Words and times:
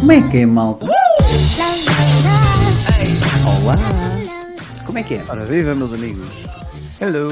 Como 0.00 0.12
é 0.12 0.28
que 0.28 0.38
é, 0.38 0.46
malta? 0.46 0.86
Olá! 3.62 3.76
Como 4.84 4.98
é 4.98 5.02
que 5.04 5.14
é? 5.14 5.24
Ora, 5.28 5.44
viva 5.44 5.72
meus 5.76 5.92
amigos. 5.92 6.28
Hello. 7.00 7.30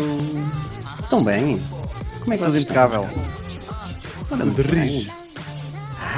Estão 1.03 1.25
bem? 1.25 1.61
Como 2.21 2.35
é 2.35 2.37
que 2.39 2.45
vocês 2.45 2.63
impecável. 2.63 3.09
estão? 4.23 4.51
de 4.51 4.63
riso. 4.63 5.11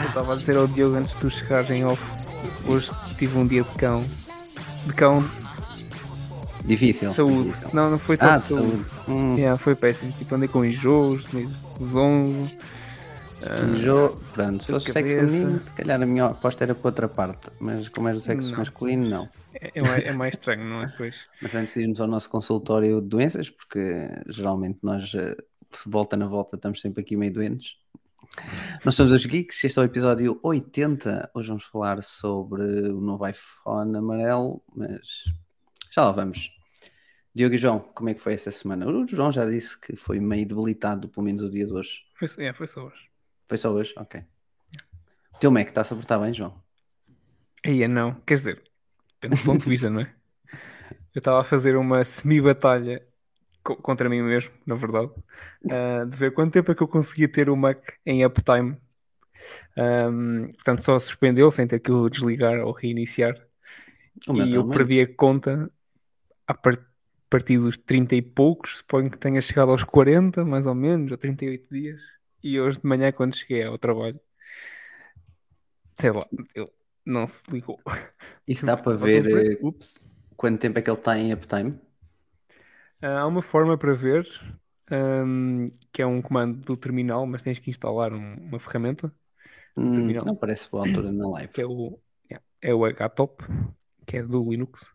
Eu 0.03 0.09
estava 0.09 0.35
a 0.35 0.37
dizer 0.37 0.59
ao 0.59 0.67
Diogo 0.67 0.97
antes 0.97 1.15
de 1.15 1.21
tu 1.21 1.31
chegares 1.31 1.71
em 1.71 1.87
off. 1.87 2.03
Hoje 2.67 2.91
tive 3.17 3.39
um 3.39 3.47
dia 3.47 3.63
de 3.63 3.71
cão. 3.79 4.05
De 4.87 4.95
cão 4.95 5.23
Difícil. 6.65 7.11
de 7.11 7.17
saúde. 7.17 7.49
difícil. 7.51 7.71
Não, 7.73 7.91
não 7.91 7.99
foi 7.99 8.17
só 8.17 8.27
Ah, 8.27 8.37
de 8.37 8.43
de 8.43 8.49
saúde. 8.49 8.69
saúde. 8.69 8.85
Hum, 9.09 9.37
Yeah, 9.37 9.57
foi 9.57 9.75
péssimo. 9.75 10.13
Tipo, 10.13 10.35
andei 10.35 10.49
com 10.49 10.65
enjoos, 10.65 11.25
zonzo. 11.83 12.51
enjoo. 13.73 14.21
Pronto, 14.35 14.63
se 14.65 14.71
fosse 14.73 14.93
sexo 14.93 15.15
feminino, 15.15 15.63
se 15.63 15.73
calhar 15.75 16.01
a 16.01 16.07
minha 16.07 16.27
aposta 16.27 16.65
era 16.65 16.75
para 16.75 16.89
outra 16.89 17.09
parte. 17.09 17.49
Mas 17.61 17.89
como 17.89 18.09
é 18.09 18.13
do 18.13 18.21
sexo 18.21 18.51
Não. 18.51 18.59
masculino, 18.59 19.09
não. 19.09 19.29
É, 19.55 19.71
é 19.75 19.83
mais, 19.83 20.05
é 20.07 20.13
mais 20.13 20.35
estranho, 20.35 20.65
não 20.65 20.83
é? 20.83 20.93
Pois. 20.97 21.25
Mas 21.43 21.55
antes 21.55 21.75
de 21.75 21.81
irmos 21.81 22.01
ao 22.01 22.07
nosso 22.07 22.29
consultório 22.29 23.01
de 23.01 23.09
doenças, 23.09 23.49
porque 23.51 24.09
geralmente 24.29 24.79
nós, 24.83 25.13
eh, 25.15 25.37
volta 25.87 26.17
na 26.17 26.27
volta, 26.27 26.57
estamos 26.57 26.81
sempre 26.81 27.01
aqui 27.03 27.17
meio 27.17 27.33
doentes. 27.33 27.77
Nós 28.85 28.95
somos 28.95 29.13
os 29.13 29.25
Geeks, 29.27 29.65
este 29.65 29.79
é 29.79 29.83
o 29.83 29.85
episódio 29.85 30.39
80. 30.43 31.31
Hoje 31.35 31.49
vamos 31.49 31.65
falar 31.65 32.03
sobre 32.03 32.63
o 32.91 33.01
novo 33.01 33.27
iPhone 33.27 33.97
amarelo, 33.97 34.63
mas 34.75 35.25
já 35.91 36.05
lá 36.05 36.13
vamos. 36.13 36.51
Diogo 37.35 37.55
e 37.55 37.59
João, 37.59 37.81
como 37.81 38.09
é 38.09 38.15
que 38.15 38.21
foi 38.21 38.35
essa 38.35 38.51
semana? 38.51 38.87
O 38.87 39.07
João 39.07 39.31
já 39.31 39.45
disse 39.49 39.79
que 39.79 39.95
foi 39.97 40.21
meio 40.21 40.47
debilitado, 40.47 41.09
pelo 41.09 41.25
menos 41.25 41.43
o 41.43 41.51
dia 41.51 41.67
de 41.67 41.73
hoje. 41.73 42.01
Foi, 42.19 42.29
só- 42.29 42.41
é, 42.41 42.53
foi 42.53 42.67
só 42.67 42.85
hoje. 42.87 43.09
Foi 43.49 43.59
só 43.59 43.71
hoje? 43.71 43.95
Ok. 43.97 44.21
O 45.35 45.39
teu 45.39 45.51
Mac 45.51 45.69
está-se 45.69 45.93
a 45.93 45.97
portar 45.97 46.21
bem, 46.21 46.33
João? 46.35 46.61
Aí 47.65 47.83
é 47.83 47.89
não. 47.89 48.15
Quer 48.23 48.35
dizer, 48.35 48.63
depende 49.21 49.41
do 49.41 49.47
ponto 49.47 49.63
de 49.65 49.69
vista, 49.71 49.91
não 49.91 50.01
é? 50.01 50.15
Eu 51.15 51.19
estava 51.19 51.41
a 51.41 51.45
fazer 51.45 51.77
uma 51.77 52.05
semi-batalha 52.05 53.05
contra 53.63 54.09
mim 54.09 54.23
mesmo, 54.23 54.53
na 54.67 54.75
verdade, 54.75 55.11
ah, 55.69 56.05
de 56.11 56.17
ver 56.17 56.33
quanto 56.35 56.53
tempo 56.55 56.73
é 56.73 56.75
que 56.75 56.83
eu 56.83 56.89
conseguia 56.89 57.29
ter 57.31 57.51
o 57.51 57.57
Mac 57.57 57.95
em 58.07 58.25
uptime. 58.25 58.77
Ahm, 59.77 60.49
portanto, 60.55 60.83
só 60.83 60.99
suspendeu 61.01 61.51
sem 61.51 61.67
ter 61.67 61.81
que 61.81 61.91
o 61.93 62.09
desligar 62.09 62.61
ou 62.61 62.73
reiniciar. 62.73 63.35
E 64.35 64.55
eu 64.55 64.65
perdi 64.65 65.01
a 65.01 65.15
conta 65.17 65.71
a 66.47 66.55
par- 66.55 66.85
partir 67.31 67.59
dos 67.59 67.77
30 67.79 68.15
e 68.17 68.23
poucos, 68.23 68.79
suponho 68.79 69.11
que 69.11 69.19
tenha 69.19 69.41
chegado 69.43 69.71
aos 69.73 69.85
40, 69.85 70.45
mais 70.45 70.67
ou 70.67 70.75
menos, 70.75 71.13
ou 71.13 71.19
38 71.19 71.69
dias. 71.73 72.01
E 72.43 72.61
hoje 72.61 72.81
de 72.81 72.87
manhã, 72.89 73.13
quando 73.13 73.37
cheguei 73.37 73.65
ao 73.65 73.79
trabalho, 73.79 74.21
sei 75.99 76.11
lá, 76.13 76.27
ele 76.55 76.71
não 77.05 77.27
se 77.27 77.43
ligou. 77.51 77.83
Isso 78.47 78.67
dá 78.67 78.77
para 78.77 78.97
ver 78.97 79.25
ser. 79.25 79.61
eh, 79.63 79.65
quanto 80.37 80.61
tempo 80.61 80.79
é 80.79 80.83
que 80.83 80.91
ele 80.91 80.99
está 80.99 81.19
em 81.19 81.33
uptime? 81.35 81.79
Ah, 83.03 83.21
Há 83.21 83.27
uma 83.27 83.43
forma 83.43 83.79
para 83.79 83.95
ver, 83.95 84.27
ahm, 84.91 85.69
que 85.93 86.03
é 86.03 86.07
um 86.07 86.21
comando 86.23 86.59
do 86.61 86.77
terminal, 86.77 87.27
mas 87.27 87.43
tens 87.43 87.59
que 87.59 87.71
instalar 87.71 88.13
um- 88.13 88.35
uma 88.49 88.59
ferramenta, 88.61 89.13
Hum, 89.77 89.95
Terminal. 89.95 90.25
não 90.25 90.37
parece 90.37 90.71
boa 90.71 90.85
altura 90.85 91.11
na 91.13 91.27
live. 91.29 91.53
que 91.53 91.61
é 91.63 91.67
o, 91.67 92.01
yeah, 92.31 92.45
é 92.63 92.75
o 92.75 92.85
HTOP, 92.85 93.45
que 94.07 94.19
é 94.19 94.23
do 94.23 94.51
Linux, 94.51 94.89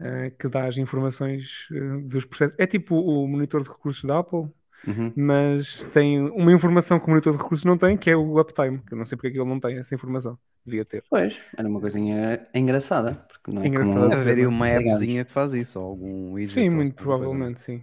ah, 0.00 0.30
que 0.38 0.48
dá 0.48 0.66
as 0.68 0.78
informações 0.78 1.68
ah, 1.72 2.00
dos 2.08 2.24
processos. 2.26 2.56
É 2.58 2.66
tipo 2.66 2.96
o 2.96 3.28
monitor 3.28 3.62
de 3.62 3.68
recursos 3.70 4.04
da 4.04 4.18
Apple, 4.20 4.50
Uhum. 4.86 5.14
mas 5.16 5.82
tem 5.92 6.20
uma 6.20 6.52
informação 6.52 6.98
que 7.00 7.06
o 7.06 7.10
monitor 7.10 7.34
de 7.36 7.42
recursos 7.42 7.64
não 7.66 7.78
tem, 7.78 7.96
que 7.98 8.10
é 8.10 8.16
o 8.16 8.40
uptime, 8.40 8.82
que 8.84 8.94
eu 8.94 8.98
não 8.98 9.06
sei 9.06 9.16
porque 9.18 9.28
é 9.28 9.32
que 9.32 9.38
ele 9.40 9.48
não 9.50 9.60
tem 9.60 9.78
essa 9.78 9.94
informação. 9.94 10.38
Devia 10.68 10.84
ter. 10.84 11.04
Pois, 11.08 11.36
era 11.56 11.68
uma 11.68 11.80
coisinha 11.80 12.46
engraçada, 12.54 13.14
porque 13.14 13.50
não 13.54 13.62
é 13.62 13.66
Engraçada. 13.68 13.94
comum 14.00 14.08
Deve 14.10 14.20
haver 14.22 14.38
aí 14.38 14.46
uma 14.46 14.66
appzinha 14.66 15.24
que 15.24 15.30
faz 15.30 15.54
isso, 15.54 15.80
ou 15.80 15.86
algum 15.86 16.32
widget 16.32 16.54
Sim, 16.54 16.70
muito 16.70 16.94
coisa. 16.94 17.02
provavelmente, 17.04 17.62
sim. 17.62 17.82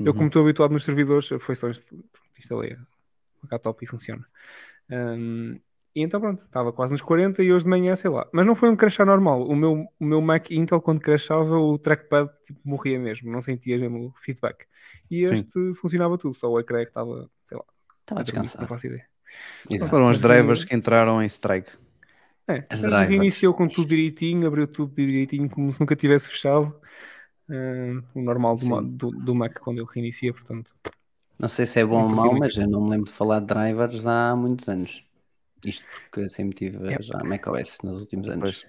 Eu, 0.00 0.06
Uhum. 0.06 0.12
como 0.12 0.26
estou 0.28 0.42
habituado 0.42 0.72
nos 0.72 0.84
servidores, 0.84 1.28
foi 1.40 1.54
só 1.54 1.68
inst- 1.68 1.86
instalei 2.38 2.74
o 2.74 3.46
HTOP 3.46 3.84
e 3.84 3.88
funciona. 3.88 4.24
Ahm, 4.90 5.56
e 5.94 6.02
então 6.02 6.20
pronto, 6.20 6.42
estava 6.42 6.72
quase 6.72 6.92
nos 6.92 7.02
40 7.02 7.42
e 7.42 7.52
hoje 7.52 7.64
de 7.64 7.70
manhã, 7.70 7.96
sei 7.96 8.10
lá. 8.10 8.28
Mas 8.32 8.46
não 8.46 8.54
foi 8.54 8.68
um 8.70 8.76
crashar 8.76 9.06
normal. 9.06 9.42
O 9.48 9.56
meu, 9.56 9.86
o 9.98 10.04
meu 10.04 10.20
Mac 10.20 10.50
Intel, 10.50 10.80
quando 10.80 11.00
crashava, 11.00 11.58
o 11.58 11.78
trackpad 11.78 12.30
tipo, 12.44 12.60
morria 12.64 12.98
mesmo, 12.98 13.30
não 13.32 13.40
sentia 13.42 13.78
mesmo 13.78 14.06
o 14.08 14.12
feedback. 14.18 14.66
E 15.10 15.24
Sim. 15.26 15.34
este 15.34 15.74
funcionava 15.74 16.16
tudo, 16.18 16.34
só 16.34 16.48
o 16.50 16.60
ecrã 16.60 16.80
é 16.80 16.84
que 16.84 16.90
estava, 16.90 17.28
sei 17.46 17.56
lá, 17.58 17.64
Estava 18.00 18.20
a 18.20 18.24
dormir, 18.24 18.38
não 18.40 18.44
descansar. 18.46 18.68
faço 18.68 18.86
ideia. 18.86 19.06
Exato. 19.68 19.90
Foram 19.90 20.10
os 20.10 20.18
drivers 20.20 20.64
que 20.64 20.74
entraram 20.74 21.22
em 21.22 21.26
strike. 21.26 21.70
É, 22.48 22.66
As 22.70 22.80
drivers. 22.82 23.08
reiniciou 23.08 23.54
com 23.54 23.68
tudo 23.68 23.88
direitinho, 23.88 24.46
abriu 24.46 24.66
tudo 24.66 24.94
direitinho, 24.94 25.48
como 25.50 25.72
se 25.72 25.80
nunca 25.80 25.94
tivesse 25.96 26.28
fechado. 26.28 26.74
Ahm, 27.50 28.02
o 28.14 28.22
normal 28.22 28.56
do, 28.58 28.66
Sim. 28.66 28.90
do, 28.98 29.10
do 29.12 29.34
Mac 29.34 29.58
quando 29.60 29.78
ele 29.80 29.88
reinicia, 29.94 30.32
portanto. 30.34 30.70
Não 31.38 31.48
sei 31.48 31.66
se 31.66 31.80
é 31.80 31.84
bom 31.84 32.02
ou 32.02 32.08
mau, 32.08 32.32
muito- 32.32 32.38
mas 32.38 32.56
eu 32.56 32.66
não 32.68 32.82
me 32.84 32.90
lembro 32.90 33.06
de 33.06 33.12
falar 33.12 33.40
de 33.40 33.46
drivers 33.46 34.06
há 34.06 34.34
muitos 34.36 34.68
anos. 34.68 35.04
Isto 35.64 35.86
porque 35.90 36.28
sempre 36.30 36.56
tive 36.56 36.78
Yep. 36.88 37.02
já 37.02 37.22
macOS 37.24 37.78
nos 37.84 38.00
últimos 38.02 38.28
anos. 38.28 38.44
Pois. 38.44 38.66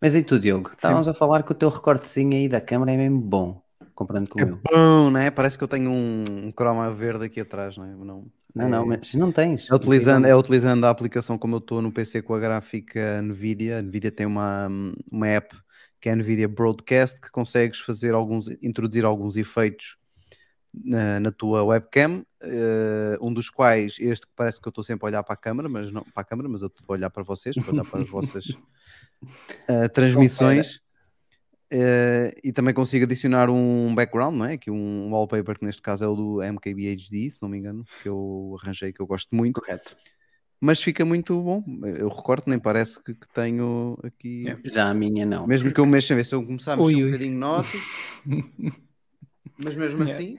Mas 0.00 0.14
e 0.14 0.22
tu, 0.22 0.38
Diogo? 0.38 0.70
Estávamos 0.70 1.08
a 1.08 1.14
falar 1.14 1.42
que 1.44 1.52
o 1.52 1.54
teu 1.54 1.68
recortezinho 1.70 2.34
aí 2.36 2.48
da 2.48 2.60
câmera 2.60 2.92
é 2.92 2.96
mesmo 2.96 3.20
bom, 3.20 3.62
comparando 3.94 4.30
com 4.30 4.38
o 4.38 4.42
É 4.42 4.44
meu. 4.44 4.62
bom, 4.64 5.10
né? 5.10 5.30
Parece 5.30 5.58
que 5.58 5.64
eu 5.64 5.68
tenho 5.68 5.90
um, 5.90 6.46
um 6.46 6.52
croma 6.52 6.90
verde 6.92 7.26
aqui 7.26 7.40
atrás, 7.40 7.76
não 7.76 7.84
é? 7.84 7.94
Não, 7.94 8.30
Não, 8.54 8.68
não, 8.68 8.86
mas 8.86 9.14
não 9.14 9.30
tens. 9.30 9.68
É 9.70 9.74
utilizando, 9.74 10.26
é 10.26 10.34
utilizando 10.34 10.84
a 10.84 10.90
aplicação 10.90 11.38
como 11.38 11.56
eu 11.56 11.58
estou 11.58 11.80
no 11.80 11.92
PC 11.92 12.22
com 12.22 12.34
a 12.34 12.40
gráfica 12.40 13.22
NVIDIA. 13.22 13.78
A 13.78 13.82
NVIDIA 13.82 14.10
tem 14.10 14.26
uma, 14.26 14.68
uma 15.10 15.28
app 15.28 15.56
que 16.00 16.08
é 16.08 16.12
a 16.12 16.16
NVIDIA 16.16 16.48
Broadcast 16.48 17.20
que 17.20 17.30
consegues 17.30 17.78
fazer 17.80 18.14
alguns, 18.14 18.48
introduzir 18.62 19.04
alguns 19.04 19.36
efeitos 19.36 19.98
na, 20.72 21.20
na 21.20 21.32
tua 21.32 21.62
webcam, 21.64 22.24
eh, 22.40 23.18
um 23.20 23.32
dos 23.32 23.50
quais 23.50 23.96
este 23.98 24.26
que 24.26 24.32
parece 24.34 24.60
que 24.60 24.66
eu 24.66 24.70
estou 24.70 24.84
sempre 24.84 25.04
a 25.04 25.08
olhar 25.08 25.22
para 25.22 25.34
a 25.34 25.36
câmera, 25.36 25.68
mas 25.68 25.92
não 25.92 26.02
para 26.02 26.22
a 26.22 26.24
câmera, 26.24 26.48
mas 26.48 26.62
eu 26.62 26.68
estou 26.68 26.84
a 26.88 26.92
olhar 26.92 27.10
para 27.10 27.22
vocês, 27.22 27.56
para 27.56 27.72
olhar 27.72 27.84
para 27.84 28.00
as 28.00 28.08
vossas 28.08 28.56
eh, 29.68 29.88
transmissões. 29.88 30.80
Eh, 31.72 32.34
e 32.42 32.52
também 32.52 32.74
consigo 32.74 33.04
adicionar 33.04 33.48
um 33.48 33.94
background, 33.94 34.36
não 34.36 34.44
é? 34.44 34.54
Aqui 34.54 34.70
um 34.70 35.10
wallpaper 35.12 35.58
que 35.58 35.64
neste 35.64 35.80
caso 35.80 36.04
é 36.04 36.08
o 36.08 36.16
do 36.16 36.42
MKBHD, 36.42 37.30
se 37.30 37.40
não 37.40 37.48
me 37.48 37.58
engano, 37.58 37.84
que 38.02 38.08
eu 38.08 38.56
arranjei, 38.60 38.92
que 38.92 39.00
eu 39.00 39.06
gosto 39.06 39.34
muito 39.36 39.60
Correto. 39.60 39.96
mas 40.60 40.82
fica 40.82 41.04
muito 41.04 41.40
bom. 41.40 41.62
Eu 41.96 42.08
recordo, 42.08 42.44
nem 42.48 42.58
parece 42.58 43.02
que, 43.02 43.14
que 43.14 43.28
tenho 43.32 43.96
aqui. 44.02 44.42
Yeah. 44.42 44.60
Já 44.64 44.90
a 44.90 44.94
minha 44.94 45.24
não. 45.24 45.46
Mesmo 45.46 45.72
que 45.72 45.80
eu 45.80 45.86
mexa, 45.86 46.14
ver 46.14 46.24
se 46.24 46.34
eu 46.34 46.44
começar 46.44 46.72
a 46.72 46.76
mexer 46.76 46.94
Ui, 46.96 47.02
um 47.02 47.04
ui. 47.06 47.12
bocadinho 47.12 47.38
notas, 47.38 47.80
mas 49.58 49.74
mesmo 49.76 50.02
Yeah. 50.02 50.12
assim, 50.12 50.38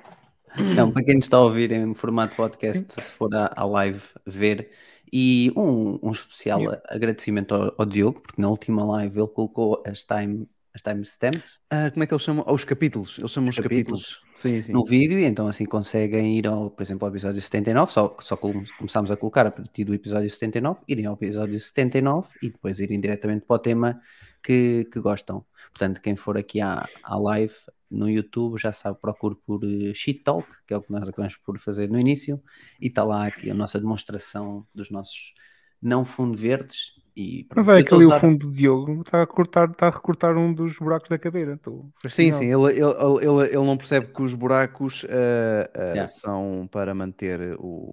Não, 0.75 0.91
para 0.91 1.03
quem 1.03 1.15
nos 1.15 1.25
está 1.25 1.37
a 1.37 1.41
ouvir 1.41 1.71
em 1.71 1.93
formato 1.93 2.35
podcast, 2.35 2.91
se 3.01 3.13
for 3.13 3.33
à, 3.33 3.53
à 3.55 3.63
live 3.65 4.01
ver, 4.25 4.69
e 5.13 5.51
um, 5.55 5.97
um 6.03 6.11
especial 6.11 6.59
Yeah. 6.61 6.81
agradecimento 6.89 7.55
ao, 7.55 7.73
ao 7.77 7.85
Diogo, 7.85 8.19
porque 8.21 8.41
na 8.41 8.49
última 8.49 8.83
live 8.83 9.17
ele 9.19 9.27
colocou 9.29 9.81
as 9.87 10.03
time, 10.03 10.47
as 10.73 10.81
timestamps 10.81 11.59
ah, 11.69 11.89
como 11.91 12.03
é 12.03 12.07
que 12.07 12.13
eles 12.13 12.23
chamam? 12.23 12.43
Aos 12.47 12.63
capítulos. 12.63 13.17
Eles 13.19 13.31
chamam 13.31 13.49
os, 13.49 13.57
Os 13.57 13.63
capítulos. 13.63 14.03
capítulos. 14.15 14.31
Sim, 14.35 14.61
sim. 14.61 14.71
no 14.71 14.85
vídeo, 14.85 15.19
e 15.19 15.25
então 15.25 15.47
assim 15.47 15.65
conseguem 15.65 16.37
ir, 16.37 16.47
ao, 16.47 16.69
por 16.71 16.81
exemplo, 16.81 17.05
ao 17.05 17.11
episódio 17.11 17.41
79, 17.41 17.91
só, 17.91 18.15
só 18.21 18.35
com- 18.37 18.63
começámos 18.77 19.11
a 19.11 19.17
colocar 19.17 19.45
a 19.45 19.51
partir 19.51 19.83
do 19.83 19.93
episódio 19.93 20.29
79, 20.29 20.79
irem 20.87 21.05
ao 21.05 21.13
episódio 21.15 21.59
79 21.59 22.29
e 22.41 22.49
depois 22.49 22.79
irem 22.79 22.99
diretamente 22.99 23.45
para 23.45 23.55
o 23.55 23.59
tema 23.59 24.01
que, 24.43 24.85
que 24.91 24.99
gostam. 24.99 25.45
Portanto, 25.71 26.01
quem 26.01 26.15
for 26.15 26.37
aqui 26.37 26.59
à, 26.61 26.85
à 27.03 27.17
live 27.17 27.53
no 27.89 28.09
YouTube 28.09 28.57
já 28.57 28.71
sabe, 28.71 28.97
procure 28.99 29.35
por 29.45 29.61
eh, 29.65 29.93
Sheet 29.93 30.23
Talk, 30.23 30.47
que 30.65 30.73
é 30.73 30.77
o 30.77 30.81
que 30.81 30.91
nós 30.91 31.07
acabamos 31.07 31.35
por 31.37 31.59
fazer 31.59 31.89
no 31.89 31.99
início, 31.99 32.41
e 32.79 32.87
está 32.87 33.03
lá 33.03 33.27
aqui 33.27 33.51
a 33.51 33.53
nossa 33.53 33.77
demonstração 33.79 34.65
dos 34.73 34.89
nossos 34.89 35.33
não 35.81 36.05
fundo 36.05 36.37
verdes. 36.37 36.93
E 37.15 37.45
Mas 37.55 37.67
pronto, 37.67 37.69
é 37.69 37.77
eu 37.77 37.83
estou 37.83 37.97
aquele 37.97 38.03
a 38.03 38.07
o 38.07 38.11
usar- 38.17 38.19
fundo 38.19 38.47
do 38.47 38.53
Diogo 38.53 39.01
está 39.01 39.21
a 39.21 39.27
cortar, 39.27 39.69
está 39.71 39.87
a 39.87 39.91
recortar 39.91 40.37
um 40.37 40.53
dos 40.53 40.77
buracos 40.77 41.09
da 41.09 41.19
cadeira. 41.19 41.53
Estou 41.55 41.91
Sim, 42.07 42.31
sim, 42.31 42.45
ele, 42.45 42.71
ele, 42.79 42.81
ele, 43.21 43.47
ele 43.49 43.65
não 43.65 43.77
percebe 43.77 44.07
que 44.11 44.21
os 44.23 44.33
buracos 44.33 45.05
ah, 45.07 46.03
ah, 46.03 46.07
Yeah. 46.07 46.07
são 46.07 46.67
para 46.71 46.95
manter 46.95 47.55
o, 47.59 47.91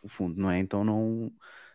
o 0.00 0.08
fundo, 0.08 0.40
não 0.40 0.48
é? 0.50 0.58
Então 0.60 0.84
não, 0.84 1.32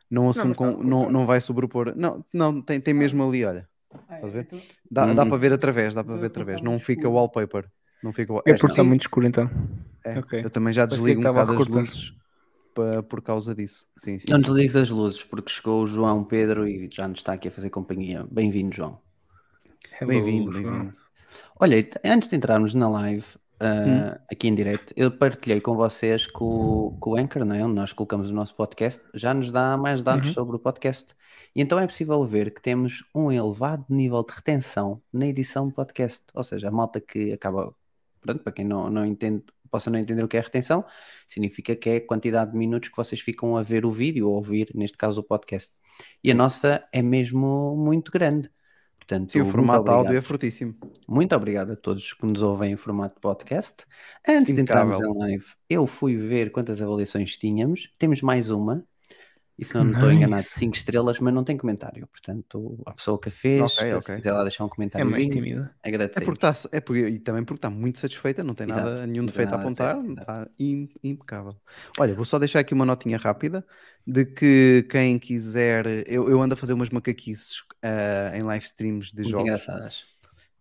não 0.09 0.29
assume 0.29 0.53
mas 0.53 0.57
tá 0.59 0.69
com, 0.71 0.81
a 0.81 0.83
não, 0.83 1.09
não 1.09 1.25
vai 1.25 1.41
sobrepor. 1.41 1.93
Não, 1.95 2.25
não 2.33 2.61
tem, 2.61 2.79
tem 2.79 2.93
mesmo 2.93 3.21
ali, 3.27 3.43
olha. 3.43 3.69
Estás 4.15 4.31
a 4.33 4.37
ver? 4.37 4.49
Dá, 4.89 5.13
dá 5.13 5.25
Uhum. 5.25 5.27
para 5.27 5.37
ver 5.37 5.53
através, 5.53 5.93
dá 5.93 6.03
para 6.03 6.17
ver 6.17 6.27
através. 6.27 6.61
Não 6.61 6.79
fica 6.79 7.09
wallpaper. 7.09 7.69
Não 8.01 8.13
fica 8.13 8.33
wall- 8.33 8.43
É 8.45 8.53
Esta 8.53 8.67
porque 8.67 8.73
está 8.73 8.83
sim, 8.83 8.87
muito 8.89 9.01
escuro 9.01 9.27
então. 9.27 9.47
é. 10.05 10.21
ok. 10.21 10.33
Eu 10.41 10.49
também 10.49 10.73
já 10.73 10.85
desligo 10.85 11.21
um 11.21 11.25
que 11.31 11.39
bocado 11.39 11.53
as 11.53 11.67
luzes 11.67 12.13
por 13.09 13.21
causa 13.21 13.53
disso. 13.55 13.85
Sim, 13.97 14.17
sim. 14.17 14.25
Não 14.29 14.39
desligues 14.39 14.75
as 14.75 14.89
luzes, 14.89 15.23
porque 15.23 15.51
chegou 15.51 15.83
o 15.83 15.87
João 15.87 16.23
Pedro 16.23 16.67
e 16.67 16.89
já 16.91 17.07
nos 17.07 17.19
está 17.19 17.33
aqui 17.33 17.47
a 17.47 17.51
fazer 17.51 17.69
companhia. 17.69 18.25
Bem-vindo, 18.31 18.75
João. 18.75 18.99
Bem-vindo, 20.05 20.51
bem-vindo. 20.51 20.91
Olha, 21.59 21.77
antes 22.05 22.29
de 22.29 22.35
entrarmos 22.35 22.73
na 22.73 22.87
live, 22.89 23.25
ah, 23.59 23.65
Hum. 24.19 24.23
aqui 24.31 24.47
em 24.47 24.55
direto, 24.55 24.93
eu 24.95 25.09
partilhei 25.11 25.59
com 25.59 25.75
vocês 25.75 26.27
que 26.27 26.37
o, 26.43 26.97
que 27.01 27.09
o 27.09 27.15
Anchor, 27.17 27.43
não 27.43 27.55
é? 27.55 27.63
onde 27.65 27.73
nós 27.73 27.91
colocamos 27.93 28.29
o 28.29 28.33
nosso 28.33 28.53
podcast, 28.55 29.03
já 29.13 29.33
nos 29.33 29.51
dá 29.51 29.75
mais 29.75 30.03
dados 30.03 30.27
Uhum. 30.27 30.33
sobre 30.33 30.55
o 30.55 30.59
podcast. 30.59 31.15
E 31.55 31.61
então 31.61 31.79
é 31.79 31.87
possível 31.87 32.23
ver 32.25 32.53
que 32.53 32.61
temos 32.61 33.03
um 33.15 33.31
elevado 33.31 33.83
nível 33.89 34.23
de 34.23 34.33
retenção 34.35 35.01
na 35.11 35.25
edição 35.25 35.67
do 35.67 35.73
podcast. 35.73 36.23
Ou 36.35 36.43
seja, 36.43 36.67
a 36.67 36.71
malta 36.71 37.01
que 37.01 37.31
acaba, 37.33 37.73
pronto, 38.21 38.43
para 38.43 38.53
quem 38.53 38.63
não, 38.63 38.89
não 38.91 39.03
entende, 39.03 39.43
possa 39.67 39.89
não 39.89 39.99
entender 39.99 40.23
o 40.23 40.27
que 40.27 40.37
é 40.37 40.39
retenção, 40.39 40.85
significa 41.27 41.75
que 41.75 41.89
é 41.89 41.95
a 41.97 42.05
quantidade 42.05 42.51
de 42.51 42.57
minutos 42.57 42.89
que 42.89 42.97
vocês 42.97 43.21
ficam 43.21 43.57
a 43.57 43.63
ver 43.63 43.85
o 43.85 43.91
vídeo 43.91 44.27
ou 44.27 44.35
ouvir, 44.35 44.71
neste 44.73 44.97
caso, 44.97 45.21
o 45.21 45.23
podcast. 45.23 45.73
E 46.23 46.31
a 46.31 46.35
nossa 46.35 46.83
é 46.91 47.01
mesmo 47.01 47.75
muito 47.75 48.11
grande. 48.11 48.49
Portanto, 48.97 49.31
Sim, 49.31 49.41
o 49.41 49.45
formato 49.45 49.89
áudio 49.89 50.17
é 50.17 50.21
fortíssimo. 50.21 50.75
Muito 51.07 51.33
obrigado 51.33 51.71
a 51.71 51.75
todos 51.77 52.11
que 52.11 52.25
nos 52.25 52.41
ouvem 52.41 52.73
em 52.73 52.75
formato 52.75 53.15
de 53.15 53.21
podcast. 53.21 53.85
Antes 54.27 54.53
de 54.53 54.59
entrarmos 54.59 54.99
em 54.99 55.17
live, 55.17 55.45
eu 55.69 55.87
fui 55.87 56.17
ver 56.17 56.51
quantas 56.51 56.81
avaliações 56.81 57.37
tínhamos. 57.37 57.89
Temos 57.97 58.21
mais 58.21 58.49
uma. 58.49 58.85
E 59.57 59.65
se 59.65 59.75
não 59.75 59.85
me 59.85 59.93
estou 59.93 60.11
enganado, 60.11 60.47
5 60.51 60.75
estrelas, 60.77 61.19
mas 61.19 61.33
não 61.33 61.43
tem 61.43 61.57
comentário. 61.57 62.07
Portanto, 62.07 62.81
a 62.85 62.93
pessoa 62.93 63.19
que 63.19 63.29
a 63.29 63.31
fez, 63.31 63.65
Ok, 63.65 63.93
se 64.01 64.11
ok. 64.11 64.11
quiser 64.11 64.31
lá 64.33 64.43
deixar 64.43 64.65
um 64.65 64.69
É 64.97 65.03
comentário, 65.03 65.05
mais 65.05 65.27
tímida. 65.27 65.75
É 66.15 66.21
porque 66.21 66.45
está, 66.45 66.69
é 66.77 66.81
porque, 66.81 67.07
e 67.07 67.19
também 67.19 67.45
porque 67.45 67.59
está 67.59 67.69
muito 67.69 67.99
satisfeita, 67.99 68.43
não 68.43 68.55
tem 68.55 68.67
nada, 68.67 69.05
Exato, 69.05 69.07
nenhum 69.07 69.25
não 69.25 69.33
tem 69.33 69.43
defeito 69.43 69.53
a 69.53 69.55
nada 69.55 69.57
apontar, 69.57 69.97
está 70.05 70.49
im- 70.59 70.89
impecável. 71.03 71.55
Olha, 71.99 72.15
vou 72.15 72.25
só 72.25 72.39
deixar 72.39 72.59
aqui 72.61 72.73
uma 72.73 72.85
notinha 72.85 73.17
rápida 73.17 73.65
de 74.05 74.25
que 74.25 74.83
quem 74.89 75.19
quiser, 75.19 75.85
eu, 76.09 76.29
eu 76.29 76.41
ando 76.41 76.55
a 76.55 76.57
fazer 76.57 76.73
umas 76.73 76.89
macaquices 76.89 77.63
ah, 77.83 78.35
em 78.37 78.41
live 78.43 78.65
streams 78.65 79.13
de 79.13 79.23
Muito 79.23 79.25
jogos. 79.25 79.71
engraçadas. 79.71 80.07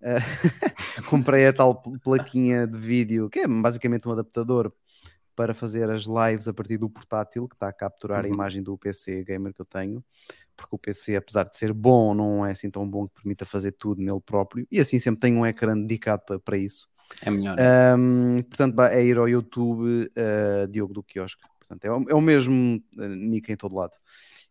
Ah, 0.02 0.18
comprei 1.06 1.46
a 1.46 1.52
tal 1.52 1.74
pl- 1.82 1.98
plaquinha 2.00 2.66
de 2.66 2.78
vídeo, 2.78 3.30
que 3.30 3.40
é 3.40 3.48
basicamente 3.48 4.06
um 4.08 4.12
adaptador 4.12 4.72
para 5.36 5.54
fazer 5.54 5.90
as 5.90 6.04
lives 6.04 6.48
a 6.48 6.54
partir 6.54 6.78
do 6.78 6.90
portátil, 6.90 7.48
que 7.48 7.54
está 7.54 7.68
a 7.68 7.72
capturar 7.72 8.24
a 8.24 8.28
Uhum. 8.28 8.34
imagem 8.34 8.62
do 8.62 8.76
PC 8.78 9.24
gamer 9.24 9.54
que 9.54 9.60
eu 9.60 9.66
tenho, 9.66 10.04
porque 10.56 10.74
o 10.74 10.78
PC, 10.78 11.16
apesar 11.16 11.44
de 11.44 11.56
ser 11.56 11.72
bom, 11.72 12.14
não 12.14 12.44
é 12.46 12.52
assim 12.52 12.70
tão 12.70 12.88
bom 12.88 13.06
que 13.06 13.14
permita 13.14 13.46
fazer 13.46 13.72
tudo 13.72 14.02
nele 14.02 14.20
próprio, 14.20 14.66
e 14.70 14.80
assim 14.80 14.98
sempre 14.98 15.20
tenho 15.20 15.38
um 15.40 15.46
ecrã 15.46 15.78
dedicado 15.78 16.22
para, 16.26 16.40
para 16.40 16.56
isso. 16.58 16.88
É 17.22 17.30
melhor. 17.30 17.56
Ahm, 17.58 18.42
portanto, 18.48 18.74
ba- 18.74 18.92
é 18.92 19.04
ir 19.04 19.18
ao 19.18 19.28
YouTube 19.28 20.10
ah, 20.16 20.66
Diogo 20.68 20.92
do 20.94 21.02
Quiosque. 21.02 21.42
Portanto, 21.60 21.84
é, 21.84 21.90
o, 21.90 22.10
é 22.10 22.14
o 22.14 22.20
mesmo 22.20 22.82
ah, 22.98 23.08
nick 23.08 23.52
em 23.52 23.56
todo 23.56 23.74
lado. 23.76 23.92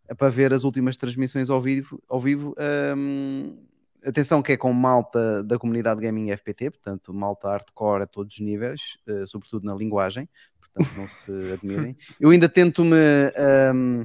É 0.07 0.13
para 0.13 0.29
ver 0.29 0.53
as 0.53 0.63
últimas 0.63 0.97
transmissões 0.97 1.49
ao 1.49 1.61
vivo. 1.61 2.01
Ao 2.07 2.19
vivo 2.19 2.53
ahm, 2.57 3.55
atenção 4.05 4.41
que 4.41 4.51
é 4.53 4.57
com 4.57 4.71
malta 4.71 5.43
da 5.43 5.57
comunidade 5.57 5.99
gaming 6.01 6.29
FPT, 6.31 6.71
portanto, 6.71 7.13
malta 7.13 7.49
hardcore 7.49 8.03
a 8.03 8.07
todos 8.07 8.35
os 8.35 8.39
níveis, 8.39 8.97
ah, 9.07 9.25
sobretudo 9.25 9.65
na 9.65 9.73
linguagem. 9.75 10.29
Portanto, 10.75 10.97
não 10.97 11.07
se 11.07 11.31
admirem. 11.53 11.95
Eu 12.19 12.29
ainda 12.29 12.49
tento-me 12.49 12.97
ahm, 13.37 14.03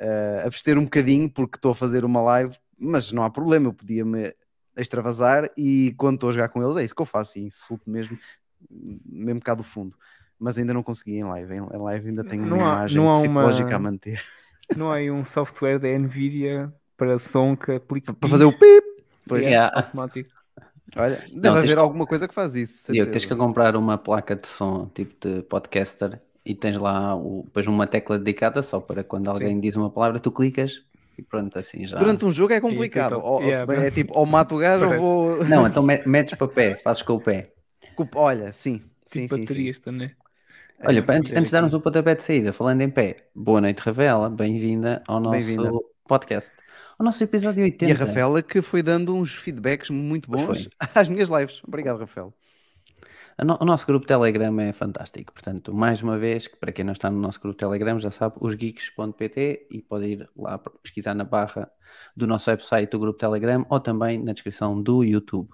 ah, 0.00 0.42
abster 0.46 0.76
um 0.78 0.84
bocadinho 0.84 1.30
porque 1.30 1.56
estou 1.56 1.72
a 1.72 1.74
fazer 1.74 2.04
uma 2.04 2.20
live, 2.20 2.54
mas 2.78 3.10
não 3.12 3.22
há 3.22 3.30
problema, 3.30 3.68
eu 3.68 3.72
podia-me 3.72 4.34
extravasar 4.76 5.50
e 5.56 5.94
quando 5.96 6.14
estou 6.16 6.28
a 6.28 6.32
jogar 6.32 6.48
com 6.48 6.62
eles 6.62 6.76
é 6.76 6.84
isso 6.84 6.94
que 6.94 7.02
eu 7.02 7.06
faço, 7.06 7.38
e 7.38 7.42
insulto 7.42 7.88
mesmo, 7.90 8.18
mesmo 8.70 9.40
cá 9.40 9.54
do 9.54 9.62
fundo. 9.62 9.96
Mas 10.38 10.58
ainda 10.58 10.74
não 10.74 10.82
consegui 10.82 11.16
em 11.16 11.24
live. 11.24 11.54
Em 11.54 11.58
em 11.58 11.78
live 11.82 12.08
ainda 12.08 12.24
tenho 12.24 12.42
uma 12.42 12.56
Não 12.56 12.64
há- 12.66 12.70
imagem 12.72 12.96
não 12.98 13.10
há 13.10 13.12
psicológica 13.14 13.68
uma- 13.68 13.76
a 13.76 13.78
manter. 13.78 14.22
Não 14.76 14.90
há 14.92 14.96
aí 14.96 15.10
um 15.10 15.24
software 15.24 15.78
da 15.78 15.88
Nvidia 15.98 16.72
para 16.96 17.18
som 17.18 17.56
que 17.56 17.72
aplica 17.72 18.12
Para 18.12 18.28
fazer 18.28 18.44
o 18.44 18.52
pip. 18.52 18.82
Pois, 19.28 19.42
Yeah, 19.42 19.66
Yeah. 19.66 19.76
automático. 19.80 20.30
Olha, 20.96 21.16
deve 21.32 21.56
tens 21.56 21.56
haver 21.58 21.74
que- 21.74 21.80
alguma 21.80 22.06
coisa 22.06 22.28
que 22.28 22.34
faz 22.34 22.54
isso. 22.54 22.92
Diogo, 22.92 23.10
tens 23.10 23.22
certeza. 23.22 23.34
que 23.34 23.36
comprar 23.36 23.76
uma 23.76 23.98
placa 23.98 24.36
de 24.36 24.46
som, 24.48 24.86
tipo 24.94 25.14
de 25.28 25.42
podcaster, 25.42 26.20
e 26.44 26.54
tens 26.54 26.76
lá 26.76 27.14
o, 27.16 27.42
depois 27.44 27.66
uma 27.66 27.86
tecla 27.86 28.18
dedicada 28.18 28.62
só 28.62 28.80
para 28.80 29.04
quando 29.04 29.28
alguém 29.28 29.60
diz 29.60 29.76
uma 29.76 29.90
palavra, 29.90 30.18
tu 30.20 30.30
clicas 30.30 30.82
e 31.16 31.22
pronto, 31.22 31.58
assim 31.58 31.86
já. 31.86 31.98
Durante 31.98 32.24
um 32.24 32.32
jogo 32.32 32.52
é 32.52 32.60
complicado. 32.60 33.16
então, 33.16 33.20
Ou- 33.20 33.34
ou 33.34 33.42
se 33.42 33.48
yeah, 33.48 33.66
bem- 33.66 33.84
é 33.86 33.90
tipo, 33.90 34.18
ou 34.18 34.26
mato 34.26 34.54
o 34.56 34.58
gajo 34.58 34.86
ou 34.86 34.96
vou. 34.98 35.44
Não, 35.44 35.66
então 35.66 35.82
me- 35.82 36.02
metes 36.06 36.34
para 36.34 36.48
pé, 36.48 36.76
fazes 36.76 37.02
com 37.02 37.14
o 37.14 37.20
pé. 37.20 37.52
Olha, 38.14 38.52
sim. 38.52 38.82
Sim, 39.06 39.22
Tipo 39.22 39.34
sim, 39.36 39.42
sim. 39.42 39.42
baterista, 39.42 39.92
né? 39.92 40.12
Olha, 40.84 40.98
É, 41.06 41.12
antes, 41.16 41.32
antes 41.32 41.44
de 41.46 41.52
darmos 41.52 41.74
o 41.74 41.80
pontapé 41.80 42.14
de 42.14 42.22
saída, 42.22 42.52
falando 42.52 42.80
em 42.80 42.90
pé, 42.90 43.28
boa 43.34 43.60
noite, 43.60 43.78
Ravela, 43.80 44.28
bem-vinda 44.28 45.02
ao 45.06 45.20
nosso 45.20 45.46
Bem-vinda. 45.46 45.70
podcast, 46.08 46.50
ao 47.02 47.06
nosso 47.06 47.24
episódio 47.24 47.64
80. 47.64 47.92
E 47.92 47.96
a 47.96 47.98
Rafaela 47.98 48.40
que 48.42 48.62
foi 48.62 48.80
dando 48.80 49.14
uns 49.16 49.34
feedbacks 49.34 49.90
muito 49.90 50.30
bons 50.30 50.68
às 50.94 51.08
minhas 51.08 51.28
lives. 51.28 51.60
Obrigado, 51.66 51.98
Rafael. 51.98 52.32
A 53.36 53.44
no- 53.44 53.58
O 53.60 53.64
nosso 53.64 53.84
grupo 53.86 54.06
Telegram 54.06 54.60
é 54.60 54.72
fantástico, 54.72 55.32
portanto, 55.32 55.74
mais 55.74 56.00
uma 56.00 56.16
vez, 56.16 56.46
que 56.46 56.56
para 56.56 56.70
quem 56.70 56.84
não 56.84 56.92
está 56.92 57.10
no 57.10 57.18
nosso 57.18 57.40
grupo 57.40 57.58
Telegram 57.58 57.98
já 57.98 58.10
sabe, 58.12 58.36
osgeeks.pt 58.40 59.66
e 59.70 59.82
pode 59.82 60.06
ir 60.06 60.28
lá 60.36 60.58
para 60.58 60.72
pesquisar 60.82 61.14
na 61.14 61.24
barra 61.24 61.68
do 62.16 62.26
nosso 62.26 62.48
website 62.50 62.90
do 62.90 63.00
grupo 63.00 63.18
Telegram 63.18 63.66
ou 63.68 63.80
também 63.80 64.22
na 64.22 64.32
descrição 64.32 64.80
do 64.80 65.02
YouTube. 65.02 65.48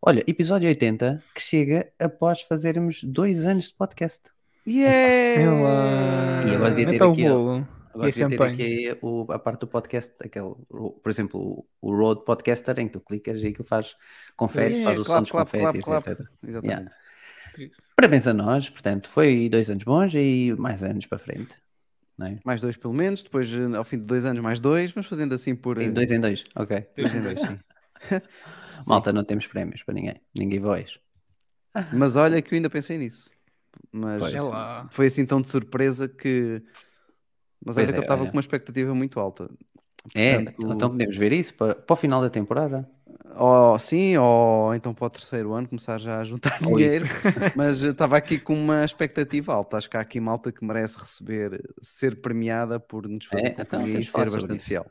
Olha, 0.00 0.24
episódio 0.26 0.66
80 0.66 1.22
que 1.34 1.42
chega 1.42 1.92
após 1.98 2.40
fazermos 2.40 3.02
dois 3.04 3.44
anos 3.44 3.64
de 3.68 3.74
podcast. 3.74 4.30
Yeah! 4.66 5.42
E 6.50 6.54
agora 6.54 6.70
devia 6.70 6.86
ter 6.86 6.94
Então 6.94 7.10
o 7.10 7.12
aqui. 7.12 7.79
Agora 7.92 8.08
E 8.08 8.10
a 8.10 8.12
devia 8.28 8.28
ter 8.38 8.42
aqui 8.42 8.98
o- 9.02 9.26
a 9.32 9.38
parte 9.38 9.60
do 9.60 9.66
podcast, 9.66 10.14
aquele, 10.24 10.54
o- 10.68 10.90
por 11.02 11.10
exemplo, 11.10 11.66
o, 11.80 11.92
Road 11.94 12.24
Podcaster, 12.24 12.78
em 12.78 12.86
que 12.86 12.92
tu 12.92 13.00
clicas 13.00 13.42
e 13.42 13.48
aquilo 13.48 13.64
faz 13.64 13.96
confete, 14.36 14.74
Yeah, 14.76 14.84
faz 14.90 14.98
o 15.00 15.04
som 15.04 15.10
clap, 15.12 15.22
dos 15.22 15.30
clap, 15.30 15.50
clap, 15.50 15.64
confetes, 15.80 15.84
clap. 15.84 16.08
etc. 16.08 16.28
Exatamente. 16.46 16.94
Parabéns 17.96 18.26
a 18.26 18.32
nós, 18.34 18.70
portanto, 18.70 19.08
foi 19.10 19.48
dois 19.48 19.68
anos 19.68 19.82
bons 19.84 20.14
e 20.14 20.54
mais 20.56 20.82
anos 20.82 21.06
para 21.06 21.18
frente. 21.18 21.56
Não 22.16 22.26
é? 22.28 22.38
Mais 22.44 22.60
dois 22.60 22.76
pelo 22.76 22.94
menos, 22.94 23.22
depois 23.22 23.50
eh, 23.52 23.76
ao 23.76 23.82
fim 23.84 23.98
de 23.98 24.04
dois 24.06 24.24
anos 24.24 24.42
mais 24.42 24.60
dois, 24.60 24.92
vamos 24.92 25.08
fazendo 25.08 25.34
assim 25.34 25.54
por... 25.54 25.78
Sim, 25.78 25.86
eh, 25.86 25.88
dois 25.90 26.10
em 26.10 26.20
dois, 26.20 26.44
ok. 26.54 26.86
dois 26.96 27.14
em 27.14 27.22
dois, 27.22 27.40
sim. 27.40 27.58
Malta, 28.86 29.12
não 29.12 29.24
temos 29.24 29.46
prémios 29.46 29.82
para 29.82 29.94
ninguém, 29.94 30.20
ninguém 30.34 30.60
voz. 30.60 30.98
Mas 31.92 32.16
olha 32.16 32.40
que 32.42 32.54
eu 32.54 32.56
ainda 32.56 32.70
pensei 32.70 32.98
nisso. 32.98 33.30
Mas 33.92 34.20
Pois. 34.20 34.34
É 34.34 34.40
lá. 34.42 34.88
foi 34.90 35.06
assim 35.06 35.24
tão 35.26 35.40
de 35.40 35.48
surpresa 35.48 36.08
que... 36.08 36.62
Mas 37.64 37.76
Pois 37.76 37.86
olha 37.86 37.92
que 37.92 37.94
é, 37.94 37.98
eu 37.98 38.02
estava 38.02 38.22
olha. 38.22 38.30
com 38.30 38.36
uma 38.36 38.40
expectativa 38.40 38.94
muito 38.94 39.20
alta. 39.20 39.50
É, 40.14 40.36
Portanto- 40.36 40.72
então 40.74 40.90
podemos 40.90 41.16
ver 41.16 41.32
isso 41.32 41.54
para, 41.54 41.74
para 41.74 41.92
o 41.92 41.96
final 41.96 42.20
da 42.22 42.30
temporada. 42.30 42.88
Ou 43.36 43.78
sim, 43.78 44.16
ou 44.16 44.74
então 44.74 44.92
para 44.94 45.06
o 45.06 45.10
terceiro 45.10 45.52
ano 45.52 45.68
começar 45.68 45.98
já 45.98 46.20
a 46.20 46.24
juntar 46.24 46.58
Ou 46.64 46.76
dinheiro. 46.76 47.04
Mas 47.54 47.82
estava 47.82 48.16
aqui 48.16 48.38
com 48.38 48.54
uma 48.54 48.84
expectativa 48.84 49.52
alta. 49.52 49.76
Acho 49.76 49.88
que 49.90 49.96
há 49.96 50.00
aqui 50.00 50.18
malta 50.20 50.50
que 50.50 50.64
merece 50.64 50.98
receber, 50.98 51.62
ser 51.82 52.20
premiada 52.20 52.80
por 52.80 53.06
nos 53.06 53.26
fazer 53.26 53.48
É, 53.48 53.56
então 53.60 53.86
e 53.86 54.04
ser 54.04 54.30
bastante 54.30 54.56
isso. 54.56 54.66
fiel. 54.68 54.86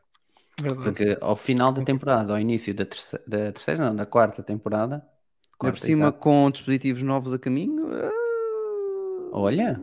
Verdade. 0.62 0.84
Porque 0.84 1.17
ao 1.22 1.36
final 1.36 1.72
da 1.72 1.82
temporada, 1.84 2.34
ao 2.34 2.39
início 2.39 2.74
da 2.74 2.86
terceira, 2.86 3.24
da 3.27 3.51
terceira 3.51 3.86
não, 3.86 3.96
da 3.96 4.05
quarta 4.05 4.44
temporada, 4.44 4.96
Ainda 4.96 5.03
por 5.58 5.58
quarta, 5.58 5.79
cima, 5.86 6.03
exato. 6.05 6.20
com 6.20 6.51
dispositivos 6.51 7.01
novos 7.01 7.34
a 7.34 7.39
caminho. 7.39 7.88
ah, 7.94 8.10
Olha, 9.32 9.79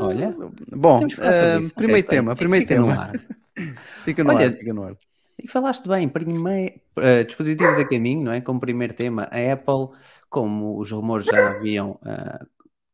olha. 0.00 0.34
Bom, 0.74 1.00
sobre 1.08 1.58
ah, 1.58 1.60
isso. 1.60 1.74
primeiro 1.74 2.08
tema, 2.08 2.34
primeiro 2.36 2.64
fica 2.64 2.74
no 2.76 2.88
tema. 2.88 3.00
ar. 3.00 3.12
Fica 4.04 4.22
no 4.22 4.36
Olha, 4.36 4.50
ar, 4.50 4.52
fica 4.52 4.72
no 4.74 4.82
ar. 4.84 4.96
E 5.38 5.48
falaste 5.48 5.86
bem, 5.88 6.08
primeiro, 6.08 6.80
eh, 6.98 7.24
dispositivos 7.24 7.78
a 7.78 7.84
caminho, 7.84 8.24
não 8.24 8.32
é? 8.32 8.40
Como 8.40 8.58
primeiro 8.60 8.94
tema, 8.94 9.24
a 9.30 9.52
Apple, 9.52 9.96
como 10.30 10.78
os 10.78 10.90
rumores 10.90 11.26
já 11.26 11.48
haviam 11.48 11.98
ah, 12.02 12.44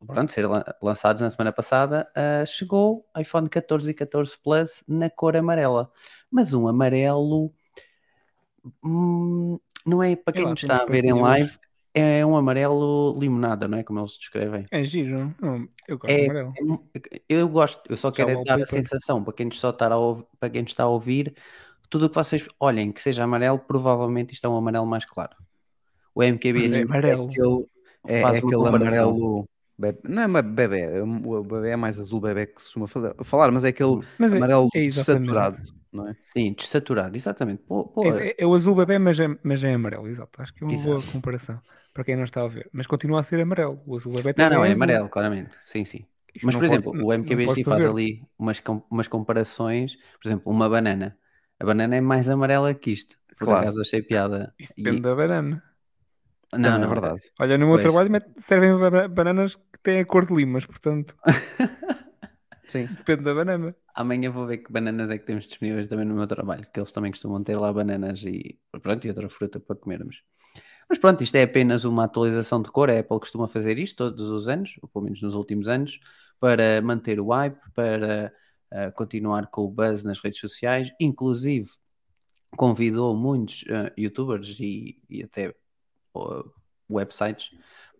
pronto, 0.05 0.31
ser 0.31 0.47
lan- 0.47 0.63
lançados 0.81 1.21
na 1.21 1.29
semana 1.29 1.51
passada, 1.53 2.09
ah, 2.15 2.45
chegou 2.45 3.05
iPhone 3.17 3.49
14 3.49 3.91
e 3.91 3.93
14 3.93 4.37
Plus 4.43 4.83
na 4.87 5.09
cor 5.09 5.35
amarela. 5.37 5.91
Mas 6.31 6.53
um 6.53 6.67
amarelo 6.67 7.53
hum, 8.83 9.59
não 9.85 10.01
é 10.01 10.15
para 10.15 10.33
É 10.33 10.37
quem 10.37 10.45
lá, 10.45 10.51
nos 10.51 10.61
está 10.61 10.81
a 10.81 10.85
ver 10.85 11.05
em 11.05 11.13
live, 11.13 11.57
é 11.93 12.25
um 12.25 12.35
amarelo 12.37 13.17
limonada, 13.19 13.67
não 13.67 13.77
é? 13.77 13.83
Como 13.83 13.99
eles 13.99 14.17
descrevem. 14.17 14.65
É 14.71 14.83
giro. 14.83 15.33
Não, 15.39 15.67
eu 15.87 15.97
gosto 15.97 16.15
É, 16.15 16.15
de 16.17 16.23
amarelo. 16.23 16.59
é 16.95 17.21
eu 17.29 17.47
gosto, 17.49 17.81
eu 17.89 17.97
só 17.97 18.11
quero 18.11 18.29
é 18.31 18.43
dar 18.43 18.61
a 18.61 18.65
sensação 18.65 19.23
para 19.23 19.33
quem 19.33 19.45
nos 19.47 19.59
só 19.59 19.69
está 19.69 19.87
a 19.93 19.97
ouvir, 19.97 20.25
para 20.39 20.49
quem 20.49 20.63
está 20.63 20.83
a 20.83 20.87
ouvir, 20.87 21.35
tudo 21.89 22.05
o 22.07 22.09
que 22.09 22.15
vocês 22.15 22.45
olhem 22.59 22.91
que 22.91 23.01
seja 23.01 23.23
amarelo, 23.23 23.59
provavelmente 23.59 24.33
isto 24.33 24.45
é 24.45 24.49
um 24.49 24.57
amarelo 24.57 24.85
mais 24.85 25.05
claro. 25.05 25.35
O 26.15 26.23
MKB 26.23 26.69
é 26.73 26.81
amarelo. 26.83 27.29
Aquele, 27.31 27.65
é, 28.07 28.21
faz 28.21 28.37
é 28.37 28.39
uma 28.41 28.53
aquele 28.53 28.55
comparação. 28.55 29.11
amarelo. 29.11 29.49
bebe- 29.77 30.01
não 30.09 30.23
é 30.23 30.27
uma 30.27 30.41
bebê, 30.41 30.81
é 30.81 31.03
o 31.03 31.43
bebê 31.43 31.71
é 31.71 31.75
mais 31.77 31.99
azul 31.99 32.21
bebê 32.21 32.47
que 32.47 32.61
se 32.61 32.67
costuma 32.67 32.87
fala- 32.87 33.15
falar, 33.23 33.51
mas 33.51 33.63
é 33.63 33.69
aquele 33.69 34.01
Mas 34.17 34.33
é, 34.33 34.39
amarelo 34.39 34.69
é 34.73 34.79
exatamente. 34.83 35.53
saturado, 35.53 35.61
não 35.91 36.07
é? 36.09 36.17
Sim, 36.23 36.53
desaturado, 36.53 37.15
exatamente. 37.17 37.63
Pô, 37.63 37.85
pô, 37.87 38.03
É, 38.05 38.29
é- 38.31 38.35
é 38.39 38.45
o 38.45 38.53
azul 38.53 38.75
bebê, 38.75 38.99
mas 38.99 39.19
é, 39.19 39.27
mas 39.43 39.63
é 39.63 39.73
amarelo, 39.73 40.07
exato. 40.07 40.41
Acho 40.41 40.53
que 40.53 40.63
é 40.63 40.67
uma 40.67 40.75
Exato. 40.75 40.81
boa 40.81 41.03
comparação 41.03 41.61
para 41.93 42.03
quem 42.03 42.15
não 42.15 42.23
está 42.23 42.41
a 42.43 42.47
ver. 42.47 42.69
Mas 42.73 42.87
continua 42.87 43.19
a 43.19 43.23
ser 43.23 43.39
amarelo. 43.41 43.81
O 43.85 43.95
azul 43.95 44.13
bebê 44.13 44.29
não, 44.29 44.33
também 44.35 44.49
não, 44.57 44.65
é 44.65 44.69
azul. 44.71 44.83
amarelo, 44.83 45.09
claramente. 45.09 45.55
Sim, 45.65 45.85
sim. 45.85 46.05
Isso 46.35 46.45
Mas, 46.47 46.55
não 46.55 46.61
por 46.61 46.67
pode- 46.67 46.73
exemplo, 46.73 46.93
não- 46.93 47.05
o 47.05 47.13
não 47.17 47.45
pode 47.45 47.63
faz 47.63 47.83
ver. 47.83 47.89
ali 47.89 48.23
umas, 48.39 48.59
com- 48.59 48.83
umas 48.89 49.07
comparações, 49.07 49.95
por 50.21 50.27
exemplo, 50.27 50.51
uma 50.51 50.67
banana. 50.67 51.15
A 51.59 51.65
banana 51.65 51.95
é 51.95 52.01
mais 52.01 52.27
amarela 52.29 52.73
que 52.73 52.91
isto. 52.91 53.15
Por 53.37 53.45
Claro. 53.45 53.61
acaso 53.61 53.81
achei 53.81 54.01
piada. 54.01 54.53
Isso 54.59 54.73
E- 54.77 54.81
depende 54.83 55.01
da 55.03 55.15
banana. 55.15 55.63
Não, 56.53 56.77
não, 56.77 56.83
é 56.85 56.87
verdade. 56.87 57.21
Olha, 57.39 57.57
no 57.57 57.65
meu 57.67 57.75
Pois. 57.75 57.83
trabalho 57.83 58.09
servem 58.37 58.77
bana- 58.77 59.07
bananas 59.07 59.55
que 59.55 59.79
têm 59.81 59.99
a 59.99 60.05
cor 60.05 60.25
de 60.25 60.33
limas, 60.35 60.65
portanto, 60.67 61.15
Sim. 62.67 62.85
depende 62.95 63.23
da 63.23 63.33
banana. 63.33 63.75
Amanhã 63.95 64.31
vou 64.31 64.45
ver 64.47 64.57
que 64.57 64.71
bananas 64.71 65.09
é 65.11 65.17
que 65.17 65.25
temos 65.25 65.47
disponíveis 65.47 65.87
também 65.87 66.05
no 66.05 66.15
meu 66.15 66.25
trabalho, 66.27 66.63
que 66.71 66.79
eles 66.79 66.91
também 66.91 67.11
costumam 67.11 67.43
ter 67.43 67.57
lá 67.57 67.71
bananas 67.73 68.23
e 68.25 68.57
pronto, 68.81 69.05
e 69.05 69.09
outra 69.09 69.29
fruta 69.29 69.59
para 69.59 69.75
comermos. 69.75 70.23
Mas 70.93 70.99
pronto, 70.99 71.23
isto 71.23 71.33
é 71.33 71.41
apenas 71.41 71.85
uma 71.85 72.03
atualização 72.03 72.61
de 72.61 72.69
cor. 72.69 72.87
A 72.87 72.99
Apple 72.99 73.19
costuma 73.19 73.47
fazer 73.47 73.79
isto 73.79 73.97
todos 73.97 74.29
os 74.29 74.47
anos, 74.47 74.75
ou 74.79 74.87
pelo 74.87 75.05
menos 75.05 75.23
nos 75.23 75.33
últimos 75.33 75.67
anos, 75.67 75.99
para 76.39 76.79
manter 76.83 77.19
o 77.19 77.29
hype, 77.29 77.57
para 77.73 78.31
ah, 78.69 78.91
continuar 78.91 79.47
com 79.47 79.63
o 79.63 79.71
buzz 79.71 80.03
nas 80.03 80.19
redes 80.19 80.39
sociais. 80.39 80.91
Inclusive, 80.99 81.67
convidou 82.55 83.15
muitos 83.15 83.65
ah, 83.71 83.91
youtubers 83.97 84.55
e, 84.59 85.01
e 85.09 85.23
até 85.23 85.55
ah, 86.15 86.43
websites 86.87 87.49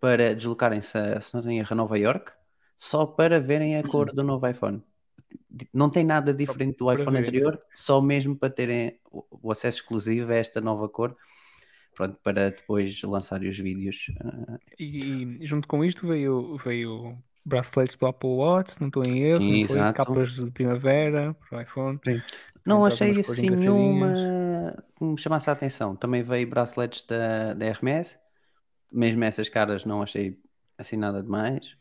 para 0.00 0.32
deslocarem-se, 0.32 0.96
a, 0.96 1.20
se 1.20 1.34
não 1.34 1.42
tenho 1.42 1.62
erro, 1.62 1.72
a 1.72 1.74
Nova 1.74 1.98
York, 1.98 2.30
só 2.76 3.04
para 3.04 3.40
verem 3.40 3.76
a 3.76 3.82
cor 3.82 4.12
do 4.12 4.22
novo 4.22 4.46
iPhone. 4.46 4.80
Não 5.72 5.90
tem 5.90 6.04
nada 6.04 6.32
diferente 6.32 6.78
do 6.78 6.92
iPhone 6.92 7.18
anterior, 7.18 7.60
só 7.74 8.00
mesmo 8.00 8.36
para 8.36 8.50
terem 8.50 9.00
o 9.10 9.50
acesso 9.50 9.78
exclusivo 9.78 10.30
a 10.30 10.36
esta 10.36 10.60
nova 10.60 10.88
cor. 10.88 11.16
Pronto, 11.94 12.18
para 12.22 12.50
depois 12.50 13.02
lançarem 13.02 13.48
os 13.48 13.58
vídeos. 13.58 14.10
ah, 14.20 14.58
E, 14.78 15.38
e 15.40 15.46
junto 15.46 15.68
com 15.68 15.84
isto 15.84 16.06
veio, 16.06 16.56
veio 16.58 17.16
braceletes 17.44 17.96
do 17.96 18.06
Apple 18.06 18.30
Watch, 18.30 18.80
não 18.80 18.88
estou 18.88 19.04
em 19.04 19.22
erro, 19.22 19.40
Sim, 19.40 19.66
não 19.74 19.92
capas 19.92 20.34
de 20.34 20.50
primavera 20.50 21.34
para 21.34 21.58
o 21.58 21.60
iPhone. 21.60 22.00
Não 22.04 22.16
Então, 22.62 22.86
achei 22.86 23.20
assim 23.20 23.50
nenhuma 23.50 24.14
que 24.96 25.04
me 25.04 25.18
chamasse 25.18 25.50
a 25.50 25.52
atenção. 25.52 25.94
Também 25.94 26.22
veio 26.22 26.48
braceletes 26.48 27.02
da, 27.06 27.54
da 27.54 27.66
Hermes, 27.66 28.18
mesmo 28.90 29.22
essas 29.24 29.48
caras 29.48 29.84
não 29.84 30.02
achei 30.02 30.38
assim 30.78 30.96
nada 30.96 31.22
demais. 31.22 31.76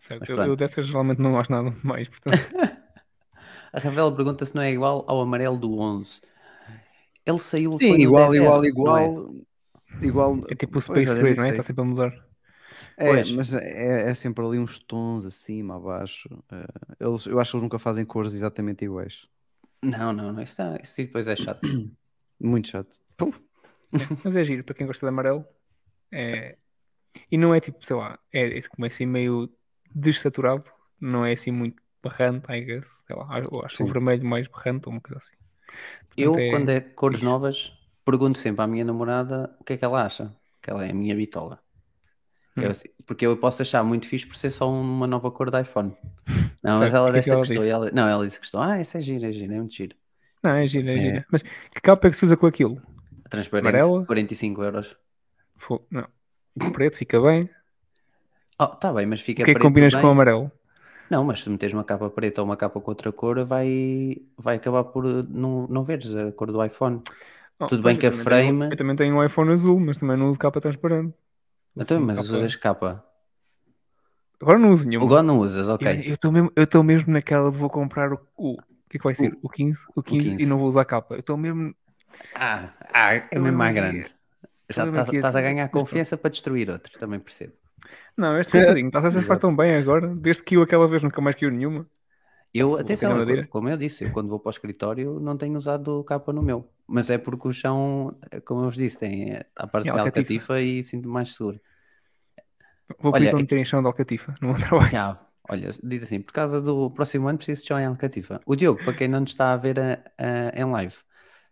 Certo, 0.00 0.30
eu, 0.30 0.38
eu 0.38 0.56
dessas 0.56 0.86
geralmente 0.86 1.20
não 1.20 1.32
gosto 1.32 1.50
nada 1.50 1.74
mais, 1.82 2.08
portanto, 2.08 2.38
A 3.72 3.80
Ravela 3.80 4.14
pergunta 4.14 4.44
se 4.44 4.54
não 4.54 4.62
é 4.62 4.70
igual 4.70 5.04
ao 5.08 5.20
amarelo 5.20 5.58
do 5.58 5.78
11. 5.78 6.20
Ele 7.26 7.38
saiu 7.38 7.72
Sim, 7.72 7.78
foi 7.78 7.98
no 7.98 8.02
igual, 8.02 8.34
10R, 8.34 8.38
igual, 8.38 8.64
é? 8.64 8.68
igual. 8.68 9.34
Igual. 10.02 10.36
é 10.50 10.54
tipo 10.54 10.78
o 10.78 10.82
Pois, 10.82 10.84
Space 10.84 11.12
olha, 11.12 11.22
Gray, 11.22 11.36
não 11.36 11.44
é? 11.44 11.50
Está 11.50 11.62
sempre 11.62 11.82
a 11.82 11.84
mudar. 11.84 12.24
É, 12.96 13.06
Pois. 13.06 13.32
mas 13.32 13.52
é, 13.52 14.10
é 14.10 14.14
sempre 14.14 14.44
ali 14.44 14.58
uns 14.58 14.78
tons 14.78 15.24
acima, 15.24 15.76
abaixo. 15.76 16.28
Eh, 16.52 16.66
eles, 17.00 17.26
eu 17.26 17.40
acho 17.40 17.50
que 17.50 17.56
eles 17.56 17.62
nunca 17.62 17.78
fazem 17.78 18.04
cores 18.04 18.34
exatamente 18.34 18.84
iguais. 18.84 19.26
Não, 19.82 20.12
não, 20.12 20.32
não. 20.32 20.42
Isso, 20.42 20.52
está- 20.52 20.78
isso 20.82 20.96
depois 20.96 21.26
é 21.28 21.36
chato. 21.36 21.60
Muito 22.40 22.68
chato. 22.68 22.98
Mas 24.24 24.34
é 24.36 24.44
giro 24.44 24.64
para 24.64 24.74
quem 24.74 24.86
gosta 24.86 25.06
de 25.06 25.08
amarelo. 25.08 25.44
É... 26.12 26.56
E 27.30 27.38
não 27.38 27.54
é 27.54 27.60
tipo, 27.60 27.84
sei 27.84 27.96
lá, 27.96 28.18
é, 28.32 28.58
é 28.58 28.62
como 28.62 28.84
é 28.84 28.88
assim 28.88 29.06
meio 29.06 29.48
desaturado, 29.94 30.64
não 31.00 31.24
é 31.24 31.32
assim 31.32 31.52
muito 31.52 31.80
berrante, 32.02 32.50
I 32.52 32.60
guess. 32.60 33.02
Sei 33.06 33.16
lá, 33.16 33.40
eu 33.40 33.64
acho 33.64 33.76
que 33.78 33.82
o 33.84 33.86
Sim. 33.86 33.92
vermelho 33.92 34.24
mais 34.26 34.48
berrante 34.48 34.88
ou 34.88 34.92
uma 34.94 35.00
coisa 35.00 35.18
assim. 35.18 35.36
Eu, 36.16 36.32
Portanto, 36.32 36.50
quando 36.50 36.68
é 36.70 36.80
cores 36.80 37.22
novas, 37.22 37.72
pergunto 38.04 38.38
sempre 38.38 38.62
à 38.62 38.66
minha 38.66 38.84
namorada 38.84 39.54
o 39.60 39.64
que 39.64 39.72
é 39.72 39.76
que 39.76 39.84
ela 39.84 40.04
acha. 40.04 40.34
Que 40.62 40.70
ela 40.70 40.84
é 40.86 40.90
a 40.90 40.94
minha 40.94 41.14
bitola. 41.14 41.58
Que 42.54 42.60
eu 42.60 42.68
Hum. 42.68 42.70
assim- 42.70 42.88
porque 43.06 43.26
eu 43.26 43.36
posso 43.36 43.62
achar 43.62 43.82
muito 43.82 44.06
fixe 44.06 44.26
por 44.26 44.36
ser 44.36 44.50
só 44.50 44.70
uma 44.70 45.06
nova 45.06 45.30
cor 45.30 45.50
de 45.50 45.60
iPhone. 45.60 45.94
Não, 46.62 46.78
mas 46.78 46.94
ela 46.94 47.10
que 47.10 47.18
é 47.18 47.20
que 47.22 47.28
desta 47.28 47.30
ela 47.32 47.38
gostou. 47.40 47.56
disse? 47.56 47.68
e 47.68 47.70
ela- 47.70 47.90
não, 47.92 48.08
ela 48.08 48.24
disse 48.24 48.38
que 48.38 48.44
gostou. 48.46 48.60
Ah, 48.62 48.80
isso 48.80 48.96
é 48.96 49.00
giro, 49.00 49.26
é 49.26 49.32
giro, 49.32 49.52
é 49.52 49.56
muito 49.56 49.74
giro. 49.74 49.94
Não, 50.42 50.50
é 50.50 50.66
giro, 50.66 50.88
é 50.88 50.94
É. 50.94 50.96
giro. 50.96 51.24
Mas 51.30 51.42
que 51.42 51.80
capa 51.82 52.06
é 52.06 52.10
que 52.10 52.16
se 52.16 52.24
usa 52.24 52.36
com 52.36 52.46
aquilo? 52.46 52.80
Transparente, 53.28 53.68
Amarela? 53.68 54.06
45 54.06 54.62
euros. 54.62 54.96
Não. 55.90 56.06
O 56.62 56.70
preto 56.72 56.96
fica 56.96 57.20
bem. 57.20 57.50
Oh, 58.58 58.66
tá 58.68 58.92
bem, 58.92 59.04
mas 59.04 59.20
fica 59.20 59.42
o 59.42 59.44
que 59.44 59.50
é 59.50 59.54
que 59.54 59.60
combinas 59.60 59.92
bem. 59.92 60.00
com 60.00 60.08
o 60.08 60.10
amarelo? 60.12 60.50
Não, 61.10 61.24
mas 61.24 61.42
se 61.42 61.50
meteres 61.50 61.74
uma 61.74 61.84
capa 61.84 62.08
preta 62.10 62.40
ou 62.40 62.46
uma 62.46 62.56
capa 62.56 62.80
com 62.80 62.90
outra 62.90 63.12
cor, 63.12 63.44
vai, 63.44 64.16
vai 64.36 64.56
acabar 64.56 64.84
por 64.84 65.04
uh, 65.04 65.22
não, 65.28 65.66
não 65.68 65.84
veres 65.84 66.14
a 66.14 66.32
cor 66.32 66.50
do 66.50 66.64
iPhone. 66.64 67.02
Oh, 67.58 67.66
Tudo 67.66 67.82
bem 67.82 67.96
que 67.96 68.06
a 68.06 68.10
também 68.10 68.24
tenho- 68.24 68.46
frame- 68.58 68.72
eu 68.72 68.76
também 68.76 68.96
tenho 68.96 69.16
um 69.16 69.24
iPhone 69.24 69.52
azul, 69.52 69.78
mas 69.78 69.96
também 69.96 70.16
não 70.16 70.28
uso 70.28 70.38
capa 70.38 70.60
transparente. 70.60 71.14
Então, 71.76 72.00
mas 72.00 72.16
capa- 72.16 72.36
usas 72.36 72.56
capa. 72.56 73.04
Agora 74.40 74.58
não 74.58 74.72
uso 74.72 74.86
nenhuma. 74.86 75.06
Agora 75.06 75.22
não 75.22 75.38
usas, 75.38 75.68
ok. 75.68 75.86
Eu- 75.86 76.12
estou 76.14 76.32
mesmo, 76.32 76.52
eu 76.56 76.64
mesmo 76.84 77.12
naquela 77.12 77.50
de 77.50 77.56
vou 77.58 77.70
comprar 77.70 78.12
o, 78.12 78.20
o, 78.36 78.52
o 78.52 78.56
que 78.90 78.96
é 78.96 78.98
que 78.98 79.04
vai 79.04 79.14
ser? 79.14 79.38
O 79.42 79.48
15? 79.48 79.80
O 79.94 80.02
15, 80.02 80.30
15. 80.30 80.42
e 80.42 80.46
não 80.46 80.58
vou 80.58 80.68
usar 80.68 80.84
capa. 80.84 81.14
Eu 81.14 81.20
estou 81.20 81.36
mesmo. 81.36 81.74
Ah, 82.34 82.72
ah, 82.92 83.14
é 83.14 83.38
mesmo 83.38 83.62
à 83.62 83.72
grande. 83.72 84.14
Já 84.70 84.84
eu 84.84 84.96
estás 85.00 85.36
a 85.36 85.40
ganhar 85.40 85.68
confiança 85.68 86.16
para 86.16 86.30
destruir 86.30 86.70
outros, 86.70 86.96
também 86.96 87.20
percebo. 87.20 87.52
Não, 88.16 88.38
este 88.38 88.50
coitadinho 88.52 88.88
está 88.88 89.00
a 89.34 89.36
Exato. 89.36 89.38
tão 89.38 89.54
bem 89.54 89.76
agora. 89.76 90.12
Desde 90.14 90.42
que 90.42 90.56
eu 90.56 90.62
aquela 90.62 90.88
vez 90.88 91.02
nunca 91.02 91.20
mais 91.20 91.36
caiu 91.36 91.50
nenhuma. 91.50 91.88
Eu, 92.52 92.76
atenção, 92.76 93.18
eu, 93.28 93.44
como 93.48 93.68
eu 93.68 93.76
disse, 93.76 94.04
eu 94.04 94.10
quando 94.10 94.28
vou 94.28 94.38
para 94.38 94.50
o 94.50 94.52
escritório 94.52 95.18
não 95.20 95.36
tenho 95.36 95.58
usado 95.58 96.04
capa 96.04 96.32
no 96.32 96.42
meu. 96.42 96.72
Mas 96.86 97.10
é 97.10 97.18
porque 97.18 97.48
o 97.48 97.52
chão, 97.52 98.16
como 98.46 98.60
eu 98.60 98.66
vos 98.66 98.76
disse, 98.76 98.98
tem 98.98 99.36
a 99.56 99.66
parte 99.66 99.90
de 99.92 99.98
alcatifa. 99.98 99.98
alcatifa 99.98 100.60
e 100.60 100.82
sinto-me 100.84 101.12
mais 101.12 101.30
seguro. 101.34 101.60
Vou 103.02 103.12
Olha, 103.12 103.14
pedir 103.14 103.30
para 103.30 103.38
é 103.38 103.42
meter 103.42 103.58
em 103.58 103.64
chão 103.64 103.80
de 103.80 103.86
alcatifa 103.86 104.34
no 104.40 104.48
meu 104.48 104.56
trabalho. 104.58 104.92
Já, 104.92 105.26
olha, 105.48 105.70
diz 105.82 106.02
assim, 106.04 106.20
por 106.20 106.32
causa 106.32 106.60
do 106.60 106.90
próximo 106.90 107.28
ano 107.28 107.38
preciso 107.38 107.62
de 107.62 107.68
chão 107.68 107.78
em 107.80 107.86
alcatifa. 107.86 108.40
O 108.46 108.56
Diogo, 108.56 108.82
para 108.82 108.94
quem 108.94 109.08
não 109.08 109.20
nos 109.20 109.30
está 109.30 109.52
a 109.52 109.56
ver 109.56 109.78
a- 109.80 110.02
a- 110.18 110.60
em 110.60 110.64
live, 110.70 110.96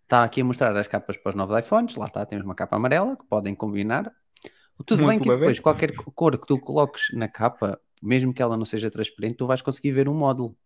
está 0.02 0.24
aqui 0.24 0.40
a 0.42 0.44
mostrar 0.44 0.76
as 0.76 0.88
capas 0.88 1.16
para 1.18 1.30
os 1.30 1.36
novos 1.36 1.58
iPhones. 1.58 1.96
Lá 1.96 2.06
está, 2.06 2.26
temos 2.26 2.44
uma 2.44 2.54
capa 2.54 2.76
amarela 2.76 3.16
que 3.16 3.24
podem 3.26 3.54
combinar. 3.54 4.12
Tudo 4.86 5.04
Um 5.04 5.08
bem 5.08 5.18
que 5.18 5.28
depois 5.28 5.60
qualquer 5.60 5.94
cor 6.14 6.38
que 6.38 6.46
tu 6.46 6.58
coloques 6.58 7.10
na 7.14 7.28
capa, 7.28 7.80
mesmo 8.02 8.32
que 8.32 8.42
ela 8.42 8.56
não 8.56 8.64
seja 8.66 8.90
transparente, 8.90 9.36
tu 9.36 9.46
vais 9.46 9.62
conseguir 9.62 9.92
ver 9.92 10.08
um 10.08 10.14
módulo. 10.14 10.56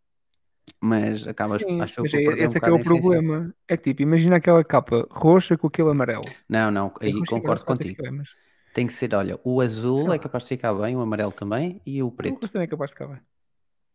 Mas 0.81 1.27
acabas, 1.27 1.63
Sim, 1.63 1.81
acho 1.81 2.01
eu, 2.01 2.05
mas 2.05 2.13
por 2.13 2.19
é- 2.21 2.25
perder 2.25 2.43
um 2.43 2.45
esse 2.47 2.57
é 2.59 2.61
que 2.61 2.69
é 2.69 2.73
o 2.73 2.77
bocado 2.77 2.77
a 2.77 2.81
essência. 2.81 3.01
problema. 3.01 3.55
É 3.69 3.77
que 3.77 3.83
tipo, 3.85 4.03
imagina 4.03 4.37
aquela 4.37 4.65
capa 4.65 5.07
roxa 5.11 5.57
com 5.57 5.67
aquele 5.67 5.91
amarelo. 5.91 6.25
Não, 6.49 6.71
não, 6.71 6.93
aí 7.01 7.11
Eu 7.13 7.25
concordo 7.27 7.65
contigo. 7.65 7.91
ficar 7.91 8.03
bem, 8.05 8.13
mas 8.13 8.29
Tem 8.75 8.87
que 8.87 8.93
ser, 8.93 9.15
olha, 9.15 9.39
o 9.43 9.61
azul 9.61 10.07
Sei 10.09 10.17
é 10.17 10.19
capaz 10.19 10.43
de 10.45 10.49
ficar 10.51 10.75
bem, 10.75 10.95
o 10.97 11.01
amarelo 11.01 11.33
também 11.33 11.81
e 11.87 12.03
o 12.03 12.09
O 12.09 12.11
preto. 12.11 12.35
roxo 12.35 12.53
também 12.53 12.67
é 12.67 12.69
capaz 12.69 12.91
de 12.91 12.95
ficar 12.95 13.07
bem. 13.07 13.21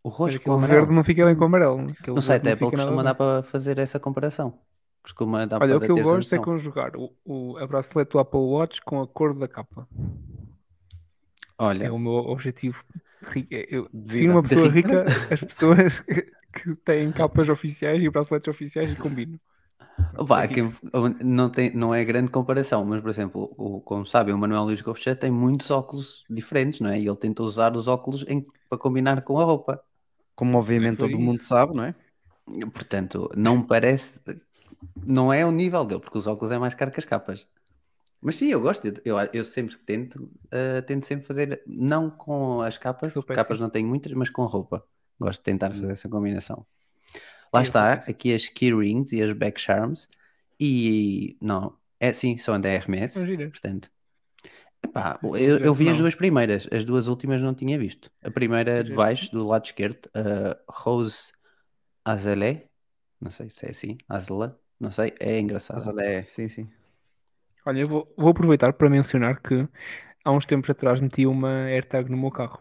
O 0.03 0.09
Mas 0.09 0.17
roxo 0.17 0.41
com 0.41 0.49
o 0.51 0.53
amarelo. 0.55 0.81
verde 0.81 0.95
não 0.95 1.03
fica 1.03 1.25
bem 1.25 1.35
com 1.35 1.41
o 1.43 1.45
amarelo. 1.45 1.81
Aquele 1.91 2.15
da 2.15 2.35
Apple 2.35 2.51
fica 2.55 2.77
nada 2.77 2.77
costuma 2.77 3.03
dar 3.03 3.15
para 3.15 3.43
fazer 3.43 3.77
essa 3.77 3.99
comparação. 3.99 4.59
Costuma 5.03 5.45
dar 5.45 5.61
Olha, 5.61 5.75
para 5.75 5.77
o 5.77 5.81
que 5.81 5.91
eu 5.91 6.01
gosto 6.01 6.35
é 6.35 6.39
conjugar 6.39 6.95
o, 6.97 7.15
o, 7.23 7.57
a 7.57 7.65
bracelete 7.67 8.11
do 8.11 8.19
Apple 8.19 8.39
Watch 8.39 8.81
com 8.81 9.01
a 9.01 9.07
cor 9.07 9.33
da 9.33 9.47
capa. 9.47 9.87
Olha, 11.57 11.87
É 11.87 11.91
o 11.91 11.97
meu 11.99 12.13
objetivo. 12.13 12.83
é- 13.51 13.67
Eu 13.75 13.89
De 13.93 14.07
defino 14.07 14.33
uma 14.33 14.43
pessoa 14.43 14.69
rica, 14.69 15.15
as 15.29 15.43
pessoas 15.43 15.99
que 16.53 16.75
têm 16.85 17.11
capas 17.11 17.49
oficiais 17.49 18.01
e 18.03 18.09
braceletes 18.09 18.49
oficiais 18.49 18.91
e 18.91 18.97
combino. 18.97 19.39
Opa, 20.17 20.43
é 20.45 20.53
isso. 20.57 20.75
não, 21.23 21.49
tem, 21.49 21.73
não 21.73 21.93
é 21.95 22.03
grande 22.03 22.29
comparação, 22.31 22.83
mas 22.85 23.01
por 23.01 23.09
exemplo, 23.09 23.53
o, 23.57 23.79
como 23.81 24.05
sabem, 24.05 24.33
o 24.33 24.37
Manuel 24.37 24.63
Luís 24.63 24.81
Gouveia 24.81 25.15
tem 25.15 25.31
muitos 25.31 25.71
óculos 25.71 26.23
diferentes, 26.29 26.79
não 26.81 26.89
é? 26.89 26.99
E 26.99 27.07
ele 27.07 27.15
tenta 27.15 27.41
usar 27.43 27.75
os 27.77 27.87
óculos 27.87 28.25
em- 28.27 28.45
para 28.69 28.77
combinar 28.77 29.21
com 29.23 29.39
a 29.39 29.43
roupa. 29.45 29.81
Como 30.35 30.57
obviamente 30.57 30.99
todo 30.99 31.19
mundo 31.19 31.41
isso. 31.41 31.43
sabe, 31.43 31.75
não 31.75 31.83
é? 31.85 31.95
Portanto, 32.73 33.29
não 33.37 33.57
me 33.59 33.67
parece, 33.67 34.19
não 35.05 35.31
é 35.31 35.45
o 35.45 35.51
nível 35.51 35.85
dele, 35.85 36.01
porque 36.01 36.17
os 36.17 36.27
óculos 36.27 36.51
é 36.51 36.57
mais 36.57 36.73
caro 36.75 36.91
que 36.91 36.99
as 36.99 37.05
capas. 37.05 37.47
Mas 38.21 38.35
sim, 38.35 38.47
eu 38.49 38.61
gosto, 38.61 38.85
eu, 39.03 39.17
eu, 39.33 39.43
sempre 39.43 39.77
tento, 39.79 40.31
eh, 40.51 40.81
tento 40.81 41.05
sempre 41.05 41.25
fazer, 41.25 41.63
não 41.65 42.09
com 42.09 42.61
as 42.61 42.77
capas, 42.77 43.13
capas 43.13 43.59
não 43.59 43.69
tenho 43.69 43.87
muitas, 43.87 44.11
mas 44.13 44.29
com 44.29 44.43
a 44.43 44.47
roupa. 44.47 44.85
Gosto 45.19 45.39
de 45.39 45.43
tentar 45.43 45.71
fazer 45.71 45.91
essa 45.91 46.07
combinação. 46.09 46.65
Lá 47.53 47.61
Eu 47.61 47.63
está, 47.63 47.93
aqui 47.93 48.33
as 48.33 48.47
key 48.47 48.73
rings 48.73 49.11
e 49.11 49.21
as 49.21 49.33
back 49.33 49.59
charms, 49.59 50.07
e 50.59 51.37
não, 51.41 51.77
é 51.99 52.13
sim, 52.13 52.37
são 52.37 52.59
da 52.61 52.69
Hermes, 52.69 53.13
São 53.13 53.25
giras. 53.25 53.51
portanto. 53.51 53.91
Epá, 54.83 55.19
Não, 55.21 55.35
eu, 55.35 55.57
eu 55.59 55.73
vi 55.73 55.89
as 55.89 55.97
não. 55.97 55.97
duas 55.97 56.15
primeiras, 56.15 56.67
as 56.71 56.83
duas 56.83 57.07
últimas 57.07 57.41
não 57.41 57.53
tinha 57.53 57.77
visto. 57.77 58.11
A 58.23 58.31
primeira 58.31 58.83
de 58.83 58.89
Giras. 58.89 58.95
baixo, 58.95 59.31
do 59.31 59.45
lado 59.47 59.65
esquerdo, 59.65 60.09
a 60.13 60.57
Rose 60.71 61.31
Azelé, 62.05 62.69
não 63.19 63.31
sei 63.31 63.49
se 63.49 63.65
é 63.67 63.71
assim, 63.71 63.97
Azelé, 64.09 64.53
não 64.81 64.91
sei, 64.91 65.13
é 65.19 65.39
Mas 65.71 65.85
engraçado. 65.85 65.87
olha, 65.87 66.01
é, 66.03 66.23
sim, 66.23 66.47
sim. 66.49 66.69
Olha, 67.65 67.79
eu 67.81 67.87
vou, 67.87 68.13
vou 68.17 68.29
aproveitar 68.29 68.73
para 68.73 68.89
mencionar 68.89 69.39
que 69.41 69.67
há 70.25 70.31
uns 70.31 70.45
tempos 70.45 70.69
atrás 70.69 70.99
meti 70.99 71.25
uma 71.27 71.65
AirTag 71.65 72.09
no 72.09 72.17
meu 72.17 72.31
carro. 72.31 72.59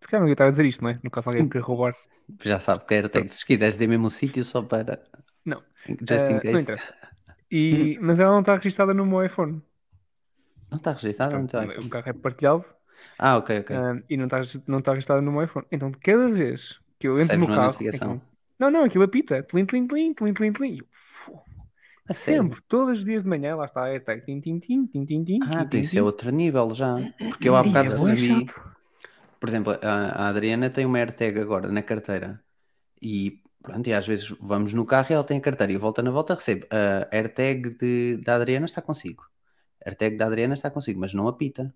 Se 0.00 0.08
calhar 0.08 0.22
não 0.22 0.28
ia 0.28 0.32
estar 0.32 0.46
a 0.46 0.50
dizer 0.50 0.64
isto, 0.64 0.82
não 0.82 0.90
é? 0.90 0.98
No 1.02 1.10
caso 1.10 1.28
alguém 1.28 1.44
me 1.44 1.50
querer 1.50 1.64
roubar. 1.64 1.94
Já 2.42 2.58
sabe 2.58 2.84
que 2.86 2.94
era 2.94 3.06
até 3.06 3.26
se 3.26 3.44
quiseres 3.44 3.74
dizer 3.74 3.86
mesmo 3.88 4.06
o 4.06 4.10
sítio 4.10 4.44
só 4.44 4.62
para. 4.62 5.02
Não. 5.44 5.62
Just 5.86 6.26
in 6.30 6.34
não 6.34 6.40
case. 6.40 6.62
interessa. 6.62 6.94
E, 7.50 7.98
mas 8.02 8.20
ela 8.20 8.32
não 8.32 8.40
está 8.40 8.54
registada 8.54 8.94
no 8.94 9.04
meu 9.04 9.24
iPhone. 9.24 9.62
Não 10.70 10.78
está 10.78 10.92
registrado 10.92 11.38
no 11.38 11.46
teu 11.48 11.62
iPhone? 11.62 11.86
o 11.86 11.90
carro 11.90 12.08
é 12.08 12.12
partilhado 12.12 12.64
Ah, 13.18 13.36
ok, 13.38 13.60
ok. 13.60 13.76
ah, 13.76 14.02
e 14.08 14.16
não 14.16 14.26
está, 14.26 14.40
não 14.66 14.78
está 14.78 14.92
registrado 14.92 15.22
no 15.22 15.32
meu 15.32 15.42
iPhone. 15.44 15.66
Então, 15.72 15.90
cada 16.02 16.28
vez 16.30 16.78
que 16.98 17.08
eu 17.08 17.14
entro 17.18 17.36
Recebes 17.36 17.48
no 17.48 17.54
carro. 17.54 17.66
notificação. 17.66 18.14
então- 18.14 18.37
não, 18.58 18.70
não, 18.70 18.84
aquilo 18.84 19.04
apita. 19.04 19.42
Tlim, 19.42 19.66
tlim, 19.66 19.86
tlim, 19.86 20.14
tlim, 20.14 20.34
tlim, 20.34 20.52
tlim. 20.52 20.72
E 20.74 20.78
eu. 20.80 20.88
A 22.08 22.14
sério? 22.14 22.44
Sempre, 22.44 22.60
todos 22.68 22.98
os 22.98 23.04
dias 23.04 23.22
de 23.22 23.28
manhã, 23.28 23.56
lá 23.56 23.64
está 23.66 23.82
a 23.84 23.88
AirTag. 23.88 24.22
Tim, 24.24 24.40
tim, 24.40 24.58
tim, 24.60 24.86
tim, 24.86 25.04
tim, 25.06 25.24
tim, 25.24 25.40
Ah, 25.40 25.46
tim, 25.48 25.64
então 25.64 25.80
isso 25.80 25.92
tim, 25.92 25.98
é 25.98 26.00
tim. 26.00 26.02
outro 26.02 26.30
nível 26.30 26.74
já. 26.74 27.04
Porque 27.28 27.48
eu 27.48 27.56
há 27.56 27.62
bocado 27.62 27.92
é 27.92 27.96
bué 27.96 28.12
recebi. 28.12 28.46
Por 29.40 29.48
exemplo, 29.48 29.72
a, 29.82 30.24
a 30.24 30.28
Adriana 30.28 30.70
tem 30.70 30.84
uma 30.86 30.98
AirTag 30.98 31.38
agora 31.40 31.70
na 31.70 31.82
carteira. 31.82 32.42
E 33.02 33.42
pronto, 33.62 33.88
e 33.88 33.94
às 33.94 34.06
vezes 34.06 34.28
vamos 34.40 34.74
no 34.74 34.86
carro 34.86 35.08
e 35.10 35.14
ela 35.14 35.24
tem 35.24 35.38
a 35.38 35.40
carteira. 35.42 35.72
E 35.72 35.76
eu 35.76 35.80
volto 35.80 36.02
na 36.02 36.10
volta 36.10 36.34
recebo. 36.34 36.66
A 36.72 37.08
AirTag 37.16 37.70
de, 37.78 38.18
da 38.18 38.36
Adriana 38.36 38.66
está 38.66 38.82
consigo. 38.82 39.24
A 39.84 39.90
AirTag 39.90 40.16
da 40.16 40.26
Adriana 40.26 40.54
está 40.54 40.70
consigo, 40.70 41.00
mas 41.00 41.14
não 41.14 41.28
apita. 41.28 41.74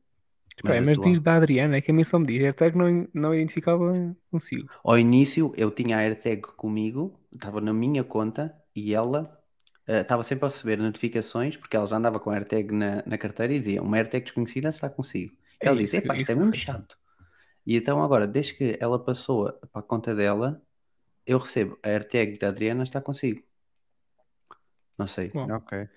Mas 0.64 0.84
mas 0.84 0.98
diz 0.98 1.18
da 1.18 1.36
Adriana, 1.36 1.76
é 1.76 1.80
que 1.80 1.90
a 1.90 1.94
mim 1.94 2.04
só 2.04 2.18
me 2.18 2.26
diz. 2.26 2.42
AirTag 2.42 2.76
não, 2.76 3.08
não 3.14 3.34
identificava 3.34 4.14
consigo. 4.30 4.68
Ao 4.84 4.98
início 4.98 5.52
eu 5.56 5.70
tinha 5.70 5.96
a 5.96 6.00
AirTag 6.00 6.42
comigo, 6.56 7.18
estava 7.32 7.60
na 7.60 7.72
minha 7.72 8.04
conta 8.04 8.54
e 8.74 8.94
ela 8.94 9.38
eh, 9.86 10.00
estava 10.00 10.22
sempre 10.22 10.46
a 10.46 10.48
receber 10.48 10.78
notificações 10.78 11.56
porque 11.56 11.76
ela 11.76 11.86
já 11.86 11.96
andava 11.96 12.20
com 12.20 12.30
a 12.30 12.34
AirTag 12.34 12.72
na, 12.72 13.02
na 13.06 13.18
carteira 13.18 13.52
e 13.52 13.58
dizia 13.58 13.82
uma 13.82 13.96
AirTag 13.96 14.24
desconhecida 14.24 14.68
está 14.68 14.88
consigo. 14.88 15.34
É 15.60 15.68
ela 15.68 15.76
disse, 15.76 15.96
epá, 15.96 16.14
isso 16.14 16.22
isto 16.22 16.32
é 16.32 16.34
mesmo 16.34 16.54
chato. 16.54 16.96
E 17.66 17.76
então 17.76 18.02
agora, 18.02 18.26
desde 18.26 18.54
que 18.54 18.76
ela 18.80 19.02
passou 19.02 19.52
para 19.72 19.80
a 19.80 19.82
conta 19.82 20.14
dela, 20.14 20.60
eu 21.26 21.38
recebo 21.38 21.78
a 21.82 21.88
AirTag 21.88 22.38
da 22.38 22.48
Adriana 22.48 22.82
está 22.82 23.00
consigo. 23.00 23.42
Não 24.98 25.06
sei. 25.06 25.30
Bom, 25.30 25.52
Ok. 25.54 25.88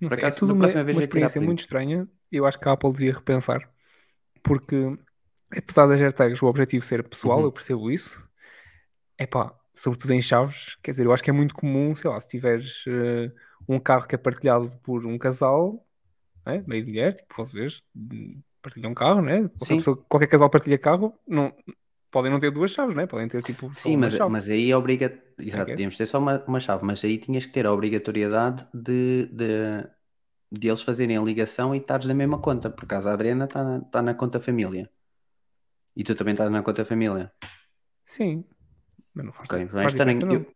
Não 0.00 0.08
Por 0.08 0.16
sei, 0.16 0.24
é 0.24 0.26
acaso, 0.26 0.38
tudo 0.40 0.54
na 0.54 0.66
uma, 0.66 0.82
uma 0.82 1.00
experiência 1.00 1.40
muito 1.40 1.60
estranha. 1.60 2.08
Eu 2.30 2.46
acho 2.46 2.58
que 2.58 2.68
a 2.68 2.72
Apple 2.72 2.92
devia 2.92 3.12
repensar. 3.12 3.73
Porque, 4.44 4.76
apesar 5.56 5.88
das 5.88 6.00
AirTags 6.00 6.42
o 6.42 6.46
objetivo 6.48 6.84
ser 6.86 7.04
pessoal, 7.08 7.40
Uhum. 7.40 7.44
eu 7.44 7.52
percebo 7.52 7.90
isso. 7.90 8.22
É 9.18 9.26
pá, 9.26 9.54
sobretudo 9.74 10.12
em 10.12 10.22
chaves. 10.22 10.76
Quer 10.82 10.92
dizer, 10.92 11.06
eu 11.06 11.12
acho 11.12 11.22
que 11.22 11.30
é 11.30 11.32
muito 11.32 11.54
comum, 11.54 11.94
sei 11.96 12.10
lá, 12.10 12.20
se 12.20 12.28
tiveres 12.28 12.84
eh, 12.88 13.32
um 13.68 13.78
carro 13.80 14.06
que 14.06 14.14
é 14.14 14.18
partilhado 14.18 14.70
por 14.82 15.06
um 15.06 15.18
casal, 15.18 15.86
né, 16.46 16.64
meio 16.66 16.84
de 16.84 16.90
mulher, 16.92 17.14
tipo 17.14 17.34
vocês 17.36 17.82
hum, 17.96 18.42
partilham 18.62 18.92
um 18.92 18.94
carro, 18.94 19.22
né? 19.22 19.48
Qualquer, 19.58 19.76
pessoa- 19.76 20.04
qualquer 20.08 20.28
casal 20.28 20.50
partilha 20.50 20.78
carro, 20.78 21.18
não, 21.28 21.54
podem 22.10 22.32
não 22.32 22.40
ter 22.40 22.50
duas 22.52 22.70
chaves, 22.72 22.94
né? 22.96 23.06
Podem 23.06 23.28
ter 23.28 23.42
tipo 23.42 23.72
só 23.74 23.90
Sim, 23.90 23.96
uma 23.96 24.08
mas, 24.08 24.10
chave. 24.10 24.34
mas 24.34 24.48
aí 24.48 24.70
é 24.70 24.76
obriga... 24.76 25.08
Exato, 25.38 25.72
podíamos 25.72 25.96
ter 25.96 26.06
só 26.06 26.18
uma, 26.18 26.42
uma 26.46 26.60
chave, 26.60 26.84
mas 26.84 27.04
aí 27.04 27.18
tinhas 27.18 27.44
que 27.44 27.52
ter 27.52 27.66
a 27.66 27.72
obrigatoriedade 27.72 28.66
de, 28.72 29.26
de, 29.26 29.84
de 30.50 30.68
eles 30.68 30.82
fazerem 30.82 31.16
a 31.16 31.22
ligação 31.22 31.74
e 31.74 31.78
estares 31.78 32.06
na 32.06 32.14
mesma 32.14 32.38
conta, 32.38 32.70
por 32.70 32.84
acaso 32.84 33.08
a 33.08 33.12
Adriana 33.12 33.44
está 33.46 33.62
na, 33.64 33.80
tá 33.80 34.02
na 34.02 34.14
conta 34.14 34.38
família. 34.38 34.90
E 35.96 36.02
tu 36.04 36.14
também 36.14 36.32
estás 36.32 36.50
na 36.50 36.62
conta 36.62 36.84
família. 36.84 37.32
Sim, 38.04 38.44
mas 39.14 39.24
não 39.26 39.32
faz, 39.32 39.48
Ok, 39.48 39.58
não 39.58 39.64
mas 39.72 39.82
faz 39.82 39.94
estranho. 39.94 40.18
diferença, 40.18 40.36
Eu- 40.44 40.46
não. 40.46 40.54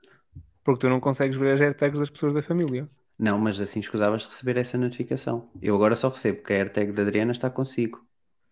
Porque 0.65 0.81
tu 0.81 0.89
não 0.91 1.01
consegues 1.01 1.37
ver 1.37 1.55
as 1.55 1.61
AirTags 1.61 1.99
das 1.99 2.11
pessoas 2.11 2.35
da 2.35 2.43
família. 2.43 2.89
Não, 3.19 3.39
mas 3.39 3.59
assim 3.61 3.81
escusavas 3.81 4.23
de 4.23 4.29
receber 4.29 4.57
essa 4.59 4.77
notificação. 4.77 5.51
Eu 5.63 5.75
agora 5.75 5.97
só 5.97 6.09
recebo 6.09 6.43
que 6.43 6.53
a 6.53 6.57
AirTag 6.57 6.93
da 6.93 7.03
Adriana 7.03 7.33
está 7.33 7.49
consigo. 7.51 8.07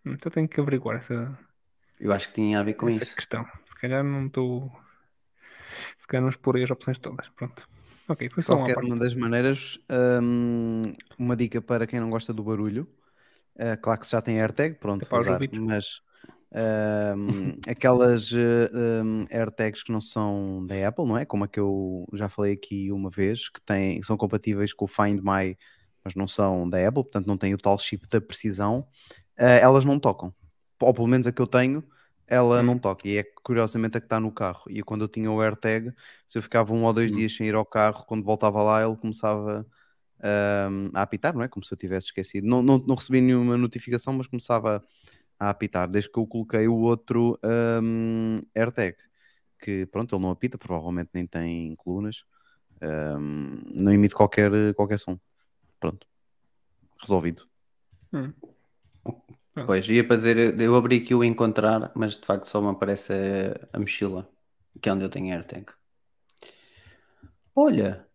Então 0.05 0.31
tenho 0.33 0.49
que 0.49 0.61
averiguar 0.61 0.97
essa, 0.99 1.39
Eu 2.01 2.13
acho 2.13 2.29
que 2.29 2.35
tinha 2.37 2.59
a 2.59 2.63
ver 2.63 2.75
com 2.75 2.89
essa 2.89 3.03
isso. 3.05 3.15
questão. 3.15 3.47
Se 3.67 3.75
calhar 3.77 4.03
não 4.03 4.27
estou. 4.27 4.73
Se 5.99 6.07
calhar 6.07 6.23
não 6.23 6.31
explorei 6.31 6.65
as 6.65 6.71
opções 6.71 6.99
todas. 6.99 7.29
Pronto. 7.31 7.69
Ok, 8.09 8.29
foi 8.31 8.43
só 8.43 8.57
uma 8.57 8.73
parte. 8.73 8.87
uma 8.87 8.97
das 8.97 9.15
maneiras, 9.15 9.79
hum, 10.23 10.83
uma 11.19 11.37
dica 11.37 11.61
para 11.61 11.87
quem 11.87 11.99
não 11.99 12.11
gosta 12.11 12.33
do 12.33 12.43
barulho. 12.43 12.89
Uh, 13.57 13.77
claro 13.81 14.01
que 14.01 14.09
já 14.09 14.21
tem 14.21 14.41
AirTag, 14.41 14.77
pronto, 14.77 15.05
ouvidos. 15.11 15.59
mas 15.59 16.01
hum, 17.17 17.59
aquelas 17.67 18.31
uh, 18.33 18.71
hum, 19.03 19.25
AirTags 19.31 19.83
que 19.83 19.91
não 19.91 20.01
são 20.01 20.65
da 20.67 20.87
Apple, 20.87 21.07
não 21.07 21.19
é? 21.19 21.25
Como 21.25 21.45
a 21.45 21.49
que 21.49 21.59
eu 21.59 22.07
já 22.13 22.29
falei 22.29 22.53
aqui 22.53 22.93
uma 22.93 23.11
vez, 23.11 23.49
que 23.49 23.61
têm, 23.63 24.01
são 24.03 24.17
compatíveis 24.17 24.73
com 24.73 24.85
o 24.85 24.89
Find 24.89 25.21
My, 25.21 25.57
mas 26.05 26.15
não 26.15 26.29
são 26.29 26.69
da 26.69 26.79
Apple, 26.79 27.03
portanto 27.03 27.27
não 27.27 27.37
têm 27.37 27.55
o 27.55 27.59
tal 27.59 27.79
chip 27.79 28.07
da 28.09 28.21
precisão, 28.21 28.87
uh, 29.41 29.59
elas 29.61 29.85
não 29.85 29.99
tocam. 29.99 30.33
Ou 30.81 30.95
pelo 30.95 31.09
menos 31.09 31.27
a 31.27 31.33
que 31.33 31.43
eu 31.43 31.47
tenho, 31.47 31.83
ela 32.27 32.63
Hum. 32.63 32.67
não 32.67 32.79
toca. 32.79 33.07
E 33.09 33.19
é 33.19 33.23
curiosamente 33.45 33.97
a 33.97 34.01
que 34.01 34.07
está 34.07 34.21
no 34.21 34.33
carro. 34.33 34.63
E 34.69 34.83
quando 34.83 35.03
eu 35.05 35.09
tinha 35.09 35.31
o 35.31 35.41
AirTag, 35.41 35.93
se 36.27 36.39
eu 36.39 36.43
ficava 36.43 36.73
um 36.75 36.85
ou 36.85 36.93
dois 36.93 37.11
Hum. 37.11 37.15
dias 37.17 37.35
sem 37.37 37.47
ir 37.49 37.55
ao 37.55 37.65
carro, 37.67 38.05
quando 38.07 38.25
voltava 38.25 38.63
lá, 38.63 38.83
ele 38.85 38.97
começava 38.97 39.67
hum, 40.71 40.91
a 40.95 41.03
apitar, 41.03 41.35
não 41.35 41.43
é? 41.43 41.49
Como 41.49 41.65
se 41.65 41.73
eu 41.73 41.79
tivesse 41.79 42.07
esquecido. 42.09 42.47
Não, 42.47 42.63
não, 42.63 42.79
não 42.79 42.95
recebi 42.97 43.21
nenhuma 43.21 43.57
notificação, 43.57 44.13
mas 44.15 44.27
começava 44.27 44.83
a 45.39 45.51
apitar, 45.51 45.89
desde 45.91 46.11
que 46.11 46.19
eu 46.19 46.27
coloquei 46.27 46.69
o 46.69 46.77
outro 46.77 47.39
hum, 47.83 48.41
AirTag. 48.55 48.97
Que 49.61 49.87
pronto, 49.87 50.15
ele 50.17 50.23
não 50.23 50.31
apita, 50.31 50.59
provavelmente 50.59 51.11
nem 51.15 51.27
tem 51.27 51.75
colunas, 51.77 52.25
hum, 53.19 53.63
não 53.81 53.93
emite 53.93 54.15
qualquer, 54.15 54.51
qualquer 54.75 54.99
som. 54.99 55.19
Pronto, 55.81 56.07
resolvido. 57.01 57.49
Hum. 58.13 58.35
Pois, 59.65 59.89
ia 59.89 60.07
para 60.07 60.17
dizer, 60.17 60.61
eu 60.61 60.75
abri 60.77 60.97
aqui 60.99 61.15
o 61.15 61.25
encontrar, 61.25 61.91
mas 61.95 62.19
de 62.19 62.27
facto 62.27 62.47
só 62.47 62.61
me 62.61 62.69
aparece 62.69 63.13
a, 63.13 63.77
a 63.77 63.81
mochila, 63.81 64.29
que 64.81 64.89
é 64.89 64.93
onde 64.93 65.05
eu 65.05 65.09
tenho 65.11 65.33
AirTag. 65.35 65.67
Olha, 67.55 68.07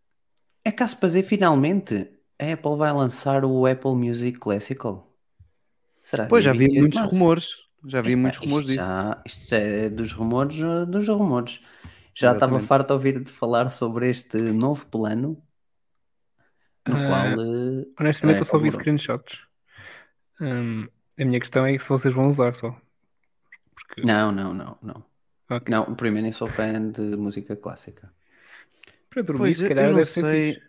é 0.64 0.72
caso 0.72 0.98
para 0.98 1.10
dizer 1.10 1.24
finalmente 1.24 1.96
a 2.40 2.54
Apple 2.54 2.78
vai 2.78 2.94
lançar 2.94 3.46
o 3.46 3.66
Apple 3.66 3.96
Music 3.96 4.40
Classical. 4.40 5.08
Será 6.04 6.28
Pois, 6.28 6.44
já 6.44 6.54
vi 6.54 6.68
28 6.68 6.74
de 6.74 6.80
muitos 6.80 7.00
rumores, 7.02 7.58
já 7.86 8.02
vi 8.02 8.12
Epá, 8.12 8.22
muitos 8.22 8.40
rumores 8.40 8.68
disso. 8.68 8.78
já, 8.78 9.22
isto 9.26 9.50
já 9.50 9.58
é 9.58 9.90
dos 9.90 10.14
rumores 10.14 10.58
uh, 10.62 10.86
dos 10.86 11.08
rumores. 11.08 11.60
Já 12.16 12.34
estava 12.34 12.60
farto 12.60 12.88
de 12.88 12.94
ouvir 12.94 13.24
de 13.24 13.32
falar 13.32 13.70
sobre 13.70 14.10
este 14.10 14.38
novo 14.38 14.86
plano, 14.88 15.42
no 16.86 16.96
Ah, 16.96 17.06
qual 17.08 17.34
uh, 17.40 17.86
Honestamente, 18.00 18.38
É, 18.38 18.42
eu 18.42 18.46
só 18.46 18.58
vi 18.60 18.72
screenshots. 18.72 19.40
Hum, 20.40 20.90
a 21.20 21.26
minha 21.26 21.40
questão 21.40 21.66
é 21.66 21.78
se 21.78 21.88
vocês 21.90 22.14
vão 22.14 22.28
usar 22.28 22.54
só. 22.56 22.76
Porque, 23.76 24.02
não, 24.02 24.32
não, 24.32 24.54
não, 24.54 24.78
não. 24.82 25.06
ok. 25.50 25.72
Não, 25.72 25.96
primeiro 25.96 26.24
nem 26.24 26.32
sou 26.32 26.48
fã 26.48 26.92
de 26.92 27.02
música 27.18 27.56
clássica. 27.56 28.12
Para 29.10 29.22
dormir, 29.24 29.42
Pois, 29.42 29.58
se 29.58 29.68
calhar 29.68 29.86
eu 29.86 29.90
não 29.92 29.98
deve 29.98 30.10
ser 30.10 30.22
sei, 30.22 30.62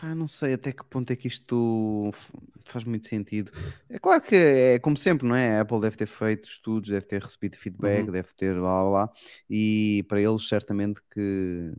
pá, 0.00 0.14
não 0.14 0.26
sei 0.26 0.54
até 0.54 0.72
que 0.72 0.84
ponto 0.84 1.10
é 1.12 1.16
que 1.16 1.26
isto 1.26 2.12
faz 2.64 2.84
muito 2.84 3.08
sentido. 3.08 3.50
É 3.88 3.98
claro 3.98 4.22
que 4.22 4.36
é 4.36 4.78
como 4.78 4.96
sempre, 4.96 5.26
não 5.26 5.34
é? 5.34 5.58
A 5.58 5.62
Apple 5.62 5.80
deve 5.80 5.96
ter 5.96 6.06
feito 6.06 6.48
estudos, 6.48 6.90
deve 6.90 7.06
ter 7.06 7.20
recebido 7.22 7.56
feedback, 7.56 8.06
Uhum. 8.06 8.12
deve 8.12 8.28
ter 8.36 8.54
blá 8.54 8.82
blá 8.82 8.90
blá, 9.06 9.10
e 9.48 10.04
para 10.08 10.20
eles 10.20 10.46
certamente 10.46 11.00
que 11.12 11.72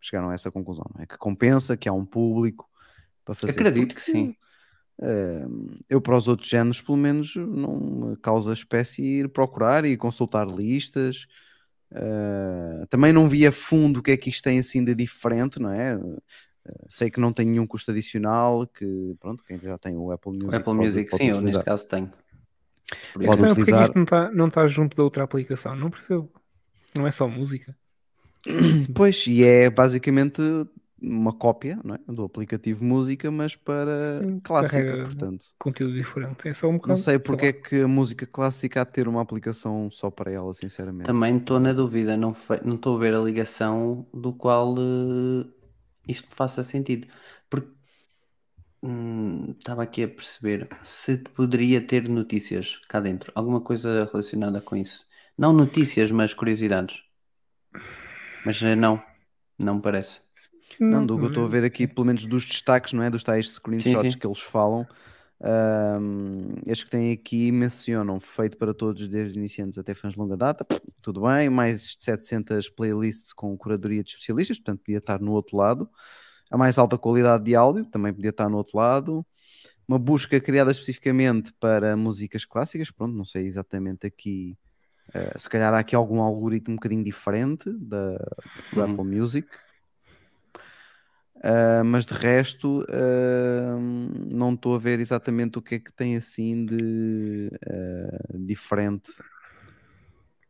chegaram 0.00 0.28
a 0.30 0.34
essa 0.34 0.50
conclusão, 0.50 0.84
não 0.94 1.02
é? 1.02 1.06
Que 1.06 1.16
compensa, 1.16 1.76
que 1.76 1.88
há 1.88 1.92
um 1.92 2.04
público 2.04 2.68
para 3.24 3.34
fazer. 3.34 3.52
Acredito 3.52 3.94
que 3.94 4.02
sim. 4.02 4.36
Eh, 5.00 5.46
eu 5.88 6.00
para 6.00 6.16
os 6.16 6.28
outros 6.28 6.48
géneros, 6.48 6.80
pelo 6.80 6.98
menos, 6.98 7.34
não 7.36 7.76
me 8.10 8.16
causa 8.16 8.52
espécie 8.52 9.02
ir 9.02 9.28
procurar 9.28 9.84
e 9.84 9.96
consultar 9.96 10.46
listas. 10.46 11.26
Eh, 11.90 12.86
também 12.90 13.12
não 13.12 13.28
vi 13.28 13.46
a 13.46 13.52
fundo 13.52 14.00
o 14.00 14.02
que 14.02 14.10
é 14.10 14.16
que 14.16 14.28
isto 14.30 14.42
tem 14.44 14.58
assim 14.58 14.84
de 14.84 14.94
diferente, 14.94 15.58
não 15.60 15.70
é? 15.72 15.92
Eh, 15.94 16.72
sei 16.88 17.10
que 17.10 17.20
não 17.20 17.32
tem 17.32 17.46
nenhum 17.46 17.66
custo 17.66 17.90
adicional, 17.90 18.66
que 18.66 19.14
pronto, 19.20 19.42
quem 19.44 19.58
já 19.58 19.78
tem 19.78 19.96
o 19.96 20.10
Apple 20.12 20.32
Music. 20.32 20.46
O 20.46 20.48
Apple 20.54 20.64
pode- 20.64 20.78
Music, 20.78 21.10
pode 21.10 21.22
sim, 21.22 21.30
eu 21.30 21.40
neste 21.40 21.64
caso 21.64 21.88
tenho. 21.88 22.10
Por 23.12 23.22
A 23.22 23.24
Pode 23.24 23.24
é 23.24 23.28
porque 23.28 23.44
é 23.44 23.54
que 23.54 23.60
utilizar- 23.60 23.84
isto 23.84 23.94
não 23.96 24.04
está 24.04 24.30
não 24.30 24.50
tá 24.50 24.66
junto 24.66 24.96
da 24.96 25.02
outra 25.02 25.22
aplicação. 25.24 25.74
Não 25.76 25.90
percebo. 25.90 26.30
Não 26.94 27.06
é 27.06 27.10
só 27.10 27.28
música. 27.28 27.76
Pois, 28.94 29.26
e 29.26 29.44
é 29.44 29.68
basicamente 29.68 30.40
uma 31.02 31.32
cópia 31.32 31.80
não 31.84 31.94
é? 31.96 31.98
do 32.06 32.24
aplicativo 32.24 32.84
música, 32.84 33.30
mas 33.30 33.56
para 33.56 34.26
Sim, 34.26 34.40
clássica, 34.42 34.96
portanto. 34.98 35.46
Conteúdo 35.58 35.94
diferente. 35.94 36.48
É 36.48 36.54
só 36.54 36.68
um 36.68 36.76
bocado. 36.78 36.84
Não 36.84 36.96
sei 36.96 37.18
porque 37.18 37.46
é 37.46 37.52
que 37.52 37.76
a 37.82 37.88
música 37.88 38.26
clássica 38.26 38.80
há 38.80 38.84
de 38.84 38.92
ter 38.92 39.08
uma 39.08 39.20
aplicação 39.22 39.90
só 39.90 40.10
para 40.10 40.30
ela, 40.32 40.52
sinceramente. 40.54 41.18
Também 41.18 41.38
estou 41.38 41.58
na 41.60 41.72
dúvida, 41.72 42.16
não 42.16 42.34
fe- 42.34 42.60
não 42.64 42.74
estou 42.76 42.96
a 42.96 43.00
ver 43.00 43.14
a 43.14 43.18
ligação 43.20 44.06
do 44.12 44.32
qual 44.34 44.74
eh, 44.78 45.46
isto 46.08 46.28
faça 46.34 46.62
sentido. 46.62 47.08
Porque 47.48 47.72
hum, 48.82 49.52
estava 49.58 49.82
aqui 49.82 50.02
a 50.04 50.08
perceber 50.08 50.68
se 50.84 51.18
poderia 51.18 51.80
ter 51.86 52.08
notícias 52.08 52.76
cá 52.88 53.00
dentro, 53.00 53.32
alguma 53.34 53.60
coisa 53.60 54.04
relacionada 54.12 54.60
com 54.60 54.76
isso. 54.76 55.06
Não 55.36 55.52
notícias, 55.52 56.10
mas 56.10 56.34
curiosidades. 56.34 57.02
Mas 58.44 58.60
eh, 58.62 58.74
não, 58.76 59.02
não 59.58 59.80
parece. 59.80 60.20
Não, 60.86 61.04
do 61.04 61.18
que 61.18 61.24
eu 61.24 61.28
estou 61.28 61.44
a 61.44 61.48
ver 61.48 61.64
aqui, 61.64 61.86
pelo 61.86 62.06
menos 62.06 62.26
dos 62.26 62.44
destaques, 62.46 62.92
não 62.92 63.02
é? 63.02 63.10
Dos 63.10 63.22
tais 63.22 63.50
screenshots 63.54 64.14
sim. 64.14 64.16
que 64.16 64.26
eles 64.26 64.40
falam. 64.40 64.86
ahm, 65.42 66.54
estes 66.66 66.84
que 66.84 66.90
têm 66.90 67.12
aqui 67.12 67.52
mencionam 67.52 68.18
feito 68.20 68.56
para 68.58 68.74
todos, 68.74 69.08
desde 69.08 69.38
iniciantes 69.38 69.78
até 69.78 69.94
fãs 69.94 70.14
de 70.14 70.18
longa 70.18 70.36
data. 70.36 70.66
Tudo 71.02 71.22
bem, 71.22 71.48
mais 71.50 71.96
de 71.96 72.04
700 72.04 72.68
playlists 72.70 73.32
com 73.32 73.56
curadoria 73.56 74.02
de 74.02 74.10
especialistas, 74.10 74.58
portanto 74.58 74.80
podia 74.84 74.98
estar 74.98 75.20
no 75.20 75.32
outro 75.32 75.56
lado. 75.56 75.90
A 76.50 76.56
mais 76.58 76.78
alta 76.78 76.98
qualidade 76.98 77.44
de 77.44 77.54
áudio 77.54 77.84
também 77.86 78.12
podia 78.12 78.30
estar 78.30 78.48
no 78.48 78.56
outro 78.58 78.78
lado. 78.78 79.26
Uma 79.88 79.98
busca 79.98 80.40
criada 80.40 80.70
especificamente 80.70 81.52
para 81.60 81.96
músicas 81.96 82.44
clássicas, 82.44 82.90
pronto, 82.90 83.16
não 83.16 83.24
sei 83.24 83.46
exatamente 83.46 84.06
aqui. 84.06 84.56
eh, 85.14 85.38
se 85.38 85.48
calhar 85.50 85.74
há 85.74 85.78
aqui 85.80 85.94
algum 85.96 86.20
algoritmo 86.22 86.72
um 86.74 86.76
bocadinho 86.76 87.04
diferente 87.04 87.70
da, 87.80 88.16
do 88.72 88.80
Uhum. 88.80 88.82
Apple 88.82 89.04
Music. 89.04 89.48
Ah, 91.42 91.82
mas 91.84 92.04
de 92.06 92.14
resto, 92.14 92.84
ah, 92.90 93.76
não 94.26 94.54
estou 94.54 94.74
a 94.74 94.78
ver 94.78 94.98
exatamente 95.00 95.58
o 95.58 95.62
que 95.62 95.76
é 95.76 95.78
que 95.80 95.92
tem 95.92 96.16
assim 96.16 96.64
de 96.66 97.50
ah, 97.66 98.18
diferente 98.38 99.10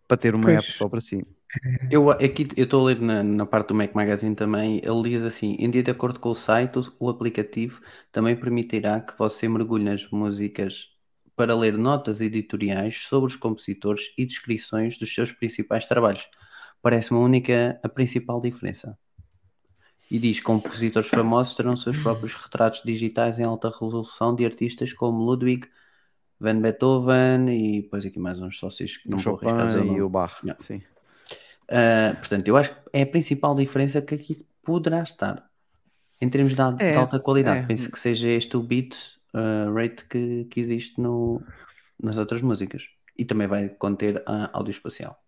para 0.07 0.17
ter 0.17 0.35
uma 0.35 0.51
Pois. 0.51 0.61
app 0.61 0.73
só 0.73 0.89
para 0.89 1.01
si. 1.01 1.25
Eu 1.91 2.11
aqui 2.11 2.49
eu 2.57 2.65
estou 2.65 2.83
a 2.83 2.85
ler 2.93 3.01
na, 3.01 3.23
na 3.23 3.47
parte 3.47 3.69
do 3.69 3.75
Mac 3.75 3.95
Magazine 3.95 4.35
também, 4.35 4.81
ele 4.85 5.11
diz 5.11 5.23
assim, 5.23 5.57
em 5.59 5.71
dia 5.71 5.83
de 5.83 5.91
acordo 5.91 6.19
com 6.21 6.31
o 6.31 6.35
site, 6.35 6.79
o, 6.79 6.83
o 7.01 7.09
aplicativo 7.11 7.81
também 8.13 8.37
permitirá 8.37 9.01
que 9.01 9.17
você 9.19 9.49
mergulhe 9.49 9.85
nas 9.85 10.09
músicas 10.11 10.89
para 11.37 11.55
ler 11.55 11.77
notas 11.79 12.21
editoriais 12.21 13.03
sobre 13.03 13.27
os 13.29 13.37
compositores 13.37 14.13
e 14.19 14.25
descrições 14.27 14.99
dos 14.99 15.13
seus 15.15 15.33
principais 15.33 15.87
trabalhos. 15.87 16.29
Parece-me 16.83 17.19
a 17.19 17.23
única, 17.23 17.81
a 17.83 17.89
principal 17.89 18.41
diferença. 18.41 18.99
E 20.11 20.19
diz 20.19 20.39
que 20.39 20.45
compositores 20.45 21.09
famosos 21.09 21.55
terão 21.55 21.77
seus 21.77 21.99
próprios 21.99 22.35
retratos 22.35 22.83
digitais 22.85 23.39
em 23.39 23.45
alta 23.45 23.69
resolução 23.69 24.35
de 24.35 24.45
artistas 24.45 24.93
como 24.93 25.23
Ludwig 25.23 25.69
van 26.41 26.61
Beethoven 26.61 27.49
e 27.51 27.83
depois 27.83 28.07
aqui 28.07 28.19
mais 28.19 28.41
uns 28.41 28.59
sócios 28.59 28.97
que 28.97 29.11
não 29.11 29.19
o 29.19 29.21
vou 29.21 29.39
Chopin 29.39 29.95
e 29.95 30.01
o 30.01 30.09
Bach. 30.09 30.41
Yeah. 30.43 30.63
Sim. 30.63 30.83
Uh, 31.71 32.17
portanto, 32.17 32.49
eu 32.49 32.57
acho 32.57 32.71
que 32.71 32.81
é 32.93 33.03
a 33.03 33.07
principal 33.07 33.55
diferença 33.55 34.01
que 34.01 34.15
aqui 34.15 34.47
poderá 34.63 35.03
estar 35.03 35.47
em 36.21 36.29
termos 36.29 36.55
de, 36.55 36.77
de 36.77 36.85
É, 36.85 36.95
alta 36.95 37.19
qualidade. 37.21 37.61
é. 37.61 37.63
Penso 37.67 37.91
que 37.91 37.99
seja 37.99 38.29
este 38.29 38.57
o 38.57 38.63
beat 38.63 38.95
uh, 39.35 39.73
rate 39.75 40.05
que, 40.07 40.47
que 40.47 40.61
existe 40.61 41.01
no, 41.01 41.43
nas 42.03 42.17
outras 42.17 42.41
músicas 42.41 42.89
e 43.17 43.25
também 43.25 43.47
vai 43.47 43.69
conter 43.69 44.23
a 44.27 44.51
áudio 44.53 44.71
espacial. 44.71 45.21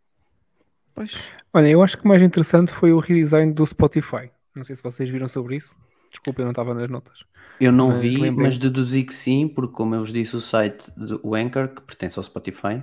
Pois. 0.95 1.17
Olha, 1.53 1.69
eu 1.69 1.83
acho 1.83 1.99
que 1.99 2.05
o 2.05 2.09
mais 2.09 2.23
interessante 2.23 2.73
foi 2.73 2.93
o 2.93 2.99
redesign 2.99 3.53
do 3.53 3.67
Spotify. 3.67 4.31
Não 4.55 4.65
sei 4.65 4.77
se 4.77 4.83
vocês 4.83 5.09
viram 5.11 5.29
sobre 5.29 5.57
isso. 5.57 5.75
Desculpa, 6.11 6.41
eu 6.43 6.45
não 6.47 6.53
estava 6.53 6.75
nas 6.75 6.91
notas. 6.91 7.25
Eu 7.59 7.71
não 7.73 7.93
Mas 7.93 7.99
vi, 7.99 8.19
lembrei-me. 8.19 8.31
mas 8.31 8.59
deduzi 8.59 9.05
que 9.05 9.15
sim, 9.15 9.47
porque 9.49 9.75
como 9.75 9.95
eu 9.95 10.01
vos 10.01 10.13
disse, 10.13 10.35
o 10.37 10.41
site 10.41 10.91
do 10.93 11.35
Anchor, 11.35 11.75
que 11.75 11.83
pertence 11.83 12.19
ao 12.19 12.25
Spotify, 12.25 12.83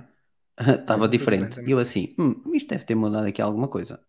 estava 0.80 1.08
Uhum, 1.18 1.48
diferente. 1.48 1.60
E 1.66 1.70
eu 1.72 1.78
assim, 1.78 2.14
hum, 2.18 2.42
isto 2.54 2.68
deve 2.70 2.84
ter 2.84 2.94
mudado 2.94 3.26
aqui 3.26 3.42
alguma 3.42 3.68
coisa. 3.68 4.00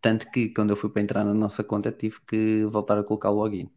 Tanto 0.00 0.30
que 0.30 0.50
quando 0.50 0.70
eu 0.72 0.76
fui 0.76 0.90
para 0.90 1.02
entrar 1.02 1.24
na 1.24 1.34
nossa 1.34 1.64
conta 1.64 1.92
tive 1.92 2.20
que 2.26 2.64
voltar 2.66 2.98
a 2.98 3.04
colocar 3.04 3.30
o 3.30 3.34
login. 3.36 3.70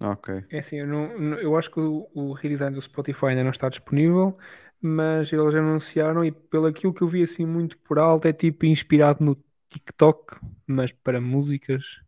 Ok. 0.00 0.28
É 0.50 0.58
assim, 0.58 0.76
eu, 0.78 0.86
não- 0.86 1.38
eu 1.38 1.56
acho 1.56 1.70
que 1.70 1.80
o, 1.80 2.08
o 2.14 2.32
redesign 2.32 2.74
do 2.74 2.82
Spotify 2.82 3.26
ainda 3.26 3.42
não 3.44 3.50
está 3.50 3.68
disponível, 3.68 4.36
mas 4.80 5.32
eles 5.32 5.54
anunciaram 5.54 6.24
e 6.24 6.30
pelo 6.32 6.66
aquilo 6.66 6.92
que 6.92 7.02
eu 7.02 7.08
vi 7.08 7.22
assim 7.22 7.46
muito 7.46 7.78
por 7.78 7.98
alto, 7.98 8.26
é 8.28 8.32
tipo 8.32 8.66
inspirado 8.66 9.24
no 9.24 9.36
TikTok, 9.68 10.36
mas 10.66 10.92
para 10.92 11.20
músicas. 11.20 12.00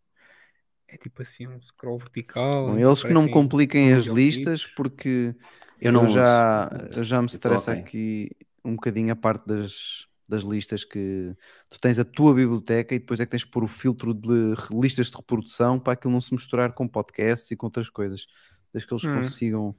É 0.88 0.96
tipo 0.96 1.22
assim 1.22 1.46
um 1.46 1.60
scroll 1.60 1.98
vertical. 1.98 2.64
Bom, 2.64 2.78
eles 2.78 3.02
que 3.04 3.12
não 3.12 3.22
me 3.24 3.28
compliquem 3.30 3.92
as 3.92 4.04
listas, 4.06 4.66
porque 4.66 5.34
Eu 5.80 5.92
não 5.92 6.06
eu 6.06 6.08
já, 6.08 6.68
eu 6.94 7.04
já 7.04 7.20
me 7.20 7.26
estressa 7.28 7.72
ok. 7.72 7.72
aqui 7.72 8.30
um 8.64 8.74
bocadinho 8.74 9.12
a 9.12 9.16
parte 9.16 9.46
das, 9.46 10.06
das 10.28 10.42
listas 10.42 10.84
que 10.84 11.34
tu 11.70 11.78
tens 11.80 11.98
a 11.98 12.04
tua 12.04 12.34
biblioteca 12.34 12.94
e 12.94 12.98
depois 12.98 13.20
é 13.20 13.24
que 13.26 13.30
tens 13.30 13.44
que 13.44 13.50
pôr 13.50 13.64
o 13.64 13.68
filtro 13.68 14.12
de 14.14 14.54
listas 14.72 15.10
de 15.10 15.16
reprodução 15.16 15.78
para 15.78 15.94
aquilo 15.94 16.12
não 16.12 16.20
se 16.20 16.32
misturar 16.34 16.72
com 16.74 16.86
podcasts 16.88 17.50
e 17.50 17.56
com 17.56 17.66
outras 17.66 17.88
coisas. 17.88 18.26
Desde 18.72 18.86
que 18.88 18.94
eles 18.94 19.06
Hum. 19.06 19.06
consigam. 19.06 19.74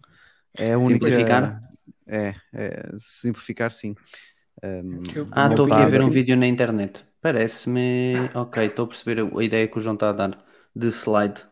É 0.58 0.74
a 0.74 0.80
única. 0.80 1.14
Simplificar? 1.14 1.62
É, 2.08 2.36
é, 2.54 2.92
simplificar 2.98 3.72
sim. 3.72 3.96
Um, 4.64 5.16
Eu- 5.16 5.28
Ah, 5.32 5.48
estou 5.48 5.66
aqui 5.66 5.82
a 5.84 5.86
ver 5.86 6.02
um 6.02 6.10
vídeo 6.10 6.36
na 6.38 6.48
internet. 6.48 7.06
Parece-me. 7.22 8.30
Ok, 8.36 8.64
estou 8.66 8.86
a 8.86 8.88
perceber 8.88 9.20
a 9.22 9.40
a 9.40 9.44
ideia 9.44 9.68
que 9.68 9.78
o 9.78 9.82
João 9.82 9.96
está 9.96 10.10
a 10.10 10.14
dar 10.14 10.46
de 10.76 10.88
slide. 10.88 11.46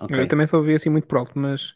Ok. 0.00 0.18
Eu 0.18 0.28
também 0.28 0.46
só 0.46 0.60
vi 0.60 0.74
assim 0.74 0.90
muito 0.90 1.06
por 1.06 1.18
alto, 1.18 1.38
mas 1.38 1.74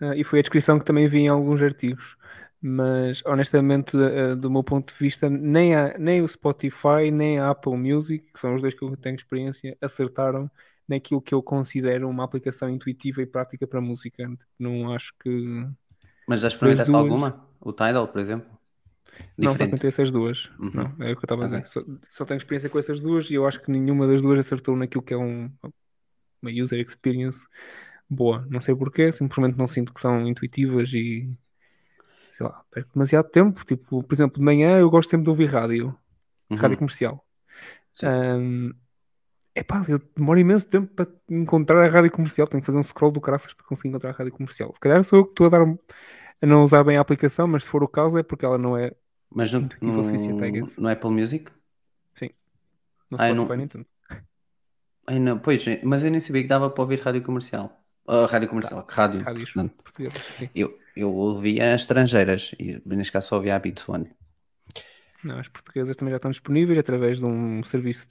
ah, 0.00 0.14
e 0.16 0.24
foi 0.24 0.38
a 0.38 0.42
descrição 0.42 0.78
que 0.78 0.84
também 0.84 1.08
vi 1.08 1.20
em 1.20 1.28
alguns 1.28 1.62
artigos. 1.62 2.16
Mas 2.60 3.22
honestamente, 3.26 3.96
ah, 3.96 4.34
do 4.34 4.50
meu 4.50 4.62
ponto 4.62 4.92
de 4.92 4.98
vista, 4.98 5.28
nem, 5.28 5.74
a, 5.74 5.96
nem 5.98 6.22
o 6.22 6.28
Spotify, 6.28 7.10
nem 7.12 7.38
a 7.38 7.50
Apple 7.50 7.76
Music, 7.76 8.32
que 8.32 8.38
são 8.38 8.54
os 8.54 8.62
dois 8.62 8.74
que 8.74 8.84
eu 8.84 8.96
tenho 8.96 9.16
experiência, 9.16 9.76
acertaram 9.80 10.50
naquilo 10.88 11.20
que 11.20 11.34
eu 11.34 11.42
considero 11.42 12.08
uma 12.08 12.24
aplicação 12.24 12.68
intuitiva 12.68 13.22
e 13.22 13.26
prática 13.26 13.66
para 13.66 13.80
música. 13.80 14.30
Não 14.58 14.92
acho 14.92 15.12
que. 15.18 15.66
Mas 16.26 16.40
já 16.40 16.48
experimentaste 16.48 16.90
duas. 16.90 17.02
alguma? 17.02 17.46
O 17.60 17.72
Tidal, 17.72 18.08
por 18.08 18.20
exemplo? 18.20 18.46
Não 19.38 19.52
Diferente. 19.52 19.58
frequentei 19.58 19.88
essas 19.88 20.10
duas. 20.10 20.50
Uhum. 20.58 20.70
Não, 20.74 20.84
é 21.06 21.12
o 21.12 21.16
que 21.16 21.24
eu 21.24 21.34
estava 21.34 21.44
Ok. 21.44 21.56
a 21.56 21.60
dizer. 21.60 21.68
Só, 21.68 21.80
só 22.10 22.24
tenho 22.24 22.38
experiência 22.38 22.68
com 22.70 22.78
essas 22.78 23.00
duas 23.00 23.30
e 23.30 23.34
eu 23.34 23.46
acho 23.46 23.60
que 23.60 23.70
nenhuma 23.70 24.06
das 24.06 24.22
duas 24.22 24.38
acertou 24.38 24.76
naquilo 24.76 25.02
que 25.02 25.14
é 25.14 25.16
um, 25.16 25.50
uma 26.42 26.50
user 26.52 26.80
experience 26.80 27.46
boa. 28.08 28.46
Não 28.50 28.60
sei 28.60 28.74
porquê, 28.74 29.10
simplesmente 29.12 29.58
não 29.58 29.66
sinto 29.66 29.92
que 29.92 30.00
são 30.00 30.26
intuitivas 30.26 30.92
e 30.94 31.28
sei 32.32 32.46
lá, 32.46 32.64
perco 32.70 32.92
demasiado 32.94 33.28
tempo. 33.30 33.64
Tipo, 33.64 34.02
por 34.02 34.14
exemplo, 34.14 34.38
de 34.38 34.44
manhã 34.44 34.78
eu 34.78 34.90
gosto 34.90 35.10
sempre 35.10 35.24
de 35.24 35.30
ouvir 35.30 35.46
rádio, 35.46 35.96
Uhum. 36.50 36.58
rádio 36.58 36.78
comercial. 36.78 37.24
Ahm, 38.02 38.70
epá, 39.54 39.84
eu 39.88 40.00
demoro 40.16 40.38
imenso 40.40 40.68
tempo 40.68 40.92
para 40.94 41.08
encontrar 41.30 41.84
a 41.84 41.88
rádio 41.88 42.10
comercial. 42.12 42.46
Tenho 42.46 42.62
que 42.62 42.66
fazer 42.66 42.78
um 42.78 42.82
scroll 42.82 43.12
do 43.12 43.20
caraças 43.20 43.54
para 43.54 43.66
conseguir 43.66 43.88
encontrar 43.88 44.10
a 44.10 44.12
rádio 44.14 44.32
comercial. 44.32 44.72
Se 44.74 44.80
calhar 44.80 45.02
sou 45.04 45.20
eu 45.20 45.24
que 45.24 45.32
estou 45.32 45.46
a 45.46 45.50
dar 45.50 45.62
a 45.62 46.46
não 46.46 46.62
usar 46.64 46.84
bem 46.84 46.96
a 46.96 47.00
aplicação, 47.00 47.46
mas 47.48 47.64
se 47.64 47.70
for 47.70 47.82
o 47.82 47.88
caso 47.88 48.18
é 48.18 48.22
porque 48.22 48.44
ela 48.44 48.58
não 48.58 48.76
é 48.76 48.92
Mas 49.34 49.52
no, 49.52 49.60
no, 49.80 50.66
no 50.78 50.88
Apple 50.88 51.10
Music? 51.10 51.50
no 53.10 53.18
Ah, 53.18 53.28
eu 53.28 53.34
Spotify 53.34 53.48
não- 53.50 53.56
nem 53.56 53.68
tanto. 53.68 53.88
Ai, 55.06 55.18
não, 55.18 55.38
pois, 55.38 55.62
mas 55.82 56.02
eu 56.02 56.10
nem 56.10 56.20
sabia 56.20 56.42
que 56.42 56.48
dava 56.48 56.70
para 56.70 56.82
ouvir 56.82 57.00
rádio 57.00 57.22
comercial. 57.22 57.78
Ah, 58.06 58.26
rádio 58.26 58.48
comercial, 58.48 58.82
que 58.86 58.94
rádio. 58.94 59.20
Rádios 59.22 59.52
portanto. 59.52 59.92
sim. 60.38 60.48
Eu, 60.54 60.78
eu 60.96 61.12
ouvia 61.12 61.74
as 61.74 61.82
estrangeiras 61.82 62.52
e 62.58 62.80
neste 62.86 63.12
caso 63.12 63.28
só 63.28 63.36
ouvia 63.36 63.54
a 63.54 63.58
Beats 63.58 63.86
One. 63.88 64.10
Não, 65.22 65.38
as 65.38 65.48
portuguesas 65.48 65.96
também 65.96 66.10
já 66.12 66.16
estão 66.16 66.30
disponíveis 66.30 66.78
através 66.78 67.18
de 67.18 67.24
um 67.24 67.62
serviço 67.64 68.06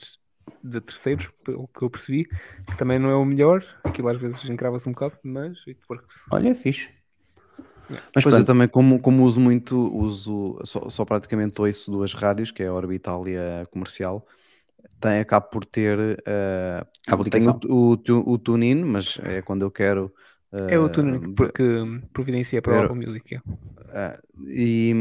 de- 0.63 0.81
terceiros, 0.81 1.29
pelo 1.43 1.67
que 1.67 1.83
eu 1.83 1.89
percebi, 1.89 2.25
que 2.25 2.77
também 2.77 2.99
não 2.99 3.09
é 3.09 3.15
o 3.15 3.25
melhor. 3.25 3.63
Aquilo 3.83 4.09
às 4.09 4.17
vezes 4.17 4.43
encrava-se 4.49 4.87
um 4.89 4.93
bocado, 4.93 5.17
mas 5.23 5.57
it 5.67 5.79
works. 5.89 6.23
Olha, 6.31 6.49
é 6.49 6.55
fixe. 6.55 6.89
Yeah. 7.89 8.07
Mas 8.15 8.23
Pois 8.23 8.35
eu 8.37 8.45
pronto, 8.45 8.47
também, 8.47 8.67
como, 8.67 8.99
como 8.99 9.23
uso 9.23 9.39
muito, 9.39 9.75
uso 9.95 10.59
só, 10.65 10.89
só 10.89 11.05
praticamente 11.05 11.59
ouço 11.61 11.91
duas 11.91 12.13
rádios, 12.13 12.51
que 12.51 12.63
é 12.63 12.67
a 12.67 12.73
Orbital 12.73 13.27
e 13.27 13.37
a 13.37 13.65
comercial. 13.71 14.25
Tem, 14.99 15.19
acabo 15.19 15.47
por 15.49 15.65
ter 15.65 16.21
eh, 16.25 16.85
A 17.07 17.13
aplicação. 17.13 17.59
tenho 17.59 17.73
o, 17.73 17.93
o, 17.95 18.33
o 18.33 18.37
TuneIn, 18.37 18.83
mas 18.85 19.19
é 19.23 19.41
quando 19.41 19.63
eu 19.63 19.71
quero. 19.71 20.13
É 20.69 20.77
o 20.79 20.85
eh, 20.85 20.89
tuning 20.89 21.19
que, 21.21 21.43
ver- 21.43 21.51
que 21.53 21.67
providencia 22.13 22.61
para 22.61 22.73
o 22.73 22.75
ver- 22.75 22.85
Apple 22.85 23.05
Music. 23.05 23.39
eh, 23.93 24.19
e, 24.47 24.93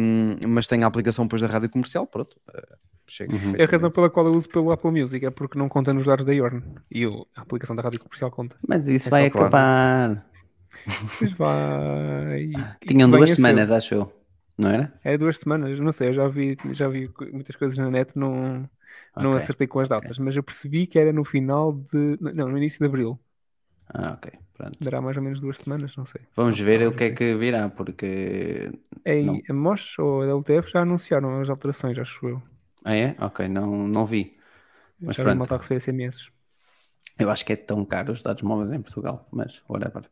mas 0.47 0.67
tenho 0.67 0.85
a 0.85 0.87
aplicação 0.89 1.25
depois 1.27 1.43
da 1.43 1.49
rádio 1.49 1.71
comercial, 1.71 2.07
pronto. 2.07 2.37
chega 3.07 3.33
Uhum. 3.35 3.55
É 3.59 3.65
a 3.65 3.67
razão 3.67 3.91
pela 3.91 4.11
qual 4.11 4.27
eu 4.27 4.33
uso 4.35 4.49
pelo 4.49 4.73
Apple 4.73 4.91
Music, 4.91 5.25
é 5.25 5.31
porque 5.31 5.59
não 5.59 5.69
conta 5.69 5.93
nos 5.93 6.07
dados 6.07 6.25
da 6.25 6.33
Yorn. 6.33 6.63
E 6.91 7.05
a 7.37 7.41
aplicação 7.43 7.77
da 7.77 7.83
rádio 7.83 8.01
comercial 8.01 8.31
conta. 8.31 8.57
mas 8.69 8.89
isso 8.89 9.09
É 9.09 9.11
vai 9.11 9.25
só 9.27 9.31
claro. 9.31 9.51
Pois 11.19 11.33
vai. 11.33 12.43
e 12.45 12.87
Tinham 12.87 13.11
duas 13.11 13.33
semanas, 13.33 13.71
acho 13.71 13.95
eu. 13.95 14.13
Não 14.59 14.71
era? 14.71 14.93
É 15.03 15.17
duas 15.17 15.39
semanas, 15.39 15.79
não 15.81 15.93
sei, 15.93 16.09
eu 16.09 16.13
já 16.13 16.29
vi, 16.29 16.57
já 16.73 16.89
vi 16.89 17.11
muitas 17.33 17.57
coisas 17.57 17.77
na 17.77 17.91
net, 17.91 18.13
não, 18.15 18.69
não 19.17 19.33
acertei 19.33 19.67
com 19.67 19.81
as 19.81 19.89
datas, 19.89 20.19
mas 20.19 20.37
eu 20.37 20.43
percebi 20.43 20.87
que 20.87 20.99
era 20.99 21.13
no 21.13 21.25
final 21.25 21.73
de. 21.73 22.19
Não, 22.21 22.49
no 22.49 22.59
início 22.59 22.79
de 22.79 22.87
abril. 22.87 23.19
Ah, 23.89 24.13
ok. 24.13 24.33
Pronto. 24.55 24.85
Dará 24.85 25.01
mais 25.01 25.17
ou 25.17 25.23
menos 25.23 25.41
duas 25.41 25.59
semanas, 25.59 25.97
não 25.97 26.05
sei. 26.05 26.21
Vamos 26.37 26.59
ver 26.61 26.81
não, 26.81 26.89
o 26.89 26.93
que 26.95 27.05
é 27.05 27.11
que 27.11 27.35
virá, 27.35 27.69
porque. 27.69 28.71
É, 29.05 29.21
não. 29.23 29.37
e 29.37 29.43
a 29.49 29.53
MOS 29.53 29.99
ou 29.99 30.23
a 30.23 30.27
LTF 30.27 30.71
já 30.71 30.83
anunciaram 30.83 31.41
as 31.41 31.49
alterações, 31.49 31.99
acho 31.99 32.29
eu. 32.29 32.43
Ah, 32.85 32.95
é? 32.95 33.17
Ok, 33.19 33.49
não, 33.49 33.89
não 33.89 34.07
vi. 34.07 34.37
Mas 35.01 35.17
já 35.17 35.23
pronto. 35.25 35.39
malta 35.39 35.55
a 35.55 35.59
receber 35.59 35.81
SMS. 35.81 36.31
Eu 37.19 37.31
acho 37.31 37.45
que 37.45 37.53
é 37.53 37.57
tão 37.57 37.85
caro 37.85 38.13
os 38.13 38.23
dados 38.23 38.43
móveis 38.43 38.73
em 38.73 38.81
Portugal, 38.81 39.27
mas 39.33 39.63
whatever. 39.69 40.09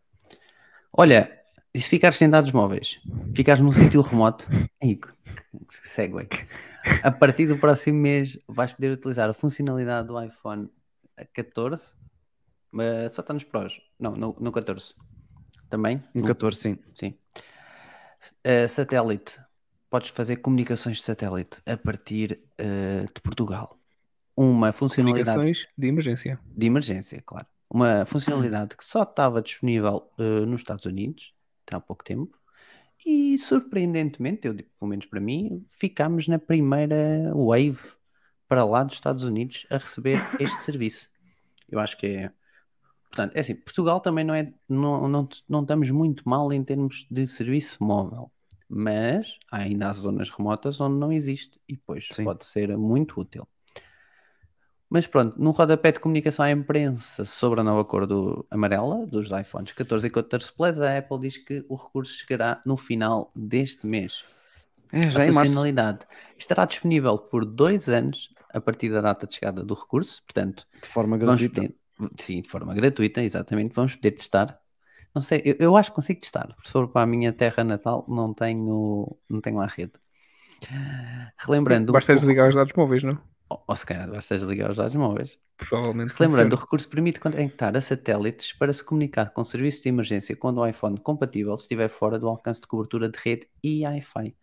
Olha, 0.92 1.40
e 1.72 1.80
se 1.80 1.88
ficares 1.88 2.16
sem 2.16 2.28
dados 2.28 2.50
móveis, 2.52 3.00
ficares 3.34 3.62
num 3.62 3.72
sítio 3.72 4.00
remoto, 4.00 4.48
aí, 4.82 4.98
segue. 5.68 6.28
A 7.02 7.10
partir 7.10 7.46
do 7.46 7.58
próximo 7.58 7.98
mês 7.98 8.38
vais 8.48 8.72
poder 8.72 8.90
utilizar 8.92 9.30
a 9.30 9.34
funcionalidade 9.34 10.08
do 10.08 10.20
iPhone 10.20 10.68
14, 11.32 11.94
mas 12.72 13.12
só 13.12 13.20
está 13.20 13.32
nos 13.32 13.44
Pros, 13.44 13.80
não, 13.98 14.16
no, 14.16 14.36
no 14.40 14.50
14. 14.50 14.94
Também? 15.68 16.02
No 16.12 16.24
14, 16.24 16.56
sim. 16.56 16.78
Sim. 16.94 17.14
Uh, 18.44 18.68
satélite. 18.68 19.40
Podes 19.88 20.10
fazer 20.10 20.36
comunicações 20.36 20.98
de 20.98 21.04
satélite 21.04 21.60
a 21.66 21.76
partir 21.76 22.40
uh, 22.60 23.06
de 23.12 23.20
Portugal. 23.22 23.78
Uma 24.36 24.72
funcionalidade 24.72 25.36
Comunicações 25.36 25.68
de 25.76 25.88
emergência. 25.88 26.40
de 26.44 26.66
emergência, 26.66 27.22
claro. 27.24 27.46
Uma 27.72 28.04
funcionalidade 28.04 28.76
que 28.76 28.84
só 28.84 29.04
estava 29.04 29.40
disponível 29.40 30.10
uh, 30.18 30.44
nos 30.44 30.60
Estados 30.60 30.86
Unidos 30.86 31.32
até 31.66 31.76
há 31.76 31.80
pouco 31.80 32.04
tempo. 32.04 32.36
E 33.06 33.38
surpreendentemente, 33.38 34.46
eu 34.46 34.52
digo, 34.52 34.68
pelo 34.78 34.88
menos 34.88 35.06
para 35.06 35.20
mim, 35.20 35.64
ficámos 35.70 36.28
na 36.28 36.38
primeira 36.38 37.32
wave 37.34 37.80
para 38.48 38.64
lá 38.64 38.82
dos 38.82 38.96
Estados 38.96 39.24
Unidos 39.24 39.66
a 39.70 39.78
receber 39.78 40.18
este 40.40 40.62
serviço. 40.62 41.08
Eu 41.68 41.78
acho 41.78 41.96
que 41.96 42.06
é 42.06 42.32
Portanto, 43.10 43.34
é 43.34 43.40
assim, 43.40 43.56
Portugal 43.56 44.00
também 44.00 44.24
não 44.24 44.34
é, 44.34 44.52
não, 44.68 45.08
não, 45.08 45.28
não 45.48 45.62
estamos 45.62 45.90
muito 45.90 46.28
mal 46.28 46.52
em 46.52 46.62
termos 46.62 47.06
de 47.10 47.26
serviço 47.26 47.82
móvel, 47.82 48.30
mas 48.68 49.36
há 49.50 49.58
ainda 49.58 49.90
há 49.90 49.92
zonas 49.92 50.30
remotas 50.30 50.80
onde 50.80 50.96
não 50.96 51.12
existe 51.12 51.60
e 51.68 51.74
depois 51.74 52.06
Sim. 52.12 52.22
pode 52.22 52.46
ser 52.46 52.76
muito 52.78 53.20
útil. 53.20 53.48
Mas 54.92 55.06
pronto, 55.06 55.40
no 55.40 55.52
rodapé 55.52 55.92
de 55.92 56.00
comunicação 56.00 56.44
à 56.44 56.50
imprensa 56.50 57.24
sobre 57.24 57.60
a 57.60 57.64
nova 57.64 57.84
cor 57.84 58.08
do 58.08 58.44
amarela 58.50 59.06
dos 59.06 59.28
iPhones 59.30 59.72
14 59.72 60.08
e 60.08 60.10
14 60.10 60.52
Plus, 60.52 60.80
a 60.80 60.98
Apple 60.98 61.20
diz 61.20 61.38
que 61.38 61.64
o 61.68 61.76
recurso 61.76 62.12
chegará 62.14 62.60
no 62.66 62.76
final 62.76 63.30
deste 63.36 63.86
mês. 63.86 64.24
É, 64.92 65.02
já 65.08 65.22
a 65.22 65.26
funcionalidade 65.26 66.00
estará 66.36 66.64
disponível 66.64 67.16
por 67.16 67.44
dois 67.44 67.88
anos 67.88 68.34
a 68.52 68.60
partir 68.60 68.88
da 68.88 69.00
data 69.00 69.28
de 69.28 69.34
chegada 69.34 69.62
do 69.62 69.74
recurso, 69.74 70.24
portanto, 70.24 70.66
De 70.82 70.88
forma 70.88 71.16
gratuita. 71.16 71.72
sim, 72.18 72.42
de 72.42 72.48
forma 72.48 72.74
gratuita, 72.74 73.22
exatamente, 73.22 73.72
vamos 73.72 73.94
poder 73.94 74.10
testar. 74.10 74.58
Não 75.14 75.22
sei, 75.22 75.40
eu, 75.44 75.56
eu 75.60 75.76
acho 75.76 75.90
que 75.90 75.94
consigo 75.96 76.20
testar. 76.20 76.56
For 76.64 76.88
para 76.88 77.02
a 77.02 77.06
minha 77.06 77.32
terra 77.32 77.62
natal, 77.62 78.04
não 78.08 78.34
tenho, 78.34 79.16
não 79.28 79.40
tenho 79.40 79.58
lá 79.58 79.66
rede. 79.66 79.92
Relembrando, 81.38 81.92
Basta 81.92 82.14
desligar 82.14 82.48
os 82.48 82.54
dados 82.56 82.72
móveis, 82.76 83.02
não? 83.04 83.29
Ou, 83.50 83.62
ou 83.66 83.76
se 83.76 83.84
calhar 83.84 84.08
basta 84.10 84.38
desligar 84.38 84.70
os 84.70 84.76
dados 84.76 84.94
móveis. 84.94 85.38
Provavelmente. 85.56 86.14
Lembrando, 86.18 86.54
o 86.54 86.56
recurso 86.56 86.88
permite 86.88 87.20
conectar 87.20 87.76
a 87.76 87.80
satélites 87.80 88.52
para 88.54 88.72
se 88.72 88.82
comunicar 88.82 89.30
com 89.30 89.44
serviços 89.44 89.82
de 89.82 89.90
emergência 89.90 90.34
quando 90.34 90.58
o 90.58 90.66
iPhone 90.66 90.98
compatível 90.98 91.54
estiver 91.54 91.88
fora 91.88 92.18
do 92.18 92.28
alcance 92.28 92.60
de 92.60 92.66
cobertura 92.66 93.08
de 93.08 93.18
rede 93.22 93.46
e 93.62 93.84
Wi-Fi. 93.84 94.34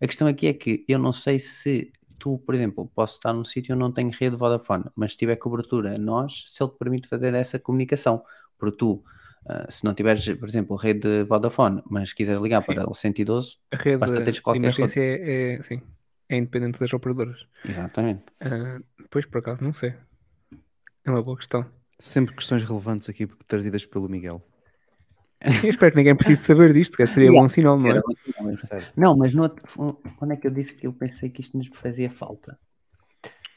A 0.00 0.06
questão 0.06 0.28
aqui 0.28 0.46
é 0.46 0.52
que 0.52 0.84
eu 0.86 0.98
não 0.98 1.12
sei 1.12 1.40
se 1.40 1.92
tu, 2.18 2.38
por 2.38 2.54
exemplo, 2.54 2.88
posso 2.94 3.14
estar 3.14 3.32
num 3.32 3.44
sítio 3.44 3.74
onde 3.74 3.80
não 3.80 3.90
tenho 3.90 4.10
rede 4.10 4.36
Vodafone, 4.36 4.84
mas 4.94 5.12
se 5.12 5.16
tiver 5.18 5.36
cobertura 5.36 5.98
nós, 5.98 6.44
se 6.46 6.62
ele 6.62 6.70
te 6.70 6.78
permite 6.78 7.08
fazer 7.08 7.34
essa 7.34 7.58
comunicação. 7.58 8.22
Porque 8.58 8.76
tu, 8.76 9.02
ah, 9.46 9.66
se 9.68 9.84
não 9.84 9.94
tiveres, 9.94 10.28
por 10.38 10.48
exemplo, 10.48 10.76
rede 10.76 11.24
Vodafone, 11.24 11.82
mas 11.90 12.12
quiseres 12.12 12.40
ligar 12.40 12.62
Sim. 12.62 12.74
para 12.74 12.88
o 12.88 12.94
112, 12.94 13.56
A 13.72 13.76
rede 13.76 13.96
basta 13.96 14.18
teres 14.18 14.36
de 14.36 14.42
qualquer 14.42 14.60
emergência 14.60 15.00
é, 15.00 15.54
é, 15.54 15.62
sim, 15.62 15.82
é 16.30 16.36
independente 16.38 16.78
das 16.78 16.92
operadoras. 16.92 17.46
exatamente. 17.64 18.22
Ah, 18.40 18.80
pois, 19.10 19.26
por 19.26 19.38
acaso, 19.38 19.62
não 19.62 19.72
sei. 19.72 19.94
É 21.04 21.10
uma 21.10 21.22
boa 21.22 21.36
questão. 21.36 21.64
Sempre 21.98 22.34
questões 22.34 22.64
relevantes 22.64 23.08
aqui 23.08 23.26
trazidas 23.46 23.84
pelo 23.84 24.08
Miguel. 24.08 24.42
Eu 25.64 25.70
espero 25.70 25.92
que 25.92 25.96
ninguém 25.98 26.14
precise 26.14 26.42
saber 26.42 26.72
disto, 26.72 26.96
que 26.96 27.06
seria 27.06 27.30
bom 27.32 27.48
sinal, 27.48 27.78
não 27.78 27.86
é? 27.88 27.90
Era 27.92 28.02
bom 28.02 28.14
sinal. 28.14 28.64
Certo. 28.64 28.98
Não, 29.00 29.16
mas 29.16 29.34
no 29.34 29.42
outro- 29.42 29.66
quando 30.16 30.32
é 30.32 30.36
que 30.36 30.46
eu 30.46 30.50
disse 30.50 30.74
que 30.74 30.86
eu 30.86 30.92
pensei 30.92 31.30
que 31.30 31.40
isto 31.40 31.56
nos 31.56 31.68
fazia 31.74 32.10
falta? 32.10 32.58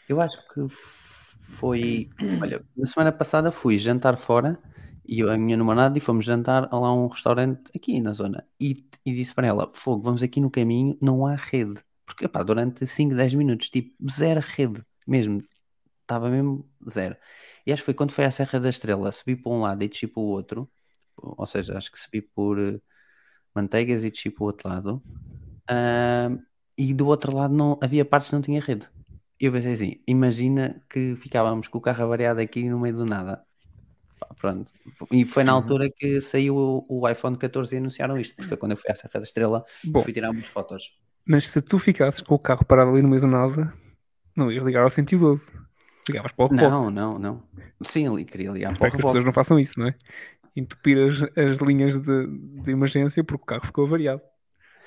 Eu 0.08 0.20
acho 0.22 0.38
que 0.50 0.66
foi. 0.70 2.10
Olha, 2.42 2.64
na 2.76 2.86
semana 2.86 3.12
passada 3.12 3.52
fui 3.52 3.78
jantar 3.80 4.18
fora 4.18 4.58
e 5.06 5.20
eu, 5.20 5.30
a 5.30 5.38
minha 5.38 5.58
namorada 5.58 5.98
e 5.98 6.02
fomos 6.02 6.26
jantar 6.26 6.68
a 6.72 6.80
lá 6.80 6.88
a 6.88 6.94
um 6.94 7.08
restaurante 7.08 7.64
aqui 7.76 8.00
na 8.02 8.14
zona 8.14 8.46
e, 8.60 8.86
e 9.06 9.14
disse 9.14 9.34
para 9.34 9.48
ela: 9.48 9.70
Fogo, 9.74 10.04
vamos 10.04 10.24
aqui 10.24 10.40
no 10.42 10.50
caminho, 10.50 10.98
não 11.02 11.26
há 11.26 11.36
rede. 11.36 11.82
Porque 12.14 12.26
epá, 12.26 12.44
durante 12.44 12.86
5, 12.88 13.16
10 13.16 13.34
minutos, 13.34 13.70
tipo, 13.70 13.96
zero 14.10 14.42
rede 14.42 14.84
mesmo, 15.08 15.42
estava 16.02 16.30
mesmo 16.30 16.70
zero. 16.90 17.18
E 17.66 17.74
acho 17.74 17.82
que 17.84 17.86
foi 17.88 17.94
quando 17.96 18.12
foi 18.12 18.26
à 18.26 18.32
Serra 18.32 18.60
da 18.60 18.70
Estrela, 18.70 19.12
subi 19.12 19.36
para 19.36 19.52
um 19.52 19.62
lado 19.62 19.84
e 19.84 19.88
desci 19.90 20.08
para 20.08 20.22
o 20.22 20.26
outro, 20.26 20.72
ou 21.18 21.46
seja, 21.46 21.78
acho 21.78 21.92
que 21.92 22.00
subi 22.00 22.22
por 22.22 22.60
eh, 22.60 22.80
Manteigas 23.56 24.04
e 24.04 24.12
desci 24.12 24.30
para 24.32 24.44
o 24.44 24.48
outro 24.48 24.70
lado. 24.70 25.06
Ahm, 25.70 26.40
e 26.78 26.94
do 26.94 27.08
outro 27.08 27.36
lado 27.36 27.54
não 27.56 27.80
havia 27.82 28.06
partes 28.06 28.30
que 28.30 28.36
não 28.36 28.42
tinha 28.44 28.62
rede. 28.62 28.90
E 29.40 29.46
eu 29.46 29.52
pensei 29.54 29.74
assim: 29.74 30.04
imagina 30.08 30.86
que 30.90 31.16
ficávamos 31.16 31.68
com 31.68 31.78
o 31.80 31.82
carro 31.82 32.04
avariado 32.06 32.42
aqui 32.42 32.70
no 32.70 32.80
meio 32.80 32.96
do 32.98 33.06
nada. 33.06 33.46
Pá, 34.20 34.28
Pronto. 34.40 34.74
E 35.12 35.26
foi 35.26 35.44
na 35.44 35.52
Uhum. 35.52 35.54
altura 35.54 35.90
que 35.96 36.22
saiu 36.22 36.56
o, 36.58 36.86
o 37.04 37.10
iPhone 37.10 37.38
14 37.38 37.76
e 37.76 37.80
anunciaram 37.80 38.20
isto, 38.20 38.36
porque 38.36 38.48
foi 38.50 38.58
quando 38.58 38.72
eu 38.74 38.78
fui 38.78 38.92
à 38.92 38.96
Serra 38.96 39.12
da 39.20 39.24
Estrela 39.24 39.64
e 39.94 40.00
fui 40.00 40.14
tirar 40.14 40.32
umas 40.32 40.48
fotos. 40.48 40.98
Mas 41.26 41.50
se 41.50 41.62
tu 41.62 41.80
ficasses 41.80 42.22
com 42.22 42.36
o 42.36 42.40
carro 42.40 42.66
parado 42.66 42.92
ali 42.92 43.02
no 43.02 43.10
meio 43.10 43.22
do 43.22 43.28
nada, 43.28 43.74
não 44.36 44.52
ias 44.52 44.64
ligar 44.64 44.84
ao 44.84 44.90
112. 44.90 45.52
Ligavas 46.08 46.32
para 46.34 46.46
o 46.46 46.48
reboque. 46.50 46.70
Não, 46.70 46.92
não, 46.92 47.20
não. 47.20 47.44
Sim, 47.84 48.08
ali 48.08 48.26
queria 48.26 48.52
ligar 48.52 48.78
para 48.78 48.88
o 48.88 48.92
que 48.92 48.98
as 48.98 49.06
pessoas 49.06 49.24
não 49.24 49.32
façam 49.32 49.58
isso, 49.60 49.80
não 49.80 49.88
é? 49.88 49.96
Entupir 50.56 50.98
as, 50.98 51.22
as 51.38 51.58
linhas 51.58 51.96
de, 51.96 52.28
de 52.28 52.72
emergência 52.72 53.24
porque 53.24 53.44
o 53.44 53.46
carro 53.46 53.66
ficou 53.66 53.88
variado. 53.88 54.22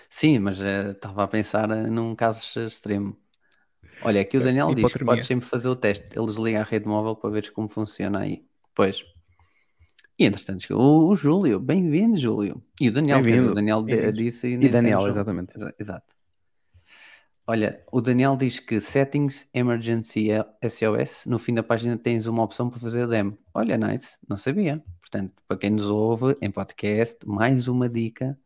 Sim, 0.09 0.39
mas 0.39 0.61
eh, 0.61 0.91
estava 0.91 1.25
a 1.25 1.29
pensar 1.29 1.71
eh, 1.71 1.89
num 1.89 2.15
caso 2.15 2.61
extremo. 2.61 3.17
Olha, 4.03 4.21
aqui 4.21 4.37
o 4.37 4.45
Daniel 4.45 4.75
diz 4.75 4.93
que 4.93 5.05
podes 5.05 5.27
sempre 5.27 5.47
fazer 5.49 5.69
o 5.69 5.75
teste. 5.75 6.09
Ele 6.15 6.27
desliga 6.27 6.61
a 6.61 6.65
rede 6.65 6.87
móvel 6.87 7.17
para 7.17 7.31
veres 7.31 7.51
como 7.51 7.69
funciona 7.69 8.21
aí. 8.21 8.45
Pois. 8.75 9.05
E 10.19 10.25
entretanto 10.25 10.63
chegou 10.63 10.81
o, 10.81 11.09
o 11.11 11.15
Júlio. 11.17 11.59
Bem-vindo, 11.59 12.17
Júlio. 12.19 12.63
E 12.81 12.89
o 12.89 12.93
Daniel, 12.93 13.21
o 13.21 13.55
Daniel 13.55 13.83
Bem-vindos. 13.83 14.15
disse... 14.17 14.49
E 14.49 14.69
Daniel, 14.69 15.07
exatamente. 15.09 15.57
Exa- 15.57 15.75
Exato. 15.79 16.16
Olha, 17.49 17.85
o 17.93 18.01
Daniel 18.01 18.37
diz 18.37 18.59
que 18.59 18.81
Settings 18.81 19.49
Emergency 19.55 20.29
SOS, 20.69 21.27
no 21.27 21.39
fim 21.39 21.55
da 21.55 21.63
página 21.63 21.97
tens 21.97 22.27
uma 22.27 22.43
opção 22.43 22.69
para 22.69 22.81
fazer 22.81 23.05
o 23.05 23.07
demo. 23.09 23.39
Olha, 23.55 23.77
nice, 23.79 24.19
não 24.29 24.37
sabia. 24.37 24.83
Portanto, 25.01 25.33
para 25.47 25.57
quem 25.57 25.71
nos 25.71 25.85
ouve 25.85 26.37
em 26.43 26.51
podcast, 26.51 27.25
mais 27.25 27.69
uma 27.69 27.89
dica. 27.89 28.37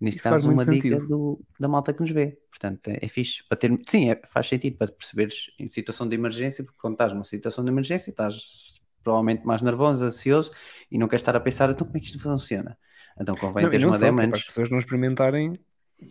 Neste 0.00 0.18
Isso 0.18 0.24
caso, 0.24 0.50
uma 0.50 0.66
dica 0.66 1.00
do, 1.00 1.40
da 1.58 1.68
malta 1.68 1.94
que 1.94 2.00
nos 2.02 2.10
vê. 2.10 2.38
Portanto, 2.50 2.88
é, 2.88 2.98
é 3.02 3.08
fixe. 3.08 3.42
Para 3.48 3.56
ter, 3.58 3.80
sim, 3.88 4.10
é- 4.10 4.20
faz 4.26 4.48
sentido 4.48 4.76
para 4.76 4.92
perceberes 4.92 5.46
em 5.58 5.70
situação 5.70 6.06
de 6.08 6.14
emergência, 6.16 6.62
porque 6.64 6.78
quando 6.78 6.94
estás 6.94 7.12
numa 7.14 7.24
situação 7.24 7.64
de 7.64 7.70
emergência, 7.70 8.10
estás 8.10 8.80
provavelmente 9.02 9.46
mais 9.46 9.62
nervoso, 9.62 10.04
ansioso 10.04 10.50
e 10.90 10.98
não 10.98 11.08
queres 11.08 11.22
estar 11.22 11.36
a 11.36 11.40
pensar, 11.40 11.70
então 11.70 11.86
como 11.86 11.96
é 11.98 12.00
que 12.00 12.06
isto 12.06 12.20
funciona? 12.20 12.78
Então 13.18 13.36
convém 13.36 13.64
Não, 13.64 13.70
não 13.78 13.88
uma 13.88 13.98
demo 13.98 14.20
é 14.20 14.26
para 14.26 14.38
as 14.38 14.44
antes. 14.44 14.46
pessoas 14.46 14.68
não 14.70 14.78
experimentarem 14.78 15.58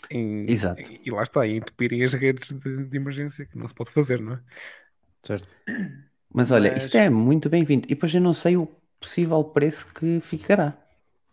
em- 0.10 0.50
Exato. 0.50 0.82
E, 0.82 1.02
e 1.06 1.12
lá 1.12 1.24
está, 1.24 1.46
e 1.46 1.58
entupirem 1.58 2.04
as 2.04 2.14
redes 2.14 2.52
de, 2.52 2.86
de 2.86 2.98
emergência, 2.98 3.46
que 3.46 3.58
não 3.58 3.68
se 3.68 3.74
pode 3.74 3.92
fazer, 3.92 4.20
não 4.22 4.34
é? 4.34 4.40
Certo. 5.24 5.56
Mas 6.34 6.52
olha, 6.52 6.72
Mas- 6.74 6.86
isto 6.86 6.98
é 6.98 7.10
muito 7.10 7.50
bem-vindo. 7.50 7.86
E 7.86 7.90
depois 7.96 8.14
eu 8.14 8.22
não 8.22 8.34
sei 8.34 8.58
o 8.58 8.66
possível 9.00 9.44
preço 9.44 9.86
que 9.94 10.20
ficará. 10.22 10.78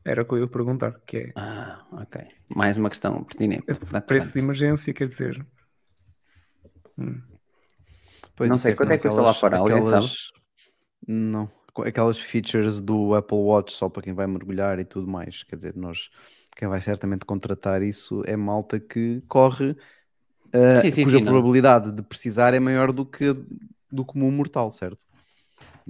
Era 0.04 0.22
o 0.22 0.24
que 0.24 0.32
eu 0.34 0.38
ia 0.40 0.46
perguntar, 0.48 0.92
que 1.06 1.16
é 1.18 1.32
Ah, 1.36 1.84
ok. 1.92 2.22
Mais 2.54 2.76
uma 2.76 2.88
questão 2.90 3.22
pertinente. 3.24 3.64
preço 4.06 4.32
de 4.32 4.38
emergência, 4.40 4.92
quer 4.94 5.08
dizer, 5.08 5.44
Pois 8.36 8.48
Não 8.50 8.58
sei, 8.58 8.74
quanto 8.74 8.92
é 8.92 8.96
que 8.96 9.02
custa 9.02 9.20
lá 9.20 9.30
aquelas- 9.30 9.40
fora? 9.40 9.58
Alguém 9.58 9.76
aquelas- 9.78 10.30
Não. 11.06 11.50
Aquelas 11.84 12.18
features 12.18 12.80
do 12.80 13.14
Apple 13.14 13.36
Watch 13.38 13.72
só 13.72 13.88
para 13.88 14.02
quem 14.02 14.12
vai 14.12 14.26
mergulhar 14.26 14.78
e 14.78 14.84
tudo 14.84 15.06
mais. 15.06 15.42
Quer 15.42 15.56
dizer, 15.56 15.76
nós, 15.76 16.10
quem 16.60 16.68
vai 16.68 16.82
certamente 16.82 17.24
contratar 17.26 17.82
isso 17.82 18.22
é 18.26 18.36
malta 18.36 18.78
que 18.80 19.22
corre, 19.28 19.76
ah, 20.54 20.82
Sim, 20.82 20.90
sim, 20.90 21.04
cuja 21.04 21.20
sim, 21.20 21.22
não. 21.22 21.42
probabilidade 21.42 21.92
de 21.92 22.02
precisar 22.02 22.54
é 22.54 22.60
maior 22.60 22.92
do 22.92 23.06
que 23.06 23.26
do 23.90 24.04
comum 24.04 24.30
mortal, 24.32 24.72
certo? 24.72 25.06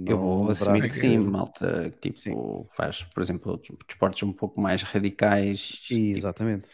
Eu 0.05 0.17
Não 0.17 0.19
vou 0.19 0.49
assumir 0.49 0.83
que 0.83 0.89
sim, 0.89 1.17
malta, 1.19 1.91
que 1.91 1.99
tipo, 2.11 2.23
Sim. 2.23 2.41
faz, 2.75 3.03
por 3.03 3.23
exemplo, 3.23 3.61
desportos 3.87 4.23
um 4.23 4.33
pouco 4.33 4.61
mais 4.61 4.83
radicais, 4.83 5.85
tipo, 6.11 6.11
Exatamente. 6.13 6.69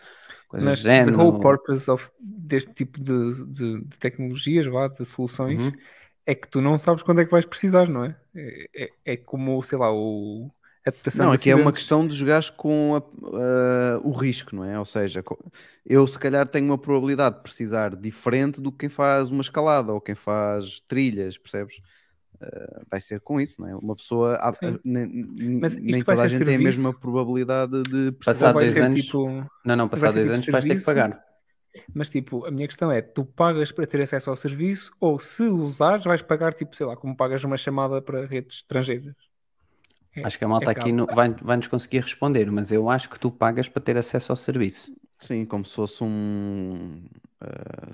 coisas 0.48 0.76
mas 0.76 0.86
do 0.96 1.12
the 1.12 1.12
género. 1.12 1.18
whole 1.18 1.38
purpose 1.40 1.90
of, 1.90 2.10
deste 2.20 2.74
tipo 2.74 3.00
de, 3.02 3.46
de- 3.46 3.82
de 3.86 3.98
tecnologias, 4.00 4.66
vá, 4.68 4.88
de 4.88 5.06
soluções, 5.06 5.62
Uhum. 5.62 5.82
é 6.26 6.36
que 6.36 6.48
tu 6.50 6.62
não 6.62 6.78
sabes 6.78 7.04
quando 7.04 7.22
é 7.22 7.26
que 7.26 7.32
vais 7.32 7.46
precisar, 7.46 7.90
não 7.90 8.06
é? 8.06 8.20
É, 8.36 8.86
é- 8.86 8.94
é 9.14 9.18
como, 9.18 9.62
sei 9.64 9.78
lá, 9.78 9.92
o, 9.94 10.52
Não, 11.16 11.32
de 11.32 11.36
aqui 11.36 11.50
é 11.50 11.56
uma 11.56 11.72
questão 11.74 12.08
de 12.08 12.16
jogares 12.16 12.50
com 12.50 12.96
a- 12.96 13.00
a- 13.98 14.00
o 14.04 14.12
risco, 14.12 14.56
não 14.56 14.64
é? 14.64 14.78
Ou 14.78 14.86
seja, 14.86 15.24
eu 15.86 16.06
se 16.08 16.18
calhar 16.20 16.48
tenho 16.48 16.66
uma 16.66 16.78
probabilidade 16.78 17.38
de 17.38 17.42
precisar 17.44 17.96
diferente 17.96 18.62
do 18.62 18.72
que 18.72 18.80
quem 18.80 18.90
faz 18.90 19.30
uma 19.32 19.42
escalada 19.42 19.94
ou 19.94 20.02
quem 20.02 20.16
faz 20.16 20.80
trilhas, 20.88 21.38
percebes? 21.38 21.78
Uh, 22.40 22.86
vai 22.92 23.02
ser 23.02 23.20
com 23.22 23.42
isso, 23.42 23.60
não 23.60 23.68
é? 23.68 23.76
Uma 23.76 23.96
pessoa, 23.96 24.36
há- 24.36 24.54
nem, 24.84 25.08
nem- 25.08 25.60
Mas 25.60 25.76
toda 26.04 26.22
a 26.22 26.28
gente 26.28 26.46
tem 26.46 26.56
a 26.56 26.60
serviço? 26.60 26.78
mesma 26.80 26.94
probabilidade 26.94 27.82
de 27.84 28.12
precisar. 28.12 28.54
10 28.54 28.74
ser 28.74 28.84
anos, 28.84 29.04
tipo. 29.04 29.28
Não, 29.66 29.76
não, 29.76 29.90
passado 29.90 30.14
ser 30.14 30.20
10 30.20 30.28
tipo 30.28 30.34
anos 30.36 30.46
vais 30.52 30.66
ter 30.66 30.76
que 30.76 30.76
serviço? 30.76 30.86
pagar. 30.86 31.24
Mas 31.94 32.10
tipo, 32.10 32.46
a 32.46 32.52
minha 32.52 32.68
questão 32.68 32.92
é: 32.92 33.02
tu 33.02 33.26
pagas 33.26 33.72
para 33.72 33.86
ter 33.88 34.02
acesso 34.02 34.30
ao 34.30 34.38
serviço 34.38 34.92
ou 35.00 35.20
se 35.20 35.44
usares, 35.44 36.04
vais 36.06 36.22
pagar, 36.22 36.54
tipo, 36.54 36.76
sei 36.76 36.86
lá, 36.86 36.96
como 36.96 37.16
pagas 37.16 37.44
uma 37.44 37.58
chamada 37.58 38.02
para 38.02 38.26
redes 38.26 38.58
estrangeiras? 38.58 39.16
É- 40.18 40.28
Acho 40.28 40.38
que 40.38 40.46
a 40.46 40.48
malta 40.48 40.72
é 40.72 40.74
aqui 40.74 40.92
no- 40.92 41.08
vai, 41.08 41.30
vai 41.36 41.58
nos 41.58 41.68
conseguir 41.68 42.02
responder, 42.02 42.52
mas 42.52 42.72
eu 42.72 42.90
acho 42.90 43.10
que 43.10 43.20
tu 43.20 43.32
pagas 43.32 43.70
para 43.70 43.82
ter 43.82 43.98
acesso 43.98 44.32
ao 44.32 44.36
serviço. 44.36 44.92
Sim, 45.20 45.46
como 45.46 45.66
se 45.66 45.74
fosse 45.76 46.04
um, 46.04 47.06
uh, 47.42 47.92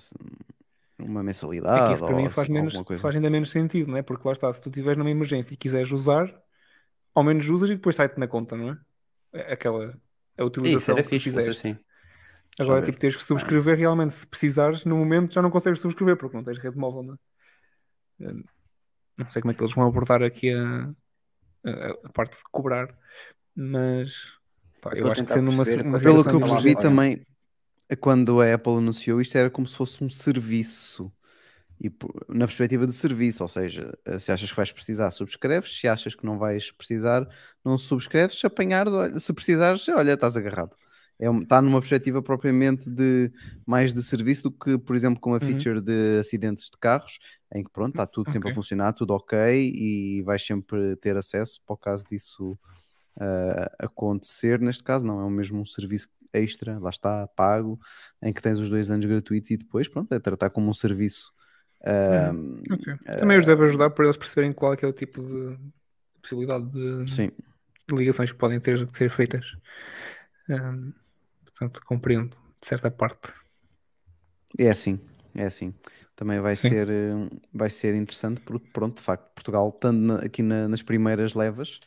uma 0.99 1.23
É 1.71 1.81
mensalidade 1.81 1.81
que 1.81 1.93
isso 1.93 2.03
para 2.03 2.13
ou 2.13 2.15
mim 2.15 2.29
faz, 2.29 2.47
assim, 2.47 2.49
menos, 2.49 2.75
alguma 2.75 2.83
coisa. 2.85 3.11
faz 3.11 3.15
ainda 3.15 3.29
menos 3.29 3.49
sentido, 3.49 3.89
não 3.91 3.97
é? 3.97 4.03
Porque 4.03 4.27
lá 4.27 4.33
está, 4.33 4.51
se 4.53 4.61
tu 4.61 4.69
estiveres 4.69 4.97
numa 4.97 5.09
emergência 5.09 5.53
e 5.53 5.57
quiseres 5.57 5.91
usar, 5.91 6.33
ao 7.15 7.23
menos 7.23 7.49
usas 7.49 7.69
e 7.71 7.75
depois 7.75 7.95
sai-te 7.97 8.19
na 8.19 8.27
conta, 8.27 8.57
não 8.57 8.71
é? 8.71 8.79
É 9.33 9.53
Aquela 9.53 9.99
a 10.37 10.45
utilização 10.45 10.93
isso 10.93 10.99
era 10.99 11.03
que 11.03 11.09
fixe, 11.09 11.29
fizeste. 11.31 11.49
assim. 11.49 11.77
Agora, 12.59 12.81
tipo, 12.83 12.99
tens 12.99 13.15
que 13.15 13.23
subscrever 13.23 13.77
realmente. 13.77 14.13
Se 14.13 14.27
precisares, 14.27 14.85
no 14.85 14.97
momento 14.97 15.33
já 15.33 15.41
não 15.41 15.51
consegues 15.51 15.81
subscrever 15.81 16.17
porque 16.17 16.37
não 16.37 16.43
tens 16.43 16.59
rede 16.59 16.77
móvel, 16.77 17.03
não 17.03 17.13
é? 17.15 17.17
Eh, 18.19 18.33
Não 19.17 19.29
sei 19.29 19.41
como 19.43 19.51
é 19.53 19.55
que 19.55 19.63
eles 19.63 19.75
vão 19.75 19.87
abordar 19.87 20.23
aqui 20.23 20.51
a, 20.51 20.93
a, 21.65 22.09
parte 22.09 22.37
de 22.37 22.43
cobrar, 22.51 22.95
mas 23.55 24.33
pá, 24.81 24.91
eu 24.91 24.95
estou 24.95 25.09
a 25.09 25.11
acho 25.11 25.23
que 25.23 25.31
sendo 25.31 25.51
uma, 25.51 25.63
uma 25.63 25.97
é 25.97 26.01
Pelo 26.01 26.23
que 26.23 26.29
eu 26.29 26.39
percebi 26.39 26.75
também, 26.75 27.25
quando 27.99 28.41
a 28.41 28.53
Apple 28.53 28.77
anunciou 28.77 29.21
isto, 29.21 29.37
era 29.37 29.49
como 29.49 29.67
se 29.67 29.75
fosse 29.75 30.03
um 30.03 30.09
serviço. 30.09 31.11
E 31.81 31.91
na 32.29 32.45
perspectiva 32.45 32.87
de 32.87 32.93
serviço, 32.93 33.43
ou 33.43 33.47
seja, 33.47 33.97
se 34.17 34.31
achas 34.31 34.49
que 34.49 34.55
vais 34.55 34.71
precisar, 34.71 35.11
subscreves, 35.11 35.77
se 35.77 35.87
achas 35.87 36.15
que 36.15 36.25
não 36.25 36.37
vais 36.37 36.71
precisar, 36.71 37.27
não 37.63 37.77
subscreves, 37.77 38.39
se 38.39 38.47
apanhares, 38.47 38.93
olha, 38.93 39.19
se 39.19 39.33
precisares, 39.33 39.87
olha, 39.89 40.13
estás 40.13 40.37
agarrado. 40.37 40.75
É, 41.19 41.29
está 41.29 41.61
numa 41.61 41.79
perspectiva 41.79 42.21
propriamente 42.21 42.89
de 42.89 43.31
mais 43.65 43.93
de 43.93 44.01
serviço 44.03 44.43
do 44.43 44.51
que, 44.51 44.77
por 44.77 44.95
exemplo, 44.95 45.19
com 45.19 45.31
a 45.31 45.33
Uhum. 45.33 45.39
feature 45.39 45.79
de 45.79 46.19
acidentes 46.19 46.65
de 46.65 46.77
carros, 46.79 47.19
em 47.53 47.63
que 47.63 47.71
pronto, 47.71 47.91
está 47.91 48.05
tudo 48.05 48.31
sempre 48.31 48.51
a 48.51 48.55
funcionar, 48.55 48.93
tudo 48.93 49.13
ok, 49.13 49.37
e 49.73 50.21
vais 50.23 50.45
sempre 50.45 50.95
ter 50.97 51.15
acesso 51.15 51.61
para 51.65 51.73
o 51.73 51.77
caso 51.77 52.03
disso 52.09 52.57
uh, 53.17 53.69
acontecer. 53.79 54.59
Neste 54.59 54.83
caso, 54.83 55.05
não, 55.05 55.25
é 55.25 55.29
mesmo 55.29 55.61
um 55.61 55.65
serviço 55.65 56.09
extra, 56.33 56.79
lá 56.79 56.89
está, 56.89 57.27
pago, 57.27 57.79
em 58.21 58.33
que 58.33 58.41
tens 58.41 58.57
os 58.57 58.69
dois 58.69 58.89
anos 58.89 59.05
gratuitos 59.05 59.51
e 59.51 59.57
depois, 59.57 59.87
pronto, 59.87 60.11
é 60.13 60.19
tratar 60.19 60.49
como 60.49 60.69
um 60.69 60.73
serviço. 60.73 61.31
Ok. 62.71 62.95
Também 63.19 63.37
os 63.37 63.45
deve 63.45 63.65
ajudar 63.65 63.89
para 63.91 64.05
eles 64.05 64.17
perceberem 64.17 64.53
qual 64.53 64.73
é 64.73 64.77
é 64.81 64.87
o 64.87 64.93
tipo 64.93 65.21
de 65.21 65.57
possibilidade 66.21 66.65
de, 66.71 67.05
de 67.05 67.95
ligações 67.95 68.31
que 68.31 68.37
podem 68.37 68.59
ter 68.59 68.87
que 68.87 68.97
ser 68.97 69.09
feitas. 69.09 69.45
Portanto, 71.55 71.81
compreendo 71.85 72.37
de 72.61 72.67
certa 72.67 72.91
parte. 72.91 73.33
é 74.57 74.69
assim, 74.69 74.99
é 75.35 75.45
assim. 75.45 75.73
Também 76.15 76.39
vai 76.39 76.55
Sim. 76.55 76.55
ser, 76.55 76.87
uh, 76.89 77.29
vai 77.53 77.69
ser 77.69 77.95
interessante 77.95 78.41
porque, 78.41 78.67
pronto, 78.71 78.97
de 78.97 79.03
facto, 79.03 79.33
Portugal, 79.33 79.69
estando 79.69 80.13
aqui 80.17 80.43
na- 80.43 80.67
nas 80.67 80.81
primeiras 80.83 81.33
levas, 81.33 81.79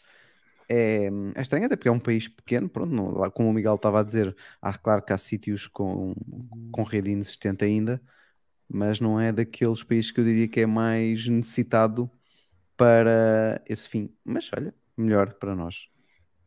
é, 0.69 1.07
é 1.37 1.43
estranho 1.43 1.67
até 1.67 1.77
porque 1.77 1.89
é 1.89 1.93
um 1.93 2.01
país 2.01 2.29
pequeno, 2.29 2.69
pronto, 2.69 2.93
não- 2.95 3.13
lá, 3.13 3.31
como 3.31 3.51
o 3.51 3.53
Miguel 3.53 3.77
estava 3.77 4.01
a 4.01 4.03
dizer, 4.05 4.37
há, 4.63 4.75
claro 4.79 5.03
que 5.05 5.13
há 5.13 5.19
sítios 5.19 5.67
com, 5.69 6.15
com 6.73 6.83
rede 6.85 7.11
inexistente 7.13 7.65
ainda, 7.65 8.03
mas 8.69 9.01
não 9.01 9.21
é 9.21 9.33
daqueles 9.33 9.83
países 9.85 10.11
que 10.13 10.21
eu 10.21 10.25
diria 10.25 10.49
que 10.49 10.61
é 10.61 10.67
mais 10.67 11.29
necessitado 11.29 12.11
para 12.77 13.63
esse 13.69 13.89
fim. 13.89 14.15
Mas 14.25 14.51
olha, 14.57 14.75
melhor 14.97 15.35
para 15.35 15.55
nós. 15.57 15.89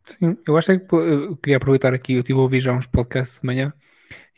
Sim, 0.09 0.37
eu 0.47 0.57
acho 0.57 0.67
que 0.79 0.95
eu 0.95 1.37
queria 1.37 1.57
aproveitar 1.57 1.93
aqui, 1.93 2.13
eu 2.13 2.19
estive 2.19 2.39
a 2.39 2.41
ouvir 2.41 2.61
já 2.61 2.73
uns 2.73 2.87
podcasts 2.87 3.39
de 3.39 3.45
manhã 3.45 3.71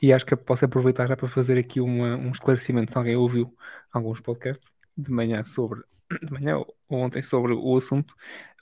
e 0.01 0.13
acho 0.13 0.25
que 0.25 0.35
posso 0.35 0.65
aproveitar 0.65 1.07
já 1.07 1.17
para 1.17 1.27
fazer 1.27 1.57
aqui 1.57 1.81
uma- 1.81 2.17
um 2.17 2.31
esclarecimento 2.31 2.91
se 2.91 2.97
alguém 2.97 3.15
ouviu 3.15 3.55
alguns 3.91 4.19
podcasts 4.21 4.73
de 4.97 5.11
manhã 5.11 5.43
sobre 5.43 5.81
de 6.23 6.31
manhã 6.31 6.57
ou 6.57 6.75
ontem 6.89 7.21
sobre 7.21 7.53
o 7.53 7.77
assunto. 7.77 8.13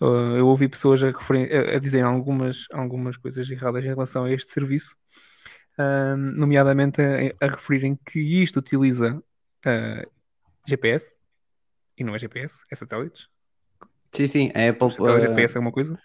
Uh, 0.01 0.37
eu 0.37 0.47
ouvi 0.47 0.69
pessoas 0.69 1.01
a, 1.03 1.07
a, 1.09 1.75
a 1.77 1.79
dizerem 1.79 2.05
algumas, 2.05 2.65
algumas 2.71 3.17
coisas 3.17 3.49
erradas 3.49 3.83
em 3.83 3.87
relação 3.87 4.25
a 4.25 4.31
este 4.31 4.51
serviço, 4.51 4.95
ahm, 5.77 6.33
nomeadamente 6.37 7.01
a, 7.01 7.45
a 7.45 7.49
referirem 7.49 7.97
que 8.05 8.19
isto 8.43 8.57
utiliza 8.59 9.21
ah, 9.65 10.05
GPS 10.67 11.13
e 11.97 12.03
não 12.03 12.15
é 12.15 12.19
GPS, 12.19 12.59
é 12.71 12.75
satélites. 12.75 13.27
Sim, 14.11 14.27
sim, 14.27 14.51
a 14.55 14.69
Apple, 14.69 14.91
Satélite 14.91 15.17
uh, 15.17 15.21
GPS 15.21 15.55
é 15.55 15.57
alguma 15.57 15.71
coisa? 15.71 15.99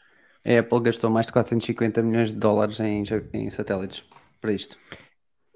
A 0.45 0.59
Apple 0.59 0.81
gastou 0.81 1.11
mais 1.11 1.27
de 1.27 1.33
450 1.33 2.03
milhões 2.03 2.31
de 2.31 2.37
dólares 2.37 2.79
em, 2.81 3.03
em 3.33 3.51
satélites 3.51 4.05
para 4.41 4.53
isto. 4.53 4.79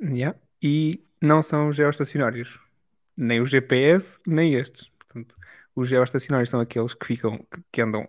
Yeah. 0.01 0.39
E 0.63 1.03
não 1.21 1.43
são 1.43 1.71
geoestacionários. 1.73 2.59
Nem 3.17 3.41
o 3.41 3.47
GPS, 3.47 4.19
nem 4.27 4.55
estes. 4.55 4.91
Portanto, 4.99 5.35
os 5.75 5.89
geoestacionários 5.89 6.51
são 6.51 6.61
aqueles 6.61 6.95
que 6.95 7.07
ficam, 7.07 7.45
que 7.71 7.83
andam, 7.83 8.09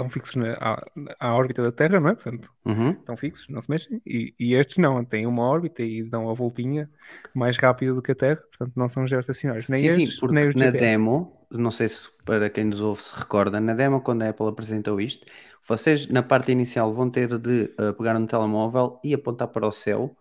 estão 0.00 0.08
fixos 0.10 0.36
na 0.36 0.54
à, 0.54 0.82
à 1.20 1.34
órbita 1.34 1.62
da 1.62 1.72
Terra, 1.72 2.00
não 2.00 2.10
é? 2.10 2.14
Portanto, 2.14 2.50
Uhum. 2.64 2.90
estão 2.92 3.16
fixos, 3.16 3.48
não 3.48 3.60
se 3.60 3.70
mexem. 3.70 4.00
E, 4.06 4.34
e 4.38 4.54
estes 4.54 4.78
não, 4.78 5.04
têm 5.04 5.26
uma 5.26 5.44
órbita 5.44 5.82
e 5.82 6.02
dão 6.02 6.28
a 6.30 6.34
voltinha 6.34 6.90
mais 7.34 7.56
rápido 7.56 7.94
do 7.94 8.02
que 8.02 8.12
a 8.12 8.14
Terra. 8.14 8.36
Portanto, 8.36 8.72
não 8.76 8.88
são 8.88 9.06
geoestacionários. 9.06 9.68
Nem 9.68 9.84
Sim, 9.86 9.86
estes, 9.86 10.14
sim, 10.14 10.20
porque 10.20 10.34
nem 10.34 10.48
os 10.48 10.54
na 10.54 10.66
GPS. 10.66 10.78
demo, 10.78 11.46
não 11.50 11.70
sei 11.70 11.88
se 11.88 12.08
para 12.24 12.48
quem 12.50 12.64
nos 12.64 12.80
ouve 12.80 13.02
se 13.02 13.14
recorda, 13.16 13.60
na 13.60 13.74
demo, 13.74 14.00
quando 14.02 14.22
a 14.22 14.28
Apple 14.30 14.48
apresentou 14.48 15.00
isto, 15.00 15.26
vocês 15.66 16.06
na 16.08 16.22
parte 16.22 16.52
inicial 16.52 16.92
vão 16.92 17.10
ter 17.10 17.38
de 17.38 17.74
uh, 17.80 17.94
pegar 17.94 18.18
no 18.18 18.26
telemóvel 18.26 19.00
e 19.04 19.14
apontar 19.14 19.48
para 19.48 19.66
o 19.66 19.72
céu 19.72 20.16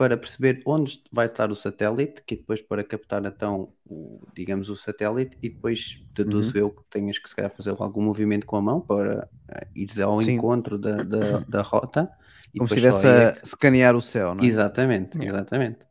para 0.00 0.16
perceber 0.16 0.62
onde 0.66 1.02
vai 1.12 1.26
estar 1.26 1.50
o 1.50 1.54
satélite, 1.56 2.22
que 2.26 2.36
depois 2.36 2.62
para 2.62 2.82
captar 2.82 3.22
então, 3.26 3.74
o, 3.84 4.26
digamos, 4.34 4.70
o 4.70 4.76
satélite, 4.76 5.36
e 5.42 5.50
depois 5.50 6.02
deduzo 6.16 6.56
eu 6.56 6.70
que 6.70 6.82
tenhas 6.88 7.18
que 7.18 7.28
se 7.28 7.36
calhar 7.36 7.50
fazer 7.52 7.74
algum 7.78 8.02
movimento 8.02 8.46
com 8.46 8.56
a 8.56 8.62
mão 8.62 8.80
para 8.80 9.28
uh, 9.52 9.66
ires 9.74 10.00
ao 10.00 10.22
Sim. 10.22 10.32
encontro 10.32 10.78
da, 10.78 11.02
da, 11.02 11.40
da 11.46 11.62
rota. 11.62 12.10
e 12.54 12.58
Como 12.58 12.68
se 12.68 12.74
estivesse 12.74 13.06
é 13.06 13.26
que- 13.26 13.36
a 13.36 13.40
escanear 13.42 13.94
o 13.94 14.00
céu, 14.02 14.34
não 14.34 14.46
é? 14.46 14.48
Exatamente, 14.48 15.18
exatamente. 15.22 15.86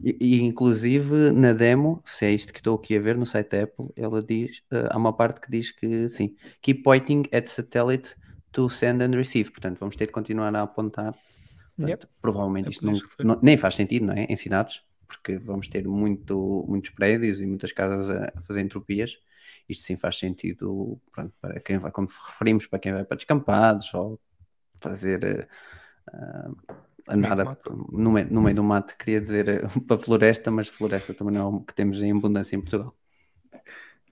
E, 0.00 0.16
e, 0.20 0.40
inclusive 0.42 1.32
na 1.32 1.52
demo, 1.52 2.02
se 2.06 2.26
é 2.26 2.30
isto 2.32 2.52
que 2.52 2.60
estou 2.60 2.76
aqui 2.76 2.96
a 2.96 3.00
ver 3.00 3.16
no 3.16 3.26
site 3.26 3.50
da 3.50 3.62
Apple, 3.64 3.86
ela 3.96 4.22
diz, 4.22 4.62
eh, 4.72 4.88
há 4.90 4.96
uma 4.98 5.16
parte 5.16 5.40
que 5.40 5.50
diz 5.50 5.70
que 5.72 6.08
sim, 6.10 6.36
keep 6.62 6.82
pointing 6.82 7.22
at 7.32 7.48
satellite 7.48 8.16
to 8.52 8.68
send 8.70 9.02
and 9.02 9.16
receive. 9.16 9.50
Portanto, 9.50 9.78
vamos 9.80 9.96
ter 9.96 10.06
de 10.06 10.12
continuar 10.12 10.54
a 10.56 10.62
apontar. 10.62 11.14
Portanto, 11.76 12.06
Yep. 12.06 12.12
Provavelmente 12.20 12.70
isto 12.70 12.86
não, 12.86 12.98
não- 13.22 13.40
nem 13.42 13.56
faz 13.56 13.74
sentido, 13.74 14.06
não 14.06 14.14
é? 14.14 14.24
Em 14.24 14.36
cidades, 14.36 14.82
porque 15.06 15.38
vamos 15.38 15.68
ter 15.68 15.86
muito, 15.86 16.64
muitos 16.68 16.90
prédios 16.90 17.40
e 17.40 17.46
muitas 17.46 17.72
casas 17.72 18.08
a 18.10 18.40
fazer 18.42 18.60
entropias. 18.60 19.18
Isto 19.68 19.84
sim 19.84 19.96
faz 19.96 20.18
sentido 20.18 21.00
pronto, 21.12 21.32
para 21.40 21.60
quem 21.60 21.78
vai, 21.78 21.90
como 21.90 22.08
referimos, 22.08 22.66
para 22.66 22.78
quem 22.78 22.92
vai 22.92 23.04
para 23.04 23.16
descampados 23.16 23.92
ou 23.94 24.20
fazer 24.80 25.24
eh, 25.24 25.48
ah, 26.12 26.50
andar 27.08 27.40
a- 27.40 27.56
no, 27.92 28.12
meio, 28.12 28.28
no 28.32 28.42
meio 28.42 28.56
do 28.56 28.64
mato, 28.64 28.96
queria 28.98 29.20
dizer 29.20 29.48
eh, 29.48 29.60
para 29.88 29.98
floresta, 29.98 30.50
mas 30.50 30.68
floresta 30.68 31.14
também 31.14 31.34
não 31.34 31.42
é 31.42 31.56
o 31.56 31.60
que 31.62 31.74
temos 31.74 32.00
em 32.02 32.12
abundância 32.12 32.56
em 32.56 32.60
Portugal. 32.60 32.96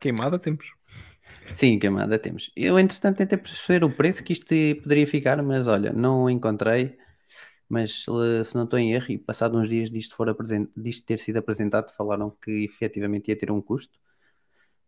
Queimada 0.01 0.39
temos. 0.39 0.67
Sim, 1.53 1.79
queimada 1.79 2.19
temos. 2.19 2.51
Eu, 2.57 2.79
entretanto, 2.79 3.19
tentei 3.19 3.37
perceber 3.39 3.85
o 3.85 3.91
preço 3.91 4.23
que 4.23 4.33
isto 4.33 4.47
poderia 4.83 5.07
ficar, 5.07 5.43
mas 5.43 5.67
olha, 5.67 5.93
não 5.93 6.29
encontrei. 6.31 6.97
Mas 7.71 8.05
se 8.05 8.45
se 8.45 8.57
não 8.57 8.65
estou 8.65 8.79
em 8.81 8.93
erro, 8.95 9.07
e 9.13 9.19
passado 9.19 9.57
uns 9.57 9.69
dias 9.69 9.93
disto, 9.93 10.17
for 10.17 10.37
disto 10.77 11.07
ter 11.07 11.21
sido 11.21 11.39
apresentado, 11.39 11.93
falaram 11.93 12.31
que 12.43 12.65
efetivamente 12.65 13.29
ia 13.29 13.39
ter 13.39 13.51
um 13.53 13.63
custo. 13.63 13.99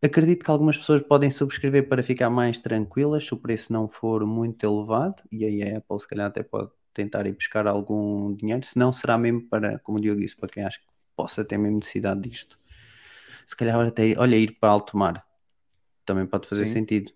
Acredito 0.05 0.45
que 0.45 0.51
algumas 0.51 0.77
pessoas 0.77 1.01
podem 1.03 1.31
subscrever 1.31 1.89
para 1.89 2.03
ficar 2.03 2.29
mais 2.29 2.59
tranquilas 2.59 3.25
se 3.25 3.33
o 3.35 3.37
preço 3.37 3.73
não 3.73 3.89
for 3.89 4.27
muito 4.27 4.65
elevado, 4.67 5.23
e 5.31 5.45
aí 5.45 5.63
a 5.63 5.79
Apple 5.79 6.01
se 6.01 6.09
calhar 6.09 6.27
até 6.27 6.43
pode 6.43 6.71
tentar 6.93 7.25
ir 7.27 7.33
buscar 7.35 7.69
algum 7.69 8.35
dinheiro, 8.35 8.67
se 8.67 8.77
não 8.77 8.93
será 8.93 9.17
mesmo 9.17 9.49
para, 9.49 9.79
como 9.79 9.99
o 9.99 10.01
Diogo 10.01 10.21
disse, 10.21 10.37
para 10.37 10.49
quem 10.49 10.65
acha 10.65 10.81
que 10.81 10.87
possa 11.15 11.45
ter 11.45 11.57
mesmo 11.57 11.77
necessidade 11.79 12.21
disto. 12.21 12.59
Se 13.47 13.57
calhar 13.57 13.79
até, 13.81 14.15
olha, 14.19 14.37
ir 14.37 14.59
para 14.59 14.71
alto 14.71 14.97
mar 14.97 15.25
também 16.05 16.27
pode 16.27 16.49
fazer 16.49 16.65
Sim. 16.65 16.73
sentido. 16.73 17.13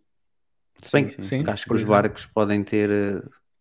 Se 0.82 0.92
bem 0.92 1.06
Sim, 1.06 1.16
que 1.16 1.22
sim. 1.22 1.44
Acho 1.46 1.66
que 1.66 1.74
os 1.74 1.82
barcos 1.82 2.26
podem 2.26 2.62
ter 2.62 2.90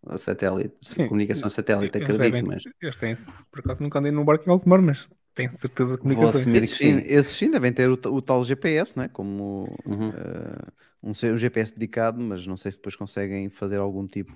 eh, 0.10 0.18
satélite, 0.18 0.76
Sim. 0.82 1.08
comunicação 1.08 1.50
satélite, 1.50 1.98
acredito, 1.98 2.22
devem- 2.22 2.44
mas 2.46 2.64
Eles 2.82 2.96
têm, 2.98 3.16
por 3.52 3.60
acaso 3.60 3.82
nunca 3.82 4.00
andei 4.00 4.12
num 4.12 4.24
barco 4.26 4.48
em 4.48 4.52
alto 4.52 4.68
mar, 4.70 4.82
mas 4.82 5.08
têm 5.34 5.50
certeza 5.50 5.94
de 5.96 6.02
comunicações. 6.02 6.48
Esses 6.54 6.70
que 6.70 6.78
sim. 6.78 7.00
sim, 7.00 7.02
esses 7.06 7.36
sim 7.36 7.50
devem 7.50 7.74
ter 7.74 7.90
o, 7.90 7.94
o 7.94 8.22
tal 8.22 8.44
GPS, 8.44 8.96
não 8.96 9.04
é? 9.04 9.08
Como 9.08 9.76
Uhum. 9.86 10.12
eh, 10.14 10.72
um, 11.04 11.12
um 11.12 11.38
GPS 11.38 11.74
dedicado, 11.74 12.22
mas 12.22 12.46
não 12.46 12.58
sei 12.58 12.72
se 12.72 12.78
depois 12.78 12.96
conseguem 12.96 13.50
fazer 13.50 13.78
algum 13.80 14.08
tipo 14.08 14.34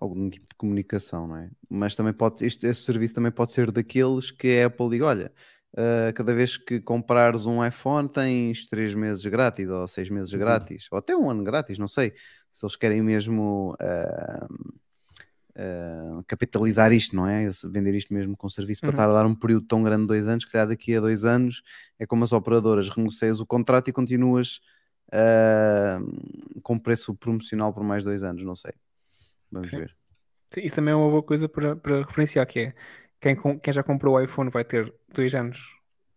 algum 0.00 0.28
tipo 0.30 0.46
de 0.48 0.54
comunicação, 0.56 1.26
não 1.28 1.36
é? 1.36 1.50
Mas 1.68 1.94
também 1.96 2.12
pode, 2.12 2.44
este, 2.46 2.66
este 2.66 2.84
serviço 2.84 3.14
também 3.14 3.32
pode 3.32 3.52
ser 3.52 3.70
daqueles 3.70 4.30
que 4.30 4.60
a 4.60 4.66
Apple 4.66 4.90
diga, 4.90 5.06
olha, 5.06 5.32
eh, 5.76 6.12
cada 6.14 6.34
vez 6.34 6.56
que 6.56 6.80
comprares 6.80 7.46
um 7.46 7.64
iPhone 7.64 8.08
tens 8.08 8.66
3 8.68 8.94
meses 8.94 9.24
grátis 9.26 9.68
ou 9.70 9.86
6 9.86 10.08
meses 10.10 10.32
Uhum. 10.32 10.34
grátis, 10.34 10.86
ou 10.90 10.98
até 10.98 11.16
um 11.16 11.30
ano 11.30 11.44
grátis, 11.44 11.78
não 11.78 11.88
sei. 11.88 12.12
Se 12.52 12.64
eles 12.64 12.76
querem 12.76 13.02
mesmo 13.02 13.76
ah, 13.80 14.46
ah, 15.56 16.22
capitalizar 16.26 16.92
isto, 16.92 17.14
não 17.16 17.26
é? 17.26 17.48
Vender 17.70 17.94
isto 17.94 18.12
mesmo 18.12 18.36
com 18.36 18.48
serviço 18.48 18.80
para 18.80 18.90
Uhum. 18.90 18.94
estar 18.94 19.08
a 19.10 19.12
dar 19.12 19.26
um 19.26 19.34
período 19.34 19.66
tão 19.66 19.82
grande, 19.82 20.06
dois 20.06 20.28
anos, 20.28 20.44
que 20.44 20.52
calhar 20.52 20.68
daqui 20.68 20.94
a 20.96 21.00
dois 21.00 21.24
anos 21.24 21.62
é 21.98 22.06
como 22.06 22.24
as 22.24 22.32
operadoras, 22.32 22.88
renegocias 22.88 23.40
o 23.40 23.46
contrato 23.46 23.88
e 23.88 23.92
continuas 23.92 24.60
ah, 25.12 25.98
com 26.62 26.78
preço 26.78 27.14
promocional 27.14 27.72
por 27.72 27.82
mais 27.84 28.04
dois 28.04 28.22
anos, 28.22 28.44
não 28.44 28.54
sei. 28.54 28.72
Vamos 29.50 29.68
Sim. 29.68 29.78
ver. 29.78 29.96
Isso 30.56 30.76
também 30.76 30.92
é 30.92 30.96
uma 30.96 31.08
boa 31.08 31.22
coisa 31.22 31.48
para, 31.48 31.74
para 31.76 32.02
referenciar, 32.02 32.46
que 32.46 32.60
é 32.60 32.74
quem, 33.20 33.36
quem 33.58 33.72
já 33.72 33.82
comprou 33.82 34.14
o 34.16 34.20
iPhone 34.20 34.50
vai 34.50 34.64
ter 34.64 34.92
dois 35.08 35.34
anos 35.34 35.66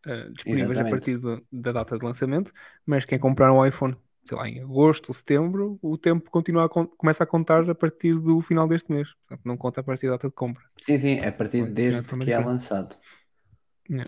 eh, 0.06 0.30
disponíveis 0.32 0.78
a 0.80 0.84
Exatamente. 0.84 0.90
partir 0.90 1.18
do- 1.18 1.48
da 1.52 1.72
data 1.72 1.98
de 1.98 2.04
lançamento, 2.06 2.52
mas 2.86 3.06
quem 3.06 3.18
comprar 3.18 3.52
um 3.54 3.66
iPhone, 3.66 3.96
sei 4.26 4.38
lá, 4.38 4.48
em 4.50 4.62
agosto 4.62 5.10
ou 5.10 5.14
setembro, 5.14 5.80
o 5.82 5.98
tempo 5.98 6.30
continua 6.32 6.66
a 6.66 6.70
con- 6.70 6.88
começa 6.88 7.24
a 7.24 7.28
contar 7.28 7.70
a 7.70 7.76
partir 7.76 8.16
do 8.20 8.42
final 8.42 8.68
deste 8.68 8.92
mês. 8.92 9.10
Portanto, 9.28 9.42
não 9.46 9.58
conta 9.58 9.82
a 9.82 9.84
partir 9.84 10.08
da 10.08 10.14
data 10.14 10.28
de 10.30 10.34
compra. 10.36 10.64
sim, 10.82 10.98
sim, 11.00 11.14
é 11.18 11.28
a 11.28 11.32
partir 11.34 11.66
desde 11.66 12.04
também 12.06 12.30
que 12.30 12.32
é 12.32 12.40
lançado. 12.40 12.98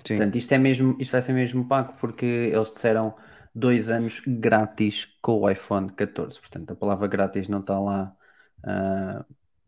Sim. 0.05 0.25
Portanto, 0.25 0.35
isto 0.37 0.53
é 0.53 0.57
mesmo, 0.57 0.95
isto 0.99 1.11
vai 1.11 1.21
ser 1.21 1.33
mesmo 1.33 1.67
pago 1.67 1.93
porque 1.99 2.25
eles 2.25 2.73
disseram 2.73 3.15
dois 3.53 3.89
anos 3.89 4.21
grátis 4.25 5.05
com 5.21 5.41
o 5.41 5.49
iPhone 5.49 5.91
14. 5.93 6.39
Portanto, 6.39 6.71
a 6.71 6.75
palavra 6.75 7.07
grátis 7.07 7.47
não 7.47 7.59
está 7.59 7.79
lá, 7.79 8.15
ah, 8.63 9.25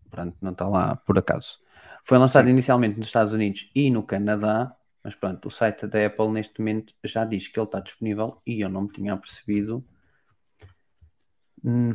pronto, 0.10 0.36
não 0.42 0.52
está 0.52 0.68
lá 0.68 0.96
por 0.96 1.18
acaso. 1.20 1.60
Foi 2.04 2.18
lançado 2.18 2.50
inicialmente 2.50 2.98
nos 2.98 3.08
Estados 3.08 3.34
Unidos 3.34 3.70
e 3.76 3.92
no 3.92 4.04
Canadá, 4.04 4.76
mas 5.04 5.16
pronto, 5.16 5.48
o 5.48 5.52
site 5.52 5.88
da 5.88 6.06
Apple 6.06 6.30
neste 6.32 6.60
momento 6.60 6.94
já 7.04 7.26
diz 7.26 7.48
que 7.48 7.60
ele 7.60 7.68
está 7.68 7.80
disponível 7.80 8.42
e 8.46 8.62
eu 8.62 8.70
não 8.70 8.84
me 8.84 8.90
tinha 8.92 9.14
apercebido 9.14 9.86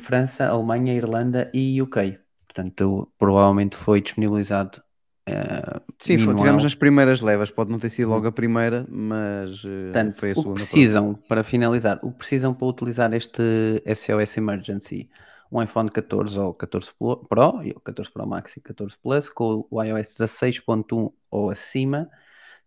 França, 0.00 0.46
Alemanha, 0.46 0.92
Irlanda 0.94 1.50
e 1.54 1.80
UK. 1.80 2.18
Portanto, 2.46 3.10
provavelmente 3.18 3.76
foi 3.76 4.00
disponibilizado. 4.00 4.82
ah, 5.28 5.80
Sim, 5.98 6.18
foi- 6.18 6.34
tivemos 6.34 6.62
nas 6.62 6.74
primeiras 6.74 7.20
levas, 7.20 7.50
pode 7.50 7.70
não 7.70 7.78
ter 7.78 7.90
sido 7.90 8.10
logo 8.10 8.26
a 8.26 8.32
primeira, 8.32 8.86
mas 8.88 9.62
eh, 9.64 9.84
Portanto, 9.84 10.16
foi 10.18 10.28
a 10.30 10.32
o 10.32 10.34
segunda. 10.36 10.48
que 10.54 10.60
precisam, 10.66 11.14
para 11.28 11.42
finalizar, 11.42 11.98
o 12.02 12.12
que 12.12 12.18
precisam 12.18 12.52
para 12.54 12.66
utilizar 12.66 13.12
este 13.14 13.42
SOS 13.86 14.36
Emergency, 14.36 15.08
um 15.50 15.62
iPhone 15.62 15.90
14 15.90 16.38
ou 16.38 16.52
14 16.54 16.92
Pro, 16.98 17.16
Pro, 17.28 17.62
e 17.62 17.70
o 17.70 17.80
14 17.80 18.10
Pro 18.12 18.26
Max 18.26 18.56
e 18.56 18.60
14 18.60 18.96
Plus, 19.02 19.28
com 19.28 19.66
o 19.70 19.82
iOS 19.82 20.08
16.1 20.18 21.12
ou 21.30 21.50
acima, 21.50 22.08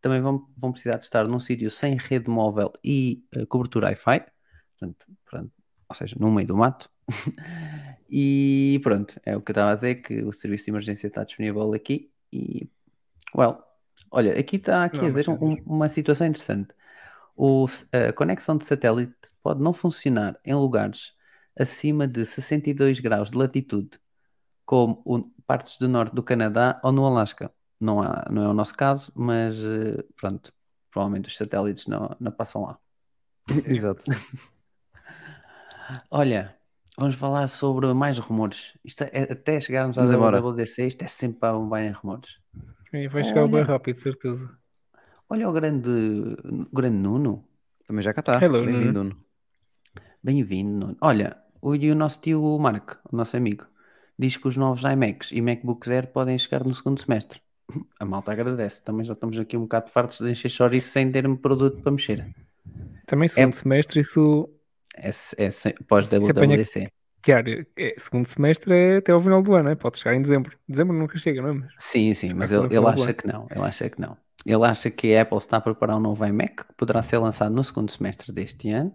também 0.01 0.19
vão, 0.21 0.47
vão 0.57 0.71
precisar 0.71 0.97
de 0.97 1.03
estar 1.03 1.27
num 1.27 1.39
sítio 1.39 1.69
sem 1.69 1.95
rede 1.97 2.29
móvel 2.29 2.71
e 2.83 3.23
eh, 3.35 3.45
cobertura 3.45 3.87
Wi-Fi, 3.87 4.25
portanto, 4.79 5.05
pronto, 5.29 5.51
ou 5.89 5.95
seja, 5.95 6.15
no 6.19 6.31
meio 6.31 6.47
do 6.47 6.57
mato. 6.57 6.89
e 8.09 8.79
pronto, 8.83 9.19
é 9.25 9.35
o 9.35 9.41
que 9.41 9.51
eu 9.51 9.53
estava 9.53 9.71
a 9.71 9.75
dizer, 9.75 9.95
que 9.95 10.23
o 10.23 10.31
serviço 10.31 10.65
de 10.65 10.71
emergência 10.71 11.07
está 11.07 11.23
disponível 11.23 11.73
aqui 11.73 12.11
e, 12.31 12.69
well, 13.35 13.63
olha, 14.11 14.37
aqui 14.39 14.57
está 14.57 14.85
aqui 14.85 14.97
Não, 14.97 15.05
a 15.05 15.09
dizer 15.09 15.29
um- 15.29 15.55
uma 15.65 15.89
situação 15.89 16.27
interessante. 16.27 16.69
O, 17.35 17.65
a 17.91 18.13
conexão 18.13 18.57
de 18.57 18.65
satélite 18.65 19.13
pode 19.43 19.61
não 19.61 19.73
funcionar 19.73 20.39
em 20.45 20.53
lugares 20.55 21.13
acima 21.59 22.07
de 22.07 22.25
62 22.25 22.99
graus 22.99 23.31
de 23.31 23.37
latitude, 23.37 23.99
como 24.65 25.01
o- 25.05 25.31
partes 25.45 25.77
do 25.79 25.87
norte 25.89 26.15
do 26.15 26.23
Canadá 26.23 26.79
ou 26.83 26.91
no 26.91 27.05
Alasca. 27.05 27.51
Não, 27.79 28.01
há, 28.01 28.27
não 28.31 28.43
é 28.43 28.47
o 28.49 28.53
nosso 28.53 28.75
caso, 28.75 29.11
mas 29.15 29.57
eh, 29.63 30.03
pronto, 30.15 30.53
provavelmente 30.91 31.27
os 31.29 31.37
satélites 31.37 31.87
não, 31.87 32.15
não 32.19 32.31
passam 32.31 32.63
lá. 32.63 32.79
Exato. 33.65 34.03
Olha, 36.11 36.55
vamos 36.97 37.15
falar 37.15 37.47
sobre 37.47 37.93
mais 37.93 38.17
rumores. 38.17 38.77
Isto 38.83 39.03
é- 39.03 39.31
até 39.31 39.59
chegarmos 39.59 39.97
à. 39.97 40.05
WWDC, 40.05 40.87
isto 40.87 41.03
é 41.03 41.07
sempre 41.07 41.39
para 41.39 41.57
um 41.57 41.69
bem 41.69 41.91
rumores. 41.91 42.39
E 42.93 43.07
vai 43.07 43.23
chegar 43.23 43.45
bem 43.47 43.55
Olha. 43.55 43.65
rápido, 43.65 43.95
de 43.95 44.01
certeza. 44.01 44.49
Olha 45.29 45.49
o 45.49 45.51
grande, 45.51 45.89
grande 46.71 46.97
Nuno. 46.97 47.43
Também 47.85 48.01
já 48.01 48.13
cá 48.13 48.21
está. 48.21 48.39
Bem-vindo, 48.39 49.03
Nuno. 49.03 49.17
Bem-vindo, 50.23 50.87
Nuno. 50.87 50.97
Olha, 51.01 51.37
o, 51.61 51.75
e 51.75 51.91
o 51.91 51.95
nosso 51.95 52.21
tio 52.21 52.57
Marco, 52.59 52.97
o 53.11 53.15
nosso 53.15 53.35
amigo, 53.35 53.65
diz 54.17 54.37
que 54.37 54.47
os 54.47 54.55
novos 54.55 54.83
iMacs 54.83 55.31
e 55.31 55.41
MacBook 55.41 55.89
Air 55.91 56.07
podem 56.07 56.37
chegar 56.37 56.63
no 56.63 56.73
segundo 56.73 57.01
semestre. 57.01 57.41
A 57.99 58.05
malta 58.05 58.31
agradece. 58.31 58.81
Também 58.81 59.05
já 59.05 59.13
estamos 59.13 59.37
aqui 59.37 59.57
um 59.57 59.61
bocado 59.61 59.89
fartos 59.89 60.19
de 60.19 60.31
encher 60.31 60.49
chouriço 60.49 60.89
sem 60.89 61.11
ter 61.11 61.27
um 61.27 61.35
produto 61.35 61.81
para 61.81 61.91
mexer. 61.91 62.25
Também 63.05 63.27
segundo 63.27 63.53
semestre, 63.53 63.99
isso. 64.01 64.49
É, 64.95 65.09
é 65.09 65.11
sem- 65.51 65.73
pós 65.87 66.05
Isso 66.11 66.15
apanha- 66.15 66.55
WWDC. 66.57 66.87
Claro, 67.21 67.65
é, 67.77 67.95
segundo 67.97 68.25
semestre 68.27 68.73
é 68.73 68.97
até 68.97 69.11
ao 69.11 69.21
final 69.21 69.41
do 69.41 69.53
ano, 69.53 69.69
é? 69.69 69.75
pode 69.75 69.97
chegar 69.97 70.15
em 70.15 70.21
dezembro. 70.21 70.57
Dezembro 70.67 70.95
nunca 70.97 71.17
chega, 71.17 71.41
não 71.41 71.49
é? 71.49 71.53
Mas 71.53 71.71
Sim, 71.79 72.13
sim, 72.13 72.33
mas 72.33 72.51
ele, 72.51 72.67
ele 72.67 72.85
acha 72.87 73.13
que 73.13 73.27
não. 73.27 73.47
Ele 73.51 73.61
acha 73.61 73.89
que 73.89 73.99
não. 73.99 74.17
Ele 74.45 74.65
acha 74.65 74.89
que 74.89 75.13
a 75.15 75.23
Apple 75.23 75.37
está 75.37 75.57
a 75.57 75.61
preparar 75.61 75.97
um 75.97 75.99
novo 75.99 76.25
iMac 76.25 76.55
que 76.67 76.73
poderá 76.77 77.03
ser 77.03 77.17
lançado 77.17 77.53
no 77.53 77.63
segundo 77.63 77.91
semestre 77.91 78.31
deste 78.31 78.69
ano. 78.69 78.93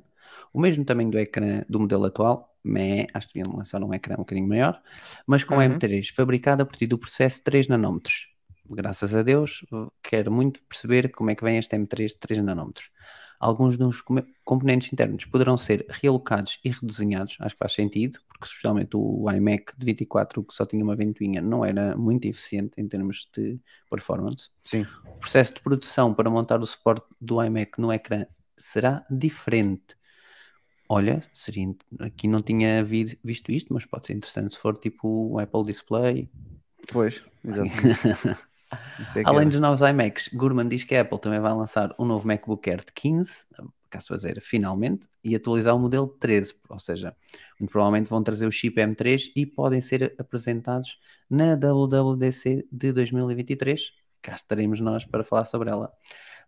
O 0.53 0.61
mesmo 0.61 0.85
tamanho 0.85 1.11
do 1.11 1.19
ecrã 1.19 1.63
do 1.69 1.79
modelo 1.81 2.07
atual, 2.07 2.57
meh, 2.65 3.07
acho 3.13 3.29
que 3.29 3.35
deviam 3.39 3.57
lançar 3.57 3.83
um 3.83 3.93
ecrã 3.93 4.15
um 4.15 4.19
bocadinho 4.19 4.49
maior, 4.49 4.81
mas 5.27 5.45
com 5.45 5.57
Uhum. 5.57 5.63
M3, 5.63 6.09
fabricado 6.15 6.63
a 6.63 6.67
partir 6.67 6.87
do 6.87 6.97
processo 6.97 7.43
3 7.43 7.69
nanómetros. 7.69 8.29
Graças 8.71 9.15
a 9.15 9.23
Deus, 9.23 9.67
quero 10.03 10.31
muito 10.33 10.63
perceber 10.65 11.11
como 11.11 11.31
é 11.31 11.35
que 11.35 11.45
vem 11.45 11.59
este 11.59 11.77
M3 11.77 12.09
de 12.13 12.17
3 12.19 12.43
nanómetros. 12.43 12.91
Alguns 13.43 13.77
dos 13.77 14.01
componentes 14.45 14.93
internos 14.93 15.25
poderão 15.25 15.59
ser 15.59 15.85
realocados 15.89 16.61
e 16.65 16.71
redesenhados, 16.71 17.37
acho 17.41 17.57
que 17.57 17.59
faz 17.59 17.73
sentido, 17.73 18.21
porque 18.29 18.47
especialmente 18.47 18.91
o 18.95 19.29
iMac 19.29 19.77
de 19.77 19.85
24 19.85 20.45
que 20.45 20.55
só 20.55 20.65
tinha 20.65 20.85
uma 20.85 20.95
ventoinha 20.95 21.43
não 21.43 21.65
era 21.65 21.97
muito 21.97 22.25
eficiente 22.27 22.81
em 22.81 22.87
termos 22.87 23.29
de 23.37 23.59
performance. 23.91 24.49
Sim. 24.63 24.87
O 25.05 25.19
processo 25.19 25.55
de 25.55 25.61
produção 25.61 26.15
para 26.15 26.31
montar 26.31 26.61
o 26.61 26.67
suporte 26.67 27.05
do 27.21 27.43
iMac 27.43 27.81
no 27.81 27.93
ecrã 27.93 28.25
será 28.57 29.05
diferente. 29.11 29.97
Olha, 30.89 31.21
seria, 31.35 31.75
aqui 31.99 32.29
não 32.29 32.41
tinha 32.41 32.85
vi- 32.85 33.19
visto 33.25 33.51
isto, 33.51 33.75
mas 33.75 33.85
pode 33.85 34.07
ser 34.07 34.13
interessante 34.13 34.55
se 34.55 34.61
for 34.61 34.79
tipo 34.79 35.33
o 35.33 35.41
Apple 35.41 35.65
Display. 35.65 36.31
Pois, 36.93 37.25
exatamente. 37.45 38.47
É 39.17 39.23
Além 39.25 39.49
dos 39.49 39.59
novos 39.59 39.81
iMacs, 39.81 40.29
Gurman 40.33 40.69
diz 40.69 40.85
que 40.85 40.95
a 40.95 41.03
Apple 41.03 41.21
também 41.21 41.41
vai 41.41 41.53
lançar 41.53 41.95
um 41.99 42.05
novo 42.05 42.27
MacBook 42.27 42.69
Air 42.69 42.85
de 42.85 42.93
15, 42.93 43.47
caso 43.91 44.09
fazer 44.09 44.41
finalmente, 44.41 45.07
e 45.23 45.37
atualizar 45.37 45.77
o 45.77 45.79
modelo 45.79 46.07
13, 46.07 46.55
ou 46.69 46.79
seja, 46.79 47.15
muito 47.61 47.71
provavelmente 47.71 48.09
vão 48.09 48.23
trazer 48.23 48.47
o 48.47 48.53
chip 48.53 48.81
M3 48.81 49.31
e 49.37 49.45
podem 49.45 49.81
ser 49.81 50.15
apresentados 50.19 50.99
na 51.29 51.55
WWDC 51.55 52.67
de 52.73 52.93
2023. 52.93 53.93
Cá 54.23 54.35
estaremos 54.35 54.81
nós 54.81 55.05
para 55.05 55.23
falar 55.23 55.45
sobre 55.45 55.69
ela. 55.69 55.93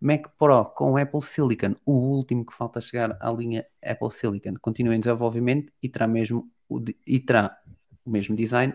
Mac 0.01 0.27
Pro 0.37 0.65
com 0.65 0.97
Apple 0.97 1.21
Silicon, 1.21 1.75
o 1.85 1.93
último 1.93 2.45
que 2.45 2.53
falta 2.53 2.81
chegar 2.81 3.17
à 3.19 3.31
linha 3.31 3.65
Apple 3.83 4.11
Silicon, 4.11 4.55
continua 4.59 4.95
em 4.95 4.99
desenvolvimento 4.99 5.71
e 5.81 5.87
terá 5.87 6.07
mesmo 6.07 6.51
o, 6.67 6.83
e 7.05 7.19
terá 7.19 7.57
o 8.03 8.09
mesmo 8.09 8.35
design 8.35 8.73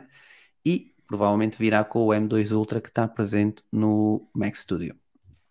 e 0.64 0.94
provavelmente 1.10 1.58
virá 1.58 1.82
com 1.84 2.06
o 2.06 2.14
M2 2.14 2.52
Ultra 2.52 2.80
que 2.80 2.88
está 2.88 3.08
presente 3.08 3.64
no 3.72 4.24
Mac 4.32 4.54
Studio. 4.54 4.94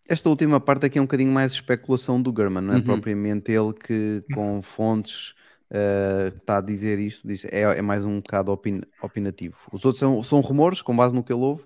Esta 0.08 0.30
última 0.30 0.60
parte 0.60 0.86
aqui 0.86 0.98
é 0.98 1.02
um 1.02 1.06
bocadinho 1.06 1.32
mais 1.32 1.52
especulação 1.52 2.22
do 2.22 2.32
Gurman, 2.34 2.62
não 2.64 2.74
é 2.74 2.78
Uhum. 2.78 2.86
propriamente 2.86 3.52
ele 3.52 3.74
que 3.74 4.24
com 4.34 4.62
fontes 4.62 5.36
eh, 5.70 6.32
está 6.36 6.58
a 6.58 6.62
dizer 6.62 6.98
isto, 6.98 7.28
diz, 7.28 7.46
é, 7.46 7.62
é 7.62 7.82
mais 7.82 8.06
um 8.06 8.20
bocado 8.22 8.52
opin- 8.52 8.82
opinativo. 9.04 9.58
Os 9.72 9.86
outros 9.86 10.00
são, 10.00 10.24
são 10.24 10.40
rumores, 10.42 10.82
com 10.82 10.96
base 10.96 11.14
no 11.14 11.24
que 11.24 11.32
ele 11.34 11.42
ouve, 11.44 11.64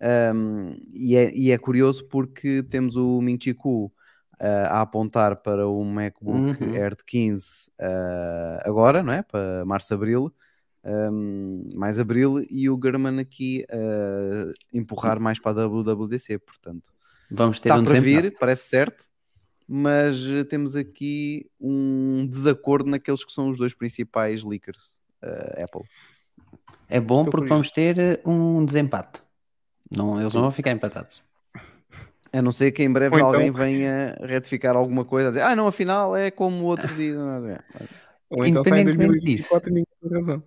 Ahm, 0.00 0.76
e, 0.94 1.16
é, 1.16 1.34
e 1.34 1.50
é 1.52 1.58
curioso 1.58 2.06
porque 2.08 2.62
temos 2.64 2.96
o 2.96 3.20
Ming 3.20 3.38
Chi 3.42 3.54
Kuo, 3.54 3.92
ah, 4.40 4.78
a 4.78 4.80
apontar 4.82 5.36
para 5.42 5.66
o 5.68 5.84
MacBook 5.84 6.62
Uhum. 6.62 6.76
Air 6.76 6.94
de 6.96 7.04
15 7.04 7.70
ah, 7.80 8.62
agora, 8.64 9.02
não 9.02 9.12
é? 9.12 9.22
Para 9.22 9.64
março-abril, 9.64 10.32
ahm, 10.86 11.62
mais 11.74 11.98
abril, 11.98 12.46
e 12.48 12.70
o 12.70 12.76
Gurman 12.76 13.18
aqui 13.20 13.64
a 13.68 14.52
empurrar 14.72 15.18
mais 15.20 15.38
para 15.40 15.62
a 15.62 15.66
WWDC, 15.68 16.38
portanto. 16.38 16.90
Vamos 17.30 17.58
ter 17.58 17.70
Está 17.70 17.80
um 17.80 17.84
para 17.84 18.00
desempate. 18.00 18.22
vir, 18.30 18.38
parece 18.38 18.68
certo, 18.68 19.04
mas 19.66 20.24
eh, 20.28 20.44
temos 20.44 20.76
aqui 20.76 21.50
um 21.60 22.24
desacordo 22.28 22.88
naqueles 22.88 23.24
que 23.24 23.32
são 23.32 23.50
os 23.50 23.58
dois 23.58 23.74
principais 23.74 24.44
leakers 24.44 24.96
eh, 25.22 25.64
Apple. 25.64 25.82
É 26.88 27.00
bom 27.00 27.22
Estou 27.22 27.32
porque 27.32 27.48
curioso. 27.48 27.48
vamos 27.48 27.70
ter 27.72 27.98
eh, 27.98 28.20
um 28.24 28.64
desempate. 28.64 29.20
Não, 29.90 30.20
eles 30.20 30.32
não 30.34 30.42
vão 30.42 30.52
ficar 30.52 30.70
empatados. 30.70 31.20
A 32.32 32.40
não 32.42 32.52
ser 32.52 32.70
que 32.70 32.82
em 32.84 32.92
breve 32.92 33.16
então- 33.16 33.26
alguém 33.28 33.50
venha 33.50 34.16
retificar 34.20 34.76
alguma 34.76 35.04
coisa, 35.04 35.28
a 35.28 35.30
dizer, 35.32 35.42
ah, 35.42 35.56
não, 35.56 35.66
afinal 35.66 36.16
é 36.16 36.30
como 36.30 36.62
o 36.62 36.66
outro 36.66 36.94
dia. 36.94 37.16
É? 37.80 37.86
Ou 38.30 38.44
então 38.44 38.62
sai 38.64 38.78
em 38.78 38.82
Independentemente 38.82 39.20
2024 39.20 39.68
e 39.68 39.72
ninguém 39.72 39.86
tem 40.00 40.10
razão. 40.18 40.42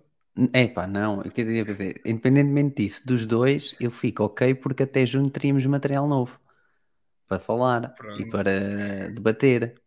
Epá, 0.54 0.86
não, 0.86 1.22
eu 1.22 1.30
queria 1.30 1.64
dizer, 1.64 2.00
independentemente 2.04 2.82
disso, 2.82 3.06
dos 3.06 3.26
dois, 3.26 3.74
eu 3.80 3.90
fico 3.90 4.22
ok 4.24 4.54
porque 4.54 4.84
até 4.84 5.04
junho 5.04 5.28
teríamos 5.28 5.66
material 5.66 6.06
novo 6.08 6.40
para 7.26 7.38
falar 7.38 7.94
e 8.16 8.24
Pronto. 8.24 8.30
para 8.30 9.10
debater. 9.10 9.80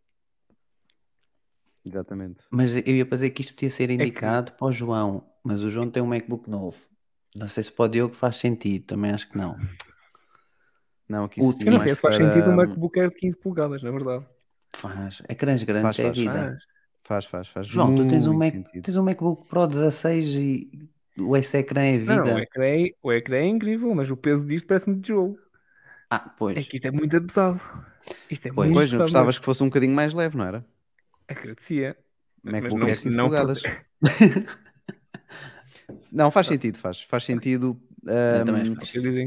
Exatamente. 1.84 2.44
Mas 2.50 2.76
eu 2.76 2.82
ia 2.94 3.06
fazer 3.06 3.30
que 3.30 3.42
isto 3.42 3.54
podia 3.54 3.70
ser 3.70 3.90
indicado 3.90 4.52
para 4.52 4.66
o 4.66 4.72
João, 4.72 5.28
mas 5.42 5.62
o 5.62 5.70
João 5.70 5.90
tem 5.90 6.02
um 6.02 6.06
MacBook 6.06 6.48
novo. 6.48 6.78
Não 7.34 7.48
sei 7.48 7.64
se 7.64 7.72
para 7.72 7.84
o 7.86 7.88
Diogo 7.88 8.14
faz 8.14 8.36
sentido, 8.36 8.86
também 8.86 9.10
acho 9.10 9.28
que 9.28 9.36
não. 9.36 9.58
Não, 11.08 11.28
que 11.28 11.40
Eu 11.40 11.72
não 11.72 11.80
sei 11.80 11.94
se 11.94 12.00
faz 12.00 12.16
para- 12.16 12.24
sentido 12.26 12.50
um 12.50 12.54
MacBook 12.56 12.98
Air 12.98 13.10
de 13.10 13.16
15 13.16 13.36
polegadas, 13.36 13.82
na 13.82 13.90
verdade. 13.90 14.24
Faz. 14.74 15.22
Ecrãs 15.28 15.62
grandes 15.62 15.96
Faz, 15.96 15.98
é 15.98 16.02
faz, 16.04 16.18
vida. 16.18 16.32
Faz. 16.32 16.73
Faz, 17.04 17.24
faz, 17.26 17.46
faz. 17.48 17.66
João, 17.66 17.94
tu 17.94 18.08
tens 18.08 18.26
um, 18.26 18.32
Mac, 18.34 18.52
sentido. 18.52 18.82
tens 18.82 18.96
um 18.96 19.02
MacBook 19.04 19.46
Pro 19.48 19.66
16 19.66 20.26
e 20.34 20.88
o 21.18 21.36
esse 21.36 21.56
ecrã 21.58 21.82
é 21.82 21.98
vida. 21.98 22.16
Não, 22.16 22.34
o 22.34 22.38
ecrã 22.38 22.64
é, 22.66 22.90
o 23.02 23.12
ecrã 23.12 23.36
é 23.36 23.46
incrível, 23.46 23.94
mas 23.94 24.10
o 24.10 24.16
peso 24.16 24.46
disto 24.46 24.66
parece-me 24.66 24.96
de 25.00 25.08
jogo. 25.08 25.38
Ah, 26.10 26.18
pois. 26.38 26.56
É 26.56 26.62
que 26.62 26.76
isto 26.76 26.86
é 26.86 26.90
muito 26.90 27.20
pesado. 27.22 27.60
Isto 28.30 28.48
é 28.48 28.52
Pois. 28.52 28.68
muito 28.68 28.78
Pois, 28.78 28.90
não 28.90 28.98
pesado. 28.98 29.10
gostavas 29.10 29.38
que 29.38 29.44
fosse 29.44 29.62
um 29.62 29.66
bocadinho 29.66 29.94
mais 29.94 30.12
leve, 30.14 30.36
não 30.36 30.46
era? 30.46 30.64
Agradecia. 31.28 31.96
Mas 32.42 32.52
MacBook 32.54 32.80
não- 32.80 32.86
Air 32.86 32.96
15 33.02 33.16
não 33.16 33.24
polegadas. 33.28 33.62
por- 33.62 34.46
Não, 36.10 36.30
faz 36.30 36.46
sentido, 36.46 36.78
faz. 36.78 37.02
Faz 37.02 37.24
sentido 37.24 37.78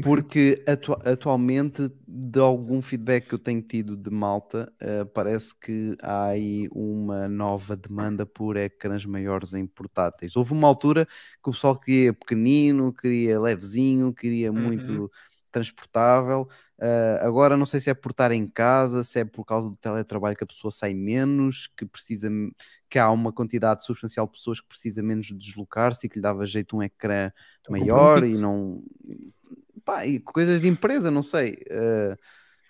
porque 0.00 0.62
atua- 0.66 1.00
atualmente, 1.04 1.90
de 2.06 2.38
algum 2.40 2.80
feedback 2.80 3.26
que 3.28 3.34
eu 3.34 3.38
tenho 3.38 3.60
tido 3.62 3.96
de 3.96 4.10
malta, 4.10 4.72
eh, 4.80 5.04
parece 5.06 5.54
que 5.58 5.96
há 6.02 6.26
aí 6.28 6.68
uma 6.72 7.28
nova 7.28 7.76
demanda 7.76 8.24
por 8.24 8.56
ecrãs 8.56 9.04
maiores 9.04 9.54
em 9.54 9.66
portáteis. 9.66 10.36
Houve 10.36 10.52
uma 10.52 10.68
altura 10.68 11.06
que 11.42 11.50
o 11.50 11.52
pessoal 11.52 11.78
queria 11.78 12.12
pequenino, 12.14 12.92
queria 12.92 13.40
levezinho, 13.40 14.14
queria 14.14 14.52
Uhum. 14.54 14.62
muito 14.62 15.10
transportável. 15.50 16.48
Eh, 16.80 17.18
agora 17.22 17.56
não 17.56 17.66
sei 17.66 17.80
se 17.80 17.90
é 17.90 17.94
por 17.94 18.12
estar 18.12 18.30
em 18.30 18.46
casa, 18.46 19.02
se 19.02 19.20
é 19.20 19.24
por 19.24 19.44
causa 19.44 19.68
do 19.68 19.76
teletrabalho 19.76 20.36
que 20.36 20.44
a 20.44 20.46
pessoa 20.46 20.70
sai 20.70 20.94
menos, 20.94 21.66
que 21.76 21.84
precisa 21.84 22.28
que 22.88 22.98
há 22.98 23.10
uma 23.10 23.32
quantidade 23.32 23.84
substancial 23.84 24.26
de 24.26 24.32
pessoas 24.32 24.60
que 24.60 24.68
precisa 24.68 25.02
menos 25.02 25.26
de 25.26 25.34
deslocar-se 25.34 26.06
e 26.06 26.08
que 26.08 26.16
lhe 26.16 26.22
dava 26.22 26.46
jeito 26.46 26.76
um 26.76 26.82
ecrã 26.82 27.32
maior 27.68 28.22
e 28.24 28.36
não 28.36 28.82
pá, 29.84 30.06
e 30.06 30.20
coisas 30.20 30.60
de 30.60 30.68
empresa, 30.68 31.10
não 31.10 31.22
sei. 31.22 31.58
eh, 31.68 32.16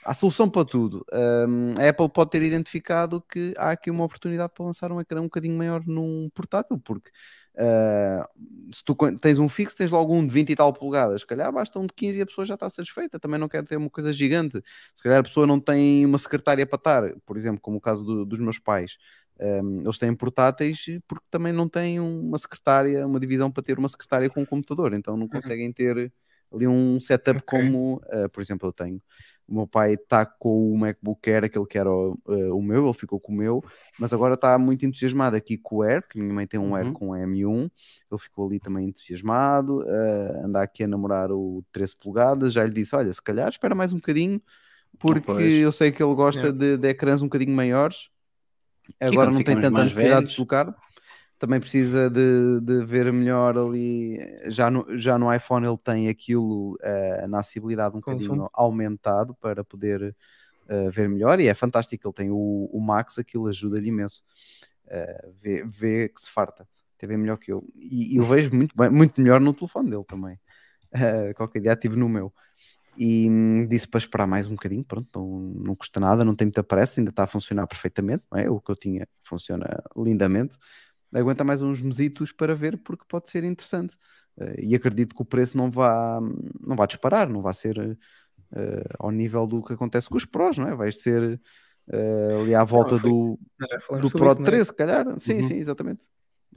há 0.05 0.15
solução 0.15 0.49
para 0.49 0.65
tudo. 0.65 1.05
Um, 1.13 1.75
a 1.79 1.89
Apple 1.89 2.09
pode 2.09 2.31
ter 2.31 2.43
identificado 2.43 3.21
que 3.21 3.53
há 3.59 3.71
aqui 3.73 3.91
uma 3.91 4.05
oportunidade 4.05 4.53
para 4.55 4.65
lançar 4.65 4.91
um 4.93 5.01
ecrã 5.01 5.21
um 5.21 5.25
bocadinho 5.25 5.57
maior 5.57 5.85
num 5.87 6.31
portátil, 6.35 6.79
porque 6.79 7.11
uh, 7.59 8.75
se 8.75 8.83
tu 8.85 8.95
tens 9.19 9.39
um 9.39 9.49
fixo, 9.49 9.77
tens 9.77 9.91
logo 9.91 10.15
um 10.15 10.27
de 10.27 10.33
20 10.33 10.51
e 10.51 10.57
tal 10.57 10.73
polegadas, 10.73 11.21
se 11.23 11.27
calhar 11.27 11.53
basta 11.53 11.79
um 11.79 11.87
de 11.87 11.93
15 11.95 12.19
e 12.19 12.23
a 12.23 12.27
pessoa 12.27 12.45
já 12.47 12.55
está 12.55 12.69
satisfeita. 12.71 13.19
Também 13.21 13.39
não 13.39 13.49
quer 13.49 13.65
ter 13.65 13.77
uma 13.77 13.91
coisa 13.91 14.13
gigante. 14.13 14.63
Se 14.95 15.03
calhar 15.03 15.21
a 15.21 15.23
pessoa 15.23 15.47
não 15.47 15.61
tem 15.61 16.05
uma 16.07 16.19
secretária 16.19 16.67
para 16.67 16.77
estar, 16.79 17.15
por 17.27 17.37
exemplo, 17.37 17.61
como 17.61 17.79
o 17.79 17.81
caso 17.81 18.05
do- 18.05 18.25
dos 18.25 18.39
meus 18.41 18.59
pais. 18.59 18.97
Um, 19.41 19.83
eles 19.83 19.99
têm 19.99 20.15
portáteis 20.15 20.85
porque 21.07 21.25
também 21.31 21.53
não 21.53 21.69
têm 21.69 22.01
uma 22.01 22.37
secretária, 22.39 23.07
uma 23.07 23.21
divisão 23.21 23.51
para 23.53 23.63
ter 23.63 23.79
uma 23.79 23.89
secretária 23.89 24.29
com 24.29 24.43
um 24.43 24.47
computador, 24.47 24.93
então 24.95 25.17
não 25.17 25.29
conseguem 25.29 25.73
ter 25.73 26.13
ali 26.53 26.67
um 26.67 26.99
setup 27.01 27.39
Ok. 27.41 27.61
como, 27.61 28.01
uh, 28.07 28.29
por 28.31 28.41
exemplo, 28.43 28.69
eu 28.69 28.73
tenho. 28.73 29.01
O 29.47 29.55
meu 29.55 29.67
pai 29.67 29.95
está 29.95 30.27
com 30.27 30.73
o 30.73 30.77
MacBook 30.77 31.31
Air, 31.31 31.45
aquele 31.45 31.65
que 31.65 31.79
era 31.79 31.91
o, 31.91 32.19
uh, 32.27 32.55
o 32.55 32.63
meu, 32.63 32.85
ele 32.85 32.93
ficou 32.95 33.19
com 33.19 33.33
o 33.33 33.35
meu, 33.37 33.65
mas 33.99 34.13
agora 34.13 34.35
está 34.35 34.59
muito 34.59 34.85
entusiasmado 34.85 35.35
aqui 35.37 35.57
com 35.57 35.77
o 35.77 35.83
Air, 35.83 36.07
que 36.07 36.19
minha 36.21 36.35
mãe 36.35 36.47
tem 36.47 36.61
um 36.61 36.75
Air 36.75 36.87
Uhum. 36.89 36.93
com 36.93 37.07
M1, 37.15 37.71
ele 38.11 38.21
ficou 38.21 38.47
ali 38.47 38.61
também 38.61 38.89
entusiasmado, 38.89 39.79
uh, 39.79 40.45
anda 40.45 40.61
aqui 40.61 40.85
a 40.85 40.89
namorar 40.89 41.33
o 41.33 41.65
13 41.73 41.97
polegadas, 41.97 42.53
já 42.53 42.63
lhe 42.65 42.73
disse, 42.75 42.95
olha, 42.95 43.11
se 43.13 43.23
calhar 43.23 43.49
espera 43.49 43.75
mais 43.75 43.91
um 43.93 43.97
bocadinho, 43.97 44.39
porque 44.99 45.21
Pois. 45.27 45.43
eu 45.51 45.73
sei 45.73 45.93
que 45.93 46.03
ele 46.03 46.15
gosta 46.15 46.41
Yeah. 46.41 46.59
de, 46.59 46.77
de 46.77 46.89
ecrãs 46.89 47.23
um 47.23 47.27
bocadinho 47.27 47.57
maiores, 47.57 48.11
agora 49.01 49.31
não 49.31 49.43
tem 49.43 49.55
tanta 49.59 49.71
necessidade 49.71 49.95
de 49.95 49.95
velhos- 50.15 50.31
deslocar, 50.31 50.75
também 51.39 51.61
precisa 51.61 52.11
de, 52.11 52.61
de 52.61 52.85
ver 52.85 53.13
melhor 53.13 53.57
ali. 53.57 54.19
Já 54.47 54.71
no, 54.71 54.87
já 54.99 55.19
no 55.19 55.33
iPhone 55.33 55.67
ele 55.67 55.79
tem 55.79 56.09
aquilo 56.09 56.77
eh, 56.83 57.27
na 57.29 57.39
acessibilidade 57.39 57.97
um 57.97 58.01
bocadinho 58.01 58.49
aumentado 58.53 59.35
para 59.37 59.63
poder 59.63 60.15
eh, 60.69 60.91
ver 60.91 61.09
melhor 61.09 61.41
e 61.41 61.47
é 61.47 61.55
fantástico. 61.55 62.09
Ele 62.09 62.15
tem 62.15 62.31
o, 62.31 62.69
o 62.73 62.81
Max, 62.81 63.19
aquilo 63.19 63.47
ajuda-lhe 63.47 63.89
imenso. 63.89 64.23
Eh, 64.89 65.29
vê, 65.41 65.65
vê 65.65 66.09
que 66.09 66.21
se 66.21 66.31
farta, 66.31 66.67
até 66.97 67.07
bem 67.07 67.17
melhor 67.17 67.37
que 67.37 67.53
eu. 67.53 67.65
E, 67.77 68.15
e 68.15 68.17
eu 68.17 68.25
vejo 68.25 68.55
muito, 68.55 68.77
bem, 68.77 68.91
muito 68.91 69.21
melhor 69.21 69.41
no 69.41 69.55
telefone 69.55 69.91
dele 69.91 70.05
também. 70.05 70.39
Eh, 70.91 71.35
qualquer 71.35 71.61
dia 71.61 71.77
tive 71.77 71.97
no 71.97 72.09
meu. 72.09 72.33
E 72.97 73.29
hum, 73.29 73.67
disse 73.69 73.87
para 73.87 73.99
esperar 73.99 74.27
mais 74.27 74.47
um 74.47 74.53
bocadinho, 74.53 74.83
pronto, 74.83 75.07
não, 75.15 75.39
não 75.67 75.77
custa 75.77 76.01
nada, 76.01 76.25
não 76.25 76.35
tem 76.35 76.47
muita 76.47 76.65
pressa, 76.65 76.99
ainda 76.99 77.11
está 77.11 77.25
a 77.25 77.27
funcionar 77.27 77.67
perfeitamente, 77.67 78.25
não 78.33 78.39
é? 78.39 78.49
O 78.49 78.59
que 78.59 78.71
eu 78.71 78.75
tinha 78.75 79.07
funciona 79.23 79.67
lindamente. 79.95 80.57
Aguenta 81.13 81.43
mais 81.45 81.63
uns 81.63 81.81
mesitos 81.81 82.33
para 82.33 82.55
ver, 82.55 82.79
porque 82.79 83.05
pode 83.09 83.31
ser 83.31 83.45
interessante. 83.45 83.97
Eh, 84.39 84.65
e 84.67 84.75
acredito 84.75 85.15
que 85.15 85.23
o 85.23 85.25
preço 85.25 85.57
não 85.57 85.71
vá, 85.71 86.21
não 86.61 86.77
vá 86.77 86.87
disparar, 86.87 87.29
não 87.29 87.41
vai 87.43 87.55
ser 87.55 87.99
eh, 88.55 88.85
ao 88.99 89.11
nível 89.11 89.47
do 89.47 89.63
que 89.63 89.73
acontece 89.73 90.09
com 90.09 90.17
os 90.17 90.25
Pros, 90.25 90.59
não 90.59 90.69
é? 90.69 90.75
Vai 90.75 90.93
ser 90.93 91.41
eh, 91.91 92.35
ali 92.41 92.55
à 92.55 92.63
volta 92.65 92.99
foi- 92.99 93.11
do, 93.11 93.39
do 94.01 94.11
Pro 94.11 94.27
isso, 94.31 94.39
não 94.41 94.47
é? 94.47 94.51
13, 94.51 94.65
se 94.67 94.75
calhar. 94.75 95.05
Sim, 95.19 95.41
Uhum. 95.41 95.49
sim, 95.49 95.55
exatamente. 95.57 96.07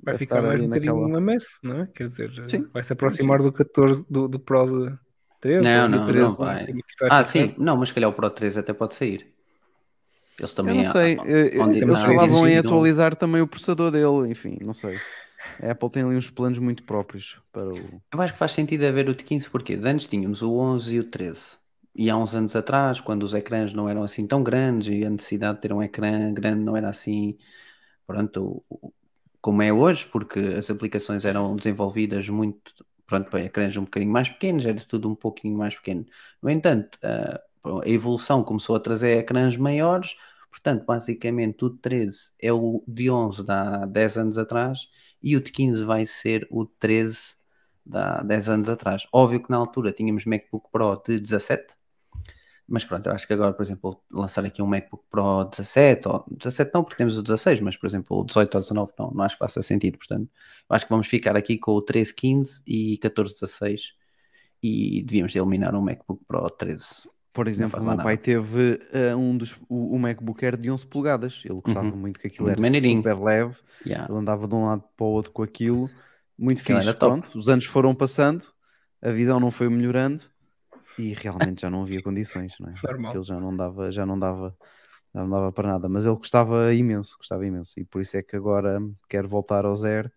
Vai 0.03 0.13
Deve 0.13 0.19
ficar 0.19 0.41
mais 0.41 0.59
um 0.61 0.65
bocadinho 0.65 0.93
naquela- 0.93 1.07
uma 1.07 1.21
mess, 1.21 1.45
não 1.63 1.81
é? 1.81 1.87
Quer 1.87 2.07
dizer, 2.07 2.31
Sim. 2.49 2.67
vai 2.73 2.83
se 2.83 2.93
aproximar 2.93 3.41
do 3.41 3.51
14, 3.51 4.05
do, 4.09 4.27
do 4.27 4.39
Pro 4.39 4.65
de 4.89 4.97
13. 5.41 5.63
Não, 5.63 5.87
não, 5.87 6.05
13, 6.07 6.23
não 6.23 6.35
vai. 6.35 6.65
como 6.65 6.79
é 6.79 6.83
Ah, 7.09 7.25
sim, 7.25 7.55
não, 7.57 7.77
mas 7.77 7.89
se 7.89 7.95
calhar 7.95 8.09
o 8.09 8.13
Pro 8.13 8.29
13 8.29 8.59
até 8.59 8.73
pode 8.73 8.95
sair. 8.95 9.33
Eles 10.41 10.51
Eu 10.51 10.55
também 10.55 10.83
não 10.83 10.91
sei, 10.91 11.19
eles 11.23 11.99
falavam 11.99 12.47
em 12.47 12.57
atualizar 12.57 13.15
também 13.15 13.41
o 13.41 13.47
processador 13.47 13.91
dele, 13.91 14.29
enfim, 14.29 14.57
não 14.61 14.73
sei. 14.73 14.97
A 15.61 15.71
Apple 15.71 15.89
tem 15.89 16.03
ali 16.03 16.15
uns 16.15 16.29
planos 16.29 16.59
muito 16.59 16.83
próprios 16.83 17.37
para 17.51 17.67
o. 17.67 18.01
Eu 18.11 18.21
acho 18.21 18.33
que 18.33 18.39
faz 18.39 18.51
sentido 18.51 18.85
haver 18.85 19.07
o 19.09 19.15
de 19.15 19.23
15 19.23 19.49
porque 19.49 19.79
antes 19.83 20.07
tínhamos 20.07 20.41
o 20.41 20.57
11 20.57 20.95
e 20.95 20.99
o 20.99 21.03
13. 21.03 21.61
E 21.93 22.09
há 22.09 22.17
uns 22.17 22.33
anos 22.33 22.55
atrás, 22.55 23.01
quando 23.01 23.23
os 23.23 23.33
ecrãs 23.33 23.73
não 23.73 23.87
eram 23.87 24.01
assim 24.01 24.25
tão 24.25 24.41
grandes 24.41 24.87
e 24.87 25.05
a 25.05 25.09
necessidade 25.09 25.55
de 25.55 25.61
ter 25.61 25.73
um 25.73 25.83
ecrã 25.83 26.33
grande 26.33 26.63
não 26.63 26.75
era 26.75 26.89
assim, 26.89 27.37
pronto, 28.07 28.63
como 29.41 29.61
é 29.61 29.73
hoje, 29.73 30.05
porque 30.05 30.39
as 30.39 30.69
aplicações 30.71 31.25
eram 31.25 31.55
desenvolvidas 31.55 32.29
muito, 32.29 32.73
pronto, 33.05 33.29
para 33.29 33.41
ecrãs 33.41 33.75
um 33.75 33.83
bocadinho 33.83 34.11
mais 34.11 34.29
pequenos, 34.29 34.65
era 34.65 34.79
tudo 34.87 35.09
um 35.09 35.15
pouquinho 35.15 35.57
mais 35.57 35.75
pequeno. 35.75 36.05
No 36.41 36.49
entanto, 36.49 36.97
a 37.03 37.41
evolução 37.85 38.43
começou 38.43 38.75
a 38.75 38.79
trazer 38.79 39.17
ecrãs 39.17 39.57
maiores, 39.57 40.15
portanto, 40.51 40.85
basicamente 40.85 41.65
o 41.65 41.69
de 41.69 41.79
13 41.79 42.31
é 42.39 42.53
o 42.53 42.83
de 42.87 43.09
11 43.09 43.43
de 43.43 43.51
há 43.51 43.85
10 43.85 44.17
anos 44.17 44.37
atrás 44.37 44.89
e 45.23 45.35
o 45.35 45.41
de 45.41 45.51
15 45.51 45.83
vai 45.85 46.05
ser 46.05 46.47
o 46.51 46.65
13 46.65 47.17
de 47.85 47.97
há 47.97 48.21
10 48.23 48.49
anos 48.49 48.69
atrás. 48.69 49.07
Óbvio 49.11 49.41
que 49.43 49.49
na 49.49 49.57
altura 49.57 49.91
tínhamos 49.91 50.25
MacBook 50.25 50.69
Pro 50.71 51.01
de 51.07 51.19
17, 51.19 51.73
mas 52.67 52.85
pronto, 52.85 53.07
eu 53.07 53.13
acho 53.13 53.27
que 53.27 53.33
agora, 53.33 53.53
por 53.53 53.63
exemplo, 53.63 54.01
lançar 54.11 54.45
aqui 54.45 54.61
um 54.61 54.67
MacBook 54.67 55.03
Pro 55.09 55.43
17, 55.45 56.07
ou 56.07 56.25
17 56.31 56.71
não, 56.73 56.83
porque 56.83 56.97
temos 56.97 57.17
o 57.17 57.23
16, 57.23 57.59
mas 57.61 57.75
por 57.75 57.87
exemplo, 57.87 58.19
o 58.19 58.23
18 58.23 58.55
ou 58.55 58.61
19 58.61 58.93
não, 58.97 59.11
não 59.11 59.23
acho 59.23 59.35
que 59.35 59.39
faça 59.39 59.61
sentido. 59.61 59.97
Portanto, 59.97 60.29
acho 60.69 60.85
que 60.85 60.89
vamos 60.91 61.07
ficar 61.07 61.35
aqui 61.35 61.57
com 61.57 61.73
o 61.73 61.81
13, 61.81 62.13
15 62.13 62.63
e 62.65 62.97
14, 62.99 63.33
16 63.33 63.93
e 64.63 65.03
devíamos 65.03 65.35
eliminar 65.35 65.75
um 65.75 65.81
MacBook 65.81 66.23
Pro 66.25 66.49
13. 66.49 67.09
Por 67.34 67.47
exemplo, 67.47 67.79
o 67.79 67.84
meu 67.84 67.97
pai 67.99 68.15
nada. 68.15 68.17
teve 68.17 68.79
eh, 68.91 69.15
um 69.15 69.38
dos, 69.38 69.55
o, 69.69 69.95
o 69.95 69.99
MacBook 69.99 70.43
Air 70.45 70.57
de 70.57 70.69
11 70.69 70.86
polegadas. 70.88 71.41
Ele 71.45 71.61
gostava 71.61 71.88
Uhum. 71.88 71.95
muito 71.95 72.19
que 72.19 72.27
aquilo 72.27 72.47
Muito 72.47 72.59
era 72.59 72.61
maneirinho. 72.61 72.97
super 72.97 73.17
leve. 73.19 73.57
Yeah. 73.86 74.07
Ele 74.09 74.17
andava 74.19 74.47
de 74.47 74.55
um 74.55 74.65
lado 74.65 74.84
para 74.97 75.05
o 75.05 75.09
outro 75.09 75.32
com 75.32 75.43
aquilo. 75.43 75.89
Muito 76.38 76.61
Aquilo 76.61 76.79
fixe. 76.79 76.93
Pronto, 76.93 77.38
os 77.38 77.47
anos 77.49 77.65
foram 77.65 77.93
passando, 77.95 78.45
a 79.01 79.11
visão 79.11 79.39
não 79.39 79.51
foi 79.51 79.69
melhorando 79.69 80.23
e 80.97 81.13
realmente 81.13 81.61
já 81.61 81.69
não 81.69 81.84
havia 81.84 82.01
condições, 82.03 82.55
não 82.59 82.69
é? 82.69 82.73
Normal. 82.84 83.09
Aquilo 83.11 83.23
já 83.23 83.39
não 83.39 83.55
dava, 83.55 83.91
já 83.91 84.05
não 84.05 84.19
dava, 84.19 84.57
já 85.13 85.21
não 85.21 85.29
dava 85.29 85.51
para 85.51 85.69
nada. 85.69 85.89
Mas 85.89 86.05
ele 86.05 86.15
gostava 86.15 86.73
imenso, 86.73 87.15
gostava 87.17 87.45
imenso. 87.45 87.79
E 87.79 87.86
por 87.86 88.01
isso 88.01 88.17
é 88.17 88.23
que 88.23 88.36
agora 88.36 88.79
quer 89.09 89.27
voltar 89.27 89.65
ao 89.65 89.75
zero, 89.75 90.11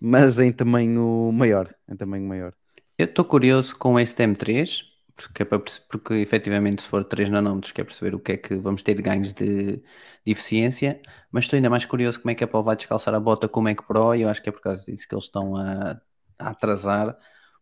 mas 0.00 0.38
em 0.38 0.52
tamanho 0.52 1.30
maior. 1.32 1.74
Em 1.88 1.96
tamanho 1.96 2.26
maior. 2.26 2.54
Eu 2.98 3.06
estou 3.06 3.24
curioso 3.24 3.76
com 3.76 3.98
este 3.98 4.22
M3, 4.26 4.82
porque, 5.28 5.42
é 5.42 5.44
para 5.46 5.62
porque 5.88 6.14
efetivamente 6.14 6.82
se 6.82 6.88
for 6.88 7.04
3 7.04 7.30
nanómetros 7.30 7.72
quer 7.72 7.84
perceber 7.84 8.14
o 8.14 8.20
que 8.20 8.32
é 8.32 8.36
que 8.36 8.54
vamos 8.56 8.82
ter 8.82 8.94
de 8.94 9.02
ganhos 9.02 9.32
de, 9.32 9.76
de 9.76 9.82
eficiência, 10.26 11.00
mas 11.30 11.44
estou 11.44 11.56
ainda 11.56 11.70
mais 11.70 11.84
curioso 11.86 12.20
como 12.20 12.30
é 12.30 12.34
que 12.34 12.44
a 12.44 12.46
Apple 12.46 12.62
vai 12.62 12.76
descalçar 12.76 13.14
a 13.14 13.20
bota 13.20 13.48
com 13.48 13.60
o 13.60 13.62
Mac 13.62 13.82
Pro 13.86 14.14
e 14.14 14.22
eu 14.22 14.28
acho 14.28 14.42
que 14.42 14.48
é 14.48 14.52
por 14.52 14.60
causa 14.60 14.84
disso 14.84 15.08
que 15.08 15.14
eles 15.14 15.24
estão 15.24 15.56
a, 15.56 16.00
a 16.38 16.50
atrasar, 16.50 17.16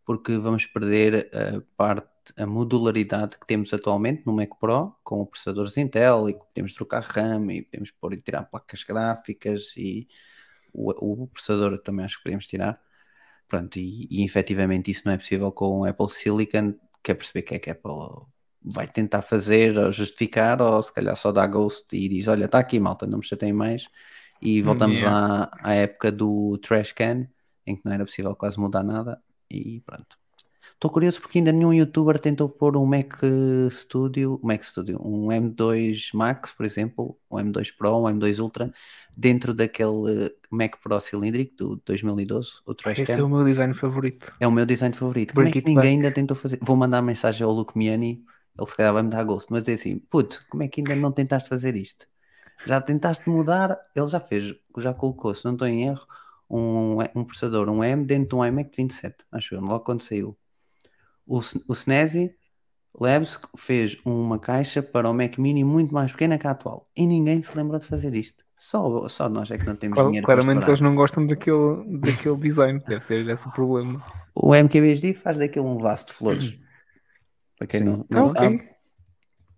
porque 0.04 0.36
vamos 0.38 0.66
perder 0.66 1.30
a 1.34 1.61
parte, 1.76 2.09
a 2.36 2.46
modularidade 2.46 3.38
que 3.38 3.46
temos 3.46 3.72
atualmente 3.72 4.22
no 4.26 4.32
Mac 4.32 4.50
Pro, 4.61 4.96
com 5.04 5.26
processadores 5.26 5.76
Intel 5.76 6.28
e 6.30 6.34
podemos 6.34 6.74
trocar 6.74 7.02
RAM 7.02 7.52
e 7.52 7.62
podemos 7.62 7.90
pôr 7.92 8.14
e 8.14 8.22
tirar 8.22 8.44
placas 8.44 8.84
gráficas 8.84 9.74
e 9.76 10.09
o, 10.72 11.22
o 11.24 11.28
processador 11.28 11.78
também 11.78 12.04
acho 12.04 12.18
que 12.18 12.24
podemos 12.24 12.46
tirar. 12.46 12.80
Pronto, 13.48 13.78
e, 13.78 14.06
e 14.11 14.24
efetivamente 14.24 14.90
isso 14.90 15.02
não 15.06 15.12
é 15.14 15.16
possível 15.18 15.50
com 15.50 15.80
o 15.80 15.84
Apple 15.84 16.09
Silicon. 16.09 16.74
Quer 17.09 17.14
perceber 17.14 17.40
o 17.40 17.44
que 17.44 17.54
é 17.54 17.59
que 17.59 17.70
Apple 17.70 18.26
vai 18.62 18.86
tentar 18.86 19.22
fazer 19.22 19.78
ou 19.78 19.90
justificar, 19.92 20.61
ou 20.61 20.82
se 20.82 20.92
calhar 20.92 21.16
só 21.16 21.32
dá 21.32 21.46
ghost 21.46 21.86
e 21.96 22.09
diz: 22.09 22.28
Olha, 22.28 22.44
está 22.46 22.59
aqui, 22.59 22.78
malta, 22.80 23.06
não 23.06 23.18
me 23.18 23.24
chateiem 23.24 23.52
mais. 23.54 23.88
E 24.42 24.61
voltamos 24.62 25.02
Yeah. 25.02 25.04
à, 25.04 25.50
à 25.62 25.74
época 25.74 26.12
do 26.12 26.59
trash 26.59 26.92
can, 26.92 27.26
em 27.66 27.76
que 27.76 27.82
não 27.84 27.92
era 27.92 28.04
possível 28.04 28.36
quase 28.36 28.61
mudar 28.61 28.82
nada. 28.84 29.22
E 29.50 29.80
pronto. 29.86 30.18
Estou 30.79 30.93
curioso 30.93 31.20
porque 31.20 31.39
ainda 31.39 31.51
nenhum 31.51 31.74
youtuber 31.74 32.20
tentou 32.20 32.49
pôr 32.49 32.76
um 32.76 32.87
Mac 32.87 33.14
Studio, 33.68 34.39
um 34.41 34.47
Mac 34.47 34.62
Studio, 34.62 34.97
um 35.05 35.26
M2 35.26 36.11
Max, 36.14 36.53
por 36.53 36.64
exemplo, 36.64 37.18
um 37.29 37.37
M2 37.37 37.76
Pro, 37.76 37.97
um 37.97 38.05
M2 38.05 38.39
Ultra, 38.39 38.70
dentro 39.16 39.53
daquele 39.53 40.33
Mac 40.49 40.76
Pro 40.81 41.01
cilíndrico 41.01 41.57
do 41.57 41.83
2012, 41.85 42.61
o 42.64 42.74
Trash 42.76 43.01
Esse 43.01 43.18
é 43.18 43.24
o 43.24 43.29
meu 43.29 43.45
design 43.45 43.74
favorito. 43.74 44.33
É 44.39 44.47
o 44.47 44.53
meu 44.53 44.64
design 44.64 44.95
favorito. 44.95 45.35
Como 45.35 45.49
é 45.49 45.51
que 45.51 45.59
ninguém 45.59 45.74
back. 45.74 45.89
ainda 45.89 46.12
tentou 46.12 46.37
fazer? 46.37 46.61
Vou 46.62 46.76
mandar 46.76 47.03
mensagem 47.03 47.45
ao 47.45 47.51
Luke 47.51 47.76
Miani, 47.76 48.24
ele 48.57 48.70
se 48.70 48.76
calhar 48.76 48.93
vai 48.93 49.03
me 49.03 49.11
dar 49.11 49.24
gosto, 49.24 49.49
mas 49.51 49.62
dizer 49.62 49.74
assim: 49.74 49.99
puto, 49.99 50.47
como 50.49 50.62
é 50.62 50.68
que 50.68 50.81
ainda 50.81 50.95
não 50.95 51.11
tentaste 51.11 51.49
fazer 51.49 51.74
isto? 51.74 52.07
Já 52.64 52.81
tentaste 52.81 53.29
mudar? 53.29 53.76
Ele 53.97 54.07
já 54.07 54.20
fez, 54.20 54.55
já 54.76 54.95
colocou, 54.95 55.35
se 55.35 55.45
não 55.45 55.55
estou 55.55 55.66
em 55.66 55.89
erro, 55.89 56.07
um, 56.49 56.99
um 57.16 57.24
processador, 57.24 57.68
um 57.68 57.83
M 57.83 58.05
dentro 58.05 58.29
de 58.29 58.35
um 58.37 58.45
iMac 58.45 58.70
de 58.70 58.76
27, 58.76 59.16
acho 59.33 59.57
eu, 59.57 59.61
logo 59.61 59.81
quando 59.81 60.03
saiu. 60.03 60.38
O, 61.29 61.39
o 61.68 61.72
SNESI 61.74 62.35
Labs 63.01 63.39
fez 63.57 63.97
uma 64.05 64.39
caixa 64.39 64.83
para 64.83 65.09
o 65.09 65.14
Mac 65.14 65.39
Mini 65.39 65.62
muito 65.62 65.95
mais 65.95 66.11
pequena 66.11 66.37
que 66.39 66.47
a 66.47 66.51
atual. 66.51 66.91
E 66.97 67.07
ninguém 67.07 67.41
se 67.43 67.57
lembrou 67.57 67.79
de 67.79 67.87
fazer 67.87 68.14
isto. 68.14 68.45
Só, 68.57 69.07
só 69.07 69.29
nós 69.29 69.51
é 69.51 69.59
que 69.59 69.66
não 69.66 69.76
temos 69.76 69.95
Cla- 69.95 70.07
dinheiro 70.07 70.26
para 70.26 70.35
claramente 70.41 70.68
eles 70.68 70.81
não 70.81 70.97
gostam 70.97 71.24
daquele, 71.24 71.99
daquele 72.01 72.37
design. 72.39 72.83
Deve 72.89 73.05
ser 73.05 73.29
esse 73.29 73.47
o 73.47 73.53
problema. 73.53 74.03
O 74.35 74.53
MKBHD 74.55 75.14
faz 75.14 75.39
daquilo 75.39 75.66
um 75.68 75.79
vaso 75.79 76.07
de 76.07 76.12
flores. 76.14 76.59
Para 77.57 77.66
quem 77.68 77.81
Sim. 77.81 77.87
não, 77.87 78.01
Está 78.01 78.16
não 78.18 78.24
ok. 78.31 78.43
sabe. 78.43 78.70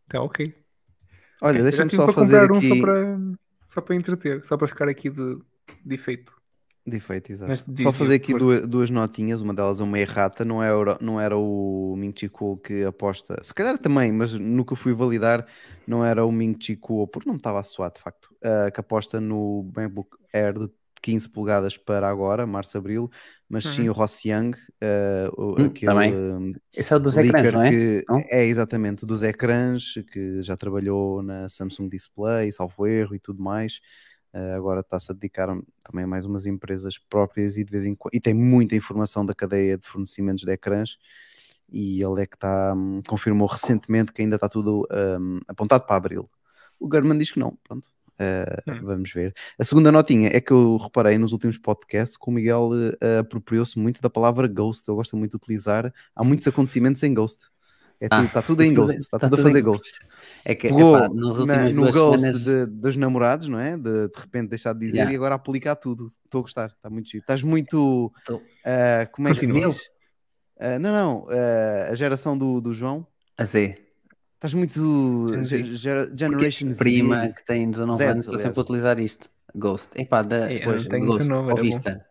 Está 0.06 0.22
ok. 0.22 0.54
Olha, 1.40 1.62
deixa-me 1.62 1.90
só 1.90 2.08
fazer 2.08 2.40
comprar 2.40 2.52
um 2.52 2.58
aqui. 2.58 2.68
só 2.68 2.80
para, 2.80 3.18
só 3.68 3.80
para 3.80 3.96
entreter, 3.96 4.46
só 4.46 4.56
para 4.58 4.68
ficar 4.68 4.88
aqui 4.88 5.08
de, 5.08 5.38
de 5.84 5.94
efeito. 5.94 6.34
Defeito, 6.86 7.30
exato. 7.30 7.50
Mas 7.50 7.64
Só 7.74 7.92
fazer 7.92 8.14
aqui 8.14 8.34
duas, 8.34 8.66
duas 8.66 8.90
notinhas, 8.90 9.40
uma 9.40 9.54
delas 9.54 9.80
é 9.80 9.82
uma 9.82 9.98
errata, 9.98 10.44
não 10.44 10.62
era, 10.62 10.98
não 11.00 11.20
era 11.20 11.36
o 11.36 11.94
Ming 11.96 12.12
Chi 12.18 12.28
Kuo 12.28 12.56
que 12.56 12.82
aposta, 12.84 13.36
se 13.44 13.52
calhar 13.54 13.78
também, 13.78 14.10
mas 14.12 14.32
no 14.32 14.64
que 14.64 14.72
eu 14.72 14.76
fui 14.76 14.92
validar, 14.94 15.46
não 15.86 16.04
era 16.04 16.24
o 16.24 16.32
Ming 16.32 16.56
Chi 16.60 16.76
Kuo, 16.76 17.06
porque 17.06 17.28
não 17.28 17.34
me 17.34 17.38
estava 17.38 17.60
a 17.60 17.62
soar 17.62 17.92
de 17.92 18.00
facto, 18.00 18.34
ah, 18.42 18.70
que 18.70 18.80
aposta 18.80 19.20
no 19.20 19.70
MacBook 19.76 20.16
Air 20.34 20.58
de 20.58 20.70
15 21.02 21.28
polegadas 21.28 21.76
para 21.76 22.08
agora, 22.08 22.46
março-abril, 22.46 23.10
mas 23.48 23.66
sim 23.74 23.88
o 23.88 23.92
Ross 23.92 24.24
Young, 24.24 24.52
o- 25.36 25.58
Hum, 25.58 25.66
aquele 25.66 25.84
também. 25.84 26.16
Esse 26.72 26.92
é 26.92 26.96
o 26.96 26.98
dos 27.00 27.16
ecrãs, 27.16 27.52
não 27.52 27.62
é? 27.62 27.80
que 27.80 28.04
Não? 28.08 28.30
é 28.30 28.44
exatamente 28.44 29.04
dos 29.06 29.22
ecrãs, 29.22 29.94
que 30.12 30.42
já 30.42 30.56
trabalhou 30.56 31.22
na 31.22 31.48
Samsung 31.48 31.88
Display, 31.88 32.52
salvo 32.52 32.86
erro 32.86 33.14
e 33.14 33.18
tudo 33.20 33.42
mais. 33.42 33.80
Uh, 34.32 34.54
agora 34.54 34.80
está-se 34.80 35.10
a 35.10 35.14
dedicar 35.14 35.48
também 35.82 36.04
a 36.04 36.06
mais 36.06 36.24
umas 36.24 36.46
empresas 36.46 36.96
próprias 36.96 37.56
e 37.56 37.64
de 37.64 37.70
vez 37.70 37.84
em 37.84 37.96
quando 37.96 38.14
e 38.14 38.20
tem 38.20 38.32
muita 38.32 38.76
informação 38.76 39.26
da 39.26 39.34
cadeia 39.34 39.76
de 39.76 39.84
fornecimentos 39.84 40.44
de 40.44 40.52
ecrãs 40.52 40.98
e 41.68 42.00
ele 42.00 42.22
é 42.22 42.26
que 42.26 42.36
está 42.36 42.72
hum, 42.74 43.02
confirmou 43.08 43.48
recentemente 43.48 44.12
que 44.12 44.22
ainda 44.22 44.36
está 44.36 44.48
tudo 44.48 44.86
hum, 45.20 45.40
apontado 45.48 45.84
para 45.84 45.96
abril. 45.96 46.30
O 46.78 46.88
German 46.90 47.18
diz 47.18 47.32
que 47.32 47.40
não, 47.40 47.58
pronto. 47.64 47.88
Uh, 48.20 48.60
Hum. 48.70 48.80
Vamos 48.82 49.12
ver. 49.12 49.34
A 49.58 49.64
segunda 49.64 49.90
notinha 49.90 50.28
é 50.32 50.40
que 50.40 50.52
eu 50.52 50.76
reparei 50.76 51.16
nos 51.16 51.32
últimos 51.32 51.56
podcasts 51.56 52.18
que 52.18 52.28
o 52.28 52.32
Miguel 52.32 52.70
uh, 52.70 53.20
apropriou-se 53.20 53.78
muito 53.78 54.02
da 54.02 54.10
palavra 54.10 54.46
ghost. 54.46 54.88
Ele 54.88 54.96
gosta 54.96 55.16
muito 55.16 55.32
de 55.32 55.36
utilizar. 55.36 55.92
Há 56.14 56.22
muitos 56.22 56.46
acontecimentos 56.46 57.02
em 57.02 57.14
ghost. 57.14 57.50
É 58.00 58.06
Ah, 58.10 58.16
tudo, 58.16 58.26
está 58.26 58.42
tudo 58.42 58.62
em 58.62 58.74
Tá 58.74 58.80
ghost. 58.80 58.98
Está 59.00 59.18
tá 59.18 59.28
tudo 59.28 59.40
a 59.40 59.42
fazer 59.44 59.58
em 59.58 59.62
ghost. 59.62 59.98
É 60.44 60.54
que, 60.54 60.68
Pegou 60.68 60.96
epá, 60.96 61.08
nas 61.08 61.16
na- 61.18 61.26
últimas 61.26 61.74
no 61.74 61.82
duas 61.82 61.94
ghost 61.94 62.18
semanas... 62.20 62.44
de- 62.44 62.66
dos 62.66 62.96
namorados, 62.96 63.48
não 63.48 63.58
é? 63.58 63.76
De, 63.76 64.08
de 64.08 64.12
repente 64.18 64.48
deixar 64.48 64.72
de 64.72 64.80
dizer 64.80 64.94
Yeah. 64.96 65.12
e 65.12 65.16
agora 65.16 65.34
aplica 65.34 65.72
a 65.72 65.76
tudo. 65.76 66.06
Estou 66.06 66.38
a 66.38 66.42
gostar, 66.42 66.66
está 66.68 66.88
muito 66.88 67.10
giro. 67.10 67.22
Estás 67.22 67.42
muito. 67.42 68.10
Ah, 68.64 69.06
como 69.12 69.28
é 69.28 69.34
que 69.34 69.40
se 69.46 69.52
diz? 69.52 69.90
Ah, 70.58 70.78
não, 70.78 70.92
não. 70.92 71.26
ah, 71.30 71.90
a 71.90 71.94
geração 71.94 72.36
do, 72.38 72.60
do 72.60 72.72
João. 72.72 73.06
A 73.36 73.44
Z. 73.44 73.76
Estás 74.34 74.54
muito. 74.54 75.28
Gen 75.34 75.44
Z. 75.44 75.58
ge- 75.64 75.74
gera- 75.76 76.00
Porque 76.06 76.16
Generation 76.18 76.70
a 76.70 76.74
prima 76.76 77.20
Z. 77.26 77.32
que 77.34 77.44
tem 77.44 77.70
19 77.70 77.98
Z, 77.98 78.06
anos 78.06 78.26
está 78.26 78.38
sempre 78.38 78.58
a 78.58 78.62
utilizar 78.62 78.98
isto. 78.98 79.28
Ghost. 79.54 79.90
Epá, 79.94 80.22
da, 80.22 80.50
É, 80.50 80.60
pois, 80.64 80.86
Ghost, 80.86 81.18
19, 81.18 81.32
era 81.32 81.50
ao 81.50 81.56
bom. 81.56 81.62
vista. 81.62 82.06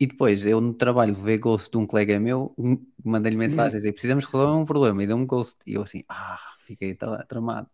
E 0.00 0.06
depois, 0.06 0.46
eu 0.46 0.60
no 0.60 0.72
trabalho 0.72 1.14
ver 1.14 1.38
Ghost 1.38 1.70
de 1.72 1.76
um 1.78 1.84
colega 1.86 2.20
meu, 2.20 2.54
m- 2.56 2.78
mandei-lhe 3.04 3.36
mensagem 3.36 3.74
a 3.74 3.78
dizer, 3.78 3.92
precisamos 3.92 4.24
resolver 4.24 4.52
um 4.56 4.64
problema, 4.64 5.02
e 5.02 5.06
deu-me 5.06 5.26
Ghost. 5.26 5.56
E 5.66 5.74
eu 5.74 5.82
assim, 5.82 6.04
ah, 6.08 6.38
fiquei 6.60 6.94
tra- 6.94 7.24
tramado. 7.24 7.68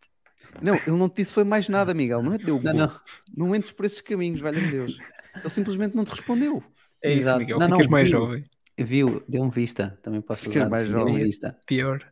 Não, 0.62 0.75
ele 0.77 0.97
não 0.97 1.09
te 1.09 1.16
disse 1.16 1.33
foi 1.35 1.45
mais 1.45 1.68
nada, 1.68 1.93
Miguel. 1.93 2.22
Não 2.22 2.33
é 2.33 2.39
teu 2.39 2.61
Não, 2.62 2.72
não. 2.72 2.87
ghost. 2.87 3.03
Não, 3.37 3.55
entres 3.55 3.72
por 3.72 3.85
esses 3.85 4.01
caminhos, 4.01 4.41
valha-me 4.41 4.70
Deus. 4.70 4.97
Ele 5.37 5.51
simplesmente 5.51 5.95
não 5.97 6.05
te 6.05 6.12
respondeu. 6.12 6.62
É 7.03 7.11
isso, 7.11 7.20
Exato. 7.22 7.39
Miguel. 7.41 7.59
Não, 7.59 7.68
não, 7.68 7.77
Ficas 7.77 7.91
mais 7.93 8.09
viu. 8.09 8.18
jovem. 8.20 8.45
Viu, 8.79 9.22
deu-me 9.29 9.51
vista. 9.51 9.99
Também 10.03 10.20
posso 10.22 10.43
Ficas 10.45 10.57
usar 10.62 10.70
mais 10.70 10.85
assim, 10.85 10.93
jovem. 10.93 11.25
vista. 11.25 11.59
Pior. 11.66 12.03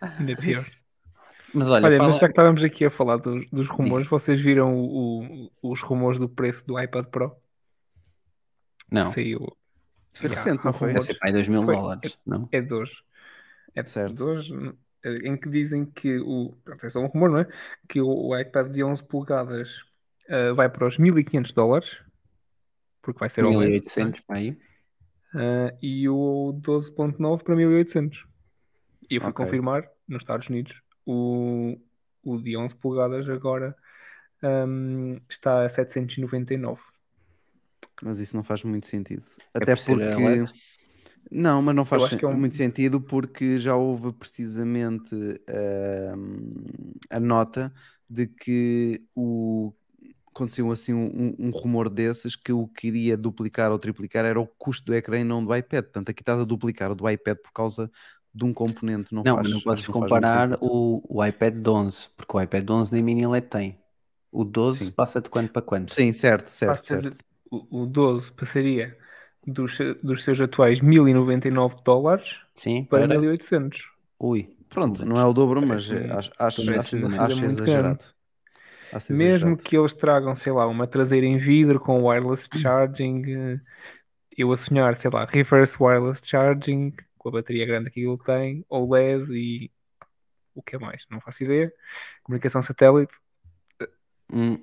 Ainda 0.00 0.36
pior. 0.36 0.64
Mas 1.52 1.68
olha, 1.70 1.86
Olha, 1.86 1.96
fala- 1.96 2.08
mas 2.08 2.18
já 2.18 2.26
que 2.26 2.32
estávamos 2.32 2.62
aqui 2.64 2.84
a 2.84 2.90
falar 2.90 3.16
dos, 3.16 3.44
dos 3.50 3.68
rumores, 3.68 4.06
vocês 4.06 4.40
viram 4.40 4.74
o- 4.76 5.48
o- 5.62 5.72
os 5.72 5.80
rumores 5.80 6.18
do 6.18 6.28
preço 6.28 6.64
do 6.66 6.80
iPad 6.80 7.06
Pro? 7.06 7.34
Não, 8.90 9.12
Saiu. 9.12 9.56
Foi 10.14 10.28
Yeah, 10.28 10.30
recente, 10.30 10.64
não 10.64 10.72
foi? 10.72 10.94
deve 10.94 11.04
ser 11.04 11.14
para 11.14 11.28
aí 11.28 11.32
2 11.32 11.48
mil 11.48 11.64
dólares, 11.66 12.18
não? 12.26 12.50
É 12.52 12.60
de 12.60 12.72
hoje. 12.74 12.94
É 13.74 13.82
de 13.82 13.90
Certo. 13.90 14.14
de 14.14 14.22
hoje, 14.22 14.52
em 15.24 15.36
que 15.36 15.48
dizem 15.48 15.86
que 15.86 16.18
o. 16.20 16.54
Pronto, 16.64 16.86
é 16.86 16.90
só 16.90 17.00
um 17.00 17.06
rumor, 17.06 17.30
não 17.30 17.40
é? 17.40 17.46
Que 17.88 18.00
o, 18.00 18.08
o 18.08 18.38
iPad 18.38 18.72
de 18.72 18.82
11 18.84 19.04
polegadas 19.04 19.82
ah, 20.28 20.52
vai 20.54 20.68
para 20.68 20.86
os 20.86 20.98
1500 20.98 21.52
dólares. 21.52 21.98
Porque 23.02 23.18
vai 23.20 23.28
ser 23.28 23.44
OLED, 23.44 23.76
não 23.96 24.06
é? 24.08 24.12
1800 24.12 24.20
para 24.20 24.38
aí. 24.38 24.56
Ah, 25.34 25.76
e 25.82 26.08
o 26.08 26.52
12.9 26.52 27.44
para 27.44 27.54
1800. 27.56 28.26
E 29.10 29.16
eu 29.16 29.20
fui 29.20 29.32
Ok. 29.32 29.40
confirmar 29.46 29.88
nos 30.08 30.22
Estados 30.22 30.48
Unidos 30.48 30.80
o, 31.06 31.78
o 32.24 32.38
de 32.38 32.56
11 32.56 32.76
polegadas 32.76 33.28
agora 33.28 33.76
ahm, 34.42 35.18
está 35.28 35.64
a 35.64 35.68
799. 35.68 36.82
Mas 38.02 38.18
isso 38.20 38.36
não 38.36 38.44
faz 38.44 38.62
muito 38.64 38.86
sentido. 38.86 39.24
É 39.60 39.66
Até 39.66 39.76
por 39.76 40.00
porque. 40.00 40.44
Não, 41.30 41.62
mas 41.62 41.74
não 41.76 41.84
faz 41.84 42.02
acho 42.04 42.16
que 42.16 42.24
é 42.24 42.28
um- 42.28 42.38
muito 42.38 42.56
sentido 42.56 43.00
porque 43.00 43.58
já 43.58 43.74
houve 43.76 44.12
precisamente 44.12 45.14
ahm, 45.48 46.52
a 47.10 47.20
nota 47.20 47.72
de 48.08 48.26
que 48.26 49.02
o 49.14 49.72
aconteceu 50.28 50.70
assim 50.72 50.94
um, 50.94 51.06
um- 51.06 51.36
um 51.48 51.50
rumor 51.50 51.90
desses 51.90 52.36
que 52.36 52.52
o 52.52 52.68
que 52.68 52.88
iria 52.88 53.16
duplicar 53.16 53.72
ou 53.72 53.78
triplicar 53.78 54.24
era 54.24 54.40
o 54.40 54.46
custo 54.46 54.86
do 54.86 54.94
ecrã 54.94 55.18
e 55.20 55.24
não 55.24 55.44
do 55.44 55.54
iPad. 55.56 55.84
Portanto, 55.84 56.10
aqui 56.10 56.22
estás 56.22 56.40
a 56.40 56.44
duplicar 56.44 56.90
o 56.92 56.94
do 56.94 57.08
iPad 57.10 57.36
por 57.38 57.52
causa 57.52 57.90
de 58.34 58.44
um 58.44 58.54
componente. 58.54 59.14
Não, 59.14 59.24
Não, 59.24 59.36
faz, 59.36 59.48
mas 59.48 59.52
não 59.52 59.60
podes 59.60 59.86
comparar 59.88 60.58
o, 60.62 61.02
o 61.08 61.24
iPad 61.24 61.54
de 61.56 61.68
11, 61.70 62.08
porque 62.16 62.36
o 62.36 62.40
iPad 62.40 62.64
de 62.64 62.72
11 62.72 62.92
nem 62.92 63.02
mini 63.02 63.26
LED 63.26 63.48
tem. 63.48 63.78
O 64.32 64.44
12 64.44 64.90
Sim. 64.90 64.92
passa 64.92 65.20
de 65.20 65.28
quanto 65.30 65.52
para 65.52 65.62
quanto? 65.62 65.94
Sim, 65.94 66.12
certo, 66.12 66.48
certo, 66.50 66.84
Passa 66.84 66.84
certo. 66.84 67.10
de- 67.10 67.18
o, 67.50 67.82
o 67.82 67.86
12 67.86 68.32
passaria 68.32 68.96
dos, 69.46 69.78
dos 70.02 70.24
seus 70.24 70.40
atuais 70.40 70.80
1099 70.80 71.76
dólares 71.84 72.36
Sim, 72.56 72.84
para 72.84 73.06
para... 73.06 73.20
1800. 73.20 73.90
Ui, 74.18 74.56
Pronto, 74.68 75.04
não 75.04 75.18
é 75.18 75.24
o 75.24 75.32
dobro, 75.32 75.64
mas 75.64 75.90
eh, 75.90 76.10
acho, 76.12 76.30
acho, 76.38 76.64
parece 76.64 76.96
acho, 76.96 77.06
uma 77.06 77.24
acho, 77.24 77.34
subida 77.34 77.46
muito 77.46 77.62
exagerado. 77.62 78.04
Acho 78.92 79.12
Mesmo 79.12 79.26
exagerado. 79.26 79.62
que 79.62 79.76
eles 79.76 79.92
tragam, 79.94 80.36
sei 80.36 80.52
lá, 80.52 80.66
uma 80.66 80.86
traseira 80.86 81.26
em 81.26 81.38
vidro 81.38 81.80
com 81.80 82.04
wireless 82.04 82.48
charging, 82.56 83.22
eh, 83.26 83.60
eu 84.36 84.52
a 84.52 84.56
sonhar, 84.56 84.94
sei 84.96 85.10
lá, 85.10 85.24
reverse 85.24 85.76
wireless 85.80 86.20
charging, 86.22 86.92
com 87.16 87.28
a 87.30 87.32
bateria 87.32 87.66
grande 87.66 87.90
que 87.90 88.00
ele 88.00 88.18
tem, 88.18 88.64
OLED 88.68 89.32
e 89.32 89.70
o 90.54 90.62
que 90.62 90.76
é 90.76 90.78
mais? 90.78 91.04
Não 91.10 91.20
faço 91.20 91.44
ideia. 91.44 91.72
Comunicação 92.22 92.60
satélite. 92.60 93.14
Hum, 94.30 94.58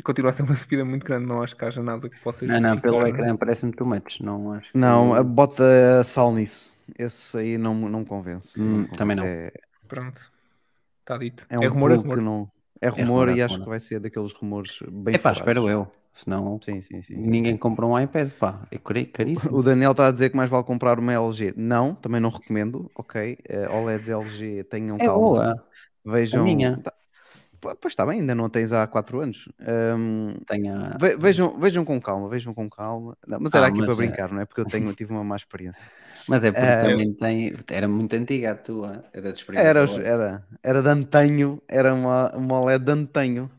E 0.00 0.02
continua 0.02 0.30
a 0.30 0.32
ser 0.32 0.44
uma 0.44 0.56
subida 0.56 0.82
muito 0.82 1.04
grande, 1.04 1.26
não 1.26 1.42
acho 1.42 1.54
que 1.54 1.62
haja 1.62 1.82
nada 1.82 2.08
que 2.08 2.18
possa 2.20 2.46
não, 2.46 2.58
não, 2.58 2.78
pelo 2.78 2.94
justificar. 2.94 3.20
ecrã 3.20 3.36
parece-me 3.36 3.70
too 3.72 3.86
much. 3.86 4.18
Não, 4.22 4.50
acho 4.54 4.72
que- 4.72 4.78
Não, 4.78 5.12
a- 5.14 5.22
bota 5.22 6.02
sal 6.04 6.32
nisso. 6.32 6.74
Esse 6.98 7.36
aí 7.36 7.58
não, 7.58 7.74
não 7.74 8.00
me 8.00 8.06
convence. 8.06 8.58
Hum, 8.58 8.64
me 8.64 8.74
convence. 8.84 8.96
também 8.98 9.14
não. 9.18 9.24
É, 9.26 9.52
Pronto. 9.86 10.18
Está 11.00 11.18
dito. 11.18 11.44
é 11.50 11.58
um 11.58 11.62
é 11.62 11.66
rumor, 11.66 11.90
é 11.90 11.96
rumor. 11.96 12.16
que 12.16 12.22
não. 12.22 12.50
É 12.80 12.88
rumor, 12.88 13.04
rumor, 13.06 13.28
é 13.28 13.34
e 13.34 13.42
acho 13.42 13.54
rumor. 13.56 13.64
que 13.64 13.70
vai 13.70 13.80
ser 13.80 14.00
daqueles 14.00 14.32
rumores 14.32 14.78
bem 14.90 15.14
Epá, 15.16 15.34
falados. 15.34 15.40
espero 15.40 15.68
eu. 15.68 15.86
Senão 16.14 16.58
Sim, 16.64 16.80
sim, 16.80 17.02
sim. 17.02 17.14
ninguém 17.16 17.56
compra 17.58 17.84
um 17.86 17.98
iPad, 18.00 18.30
pá. 18.30 18.66
É 18.70 18.78
caríssimo. 18.78 19.54
O 19.58 19.62
Daniel 19.62 19.90
está 19.92 20.08
a 20.08 20.10
dizer 20.10 20.30
que 20.30 20.36
mais 20.36 20.48
vale 20.48 20.64
comprar 20.64 20.98
uma 20.98 21.12
LG. 21.12 21.52
Não, 21.56 21.94
também 21.94 22.20
não 22.22 22.30
recomendo. 22.30 22.90
Ok. 22.94 23.36
eh, 23.46 23.68
OLEDs 23.68 24.08
LG, 24.08 24.64
tenham 24.64 24.96
É 24.96 25.04
calma. 25.04 25.18
boa. 25.18 25.64
Vejam. 26.04 26.40
A 26.40 26.44
minha. 26.44 26.78
Tá- 26.82 26.92
Pois 27.60 27.92
está 27.92 28.06
bem, 28.06 28.20
ainda 28.20 28.34
não 28.34 28.48
tens 28.48 28.72
há 28.72 28.86
4 28.86 29.20
anos. 29.20 29.48
Tenha... 30.46 30.96
ve- 30.98 31.16
vejam, 31.16 31.58
vejam 31.58 31.84
com 31.84 32.00
calma, 32.00 32.28
vejam 32.28 32.54
com 32.54 32.68
calma. 32.70 33.16
Não, 33.26 33.38
mas 33.40 33.54
Ah, 33.54 33.58
era 33.58 33.66
aqui 33.68 33.78
mas 33.78 33.86
para 33.86 33.94
é- 33.94 34.08
brincar, 34.08 34.32
não 34.32 34.40
é? 34.40 34.44
Porque 34.46 34.60
eu 34.62 34.64
tenho, 34.64 34.92
tive 34.94 35.12
uma 35.12 35.22
má 35.22 35.36
experiência. 35.36 35.84
Mas 36.28 36.42
é 36.44 36.50
porque 36.50 36.66
Eh, 36.66 36.80
também 36.82 37.12
tem. 37.14 37.54
Era 37.70 37.86
muito 37.88 38.14
antiga 38.14 38.52
a 38.52 38.54
tua. 38.54 39.04
Era 39.12 39.32
de 39.32 39.38
experiência. 39.38 39.66
Era, 39.68 39.80
era, 40.02 40.46
era 40.62 40.82
de 40.82 40.88
antanho, 40.88 41.62
era 41.68 41.94
uma, 41.94 42.34
uma 42.36 42.60
OLED 42.60 42.84
de 42.84 42.92
antanho. 42.92 43.50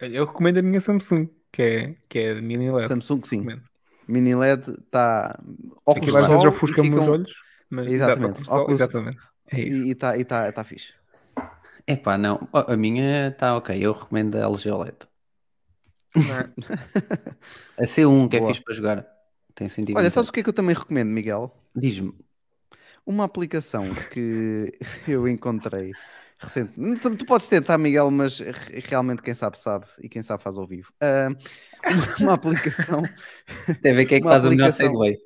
Eu 0.00 0.24
recomendo 0.26 0.58
a 0.58 0.62
minha 0.62 0.80
Samsung, 0.80 1.28
que 1.52 1.62
é, 1.62 1.94
que 2.08 2.18
é 2.18 2.34
de 2.34 2.42
mini 2.42 2.70
LED. 2.70 2.88
Samsung, 2.88 3.22
sim. 3.24 3.36
Recomendo. 3.38 3.62
Mini 4.08 4.34
LED 4.34 4.70
está. 4.84 5.38
Óculos 5.86 6.14
Aquilo 6.14 6.16
às 6.18 6.22
de 6.24 6.28
vezes 6.28 6.42
sol 6.42 6.50
ofusca-me 6.52 6.88
e 6.88 6.90
os 6.92 6.98
ficam- 6.98 7.12
olhos. 7.14 7.34
Mas, 7.68 7.86
Exatamente. 7.88 8.40
Exato, 8.42 8.56
óculos 8.60 8.80
exatamente. 8.80 9.18
É 9.50 9.60
isso. 9.60 9.84
E 9.84 9.90
está 9.90 10.16
e 10.16 10.24
tá, 10.24 10.52
tá 10.52 10.62
fixe. 10.64 10.92
Epá, 11.86 12.16
não. 12.16 12.48
Oh, 12.52 12.58
A 12.72 12.76
minha 12.76 13.28
está 13.28 13.56
ok. 13.56 13.76
Eu 13.84 13.92
recomendo 13.92 14.36
a 14.36 14.40
LG 14.42 14.70
OLED. 14.70 14.98
Não 16.22 16.34
é? 16.38 16.50
A 17.82 17.84
C1 17.86 18.28
que 18.28 18.36
é 18.38 18.40
Boa. 18.40 18.46
fixe 18.46 18.62
para 18.64 18.74
jogar. 18.74 19.06
Tem 19.54 19.68
sentido. 19.68 19.96
Olha, 19.96 20.10
sabes 20.10 20.28
o 20.28 20.32
que 20.32 20.38
é 20.40 20.42
que 20.44 20.48
eu 20.48 20.52
também 20.54 20.74
recomendo, 20.76 21.10
Miguel? 21.10 21.52
Diz-me. 21.74 22.12
Uma 23.04 23.24
aplicação 23.24 23.84
que 24.10 24.72
eu 25.06 25.28
encontrei 25.28 25.96
recentemente. 26.38 27.00
Tu, 27.00 27.16
tu 27.16 27.26
podes 27.26 27.48
tentar, 27.48 27.78
Miguel, 27.78 28.10
mas 28.10 28.38
re- 28.40 28.80
realmente 28.84 29.22
quem 29.22 29.34
sabe, 29.34 29.58
sabe. 29.58 29.86
E 30.00 30.08
quem 30.08 30.22
sabe 30.22 30.42
faz 30.42 30.56
ao 30.58 30.66
vivo. 30.66 30.92
Ah, 31.00 31.28
uma, 31.88 32.12
uma 32.18 32.32
aplicação. 32.34 33.14
Tem 33.80 33.92
a 33.92 33.94
ver 33.94 34.06
quem 34.06 34.18
é 34.18 34.20
que 34.20 34.26
faz 34.28 34.44
o 34.44 34.52
melhor 34.52 34.72
aplicação. 34.72 34.72
segue. 34.72 35.18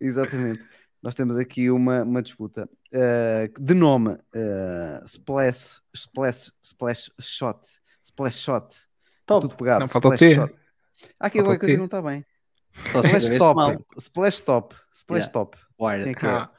Exatamente. 0.00 0.64
Nós 1.08 1.14
temos 1.14 1.38
aqui 1.38 1.70
uma, 1.70 2.02
uma 2.02 2.20
disputa 2.20 2.68
eh, 2.92 3.50
de 3.58 3.72
nome 3.72 4.18
eh, 4.34 5.00
Splash, 5.06 5.80
Splash, 5.96 6.52
Splash 6.62 7.10
Shot. 7.18 7.60
Splash 8.04 8.36
Shot. 8.36 8.76
Top. 9.24 9.40
Tudo 9.48 9.56
pegado. 9.56 9.80
Não, 9.80 9.88
falta 9.88 10.08
o 10.08 10.12
Splash 10.12 10.34
T. 10.34 10.38
Shot. 10.38 10.54
Há 11.18 11.26
aqui 11.28 11.38
Falta 11.38 11.38
alguma 11.38 11.56
o 11.56 11.58
coisa 11.60 11.74
que 11.74 11.78
não 11.78 11.84
está 11.86 12.02
bem. 12.02 12.26
Só 12.92 13.00
Splash 13.00 13.38
Top. 13.38 13.86
Splash 13.96 14.40
Top. 14.42 14.76
Splash 14.92 15.20
Yeah. 15.20 15.32
Top. 15.32 15.58
Wired. 15.80 16.04
Sim, 16.04 16.10
aqui 16.10 16.26
é. 16.26 16.28
Ah, 16.28 16.50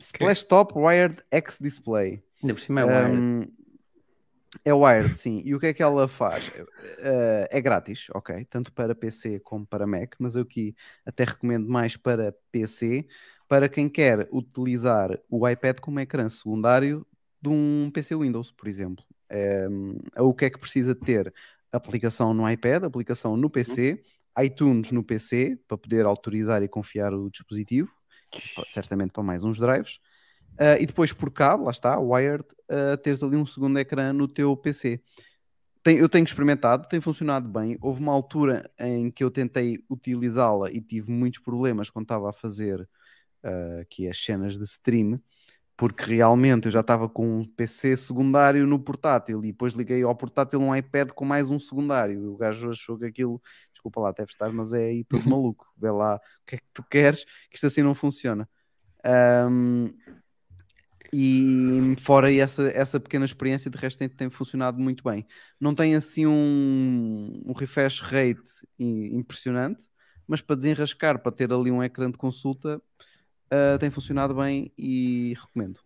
Splash 0.00 0.42
Top 0.42 0.76
Wired 0.76 1.22
X 1.30 1.58
Display. 1.60 2.20
Ainda 2.42 2.54
por 2.54 2.60
cima 2.60 2.80
é 2.80 2.84
wired. 2.84 3.16
Um, 3.16 3.46
é 4.64 4.74
wired, 4.74 5.16
sim. 5.16 5.40
E 5.44 5.54
o 5.54 5.60
que 5.60 5.66
é 5.66 5.72
que 5.72 5.84
ela 5.84 6.08
faz? 6.08 6.48
Uh, 6.48 7.46
é 7.48 7.60
grátis, 7.60 8.08
ok? 8.12 8.44
Tanto 8.50 8.72
para 8.72 8.92
PC 8.92 9.38
como 9.38 9.64
para 9.64 9.86
Mac, 9.86 10.14
mas 10.18 10.34
eu 10.34 10.42
aqui 10.42 10.74
até 11.06 11.22
recomendo 11.22 11.68
mais 11.68 11.96
para 11.96 12.34
PC, 12.50 13.06
para 13.48 13.68
quem 13.68 13.88
quer 13.88 14.28
utilizar 14.30 15.18
o 15.30 15.48
iPad 15.48 15.80
como 15.80 15.98
ecrã 15.98 16.28
secundário 16.28 17.06
de 17.40 17.48
um 17.48 17.90
PC 17.92 18.14
Windows, 18.14 18.52
por 18.52 18.68
exemplo. 18.68 19.02
Um, 19.70 19.98
o 20.18 20.34
que 20.34 20.44
é 20.44 20.50
que 20.50 20.58
precisa 20.58 20.94
ter? 20.94 21.32
Aplicação 21.72 22.34
no 22.34 22.48
iPad, 22.48 22.84
aplicação 22.84 23.36
no 23.36 23.48
PC, 23.48 24.02
iTunes 24.42 24.92
no 24.92 25.02
PC, 25.02 25.58
para 25.66 25.78
poder 25.78 26.04
autorizar 26.06 26.62
e 26.62 26.68
confiar 26.68 27.12
o 27.12 27.30
dispositivo, 27.30 27.90
certamente 28.68 29.12
para 29.12 29.22
mais 29.22 29.44
uns 29.44 29.58
drives. 29.58 29.96
Uh, 30.54 30.80
e 30.80 30.86
depois 30.86 31.12
por 31.12 31.30
cabo, 31.30 31.64
lá 31.64 31.70
está, 31.70 31.98
wired, 31.98 32.44
uh, 32.70 32.96
teres 32.98 33.22
ali 33.22 33.36
um 33.36 33.46
segundo 33.46 33.78
ecrã 33.78 34.12
no 34.12 34.26
teu 34.26 34.56
PC. 34.56 35.00
Tem- 35.82 35.98
eu 35.98 36.08
tenho 36.08 36.24
experimentado, 36.24 36.88
tem 36.88 37.00
funcionado 37.00 37.48
bem. 37.48 37.78
Houve 37.80 38.00
uma 38.00 38.12
altura 38.12 38.70
em 38.78 39.10
que 39.10 39.22
eu 39.22 39.30
tentei 39.30 39.84
utilizá-la 39.88 40.70
e 40.70 40.80
tive 40.80 41.10
muitos 41.10 41.40
problemas 41.40 41.88
quando 41.88 42.04
estava 42.04 42.30
a 42.30 42.32
fazer 42.32 42.88
uh, 43.44 43.80
aqui 43.80 44.08
as 44.08 44.18
cenas 44.22 44.56
de 44.58 44.64
stream, 44.64 45.20
porque 45.76 46.04
realmente 46.16 46.66
eu 46.66 46.72
já 46.72 46.80
estava 46.80 47.08
com 47.08 47.40
um 47.40 47.44
PC 47.44 47.96
secundário 47.96 48.66
no 48.66 48.78
portátil 48.78 49.44
e 49.44 49.52
depois 49.52 49.74
liguei 49.74 50.02
ao 50.02 50.14
portátil 50.14 50.60
um 50.60 50.74
iPad 50.74 51.10
com 51.10 51.24
mais 51.24 51.48
um 51.48 51.58
secundário. 51.58 52.32
O 52.32 52.36
gajo 52.36 52.70
achou 52.70 52.98
que 52.98 53.06
aquilo, 53.06 53.40
desculpa 53.72 54.00
lá, 54.00 54.12
deve 54.12 54.30
estar, 54.30 54.52
mas 54.52 54.72
é 54.72 54.86
aí 54.86 55.04
todo 55.04 55.22
maluco. 55.30 55.66
Vê 55.76 55.90
lá 55.90 56.16
o 56.16 56.46
que 56.46 56.56
é 56.56 56.58
que 56.58 56.66
tu 56.74 56.82
queres, 56.82 57.24
que 57.24 57.54
isto 57.54 57.66
assim 57.66 57.82
não 57.82 57.94
funciona. 57.94 58.48
Um, 59.48 59.92
e 61.12 61.96
fora 62.00 62.32
essa, 62.32 62.68
essa 62.70 63.00
pequena 63.00 63.24
experiência, 63.24 63.70
de 63.70 63.78
resto 63.78 63.98
tem, 63.98 64.08
tem 64.08 64.28
funcionado 64.28 64.78
muito 64.78 65.02
bem. 65.02 65.26
Não 65.58 65.74
tem 65.74 65.94
assim 65.94 66.26
um, 66.26 67.42
um 67.46 67.52
refresh 67.52 68.00
rate 68.00 68.42
impressionante, 68.78 69.86
mas 70.26 70.42
para 70.42 70.56
desenrascar, 70.56 71.22
para 71.22 71.32
ter 71.32 71.50
ali 71.52 71.70
um 71.70 71.82
ecrã 71.82 72.10
de 72.10 72.18
consulta, 72.18 72.82
ah, 73.50 73.78
tem 73.78 73.90
funcionado 73.90 74.34
bem 74.34 74.72
e 74.76 75.34
recomendo. 75.40 75.80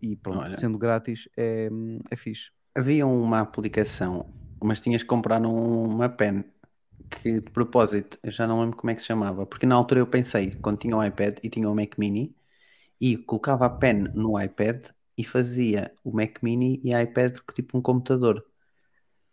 E 0.00 0.16
pronto, 0.16 0.40
Olha. 0.40 0.56
sendo 0.56 0.78
grátis, 0.78 1.28
é, 1.36 1.68
é 2.10 2.16
fixe. 2.16 2.50
Havia 2.74 3.06
uma 3.06 3.40
aplicação, 3.40 4.26
mas 4.62 4.80
tinhas 4.80 5.02
que 5.02 5.08
comprar 5.08 5.40
um- 5.42 5.84
uma 5.84 6.08
pen 6.08 6.44
que 7.10 7.40
de 7.40 7.50
propósito, 7.50 8.18
eu 8.22 8.32
já 8.32 8.46
não 8.46 8.60
lembro 8.60 8.76
como 8.76 8.90
é 8.90 8.94
que 8.94 9.00
se 9.02 9.06
chamava, 9.06 9.46
porque 9.46 9.66
na 9.66 9.74
altura 9.74 10.00
eu 10.00 10.06
pensei, 10.06 10.52
quando 10.62 10.78
tinha 10.78 10.96
o 10.96 11.04
iPad 11.04 11.38
e 11.42 11.50
tinha 11.50 11.68
o 11.70 11.74
Mac 11.74 11.98
Mini, 11.98 12.34
e 13.00 13.16
colocava 13.16 13.66
a 13.66 13.70
pen 13.70 14.04
no 14.14 14.40
iPad 14.40 14.86
e 15.16 15.24
fazia 15.24 15.92
o 16.04 16.12
Mac 16.12 16.42
Mini 16.42 16.80
e 16.82 16.94
a 16.94 17.02
iPad 17.02 17.36
tipo 17.54 17.76
um 17.76 17.82
computador. 17.82 18.44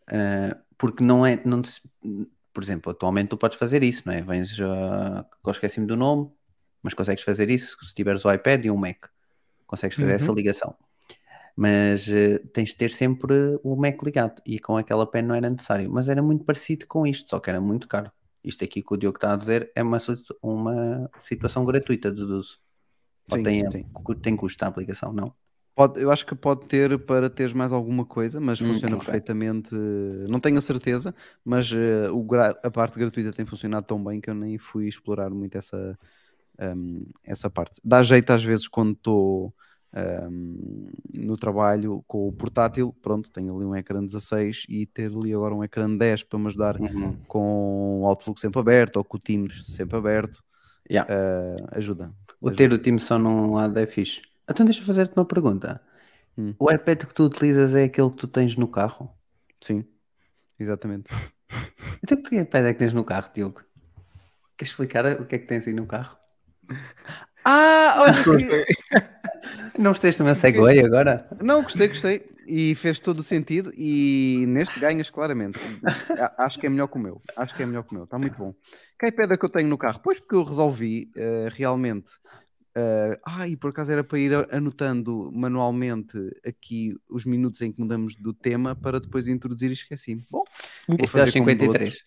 Ah, 0.07 0.57
porque 0.77 1.03
não 1.03 1.25
é, 1.25 1.41
não 1.45 1.61
por 2.53 2.63
exemplo, 2.63 2.91
atualmente 2.91 3.29
tu 3.29 3.37
podes 3.37 3.57
fazer 3.57 3.83
isso, 3.83 4.03
não 4.05 4.13
é? 4.13 4.21
Vens, 4.21 4.57
uh, 4.59 5.25
esqueci-me 5.51 5.85
do 5.87 5.95
nome, 5.95 6.31
mas 6.83 6.93
consegues 6.93 7.23
fazer 7.23 7.49
isso 7.49 7.77
se 7.85 7.93
tiveres 7.93 8.25
o 8.25 8.31
iPad 8.33 8.65
e 8.65 8.71
um 8.71 8.77
Mac, 8.77 9.05
consegues 9.67 9.97
fazer 9.97 10.13
Uhum. 10.13 10.13
essa 10.13 10.33
ligação. 10.33 10.75
Mas 11.55 12.07
eh, 12.09 12.39
tens 12.53 12.69
de 12.69 12.75
ter 12.77 12.91
sempre 12.91 13.33
o 13.63 13.75
Mac 13.75 14.01
ligado 14.03 14.41
e 14.45 14.59
com 14.59 14.77
aquela 14.77 15.09
pen 15.09 15.23
não 15.23 15.35
era 15.35 15.49
necessário. 15.49 15.91
Mas 15.91 16.07
era 16.07 16.21
muito 16.21 16.45
parecido 16.45 16.87
com 16.87 17.05
isto, 17.05 17.29
só 17.29 17.39
que 17.39 17.49
era 17.49 17.59
muito 17.61 17.87
caro. 17.87 18.11
Isto 18.43 18.63
aqui 18.63 18.81
que 18.81 18.93
o 18.93 18.97
Diogo 18.97 19.17
está 19.17 19.33
a 19.33 19.35
dizer 19.35 19.71
é 19.75 19.83
uma, 19.83 19.97
uma 20.41 21.11
situação 21.19 21.65
gratuita 21.65 22.11
de 22.11 22.21
uso. 22.23 22.59
Sim, 23.27 23.43
tem, 23.43 23.63
sim. 23.69 23.85
cu- 23.93 24.15
tem 24.15 24.35
custo 24.37 24.65
a 24.65 24.67
aplicação, 24.69 25.13
não? 25.13 25.35
Pode, 25.75 26.01
eu 26.01 26.11
acho 26.11 26.25
que 26.25 26.35
pode 26.35 26.67
ter 26.67 26.99
para 27.05 27.29
teres 27.29 27.53
mais 27.53 27.71
alguma 27.71 28.05
coisa, 28.05 28.39
mas 28.41 28.59
Hum, 28.59 28.59
funciona 28.59 28.97
ok. 28.97 29.09
perfeitamente. 29.09 29.73
Não 30.29 30.39
tenho 30.39 30.57
a 30.57 30.61
certeza, 30.61 31.15
mas 31.43 31.71
eh, 31.71 32.09
o 32.11 32.27
a 32.63 32.69
parte 32.71 32.99
gratuita 32.99 33.31
tem 33.31 33.45
funcionado 33.45 33.85
tão 33.87 34.03
bem 34.03 34.19
que 34.19 34.29
eu 34.29 34.35
nem 34.35 34.57
fui 34.57 34.87
explorar 34.89 35.29
muito 35.29 35.57
essa, 35.57 35.97
hum, 36.61 37.05
essa 37.23 37.49
parte. 37.49 37.79
Dá 37.83 38.03
jeito 38.03 38.29
às 38.31 38.43
vezes 38.43 38.67
quando 38.67 38.93
estou 38.93 39.53
hum, 40.29 40.89
no 41.13 41.35
trabalho 41.37 42.03
com 42.07 42.27
o 42.27 42.31
portátil, 42.33 42.93
pronto, 43.01 43.31
tenho 43.31 43.55
ali 43.55 43.65
um 43.65 43.75
ecrã 43.75 44.03
16 44.05 44.65
e 44.69 44.85
ter 44.85 45.11
ali 45.11 45.33
agora 45.33 45.55
um 45.55 45.63
ecrã 45.63 45.89
10 45.95 46.23
para 46.23 46.39
me 46.39 46.47
ajudar 46.47 46.79
Uhum. 46.79 47.17
com 47.27 48.01
o 48.01 48.05
Outlook 48.07 48.39
sempre 48.39 48.59
aberto 48.59 48.97
ou 48.97 49.03
com 49.03 49.17
o 49.17 49.19
Teams 49.19 49.65
sempre 49.65 49.97
aberto, 49.97 50.43
Yeah. 50.89 51.11
eh, 51.13 51.55
ajuda. 51.77 52.11
O 52.41 52.49
ter 52.49 52.71
o 52.73 52.77
time 52.77 52.99
só 52.99 53.19
num 53.19 53.53
lado 53.53 53.77
é 53.77 53.85
fixe. 53.85 54.21
Então 54.49 54.65
deixa 54.65 54.81
eu 54.81 54.85
fazer-te 54.85 55.13
uma 55.15 55.25
pergunta. 55.25 55.79
Hum. 56.37 56.55
O 56.57 56.71
iPad 56.71 57.03
que 57.03 57.13
tu 57.13 57.23
utilizas 57.25 57.75
é 57.75 57.83
aquele 57.83 58.09
que 58.09 58.15
tu 58.15 58.27
tens 58.27 58.55
no 58.55 58.67
carro? 58.67 59.11
Sim, 59.61 59.85
exatamente. 60.59 61.11
Então 62.03 62.21
que 62.23 62.39
iPad 62.39 62.65
é 62.65 62.73
que 62.73 62.79
tens 62.79 62.93
no 62.93 63.03
carro, 63.03 63.29
Diogo? 63.35 63.61
Queres 64.57 64.71
explicar 64.71 65.05
o 65.21 65.25
que 65.25 65.35
é 65.35 65.39
que 65.39 65.45
tens 65.47 65.67
aí 65.67 65.73
no 65.73 65.85
carro? 65.85 66.17
Ah, 67.45 67.95
olha, 67.99 68.23
Gostei. 68.23 68.65
Não 69.77 69.91
estás 69.93 70.17
numa 70.17 70.35
Segway 70.35 70.79
agora? 70.81 71.27
Não, 71.41 71.63
gostei, 71.63 71.87
gostei. 71.87 72.29
E 72.45 72.73
fez 72.75 72.99
todo 72.99 73.19
o 73.19 73.23
sentido. 73.23 73.71
E 73.77 74.43
neste 74.47 74.79
ganhas 74.79 75.09
claramente. 75.09 75.59
A- 76.19 76.45
Acho 76.45 76.59
que 76.59 76.65
é 76.65 76.69
melhor 76.69 76.87
que 76.87 76.97
o 76.97 76.99
meu. 76.99 77.21
Acho 77.37 77.55
que 77.55 77.63
é 77.63 77.65
melhor 77.65 77.83
que 77.83 77.91
o 77.91 77.95
meu. 77.95 78.03
Está 78.03 78.17
muito 78.17 78.35
bom. 78.37 78.53
Que 78.99 79.07
iPad 79.07 79.31
é 79.31 79.37
que 79.37 79.45
eu 79.45 79.49
tenho 79.49 79.69
no 79.69 79.77
carro? 79.77 79.99
Pois 80.03 80.19
porque 80.19 80.35
eu 80.35 80.43
resolvi 80.43 81.09
eh, 81.15 81.49
realmente. 81.51 82.11
eh, 82.75 83.19
ah, 83.25 83.47
e 83.47 83.55
por 83.55 83.69
acaso 83.69 83.91
era 83.91 84.03
para 84.03 84.19
ir 84.19 84.33
a- 84.33 84.47
anotando 84.51 85.31
manualmente 85.33 86.17
aqui 86.45 86.95
os 87.09 87.23
minutos 87.25 87.61
em 87.61 87.71
que 87.71 87.79
mudamos 87.79 88.15
do 88.15 88.33
tema 88.33 88.75
para 88.75 88.99
depois 88.99 89.27
introduzir 89.27 89.69
e 89.69 89.73
esqueci-me. 89.73 90.25
Bom, 90.29 90.43
Isto 90.43 90.99
é 90.99 91.03
aos 91.03 91.11
fazer 91.11 91.31
como 91.33 91.49
53. 91.51 92.03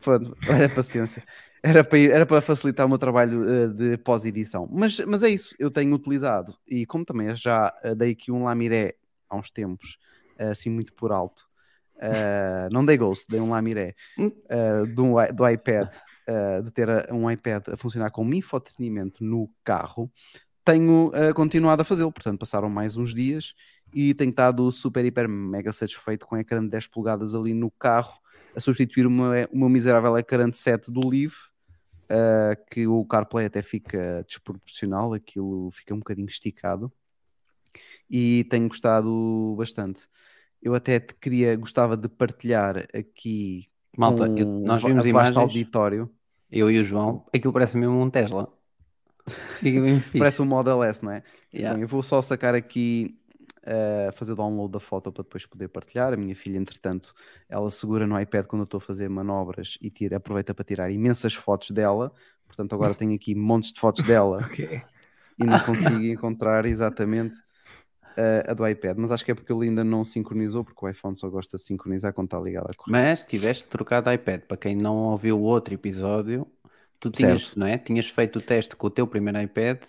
Pronto, 0.00 0.36
olha 0.48 0.66
a 0.66 0.68
paciência. 0.68 1.22
Era 1.68 1.82
para, 1.82 1.98
ir- 1.98 2.10
era 2.12 2.24
para 2.24 2.40
facilitar 2.40 2.86
o 2.86 2.88
meu 2.88 2.98
trabalho 2.98 3.42
eh, 3.48 3.68
de 3.68 3.96
pós-edição. 3.98 4.68
Mas, 4.70 5.00
mas 5.00 5.22
é 5.24 5.28
isso, 5.30 5.54
eu 5.58 5.68
tenho 5.70 5.94
utilizado. 5.94 6.54
E 6.66 6.86
como 6.86 7.04
também 7.04 7.34
já 7.34 7.74
eh, 7.82 7.94
dei 7.94 8.12
aqui 8.12 8.30
um 8.30 8.44
Lamiré 8.44 8.94
há 9.28 9.36
uns 9.36 9.50
tempos, 9.50 9.98
eh, 10.38 10.50
assim 10.50 10.70
muito 10.70 10.92
por 10.94 11.10
alto. 11.10 11.44
eh, 12.00 12.68
não 12.70 12.84
dei 12.84 12.96
Ghost, 12.96 13.26
dei 13.28 13.40
um 13.40 13.50
Lamiré 13.50 13.94
Hum. 14.18 14.30
eh, 14.48 14.86
do, 14.86 15.14
do 15.34 15.48
iPad, 15.48 15.88
eh, 16.28 16.62
de 16.62 16.70
ter 16.70 16.88
a- 16.88 17.08
um 17.12 17.28
iPad 17.30 17.68
a 17.72 17.76
funcionar 17.76 18.10
como 18.10 18.32
infotenimento 18.34 19.24
no 19.24 19.50
carro. 19.64 20.10
Tenho 20.64 21.12
continuado 21.34 21.82
a 21.82 21.84
fazê-lo, 21.84 22.12
portanto 22.12 22.40
passaram 22.40 22.68
mais 22.68 22.96
uns 22.96 23.14
dias 23.14 23.54
e 23.94 24.12
tenho 24.14 24.30
estado 24.30 24.70
super, 24.72 25.04
hiper, 25.04 25.28
mega 25.28 25.72
satisfeito 25.72 26.26
com 26.26 26.34
o 26.34 26.38
ecrã 26.38 26.60
de 26.62 26.68
10 26.70 26.86
polegadas 26.88 27.34
ali 27.36 27.54
no 27.54 27.70
carro 27.70 28.18
a 28.54 28.60
substituir 28.60 29.06
o 29.06 29.10
meu, 29.10 29.30
o 29.52 29.58
meu 29.58 29.68
miserável 29.68 30.16
ecrã 30.18 30.50
de 30.50 30.56
7 30.58 30.90
do 30.90 31.08
Live, 31.08 31.34
uh, 32.10 32.64
que 32.70 32.86
o 32.86 33.04
CarPlay 33.04 33.46
até 33.46 33.62
fica 33.62 34.24
desproporcional, 34.26 35.12
aquilo 35.12 35.70
fica 35.72 35.94
um 35.94 35.98
bocadinho 35.98 36.28
esticado, 36.28 36.92
e 38.08 38.44
tenho 38.44 38.68
gostado 38.68 39.54
bastante. 39.56 40.08
Eu 40.62 40.74
até 40.74 40.98
te 40.98 41.14
queria, 41.14 41.54
gostava 41.56 41.96
de 41.96 42.08
partilhar 42.08 42.78
aqui 42.94 43.66
Malta, 43.96 44.28
com 44.28 44.38
eu- 44.38 44.46
nós 44.46 44.82
vimos 44.82 45.04
a 45.04 45.08
imagens, 45.08 45.36
auditório. 45.36 46.10
eu 46.50 46.70
e 46.70 46.78
o 46.78 46.84
João, 46.84 47.24
aquilo 47.34 47.52
parece 47.52 47.76
mesmo 47.76 48.00
um 48.00 48.10
Tesla. 48.10 48.52
Fica 49.60 49.80
bem 49.80 49.98
fixe. 49.98 50.18
Parece 50.18 50.40
um 50.40 50.44
Model 50.44 50.82
S, 50.84 51.04
não 51.04 51.10
é? 51.10 51.22
Yeah. 51.52 51.74
Bem, 51.74 51.82
eu 51.82 51.88
vou 51.88 52.02
só 52.02 52.22
sacar 52.22 52.54
aqui, 52.54 53.18
eh, 53.66 54.10
fazer 54.14 54.34
download 54.34 54.72
da 54.72 54.80
foto 54.80 55.12
para 55.12 55.22
depois 55.24 55.44
poder 55.44 55.68
partilhar. 55.68 56.12
A 56.12 56.16
minha 56.16 56.34
filha, 56.34 56.56
entretanto, 56.56 57.12
ela 57.48 57.68
segura 57.70 58.06
no 58.06 58.18
iPad 58.18 58.46
quando 58.46 58.60
eu 58.62 58.64
estou 58.64 58.78
a 58.78 58.80
fazer 58.80 59.08
manobras 59.10 59.76
e 59.82 59.90
tira, 59.90 60.16
aproveita 60.16 60.54
para 60.54 60.64
tirar 60.64 60.90
imensas 60.90 61.34
fotos 61.34 61.70
dela. 61.72 62.12
Portanto, 62.46 62.74
agora 62.74 62.94
tenho 62.94 63.14
aqui 63.14 63.34
montes 63.34 63.72
de 63.72 63.80
fotos 63.80 64.04
dela 64.04 64.38
Ok. 64.46 64.80
e 65.38 65.44
não 65.44 65.58
consigo 65.60 66.00
encontrar 66.04 66.64
exatamente 66.64 67.34
eh, 68.16 68.44
a 68.48 68.54
do 68.54 68.66
iPad. 68.66 68.96
Mas 68.98 69.10
acho 69.10 69.24
que 69.24 69.32
é 69.32 69.34
porque 69.34 69.52
ele 69.52 69.68
ainda 69.68 69.82
não 69.84 70.04
sincronizou, 70.04 70.64
porque 70.64 70.84
o 70.84 70.88
iPhone 70.88 71.16
só 71.18 71.28
gosta 71.28 71.56
de 71.56 71.62
sincronizar 71.64 72.12
quando 72.12 72.28
está 72.28 72.38
ligado 72.40 72.66
à 72.70 72.74
corrente. 72.74 72.92
Mas 72.92 73.24
tiveste 73.24 73.66
trocado 73.68 74.10
iPad. 74.12 74.42
Para 74.42 74.56
quem 74.56 74.74
não 74.76 74.96
ouviu 74.96 75.38
o 75.38 75.42
outro 75.42 75.74
episódio, 75.74 76.46
tu 77.00 77.10
tinhas, 77.10 77.42
Certo. 77.46 77.58
não 77.58 77.66
é? 77.66 77.76
Tinhas 77.76 78.08
feito 78.08 78.38
o 78.38 78.40
teste 78.42 78.74
com 78.76 78.86
o 78.86 78.90
teu 78.90 79.06
primeiro 79.06 79.40
iPad, 79.40 79.82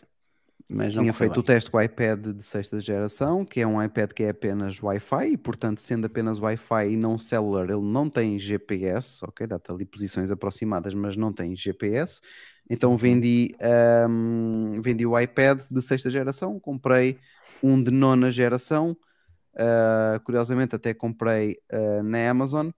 mas 0.70 0.94
Tinha 0.94 1.14
feito 1.14 1.40
o 1.40 1.44
bem. 1.44 1.44
teste 1.44 1.70
com 1.70 1.78
o 1.78 1.82
iPad 1.82 2.28
de 2.28 2.44
sexta 2.44 2.80
geração, 2.80 3.46
que 3.46 3.60
é 3.62 3.68
um 3.68 3.82
iPad 3.84 4.12
que 4.12 4.24
é 4.24 4.30
apenas 4.30 4.82
Wi-Fi, 4.82 5.34
e 5.34 5.38
portanto, 5.38 5.80
sendo 5.82 6.06
apenas 6.06 6.40
Wi-Fi 6.40 6.90
e 6.92 6.98
não 6.98 7.18
cellular, 7.18 7.66
ele 7.70 7.82
não 7.82 8.10
tem 8.10 8.38
GPS, 8.40 9.24
ok? 9.24 9.46
Dá-te 9.48 9.72
ali 9.72 9.86
posições 9.86 10.32
aproximadas, 10.32 10.94
mas 10.94 11.16
não 11.16 11.32
tem 11.34 11.56
GPS. 11.56 12.20
Então 12.70 12.98
vendi, 12.98 13.50
ahm, 13.62 14.82
vendi 14.82 15.06
o 15.06 15.18
iPad 15.20 15.62
de 15.70 15.82
sexta 15.82 16.10
geração, 16.10 16.60
comprei 16.60 17.20
um 17.62 17.82
de 17.82 17.92
nona 17.92 18.32
geração, 18.32 18.98
ah, 19.58 20.20
curiosamente 20.24 20.76
até 20.76 20.94
comprei 20.94 21.58
ah, 21.72 22.04
na 22.04 22.30
Amazon 22.30 22.70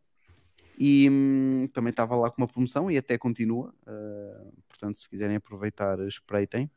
e 0.78 1.10
hum, 1.10 1.68
também 1.74 1.92
estava 1.92 2.16
lá 2.16 2.32
com 2.32 2.42
uma 2.42 2.48
promoção 2.48 2.90
e 2.92 2.98
até 2.98 3.18
continua. 3.18 3.74
ah, 3.88 4.52
portanto, 4.70 4.98
se 4.98 5.10
quiserem 5.10 5.36
aproveitar, 5.38 6.00
espreitem. 6.08 6.70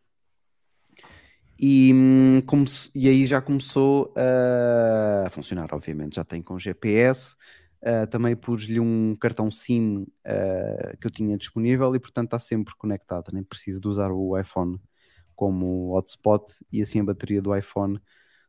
E, 1.63 1.93
hum, 1.95 2.43
come- 2.47 2.67
e 2.95 3.09
aí 3.09 3.27
já 3.27 3.41
começou 3.43 4.13
a 4.17 5.31
funcionar, 5.31 5.69
obviamente, 5.75 6.17
já 6.17 6.25
tem 6.25 6.43
com 6.43 6.59
GPS. 6.59 7.37
ah, 7.85 8.07
também 8.09 8.37
pus-lhe 8.37 8.81
um 8.81 9.17
cartão 9.17 9.51
SIM 9.51 10.07
ah, 10.27 10.97
que 11.01 11.07
eu 11.07 11.11
tinha 11.13 11.37
disponível 11.39 11.95
e, 11.97 12.01
portanto, 12.01 12.27
está 12.29 12.39
sempre 12.41 12.75
conectado. 12.77 13.31
Nem 13.33 13.45
preciso 13.45 13.81
de 13.81 13.89
usar 13.89 14.11
o 14.13 14.39
iPhone 14.39 14.81
como 15.37 15.93
hotspot 15.97 16.45
e 16.73 16.83
assim 16.83 17.01
a 17.01 17.05
bateria 17.05 17.43
do 17.43 17.57
iPhone 17.57 18.01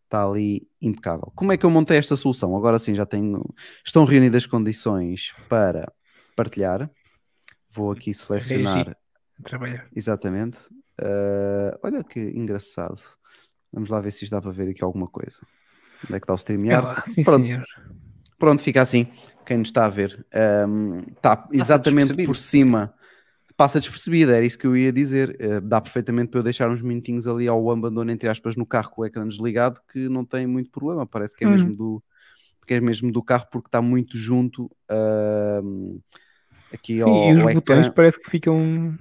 está 0.06 0.26
ali 0.28 0.68
impecável. 0.82 1.32
Como 1.36 1.52
é 1.52 1.58
que 1.58 1.66
eu 1.66 1.70
montei 1.72 1.98
esta 1.98 2.16
solução? 2.16 2.56
Agora 2.56 2.80
sim, 2.80 2.96
já 2.96 3.06
tenho. 3.06 3.44
Estão 3.86 4.06
reunidas 4.06 4.44
as 4.44 4.48
condições 4.48 5.34
para 5.50 5.92
partilhar. 6.36 6.90
Vou 7.72 7.92
aqui 7.92 8.14
selecionar. 8.14 8.98
Trabalhar. 9.44 9.90
Exatamente. 9.96 10.60
Ah, 11.02 11.78
olha 11.84 12.04
que 12.04 12.20
engraçado. 12.20 13.00
Vamos 13.72 13.90
lá 13.90 14.00
ver 14.02 14.12
se 14.12 14.24
isto 14.24 14.32
dá 14.34 14.42
para 14.42 14.52
ver 14.52 14.70
aqui 14.70 14.84
alguma 14.84 15.08
coisa. 15.08 15.38
Onde 16.04 16.18
é 16.18 16.20
que 16.20 16.26
está 16.26 16.34
o 16.34 16.38
É 16.38 16.38
StreamYard? 16.38 16.80
lá, 16.80 17.02
sim, 17.06 17.24
Pronto, 17.24 17.46
senhor. 17.46 17.66
pronto, 18.40 18.62
fica 18.64 18.82
assim. 18.82 19.08
Quem 19.46 19.58
nos 19.58 19.70
está 19.70 19.86
a 19.86 19.90
ver. 19.90 20.26
Ahm, 20.34 21.00
está 21.18 21.48
exatamente 21.52 22.26
por 22.26 22.36
cima. 22.36 22.94
Passa 23.58 23.80
despercebido, 23.80 24.32
era 24.32 24.46
isso 24.46 24.58
que 24.58 24.68
eu 24.68 24.76
ia 24.78 24.92
dizer. 24.92 25.38
Ah, 25.42 25.60
dá 25.62 25.82
perfeitamente 25.82 26.30
para 26.32 26.40
eu 26.40 26.44
deixar 26.44 26.70
uns 26.70 26.82
minutinhos 26.82 27.28
ali 27.28 27.48
ao 27.48 27.70
abandono, 27.72 28.12
entre 28.12 28.30
aspas, 28.30 28.56
no 28.56 28.66
carro 28.66 28.92
com 28.92 29.02
o 29.02 29.06
ecrã 29.06 29.28
desligado, 29.28 29.80
que 29.92 30.10
não 30.10 30.26
tem 30.26 30.48
muito 30.48 30.72
problema. 30.72 31.06
Parece 31.08 31.36
que 31.36 31.44
é 31.44 31.48
Uhum. 31.48 31.54
mesmo 31.54 31.76
do. 31.76 32.04
Que 32.68 32.76
é 32.76 32.82
mesmo 32.82 33.12
do 33.12 33.22
carro 33.24 33.48
porque 33.52 33.68
está 33.68 33.82
muito 33.82 34.18
junto 34.18 34.70
ahm, 34.90 36.00
aqui 36.74 37.02
Sim, 37.02 37.10
ao, 37.10 37.30
e 37.30 37.34
os 37.34 37.42
ao 37.42 37.50
botões 37.50 37.88
ecrã. 37.88 37.94
parece 37.94 38.20
que 38.20 38.30
ficam. 38.30 38.98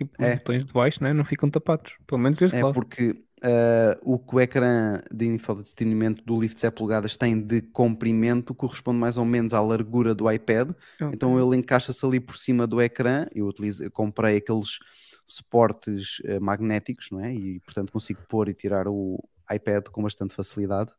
Tipo, 0.00 0.14
os 0.18 0.26
É. 0.26 0.36
botões 0.36 0.64
de 0.64 0.72
baixo, 0.72 1.02
né? 1.04 1.12
não 1.12 1.24
ficam 1.26 1.50
tapados. 1.50 1.92
Pelo 2.06 2.20
menos 2.22 2.38
deste 2.38 2.56
É 2.56 2.62
lado. 2.64 2.72
porque 2.72 3.22
ah, 3.42 3.98
o 4.02 4.18
que 4.18 4.34
o 4.34 4.40
ecrã 4.40 4.98
de 5.12 5.26
infodetenimento 5.26 6.24
do 6.24 6.40
Lift 6.40 6.58
7 6.58 6.74
polegadas 6.74 7.16
tem 7.16 7.38
de 7.38 7.60
comprimento 7.60 8.54
corresponde 8.54 8.98
mais 8.98 9.16
ou 9.18 9.24
menos 9.26 9.52
à 9.52 9.60
largura 9.60 10.14
do 10.14 10.30
iPad. 10.30 10.70
Então 11.12 11.38
ele 11.38 11.56
encaixa-se 11.58 12.04
ali 12.06 12.18
por 12.18 12.36
cima 12.36 12.66
do 12.66 12.80
ecrã. 12.80 13.26
Eu, 13.34 13.46
utilizo, 13.46 13.84
eu 13.84 13.90
comprei 13.90 14.38
aqueles 14.38 14.78
suportes 15.26 16.20
eh, 16.24 16.40
magnéticos, 16.40 17.10
não 17.10 17.20
é? 17.20 17.32
E 17.34 17.60
portanto 17.60 17.92
consigo 17.92 18.20
pôr 18.28 18.48
e 18.48 18.54
tirar 18.54 18.88
o 18.88 19.22
iPad 19.52 19.84
com 19.88 20.02
bastante 20.02 20.34
facilidade. 20.34 20.90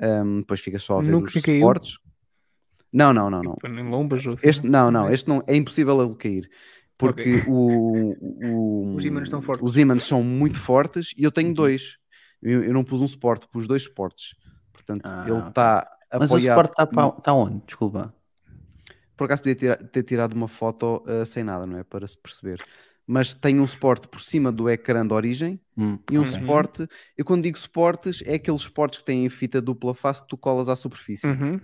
Ahm, 0.00 0.38
depois 0.40 0.60
fica 0.60 0.78
só 0.78 0.98
a 0.98 1.02
ver 1.02 1.10
Nunca 1.10 1.26
os 1.26 1.32
suportes. 1.32 1.98
Não, 2.92 3.12
não, 3.12 3.30
não, 3.30 3.42
não. 3.42 3.54
Tipo, 3.54 4.14
assim, 4.14 4.48
Este, 4.48 4.66
não, 4.68 4.90
não, 4.90 5.08
este 5.10 5.28
não 5.28 5.42
é 5.46 5.56
impossível 5.56 6.02
ele 6.04 6.14
cair. 6.14 6.50
Porque 7.02 7.34
Ok. 7.34 7.42
o, 7.48 8.14
o- 8.22 8.96
Os 8.96 9.04
ímãs 9.04 9.28
são 9.28 9.42
fortes. 9.42 9.64
Os 9.66 9.76
ímãs 9.76 10.02
são 10.04 10.22
muito 10.22 10.58
fortes 10.58 11.12
e 11.16 11.24
eu 11.24 11.32
tenho 11.32 11.48
Uhum. 11.48 11.54
dois. 11.54 11.96
Eu, 12.40 12.62
eu 12.64 12.72
não 12.72 12.84
pus 12.84 13.00
um 13.00 13.08
suporte, 13.08 13.46
pus 13.52 13.66
dois 13.66 13.82
suportes. 13.82 14.34
Portanto, 14.72 15.02
Ah, 15.04 15.24
ele 15.26 15.48
está 15.48 15.86
Mas 16.12 16.22
o 16.22 16.24
apoiado. 16.24 16.56
suporte 16.56 16.82
está 16.82 17.08
está 17.18 17.32
onde? 17.32 17.60
Desculpa. 17.66 18.14
Por 19.16 19.24
acaso 19.24 19.42
podia 19.42 19.76
ter 19.76 20.02
tirado 20.02 20.32
uma 20.32 20.48
foto 20.48 21.02
ah, 21.06 21.24
sem 21.24 21.44
nada, 21.44 21.66
não 21.66 21.78
é? 21.78 21.84
Para 21.84 22.06
se 22.06 22.16
perceber. 22.16 22.62
Mas 23.06 23.34
tem 23.34 23.58
um 23.60 23.66
suporte 23.66 24.06
por 24.08 24.20
cima 24.20 24.52
do 24.52 24.70
ecrã 24.70 25.04
de 25.06 25.12
origem 25.12 25.60
Hum, 25.76 25.98
e 26.10 26.16
um 26.18 26.22
Uhum. 26.22 26.26
suporte. 26.26 26.86
Eu 27.18 27.24
quando 27.24 27.42
digo 27.42 27.58
suportes, 27.58 28.22
é 28.24 28.34
aqueles 28.34 28.62
suportes 28.62 29.00
que 29.00 29.04
têm 29.04 29.28
fita 29.28 29.60
dupla 29.60 29.92
face 29.94 30.22
que 30.22 30.28
tu 30.28 30.36
colas 30.36 30.68
à 30.68 30.76
superfície, 30.76 31.26
Uhum. 31.26 31.60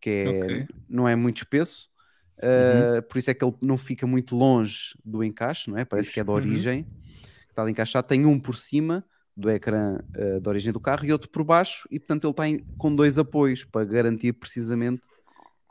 que 0.00 0.10
é, 0.10 0.66
não 0.88 1.06
é 1.06 1.14
muito 1.14 1.38
espesso. 1.38 1.91
Ah, 2.38 3.02
Por 3.02 3.18
isso 3.18 3.30
é 3.30 3.34
que 3.34 3.44
ele 3.44 3.54
não 3.60 3.76
fica 3.78 4.06
muito 4.06 4.36
longe 4.36 4.94
do 5.04 5.22
encaixe, 5.24 5.70
não 5.70 5.78
é? 5.78 5.84
Parece 5.84 6.10
que 6.10 6.20
é 6.20 6.24
da 6.24 6.30
Uhum. 6.32 6.36
origem, 6.38 6.84
que 6.84 7.50
está 7.50 7.62
ali 7.62 7.72
encaixado. 7.72 8.06
Tem 8.06 8.24
um 8.26 8.38
por 8.38 8.56
cima 8.56 9.04
do 9.36 9.48
ecrã 9.50 9.98
ah, 10.14 10.40
da 10.40 10.50
origem 10.50 10.72
do 10.72 10.80
carro 10.80 11.04
e 11.04 11.12
outro 11.12 11.28
por 11.30 11.42
baixo, 11.44 11.88
e 11.90 11.98
portanto 11.98 12.24
ele 12.24 12.30
está 12.32 12.48
em- 12.48 12.60
com 12.76 12.94
dois 12.94 13.18
apoios 13.18 13.64
para 13.64 13.84
garantir 13.84 14.32
precisamente 14.34 15.02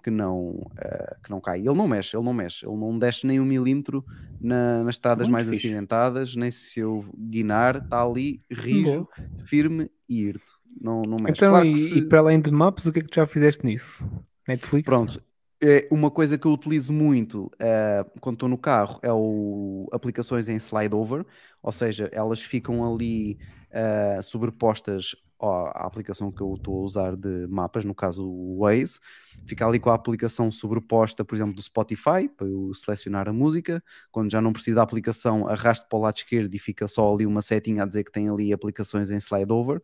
que 0.04 0.10
não, 0.10 0.68
ah, 0.78 1.16
que 1.24 1.30
não 1.30 1.40
cai. 1.40 1.60
Ele 1.60 1.74
não 1.76 1.88
mexe, 1.88 2.16
ele 2.18 2.26
não 2.26 2.34
mexe, 2.34 2.66
ele 2.66 2.76
não 2.76 2.98
desce 2.98 3.26
nem 3.28 3.40
um 3.40 3.46
milímetro 3.46 4.04
na- 4.40 4.84
nas 4.84 4.96
estradas 4.96 5.28
Muito 5.28 5.34
mais 5.34 5.48
fixe. 5.48 5.68
acidentadas, 5.68 6.36
nem 6.36 6.50
se 6.50 6.80
eu 6.80 7.06
guinar, 7.16 7.76
está 7.78 8.04
ali 8.04 8.42
rijo, 8.52 9.08
firme 9.46 9.92
e 10.10 10.22
irto. 10.24 10.60
Não, 10.82 11.04
não 11.04 11.18
mexe. 11.22 11.34
Então, 11.38 11.50
Claro 11.52 11.66
e, 11.68 11.76
se- 11.78 11.98
e 12.00 12.02
para 12.08 12.20
além 12.20 12.40
de 12.42 12.50
mapas, 12.50 12.88
o 12.88 12.92
que 12.92 12.98
é 13.00 13.02
que 13.04 13.10
tu 13.10 13.16
já 13.16 13.28
fizeste 13.28 13.64
nisso? 13.64 14.04
Netflix? 14.48 14.86
Pronto. 14.86 15.24
É 15.64 15.88
uma 15.92 16.10
coisa 16.10 16.38
que 16.40 16.48
eu 16.48 16.52
utilizo 16.54 16.92
muito 16.92 17.52
eh, 17.60 18.04
quando 18.20 18.36
estou 18.36 18.50
no 18.50 18.58
carro 18.58 19.00
é 19.04 19.12
o 19.14 19.88
aplicações 19.92 20.50
em 20.50 20.56
slide 20.58 20.96
over, 20.96 21.24
ou 21.62 21.72
seja, 21.72 22.10
elas 22.12 22.42
ficam 22.42 22.84
ali 22.92 23.38
eh, 23.70 24.20
sobrepostas 24.24 25.16
à 25.40 25.86
aplicação 25.86 26.32
que 26.32 26.42
eu 26.42 26.56
estou 26.56 26.82
a 26.82 26.84
usar 26.84 27.16
de 27.16 27.46
mapas, 27.48 27.86
no 27.86 27.94
caso 27.94 28.24
o 28.28 28.60
Waze, 28.62 29.00
fica 29.46 29.66
ali 29.68 29.80
com 29.80 29.90
a 29.92 29.94
aplicação 29.96 30.52
sobreposta, 30.52 31.24
por 31.24 31.36
exemplo, 31.36 31.54
do 31.56 31.62
Spotify, 31.62 32.28
para 32.36 32.48
eu 32.48 32.74
selecionar 32.76 33.28
a 33.30 33.34
música. 33.34 33.84
Quando 34.12 34.32
já 34.32 34.42
não 34.42 34.54
preciso 34.54 34.76
da 34.78 34.84
aplicação, 34.84 35.48
arrasto 35.48 35.88
para 35.88 35.98
o 35.98 36.02
lado 36.02 36.18
esquerdo 36.18 36.54
e 36.56 36.60
fica 36.60 36.88
só 36.88 37.14
ali 37.14 37.26
uma 37.26 37.42
setinha 37.42 37.84
a 37.84 37.86
dizer 37.88 38.04
que 38.04 38.12
tem 38.12 38.30
ali 38.30 38.52
aplicações 38.54 39.10
em 39.12 39.18
slide 39.20 39.52
over. 39.54 39.82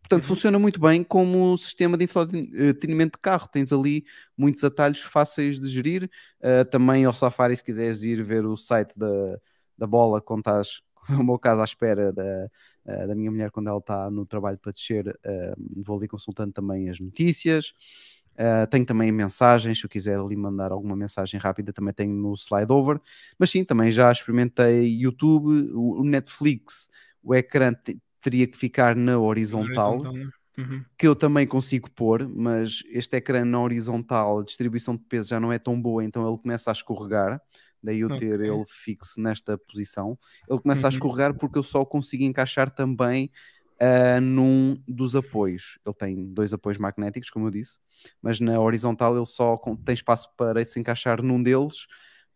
Portanto, 0.00 0.24
funciona 0.24 0.58
muito 0.58 0.80
bem 0.80 1.04
como 1.04 1.56
sistema 1.56 1.96
de 1.96 2.04
entretenimento 2.04 3.16
de 3.16 3.22
carro. 3.22 3.48
Tens 3.48 3.72
ali 3.72 4.04
muitos 4.36 4.64
atalhos 4.64 5.02
fáceis 5.02 5.60
de 5.60 5.68
gerir. 5.68 6.10
Uh, 6.40 6.64
também 6.68 7.04
ao 7.04 7.14
Safari, 7.14 7.54
se 7.54 7.62
quiseres 7.62 8.02
ir 8.02 8.22
ver 8.22 8.44
o 8.44 8.56
site 8.56 8.98
da, 8.98 9.38
da 9.78 9.86
bola, 9.86 10.20
quando 10.20 10.40
estás, 10.40 10.80
no 11.08 11.22
meu 11.22 11.38
caso, 11.38 11.60
à 11.60 11.64
espera 11.64 12.12
da, 12.12 12.50
uh, 12.86 13.08
da 13.08 13.14
minha 13.14 13.30
mulher, 13.30 13.50
quando 13.50 13.68
ela 13.68 13.78
está 13.78 14.10
no 14.10 14.26
trabalho 14.26 14.58
para 14.58 14.72
descer, 14.72 15.08
uh, 15.08 15.82
vou 15.82 15.98
ali 15.98 16.08
consultando 16.08 16.52
também 16.52 16.90
as 16.90 16.98
notícias. 16.98 17.72
Uh, 18.40 18.66
tenho 18.70 18.86
também 18.86 19.12
mensagens, 19.12 19.78
se 19.78 19.84
eu 19.84 19.90
quiser 19.90 20.18
ali 20.18 20.34
mandar 20.34 20.72
alguma 20.72 20.96
mensagem 20.96 21.38
rápida, 21.38 21.72
também 21.72 21.92
tenho 21.92 22.14
no 22.14 22.34
slide 22.34 22.72
over. 22.72 22.98
Mas 23.38 23.50
sim, 23.50 23.64
também 23.64 23.90
já 23.90 24.10
experimentei 24.10 24.88
YouTube, 24.98 25.70
o, 25.74 26.02
Netflix, 26.02 26.88
o 27.22 27.34
ecrã 27.34 27.74
teria 28.20 28.46
que 28.46 28.56
ficar 28.56 28.94
na 28.96 29.18
horizontal 29.18 29.98
né? 30.12 30.30
Uhum. 30.58 30.84
que 30.98 31.06
eu 31.06 31.16
também 31.16 31.46
consigo 31.46 31.90
pôr, 31.90 32.28
mas 32.28 32.82
este 32.90 33.16
ecrã 33.16 33.44
na 33.44 33.60
horizontal, 33.60 34.40
a 34.40 34.44
distribuição 34.44 34.96
de 34.96 35.02
peso 35.04 35.30
já 35.30 35.40
não 35.40 35.52
é 35.52 35.58
tão 35.58 35.80
boa, 35.80 36.04
então 36.04 36.28
ele 36.28 36.38
começa 36.38 36.70
a 36.70 36.72
escorregar. 36.74 37.40
Daí 37.82 38.00
eu 38.00 38.10
ter 38.10 38.40
Ok. 38.40 38.46
ele 38.46 38.64
fixo 38.68 39.18
nesta 39.20 39.56
posição. 39.56 40.18
Ele 40.48 40.60
começa 40.60 40.86
a 40.86 40.90
Uhum. 40.90 40.90
escorregar 40.90 41.34
porque 41.38 41.58
eu 41.58 41.62
só 41.62 41.84
consigo 41.84 42.22
encaixar 42.24 42.70
também 42.70 43.30
ah, 43.80 44.20
num 44.20 44.76
dos 44.86 45.16
apoios. 45.16 45.78
Ele 45.86 45.94
tem 45.94 46.26
dois 46.34 46.52
apoios 46.52 46.78
magnéticos, 46.78 47.30
como 47.30 47.46
eu 47.46 47.50
disse, 47.50 47.78
mas 48.22 48.38
na 48.40 48.60
horizontal 48.60 49.16
ele 49.16 49.26
só 49.26 49.56
tem 49.84 49.94
espaço 49.94 50.28
para 50.36 50.62
se 50.64 50.78
encaixar 50.78 51.22
num 51.22 51.42
deles, 51.42 51.86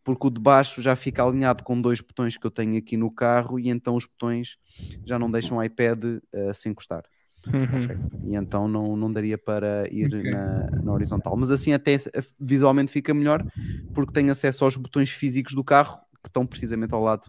porque 0.05 0.27
o 0.27 0.31
de 0.31 0.41
baixo 0.41 0.83
já 0.83 0.97
fica 0.97 1.25
alinhado 1.25 1.65
com 1.65 1.81
dois 1.81 2.01
botões 2.01 2.37
que 2.37 2.47
eu 2.47 2.51
tenho 2.51 2.79
aqui 2.79 2.97
no 2.97 3.11
carro 3.13 3.59
e 3.59 3.69
então 3.71 3.97
os 3.97 4.07
botões 4.07 4.57
já 5.07 5.19
não 5.19 5.31
deixam 5.31 5.59
o 5.59 5.63
iPad 5.65 6.05
ah, 6.35 6.55
se 6.55 6.69
encostar 6.69 7.05
Uhum. 7.53 8.11
e 8.23 8.35
então 8.35 8.67
não, 8.69 8.97
não 8.97 9.13
daria 9.13 9.37
para 9.39 9.89
ir 9.93 10.11
Ok. 10.13 10.25
na, 10.25 10.69
na 10.83 10.93
horizontal. 10.93 11.37
Mas 11.37 11.51
assim 11.51 11.73
até 11.73 11.97
se- 11.99 12.11
visualmente 12.41 12.91
fica 12.93 13.13
melhor 13.13 13.45
porque 13.93 14.13
tenho 14.13 14.33
acesso 14.33 14.65
aos 14.65 14.77
botões 14.77 15.11
físicos 15.11 15.55
do 15.55 15.63
carro 15.65 15.99
que 16.23 16.29
estão 16.29 16.47
precisamente 16.47 16.95
ao 16.95 17.03
lado 17.03 17.27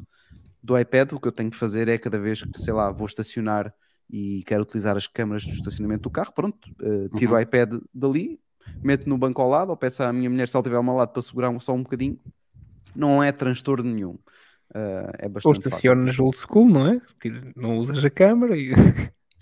do 0.64 0.78
iPad. 0.80 1.14
O 1.14 1.20
que 1.20 1.28
eu 1.28 1.32
tenho 1.32 1.52
que 1.52 1.58
fazer 1.58 1.88
é 1.88 1.98
cada 1.98 2.20
vez 2.20 2.44
que, 2.44 2.60
sei 2.60 2.74
lá, 2.74 2.92
vou 2.92 3.06
estacionar 3.08 3.74
e 4.10 4.44
quero 4.46 4.64
utilizar 4.64 4.98
as 4.98 5.08
câmaras 5.08 5.46
do 5.48 5.54
estacionamento 5.54 6.04
do 6.04 6.12
carro, 6.12 6.34
pronto, 6.34 6.68
eh, 6.82 7.10
tiro 7.16 7.34
Uhum. 7.34 7.36
o 7.36 7.40
iPad 7.40 7.76
dali, 7.94 8.40
meto 8.84 9.10
no 9.10 9.18
banco 9.18 9.42
ao 9.42 9.50
lado, 9.50 9.70
ou 9.72 9.78
peço 9.78 10.04
à 10.04 10.14
minha 10.14 10.30
mulher 10.30 10.48
se 10.48 10.56
ela 10.56 10.62
estiver 10.62 10.78
ao 10.78 10.84
meu 10.84 10.96
lado 10.96 11.12
para 11.14 11.22
segurar 11.22 11.60
só 11.60 11.74
um 11.74 11.84
bocadinho. 11.84 12.20
Não 12.96 13.24
é 13.24 13.32
transtorno 13.32 13.90
nenhum. 13.94 14.18
Eh, 14.74 15.12
é 15.20 15.30
Ou 15.44 15.52
bastante 15.54 15.68
fácil. 15.70 15.90
estacionas 15.90 16.20
old 16.20 16.38
school, 16.38 16.68
não 16.70 16.88
é? 16.88 17.02
Não 17.56 17.78
usas 17.78 18.04
a 18.04 18.10
câmera 18.10 18.58
e. 18.58 18.72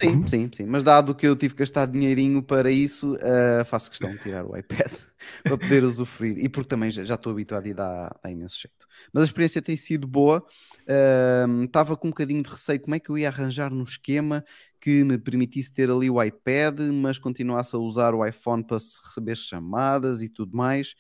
Sim, 0.02 0.28
sim, 0.28 0.50
sim. 0.54 0.66
Mas 0.66 0.84
dado 0.84 1.16
que 1.16 1.26
eu 1.26 1.36
tive 1.36 1.54
que 1.54 1.60
gastar 1.60 1.86
dinheirinho 1.86 2.44
para 2.44 2.70
isso, 2.72 3.16
ah, 3.22 3.64
faço 3.64 3.90
questão 3.90 4.14
de 4.16 4.20
tirar 4.20 4.46
o 4.46 4.58
iPad 4.58 4.92
para 5.46 5.58
poder 5.58 5.84
usufruir. 5.84 6.38
E 6.40 6.50
porque 6.50 6.68
também 6.68 6.92
já 6.92 7.06
já 7.06 7.14
estou 7.16 7.32
habituado 7.32 7.68
e 7.68 7.74
dá, 7.74 8.10
dá 8.22 8.30
imenso 8.32 8.58
jeito. 8.60 8.86
Mas 9.14 9.24
a 9.24 9.26
experiência 9.26 9.62
tem 9.62 9.78
sido 9.78 10.08
boa. 10.08 10.44
Ahm, 10.90 11.64
Estava 11.66 11.96
com 11.96 12.08
um 12.08 12.12
bocadinho 12.12 12.44
de 12.44 12.50
receio 12.50 12.82
como 12.82 12.96
é 12.96 13.00
que 13.00 13.10
eu 13.10 13.18
ia 13.18 13.30
arranjar 13.30 13.72
no 13.72 13.84
esquema 13.84 14.44
que 14.82 15.04
me 15.06 15.18
permitisse 15.18 15.72
ter 15.72 15.90
ali 15.90 16.10
o 16.10 16.22
iPad, 16.22 16.80
mas 16.94 17.18
continuasse 17.18 17.74
a 17.76 17.80
usar 17.80 18.14
o 18.14 18.26
iPhone 18.26 18.64
para 18.66 18.78
receber 18.78 19.36
chamadas 19.38 20.22
e 20.22 20.28
tudo 20.28 20.58
mais. 20.58 20.96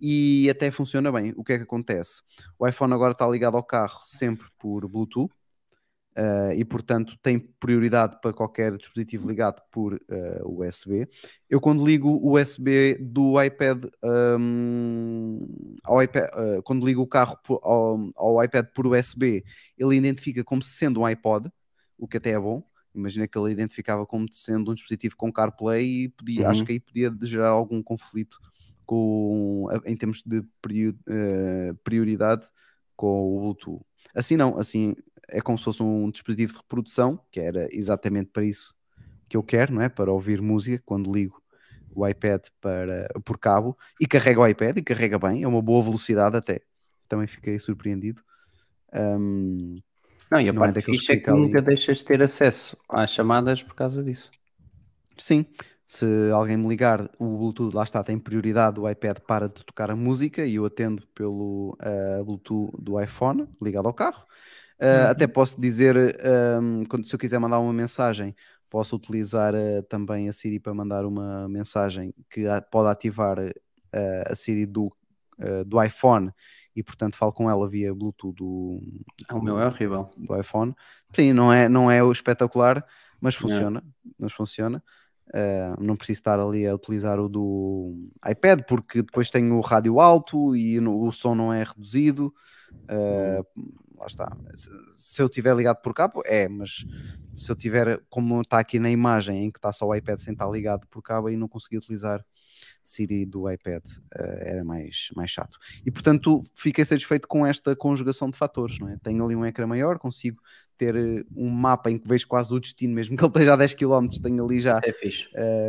E 0.00 0.48
até 0.50 0.70
funciona 0.70 1.10
bem. 1.10 1.32
O 1.36 1.44
que 1.44 1.52
é 1.52 1.56
que 1.58 1.64
acontece? 1.64 2.22
O 2.58 2.66
iPhone 2.66 2.92
agora 2.94 3.12
está 3.12 3.26
ligado 3.28 3.56
ao 3.56 3.62
carro 3.62 4.00
sempre 4.04 4.46
por 4.58 4.86
Bluetooth 4.88 5.32
uh, 6.16 6.52
e, 6.54 6.64
portanto, 6.64 7.16
tem 7.22 7.38
prioridade 7.38 8.20
para 8.20 8.32
qualquer 8.32 8.76
dispositivo 8.76 9.28
ligado 9.28 9.62
por 9.70 9.94
uh, 9.94 10.62
USB. 10.62 11.08
Eu, 11.48 11.60
quando 11.60 11.84
ligo 11.86 12.08
o 12.10 12.38
USB 12.38 12.96
do 13.00 13.42
iPad, 13.42 13.84
um, 14.38 15.40
ao 15.84 16.02
iPad 16.02 16.28
uh, 16.30 16.62
quando 16.62 16.86
ligo 16.86 17.02
o 17.02 17.06
carro 17.06 17.36
por, 17.44 17.60
ao, 17.62 18.10
ao 18.16 18.44
iPad 18.44 18.66
por 18.74 18.86
USB, 18.86 19.44
ele 19.76 19.96
identifica 19.96 20.44
como 20.44 20.62
sendo 20.62 21.00
um 21.00 21.06
iPod, 21.06 21.50
o 21.96 22.06
que 22.08 22.16
até 22.16 22.30
é 22.30 22.38
bom. 22.38 22.62
Imagina 22.94 23.28
que 23.28 23.38
ele 23.38 23.52
identificava 23.52 24.04
como 24.06 24.26
sendo 24.32 24.70
um 24.72 24.74
dispositivo 24.74 25.16
com 25.16 25.32
CarPlay 25.32 26.04
e 26.04 26.08
podia, 26.08 26.46
Uhum. 26.46 26.50
acho 26.50 26.64
que 26.64 26.72
aí 26.72 26.80
podia 26.80 27.14
gerar 27.22 27.50
algum 27.50 27.82
conflito 27.82 28.38
com, 28.88 29.68
em 29.84 29.96
termos 29.96 30.22
de 30.24 30.42
eh, 31.08 31.74
prioridade 31.84 32.46
com 32.96 33.36
o 33.36 33.40
Bluetooth. 33.42 33.84
Assim 34.14 34.36
não, 34.36 34.58
assim 34.58 34.94
é 35.28 35.42
como 35.42 35.58
se 35.58 35.64
fosse 35.64 35.82
um 35.82 36.10
dispositivo 36.10 36.52
de 36.54 36.58
reprodução, 36.60 37.20
que 37.30 37.38
era 37.40 37.68
exatamente 37.70 38.30
para 38.32 38.44
isso 38.44 38.74
que 39.28 39.36
eu 39.36 39.42
quero, 39.44 39.74
não 39.74 39.82
é? 39.82 39.88
Para 39.90 40.12
ouvir 40.12 40.42
música 40.42 40.82
quando 40.86 41.12
ligo 41.12 41.42
o 41.94 42.06
iPad 42.08 42.42
para, 42.60 43.08
por 43.24 43.38
cabo 43.38 43.76
e 44.00 44.06
carrega 44.06 44.40
o 44.40 44.46
iPad 44.48 44.78
e 44.78 44.82
carrega 44.82 45.18
bem, 45.18 45.42
é 45.44 45.48
uma 45.48 45.62
boa 45.62 45.82
velocidade 45.84 46.36
até. 46.36 46.60
Também 47.08 47.26
fiquei 47.26 47.58
surpreendido. 47.58 48.22
Ahm, 48.92 49.78
Não, 50.30 50.40
e 50.40 50.48
a 50.48 50.54
Não 50.54 50.66
é 50.66 50.72
parte 50.72 50.76
daqueles 50.76 51.00
fixe 51.00 51.12
é 51.12 51.16
que 51.16 51.30
ali- 51.30 51.58
nunca 51.58 51.60
deixas 51.60 51.98
de 51.98 52.04
ter 52.06 52.22
acesso 52.22 52.76
às 52.88 53.10
chamadas 53.12 53.62
por 53.62 53.74
causa 53.74 54.02
disso. 54.02 54.30
Sim, 55.18 55.46
se 55.88 56.06
alguém 56.32 56.58
me 56.58 56.68
ligar, 56.68 57.10
o 57.18 57.38
Bluetooth 57.38 57.74
lá 57.74 57.84
está, 57.84 58.04
tem 58.04 58.18
prioridade, 58.20 58.80
o 58.80 58.90
iPad 58.90 59.20
para 59.20 59.48
de 59.48 59.64
tocar 59.64 59.90
a 59.90 59.96
música 59.96 60.46
e 60.46 60.56
eu 60.56 60.66
atendo 60.66 61.06
pelo 61.14 61.76
ah, 61.80 62.22
Bluetooth 62.24 62.72
do 62.80 63.00
iPhone 63.02 63.48
ligado 63.62 63.88
ao 63.88 63.94
carro. 63.94 64.26
Ah, 64.80 65.10
Uhum. 65.10 65.10
Até 65.10 65.26
posso 65.26 65.60
dizer, 65.60 65.96
ahm, 66.24 66.84
quando, 66.88 67.06
se 67.08 67.14
eu 67.14 67.18
quiser 67.20 67.38
mandar 67.40 67.60
uma 67.60 67.72
mensagem, 67.72 68.34
posso 68.70 68.96
utilizar 68.96 69.54
ah, 69.54 69.82
também 69.88 70.28
a 70.28 70.32
Siri 70.34 70.60
para 70.60 70.74
mandar 70.74 71.06
uma 71.06 71.48
mensagem 71.48 72.14
que 72.30 72.46
a- 72.46 72.62
pode 72.62 72.90
ativar 72.90 73.38
a 74.30 74.34
Siri 74.36 74.66
do, 74.66 74.94
do 75.66 75.82
iPhone 75.82 76.32
e, 76.76 76.82
portanto, 76.82 77.16
falo 77.16 77.32
com 77.32 77.48
ela 77.50 77.68
via 77.68 77.94
Bluetooth 77.94 78.34
do, 78.36 78.80
Ah, 79.28 79.36
O 79.36 79.40
meu 79.42 79.58
é 79.58 79.66
horrível. 79.66 80.10
do 80.16 80.36
iPhone. 80.40 80.74
Sim, 81.14 81.32
não 81.32 81.52
é, 81.52 81.68
não 81.68 81.90
é 81.90 82.02
o 82.02 82.12
espetacular, 82.12 82.84
mas 83.20 83.34
funciona. 83.34 83.82
Mas 84.18 84.32
funciona. 84.32 84.82
Uh, 85.28 85.82
não 85.82 85.94
preciso 85.94 86.20
estar 86.20 86.40
ali 86.40 86.66
a 86.66 86.74
utilizar 86.74 87.20
o 87.20 87.28
do 87.28 88.10
iPad 88.26 88.62
porque 88.66 89.02
depois 89.02 89.30
tenho 89.30 89.56
o 89.56 89.60
rádio 89.60 90.00
alto 90.00 90.56
e 90.56 90.80
o 90.80 91.12
som 91.12 91.34
não 91.34 91.52
é 91.52 91.62
reduzido. 91.62 92.32
Uh, 92.84 93.44
lá 93.98 94.06
está. 94.06 94.36
Se, 94.54 94.70
se 94.96 95.22
eu 95.22 95.28
tiver 95.28 95.54
ligado 95.54 95.82
por 95.82 95.92
cabo, 95.92 96.22
é, 96.24 96.48
mas 96.48 96.86
se 97.34 97.50
eu 97.50 97.56
tiver, 97.56 98.00
como 98.08 98.40
está 98.40 98.58
aqui 98.58 98.78
na 98.78 98.90
imagem, 98.90 99.44
em 99.44 99.50
que 99.50 99.58
está 99.58 99.72
só 99.72 99.86
o 99.86 99.94
iPad 99.94 100.18
sem 100.18 100.32
estar 100.32 100.48
ligado 100.48 100.86
por 100.88 101.02
cabo, 101.02 101.28
aí 101.28 101.36
não 101.36 101.48
consegui 101.48 101.76
utilizar 101.76 102.24
Siri 102.82 103.26
do 103.26 103.50
iPad, 103.50 103.84
uh, 103.84 104.38
era 104.40 104.64
mais, 104.64 105.10
mais 105.14 105.30
chato. 105.30 105.58
E 105.84 105.90
portanto 105.90 106.42
fiquei 106.54 106.84
satisfeito 106.84 107.28
com 107.28 107.46
esta 107.46 107.76
conjugação 107.76 108.30
de 108.30 108.38
fatores. 108.38 108.78
Não 108.78 108.88
é? 108.88 108.96
Tenho 109.02 109.24
ali 109.24 109.36
um 109.36 109.44
ecrã 109.44 109.66
maior, 109.66 109.98
consigo 109.98 110.40
ter 110.78 110.96
uh, 110.96 111.26
um 111.36 111.50
mapa 111.50 111.90
em 111.90 111.98
que 111.98 112.08
vejo 112.08 112.26
quase 112.28 112.54
o 112.54 112.60
destino, 112.60 112.94
mesmo 112.94 113.16
que 113.16 113.24
ele 113.24 113.30
esteja 113.30 113.54
a 113.54 113.56
10 113.56 113.74
km, 113.74 114.18
tenho 114.20 114.44
ali 114.44 114.60
já 114.60 114.82
É 114.82 114.92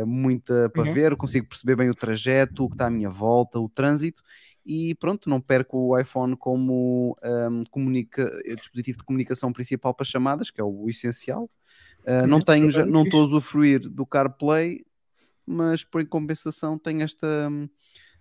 uh, 0.02 0.06
muita 0.06 0.70
para 0.70 0.84
Uhum. 0.84 0.92
ver, 0.92 1.16
consigo 1.16 1.48
perceber 1.48 1.76
bem 1.76 1.90
o 1.90 1.94
trajeto, 1.94 2.64
o 2.64 2.68
que 2.70 2.74
está 2.74 2.86
à 2.86 2.90
minha 2.90 3.10
volta, 3.10 3.58
o 3.60 3.68
trânsito. 3.68 4.22
E 4.64 4.94
pronto, 4.96 5.28
não 5.30 5.40
perco 5.40 5.78
o 5.78 5.98
iPhone 5.98 6.36
como 6.36 7.16
um, 7.50 7.64
comunica, 7.70 8.30
dispositivo 8.56 8.98
de 8.98 9.04
comunicação 9.04 9.52
principal 9.52 9.94
para 9.94 10.04
chamadas, 10.04 10.50
que 10.50 10.60
é 10.60 10.64
o 10.64 10.88
essencial. 10.88 11.50
Uh, 12.06 12.26
não 12.26 12.40
Uhum, 12.40 12.44
tenho, 12.44 12.70
já- 12.70 12.84
bem 12.84 12.92
não 12.92 13.04
estou 13.04 13.20
a 13.22 13.24
usufruir 13.24 13.80
do 13.88 14.06
CarPlay, 14.06 14.84
mas 15.46 15.84
por 15.84 16.06
compensação 16.08 16.78
tenho 16.78 17.02
esta, 17.02 17.48
hum, 17.50 17.68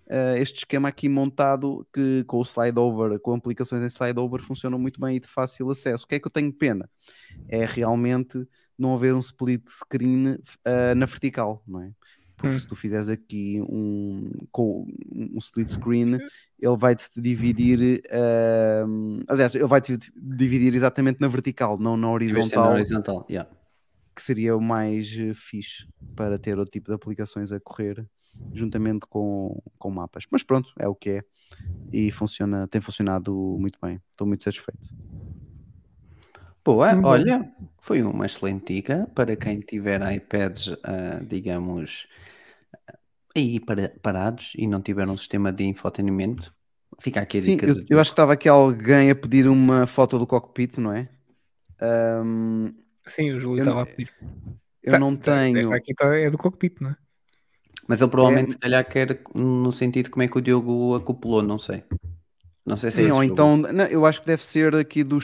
uh, 0.09 0.37
este 0.37 0.59
esquema 0.59 0.89
aqui 0.89 1.07
montado 1.07 1.87
que 1.93 2.23
com 2.25 2.37
o 2.37 2.43
slide 2.43 2.79
over, 2.79 3.19
com 3.19 3.33
aplicações 3.33 3.81
em 3.81 3.87
slide 3.89 4.19
over 4.19 4.41
funcionam 4.41 4.79
muito 4.79 4.99
bem 4.99 5.15
e 5.15 5.19
de 5.19 5.27
fácil 5.27 5.69
acesso. 5.69 6.05
O 6.05 6.07
que 6.07 6.15
é 6.15 6.19
que 6.19 6.27
eu 6.27 6.31
tenho 6.31 6.51
pena? 6.51 6.89
É 7.47 7.65
realmente 7.65 8.47
não 8.77 8.93
haver 8.93 9.13
um 9.13 9.19
split 9.19 9.63
screen 9.69 10.31
uh, 10.33 10.95
na 10.95 11.05
vertical, 11.05 11.63
não 11.67 11.81
é? 11.81 11.91
Porque 12.39 12.55
Hum. 12.55 12.59
se 12.59 12.67
tu 12.69 12.75
fizeres 12.75 13.09
aqui 13.09 13.61
um, 13.61 14.31
com 14.49 14.87
um 15.11 15.37
split 15.39 15.67
screen, 15.69 16.19
ele 16.57 16.77
vai-te 16.77 17.09
dividir. 17.17 18.01
hum, 18.87 19.19
aliás, 19.27 19.53
ele 19.53 19.67
vai-te 19.67 19.97
dividir 20.15 20.73
exatamente 20.73 21.19
na 21.19 21.27
vertical, 21.27 21.77
não 21.77 21.97
na 21.97 22.07
ser 22.07 22.07
na 22.07 22.11
horizontal 22.13 22.71
horizontal. 22.71 23.25
yeah. 23.29 23.49
que 24.15 24.21
seria 24.21 24.55
o 24.55 24.61
mais 24.61 25.13
eh, 25.17 25.33
fixe 25.33 25.85
para 26.15 26.39
ter 26.39 26.57
outro 26.57 26.71
tipo 26.71 26.87
de 26.87 26.95
aplicações 26.95 27.51
a 27.51 27.59
correr 27.59 28.07
juntamente 28.53 29.05
com, 29.07 29.61
com 29.77 29.91
mapas. 29.91 30.25
Mas 30.31 30.43
pronto, 30.43 30.71
é 30.79 30.87
o 30.87 30.95
que 30.95 31.09
é. 31.11 31.23
E 31.91 32.11
funciona, 32.11 32.67
tem 32.67 32.81
funcionado 32.81 33.33
muito 33.59 33.79
bem. 33.81 34.01
Estou 34.11 34.27
muito 34.27 34.43
satisfeito. 34.43 34.89
Boa, 36.63 36.93
Muito 36.93 37.03
bom. 37.03 37.09
olha, 37.09 37.49
foi 37.81 38.01
uma 38.03 38.25
excelente 38.25 38.73
dica 38.75 39.09
para 39.15 39.35
quem 39.35 39.59
tiver 39.59 40.01
iPads, 40.13 40.69
ah, 40.83 41.19
digamos, 41.25 42.07
aí 43.35 43.59
para- 43.59 43.89
parados 44.01 44.53
e 44.57 44.67
não 44.67 44.81
tiver 44.81 45.07
um 45.07 45.17
sistema 45.17 45.51
de 45.51 45.63
infotenimento. 45.63 46.53
Fica 46.99 47.21
aqui 47.21 47.37
a 47.37 47.41
Sim, 47.41 47.55
dica. 47.55 47.67
eu, 47.67 47.75
do 47.75 47.85
eu 47.89 47.99
acho 47.99 48.11
que 48.11 48.13
estava 48.13 48.33
aqui 48.33 48.49
alguém 48.49 49.09
a 49.09 49.15
pedir 49.15 49.47
uma 49.47 49.87
foto 49.87 50.19
do 50.19 50.27
cockpit, 50.27 50.77
não 50.77 50.91
é? 50.93 51.07
Ahm, 51.81 52.73
Sim, 53.07 53.31
o 53.31 53.39
Júlio 53.39 53.59
estava 53.59 53.81
a 53.81 53.85
pedir. 53.85 54.13
eu 54.83 54.91
Tá, 54.91 54.99
não 54.99 55.15
tá, 55.15 55.41
tenho. 55.43 55.59
Esta 55.59 55.75
aqui 55.75 55.93
tá- 55.93 56.15
é 56.15 56.29
do 56.29 56.37
cockpit, 56.37 56.81
não 56.81 56.91
é? 56.91 56.97
Mas 57.89 58.01
ele 58.01 58.11
provavelmente, 58.11 58.51
É- 58.51 58.53
se 58.53 58.59
calhar, 58.59 58.87
quer 58.87 59.21
no 59.35 59.71
sentido 59.71 60.05
de 60.05 60.11
como 60.11 60.23
é 60.23 60.27
que 60.29 60.37
o 60.37 60.41
Diogo 60.41 60.95
acoplou, 60.95 61.41
não 61.41 61.59
sei. 61.59 61.83
Não 62.65 62.77
sei 62.77 62.91
se 62.91 63.01
é 63.01 63.05
Sim, 63.05 63.09
esse 63.09 63.15
ou 63.15 63.23
então, 63.23 63.57
não, 63.57 63.85
eu 63.85 64.05
acho 64.05 64.21
que 64.21 64.27
deve 64.27 64.43
ser 64.43 64.75
aqui 64.75 65.03
do 65.03 65.17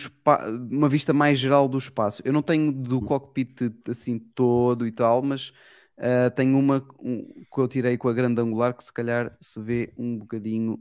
uma 0.72 0.89
vista 0.89 1.13
mais 1.13 1.39
geral 1.39 1.68
do 1.68 1.78
espaço. 1.78 2.22
Eu 2.26 2.34
não 2.34 2.41
tenho 2.41 2.72
do 2.72 3.01
Hum. 3.01 3.05
cockpit 3.05 3.72
assim 3.89 4.20
todo 4.20 4.88
e 4.88 4.91
tal, 4.91 5.22
mas 5.22 5.51
ah, 5.97 6.30
tenho 6.32 6.57
uma 6.57 6.86
um, 6.99 7.24
que 7.24 7.57
eu 7.59 7.68
tirei 7.68 7.97
com 7.97 8.09
a 8.09 8.13
grande 8.13 8.41
angular 8.41 8.74
que 8.76 8.84
se 8.84 8.91
calhar 8.93 9.36
se 9.41 9.59
vê 9.61 9.93
um 9.97 10.18
bocadinho 10.18 10.80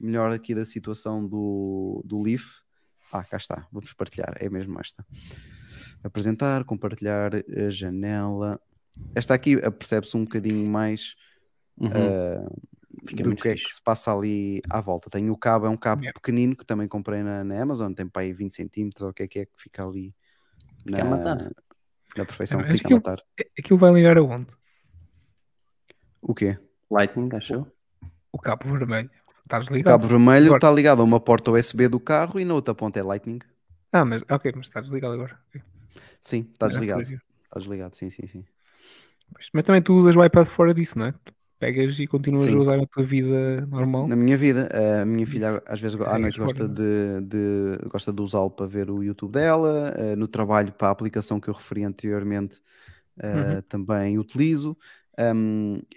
melhor 0.00 0.32
aqui 0.32 0.54
da 0.54 0.64
situação 0.64 1.26
do, 1.26 2.02
do 2.04 2.20
Leaf. 2.22 2.60
Ah, 3.12 3.24
cá 3.24 3.36
está, 3.36 3.66
vamos 3.72 3.92
partilhar, 3.92 4.34
é 4.40 4.48
mesmo 4.50 4.78
esta. 4.80 5.04
Apresentar, 6.04 6.64
compartilhar 6.64 7.32
a 7.34 7.70
janela. 7.70 8.60
Esta 9.14 9.34
aqui 9.34 9.56
percebe-se 9.72 10.16
um 10.16 10.24
bocadinho 10.24 10.66
mais 10.68 11.14
Uhum. 11.78 11.90
Fica 13.06 13.22
do 13.22 13.28
muito 13.28 13.42
que 13.42 13.48
é 13.48 13.52
fixe. 13.52 13.64
que 13.66 13.72
se 13.74 13.82
passa 13.82 14.10
ali 14.16 14.62
à 14.70 14.80
volta. 14.80 15.10
Tem 15.10 15.28
o 15.30 15.36
cabo, 15.36 15.66
é 15.66 15.68
um 15.68 15.76
cabo 15.76 16.00
Yeah. 16.02 16.18
pequenino 16.18 16.56
que 16.56 16.64
também 16.64 16.88
comprei 16.88 17.22
na, 17.22 17.44
na 17.44 17.60
Amazon, 17.62 17.92
tem 17.92 18.08
para 18.08 18.22
aí 18.22 18.32
20 18.32 18.54
centímetros, 18.54 19.02
ou 19.02 19.10
o 19.10 19.12
que 19.14 19.24
é 19.24 19.28
que 19.28 19.38
é 19.40 19.44
que 19.46 19.52
fica 19.56 19.84
ali 19.86 20.14
Fica 20.82 21.02
a 21.02 21.04
na, 21.04 21.10
matar. 21.16 21.36
na 22.16 22.24
perfeição, 22.24 22.60
Mas 22.60 22.70
fica 22.72 22.84
a 22.84 22.96
aquilo- 22.96 22.98
matar. 23.00 23.22
É- 23.38 23.50
Aquilo 23.60 23.78
vai 23.78 23.92
ligar 23.92 24.16
aonde? 24.16 24.46
O 26.22 26.34
quê? 26.34 26.58
Lightning, 26.90 27.28
achou? 27.34 27.70
O 28.32 28.38
cabo 28.38 28.70
vermelho. 28.72 29.10
Estás 29.44 29.66
O 29.68 29.74
ligado? 29.74 29.92
cabo 29.92 30.08
vermelho 30.08 30.46
Agora. 30.46 30.58
está 30.58 30.70
ligado 30.72 31.00
a 31.02 31.04
uma 31.04 31.20
porta 31.20 31.50
USB 31.52 31.88
do 31.88 32.00
carro 32.00 32.40
e 32.40 32.44
na 32.44 32.54
outra 32.54 32.74
ponta 32.74 32.98
é 32.98 33.02
Lightning. 33.02 33.38
Ah, 33.92 34.04
mas 34.04 34.22
ok, 34.28 34.52
mas 34.56 34.66
estás 34.66 34.88
ligado 34.88 35.12
agora. 35.14 35.38
Sim, 36.20 36.48
está 36.52 36.66
desligado. 36.68 37.02
Está 37.02 37.20
desligado, 37.58 37.94
sim, 37.96 38.10
sim, 38.10 38.26
sim. 38.26 38.44
Mas, 39.52 39.64
também 39.64 39.82
tu 39.82 39.94
usas 39.94 40.16
o 40.16 40.24
iPad 40.24 40.46
fora 40.46 40.72
disso, 40.74 40.98
não 40.98 41.06
é? 41.06 41.12
Tu 41.12 41.34
pegas 41.58 41.98
e 41.98 42.06
continuas 42.06 42.48
Sim. 42.48 42.54
a 42.54 42.58
usar 42.58 42.78
a 42.80 42.86
tua 42.86 43.04
vida 43.04 43.66
normal. 43.66 44.08
Na 44.08 44.16
minha 44.16 44.36
vida, 44.36 44.68
a 45.02 45.04
minha 45.04 45.26
filha 45.26 45.62
às 45.66 45.80
vezes 45.80 46.00
à 46.00 46.18
Carregas 46.18 46.18
noite 46.18 46.38
gosta 46.38 46.68
fora, 46.68 46.68
de, 46.68 47.20
de- 47.22 47.88
gosta 47.88 48.12
de 48.12 48.22
usá-lo 48.22 48.50
para 48.50 48.66
ver 48.66 48.90
o 48.90 49.02
YouTube 49.02 49.32
dela, 49.32 49.92
eh, 49.96 50.16
no 50.16 50.28
trabalho 50.28 50.72
para 50.72 50.88
a 50.88 50.90
aplicação 50.90 51.40
que 51.40 51.48
eu 51.48 51.54
referi 51.54 51.84
anteriormente 51.84 52.60
eh, 53.22 53.60
Uhum. 53.60 53.62
também 53.68 54.18
utilizo. 54.18 54.76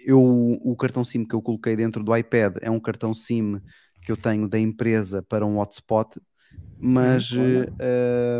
Eu, 0.04 0.20
o 0.20 0.76
cartão 0.76 1.04
SIM 1.04 1.24
que 1.24 1.34
eu 1.34 1.42
coloquei 1.42 1.76
dentro 1.76 2.02
do 2.02 2.16
iPad 2.16 2.56
é 2.60 2.70
um 2.70 2.80
cartão 2.80 3.12
SIM 3.14 3.60
que 4.02 4.10
eu 4.12 4.16
tenho 4.16 4.48
da 4.48 4.58
empresa 4.58 5.22
para 5.22 5.44
um 5.46 5.58
hotspot, 5.58 6.18
mas 6.78 7.30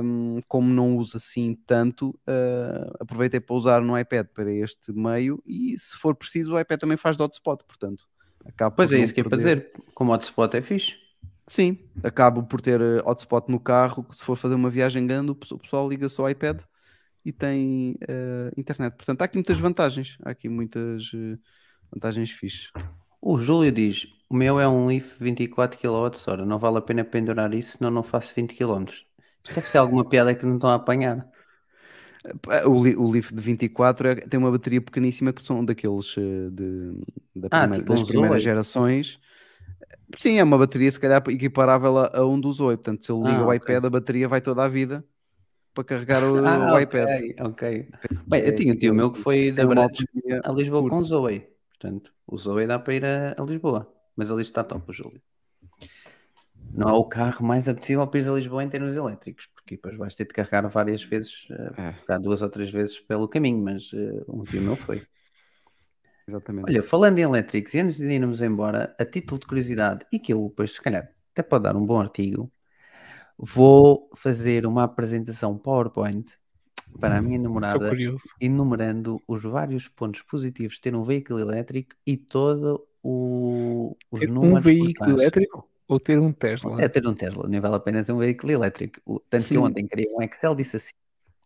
um, 0.02 0.40
como 0.48 0.68
não 0.68 0.96
uso 0.96 1.16
assim 1.16 1.54
tanto, 1.66 2.18
eh, 2.26 2.90
aproveitei 2.98 3.38
para 3.40 3.54
usar 3.54 3.82
no 3.82 3.98
iPad 3.98 4.26
para 4.34 4.50
este 4.50 4.92
meio 4.92 5.42
e 5.44 5.78
se 5.78 5.96
for 5.96 6.14
preciso 6.14 6.54
o 6.54 6.61
iPad 6.61 6.80
também 6.80 6.96
faz 6.96 7.16
de 7.16 7.22
hotspot, 7.22 7.64
portanto. 7.66 8.04
Acabo 8.44 8.76
Pois 8.76 8.88
por 8.88 8.96
é 8.96 9.00
isso 9.00 9.12
que 9.12 9.20
é 9.20 9.24
para 9.24 9.36
dizer. 9.36 9.70
Como 9.94 10.12
hotspot 10.12 10.56
é 10.56 10.62
fixe. 10.62 10.94
Sim, 11.46 11.78
acabo 12.02 12.42
por 12.44 12.61
ter 12.61 12.80
eh, 12.80 13.02
hotspot 13.04 13.50
no 13.50 13.61
carro, 13.61 14.06
se 14.12 14.24
for 14.24 14.36
fazer 14.36 14.54
uma 14.54 14.70
viagem 14.70 15.06
grande, 15.06 15.32
o 15.32 15.34
pesso- 15.34 15.56
o 15.56 15.58
pessoal 15.58 15.88
liga 15.88 16.08
só 16.08 16.22
ao 16.22 16.30
iPad 16.30 16.61
e 17.24 17.32
tem 17.32 17.96
eh, 18.08 18.50
internet. 18.56 18.96
Portanto, 18.96 19.20
há 19.20 19.24
aqui 19.26 19.36
muitas 19.36 19.58
vantagens, 19.58 20.16
há 20.24 20.30
aqui 20.30 20.48
muitas 20.48 21.11
vantagens 21.92 22.30
fixes. 22.30 22.68
O 23.20 23.38
Júlio 23.38 23.70
diz: 23.72 24.06
O 24.31 24.35
meu 24.35 24.59
é 24.59 24.66
um 24.66 24.87
Leaf 24.87 25.18
24 25.20 25.78
kWh. 25.78 26.47
Não 26.47 26.59
vale 26.59 26.78
a 26.78 26.81
pena 26.81 27.05
pendurar 27.05 27.53
isso, 27.53 27.76
senão 27.76 27.91
não 27.91 28.03
faço 28.03 28.35
20 28.35 28.55
km. 28.55 29.07
Isto 29.45 29.55
deve 29.57 29.68
ser 29.68 29.76
alguma 29.78 30.09
piada 30.09 30.35
que 30.35 30.47
não 30.47 30.55
estão 30.55 30.70
a 30.70 30.76
apanhar. 30.76 31.31
O, 32.66 32.83
li- 32.85 32.97
o 32.97 33.09
Leaf 33.11 33.33
de 33.33 33.41
24 33.41 34.09
é- 34.09 34.14
tem 34.16 34.39
uma 34.39 34.51
bateria 34.51 34.81
pequeníssima 34.81 35.33
que 35.33 35.43
são 35.45 35.64
daqueles 35.64 36.14
eh, 36.18 36.51
de, 36.51 36.93
da 37.35 37.49
Ah, 37.51 37.68
primeira- 37.68 37.83
tipo 37.83 37.89
das 37.91 38.03
primeiras 38.03 38.43
Zoe. 38.43 38.43
gerações. 38.43 39.18
Sim, 40.18 40.39
é 40.39 40.45
uma 40.45 40.59
bateria 40.59 40.91
se 40.91 41.01
calhar 41.01 41.22
equiparável 41.31 41.99
a, 41.99 42.18
a 42.18 42.26
um 42.26 42.41
dos 42.41 42.57
Zoe. 42.59 42.76
Portanto, 42.76 43.07
se 43.07 43.12
ele 43.12 43.24
liga 43.24 43.45
Ah, 43.45 43.47
o 43.47 43.53
iPad, 43.55 43.85
a 43.85 43.91
bateria 43.91 44.28
vai 44.28 44.41
toda 44.41 44.64
a 44.64 44.68
vida 44.68 45.05
para 45.74 45.85
carregar 45.85 46.24
o, 46.24 46.28
Ah, 46.45 46.74
o 46.74 46.78
ok, 46.78 46.81
iPad. 46.81 47.12
ok. 47.41 47.62
Bem, 48.26 48.43
eu 48.47 48.55
É 48.55 48.55
tinha 48.55 48.72
um 48.72 48.76
tio 48.78 48.95
meu 48.95 49.12
que 49.12 49.18
foi 49.18 49.53
da 49.53 49.64
a 50.45 50.53
Lisboa 50.53 50.87
curta. 50.87 50.89
com 50.89 50.99
o 50.99 51.05
Zoe. 51.05 51.41
Portanto, 51.70 52.12
o 52.26 52.37
Zoe 52.37 52.66
dá 52.66 52.78
para 52.78 52.95
ir 52.95 53.05
a, 53.05 53.33
a 53.41 53.45
Lisboa. 53.45 53.93
Mas 54.16 54.30
ali 54.30 54.42
está 54.42 54.62
top, 54.64 54.92
Júlio. 54.92 55.20
Não 56.72 56.88
é 56.88 56.92
o 56.92 57.04
carro 57.04 57.44
mais 57.44 57.68
apetecível 57.68 58.06
para 58.06 58.20
ir 58.20 58.28
a 58.28 58.32
Lisboa 58.32 58.62
em 58.62 58.68
termos 58.68 58.94
elétricos, 58.94 59.46
porque 59.46 59.76
depois 59.76 59.96
vais 59.96 60.14
ter 60.14 60.24
de 60.24 60.32
carregar 60.32 60.68
várias 60.68 61.02
vezes, 61.02 61.48
eh, 61.50 61.94
É. 62.08 62.18
duas 62.18 62.42
ou 62.42 62.48
três 62.48 62.70
vezes 62.70 63.00
pelo 63.00 63.28
caminho, 63.28 63.62
mas 63.62 63.90
eh, 63.92 64.24
um 64.28 64.42
tio 64.44 64.62
meu 64.62 64.76
foi. 64.76 65.02
Exatamente. 66.28 66.70
Olha, 66.70 66.82
falando 66.82 67.18
em 67.18 67.22
elétricos, 67.22 67.74
e 67.74 67.80
antes 67.80 67.96
de 67.96 68.12
irmos 68.12 68.40
embora, 68.40 68.94
a 68.98 69.04
título 69.04 69.40
de 69.40 69.46
curiosidade, 69.46 70.06
e 70.12 70.18
que 70.18 70.32
eu 70.32 70.48
depois, 70.48 70.72
se 70.72 70.80
calhar, 70.80 71.11
até 71.32 71.42
pode 71.42 71.64
dar 71.64 71.76
um 71.76 71.84
bom 71.84 72.00
artigo, 72.00 72.52
vou 73.36 74.08
fazer 74.14 74.64
uma 74.64 74.84
apresentação 74.84 75.58
PowerPoint 75.58 76.38
para 77.00 77.16
a 77.16 77.22
minha 77.22 77.36
Estou 77.36 77.50
namorada 77.50 77.90
enumerando 78.40 79.20
os 79.26 79.42
vários 79.42 79.88
pontos 79.88 80.22
positivos 80.22 80.74
de 80.74 80.82
ter 80.82 80.94
um 80.94 81.02
veículo 81.02 81.40
elétrico 81.40 81.96
e 82.06 82.16
todo 82.16 82.86
o, 83.03 83.96
os 84.11 84.20
Ter 84.20 84.30
um 84.30 84.34
números 84.34 84.61
por 84.62 84.70
veículo 84.70 85.11
elétrico 85.11 85.68
ou 85.88 85.98
ter 86.01 86.18
um 86.18 86.32
Tesla? 86.32 86.80
É 86.82 86.88
ter 86.88 87.07
um 87.07 87.14
Tesla, 87.14 87.48
nem 87.48 87.61
vale 87.61 87.76
a 87.76 87.80
pena 87.80 88.03
ser 88.05 88.12
um 88.12 88.18
veículo 88.18 88.53
elétrico. 88.53 89.01
O- 89.05 89.20
Tanto 89.20 89.48
que 89.48 89.57
eu 89.57 89.62
ontem 89.62 89.86
criei 89.86 90.09
um 90.14 90.22
Excel 90.22 90.55
disse 90.55 90.76
assim: 90.76 90.92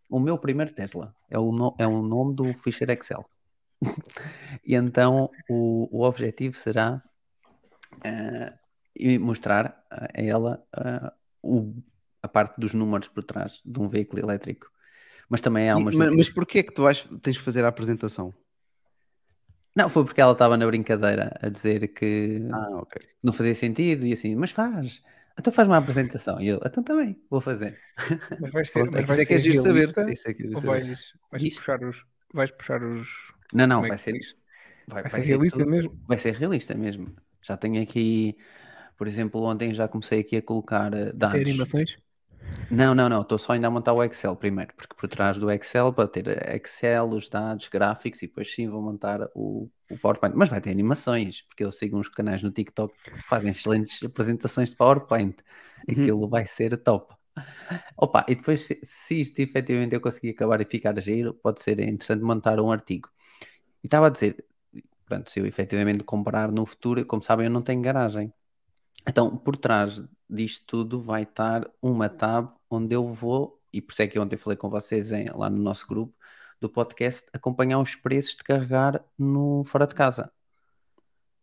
o 0.09 0.21
meu 0.21 0.37
primeiro 0.39 0.73
Tesla 0.73 1.15
é 1.31 1.39
o, 1.39 1.51
no- 1.53 1.75
é 1.79 1.87
o 1.87 2.03
nome 2.03 2.35
do 2.35 2.53
ficheiro 2.55 2.93
Excel. 2.93 3.25
e 4.65 4.75
então 4.75 5.31
o, 5.49 5.89
o 5.99 6.03
objetivo 6.05 6.55
será 6.55 7.03
e 8.97 9.19
mostrar 9.19 9.83
a 9.91 10.09
ela 10.15 10.65
ah, 10.73 11.13
o- 11.43 11.75
a 12.23 12.29
parte 12.29 12.59
dos 12.59 12.75
números 12.75 13.09
por 13.09 13.23
trás 13.25 13.61
de 13.65 13.81
um 13.81 13.89
veículo 13.89 14.23
elétrico. 14.23 14.71
Mas 15.29 15.41
também 15.41 15.71
há 15.71 15.75
E- 15.79 15.83
umas 15.83 15.95
mas, 15.95 16.13
mas 16.15 16.29
porquê 16.29 16.59
é 16.61 16.63
que 16.63 16.73
tu 16.73 16.83
vais, 16.83 17.07
tens 17.23 17.35
de 17.37 17.41
fazer 17.43 17.65
a 17.65 17.69
apresentação? 17.69 18.33
Não, 19.75 19.89
foi 19.91 20.05
porque 20.05 20.21
ela 20.21 20.33
estava 20.33 20.57
na 20.57 20.67
brincadeira 20.67 21.37
a 21.43 21.49
dizer 21.49 21.89
que 21.89 22.41
Ah, 22.49 22.69
ok. 22.81 22.97
não 23.23 23.33
fazia 23.33 23.55
sentido 23.55 24.07
e 24.07 24.13
assim, 24.13 24.35
mas 24.37 24.51
faz, 24.53 25.03
então 25.39 25.53
faz 25.53 25.69
uma 25.69 25.79
apresentação. 25.79 26.41
E 26.41 26.49
eu, 26.49 26.61
então 26.65 26.83
também, 26.85 27.21
vou 27.31 27.41
fazer. 27.41 27.81
Mas 28.39 28.51
vais 28.53 28.71
ser, 28.73 28.91
Pronto, 28.91 28.93
mas 28.93 29.07
isso 29.07 29.07
vais 29.07 29.23
é 29.23 29.27
que 29.27 29.35
é 29.35 29.39
ser 29.39 29.41
giro 29.41 29.59
saber. 29.59 29.89
realista 29.89 30.05
Isso 30.07 30.29
é 30.29 30.35
que 30.35 30.43
é 30.45 30.47
giro 30.47 30.57
ou 30.57 30.61
saber. 30.61 30.89
vais, 30.89 31.13
vais 31.31 31.45
Diz. 31.45 31.55
puxar 31.55 31.83
os. 31.85 32.05
Vais 32.33 32.51
puxar 32.51 32.83
os. 32.83 33.09
Não, 33.53 33.67
não, 33.67 33.85
como 33.85 33.87
é 33.87 33.91
vai 33.91 33.99
que 33.99 33.99
ser, 33.99 34.19
diz? 34.19 34.35
vai, 34.87 35.05
Vai 35.05 35.11
vai 35.11 35.23
ser 35.23 35.25
realista 35.25 35.65
tudo- 35.65 35.67
mesmo. 35.67 35.99
Vai 36.09 36.19
ser 36.19 36.35
realista 36.35 36.75
mesmo. 36.77 37.15
Já 37.43 37.57
tenho 37.57 37.83
aqui, 37.83 38.37
por 38.99 39.07
exemplo, 39.09 39.43
ontem 39.45 39.75
já 39.75 39.89
comecei 39.89 40.21
aqui 40.21 40.37
a 40.39 40.43
colocar 40.43 40.93
eh, 40.95 41.13
Tem 41.29 41.41
dados. 41.41 41.43
animações? 41.43 41.99
Não, 42.71 42.95
não, 42.95 43.09
não, 43.09 43.23
estou 43.23 43.39
só 43.39 43.53
ainda 43.53 43.69
a 43.69 43.71
montar 43.71 43.93
o 43.93 44.03
Excel 44.03 44.35
primeiro, 44.37 44.73
porque 44.75 44.95
por 44.95 45.09
trás 45.09 45.37
do 45.37 45.51
Excel, 45.51 45.93
para 45.93 46.09
ter 46.09 46.55
Excel, 46.55 47.09
os 47.11 47.29
dados, 47.29 47.69
gráficos 47.69 48.23
e 48.23 48.27
depois 48.27 48.53
sim 48.53 48.69
vou 48.69 48.83
montar 48.83 49.21
o, 49.35 49.71
o 49.91 49.99
PowerPoint. 49.99 50.35
Mas 50.37 50.49
vai 50.49 50.61
ter 50.61 50.71
animações, 50.71 51.43
porque 51.43 51.65
eu 51.65 51.71
sigo 51.71 51.99
uns 51.99 52.09
canais 52.09 52.43
no 52.43 52.51
TikTok 52.51 52.95
que 53.03 53.23
fazem 53.23 53.51
excelentes 53.51 54.03
apresentações 54.03 54.71
de 54.71 54.77
PowerPoint. 54.77 55.37
Uhum. 55.89 56.03
Aquilo 56.03 56.29
vai 56.29 56.47
ser 56.47 56.77
top. 56.79 57.15
Opa, 57.97 58.25
e 58.29 58.35
depois, 58.35 58.63
se, 58.63 58.81
se 58.83 59.21
isto 59.21 59.39
efetivamente 59.41 59.95
eu 59.95 60.01
conseguir 60.01 60.31
acabar 60.31 60.61
e 60.61 60.65
ficar 60.65 60.99
giro, 61.01 61.35
pode 61.35 61.63
ser 61.63 61.81
interessante 61.81 62.23
montar 62.23 62.61
um 62.61 62.71
artigo. 62.71 63.09
E 63.83 63.87
estava 63.87 64.07
a 64.07 64.11
dizer, 64.11 64.45
pronto, 65.07 65.31
se 65.31 65.41
eu 65.41 65.47
efetivamente 65.47 66.05
comprar 66.05 66.51
no 66.51 66.65
futuro, 66.67 67.05
como 67.07 67.23
sabem, 67.23 67.47
eu 67.47 67.53
não 67.53 67.63
tenho 67.63 67.83
garagem. 67.83 68.33
Então, 69.07 69.37
por 69.37 69.57
trás 69.57 70.03
disto 70.29 70.65
tudo 70.67 71.01
vai 71.01 71.23
estar 71.25 71.71
uma 71.81 72.09
tab 72.09 72.53
onde 72.71 72.95
eu 72.95 73.13
vou, 73.13 73.61
e 73.73 73.81
por 73.81 73.93
isso 73.93 74.03
é 74.03 74.07
que 74.07 74.19
ontem 74.19 74.37
falei 74.37 74.57
com 74.57 74.71
vocês 74.71 75.13
em- 75.13 75.27
lá 75.35 75.51
no 75.51 75.59
nosso 75.59 75.87
grupo 75.87 76.15
do 76.61 76.69
podcast, 76.69 77.27
acompanhar 77.33 77.79
os 77.79 77.95
preços 77.95 78.35
de 78.37 78.43
carregar 78.43 79.05
no 79.19 79.63
fora 79.65 79.87
de 79.87 79.95
casa. 79.95 80.33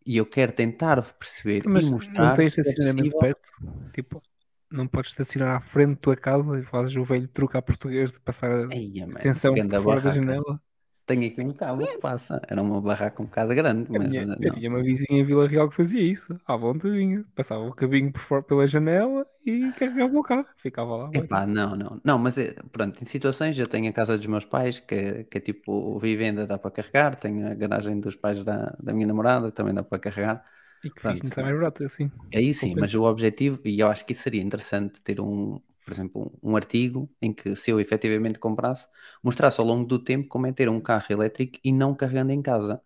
E 0.04 0.16
eu 0.16 0.26
quero 0.26 0.50
tentar 0.52 1.00
perceber 1.14 1.62
Mas 1.66 1.84
e 1.86 1.90
não 1.90 1.92
mostrar 1.98 2.34
tens 2.34 2.54
que 2.54 2.60
é 2.60 2.62
estacionamento 2.62 3.14
possível. 3.16 3.20
perto? 3.20 3.92
Tipo, 3.92 4.22
não 4.68 4.88
podes 4.88 5.10
estacionar 5.10 5.56
à 5.56 5.60
frente 5.60 5.90
da 5.90 5.96
tua 5.96 6.16
casa 6.16 6.58
e 6.58 6.64
fazes 6.64 6.96
o 6.96 7.04
velho 7.04 7.28
truque 7.28 7.56
a 7.56 7.62
português 7.62 8.10
de 8.10 8.18
passar 8.18 8.50
a 8.50 8.74
Eia, 8.74 9.06
atenção 9.14 9.54
fora 9.82 10.00
da 10.00 10.10
janela. 10.10 10.60
Tenho 11.06 11.26
aqui 11.30 11.40
um 11.42 11.52
cabo 11.52 11.86
que 11.88 11.98
passa. 11.98 12.40
Era 12.48 12.62
uma 12.62 12.80
barraca 12.80 13.22
um 13.22 13.26
bocado 13.26 13.54
grande, 13.54 13.90
Eu 13.92 14.00
mas 14.00 14.08
tinha, 14.08 14.26
não. 14.26 14.36
eu 14.40 14.50
tinha 14.50 14.68
uma 14.70 14.82
vizinha 14.82 15.20
em 15.20 15.24
Vila 15.24 15.46
Real 15.46 15.68
que 15.68 15.76
fazia 15.76 16.00
isso, 16.02 16.38
à 16.46 16.56
vontadinha. 16.56 17.24
Passava 17.34 17.62
o 17.64 17.74
cabinho 17.74 18.12
por 18.12 18.20
fora 18.20 18.42
pela 18.42 18.66
janela 18.66 19.26
e 19.44 19.72
carregava 19.74 20.18
o 20.18 20.22
carro. 20.22 20.46
Ficava 20.58 20.96
lá. 20.96 21.10
Epá, 21.14 21.44
não, 21.46 21.76
não, 21.76 22.00
não, 22.02 22.18
mas 22.18 22.38
é, 22.38 22.54
pronto, 22.72 23.02
em 23.02 23.04
situações 23.06 23.58
eu 23.58 23.66
tenho 23.68 23.88
a 23.90 23.92
casa 23.92 24.16
dos 24.16 24.26
meus 24.26 24.46
pais, 24.46 24.80
que, 24.80 25.24
que 25.24 25.36
é 25.38 25.40
tipo 25.42 25.98
vivenda, 25.98 26.46
dá 26.46 26.56
para 26.58 26.70
carregar, 26.70 27.14
tenho 27.16 27.50
a 27.50 27.54
garagem 27.54 28.00
dos 28.00 28.16
pais 28.16 28.42
da, 28.44 28.74
da 28.82 28.94
minha 28.94 29.06
namorada, 29.06 29.52
também 29.52 29.74
dá 29.74 29.82
para 29.82 29.98
carregar. 29.98 30.42
E 30.84 30.88
que 30.90 31.02
Pronto. 31.02 31.20
fiz 31.20 31.22
muito 31.22 31.40
mais 31.40 31.54
barato 31.56 31.82
assim. 31.84 32.08
Aí 32.34 32.54
sim, 32.54 32.74
mas 32.74 32.94
o 32.94 33.02
objetivo, 33.04 33.60
e 33.64 33.80
eu 33.80 33.88
acho 33.88 34.04
que 34.06 34.12
isso 34.12 34.22
seria 34.22 34.42
interessante 34.42 35.02
ter 35.02 35.20
um, 35.20 35.60
por 35.84 35.92
exemplo, 35.92 36.38
um 36.42 36.56
artigo 36.56 37.10
em 37.20 37.32
que 37.32 37.56
se 37.56 37.70
eu 37.70 37.80
efetivamente 37.80 38.38
comprasse, 38.38 38.86
mostrasse 39.22 39.60
ao 39.60 39.66
longo 39.66 39.86
do 39.86 39.98
tempo 40.02 40.28
como 40.28 40.46
é 40.46 40.52
ter 40.52 40.68
um 40.68 40.80
carro 40.80 41.06
elétrico 41.10 41.58
e 41.64 41.72
não 41.72 41.94
carregando 41.94 42.32
em 42.32 42.42
casa. 42.42 42.80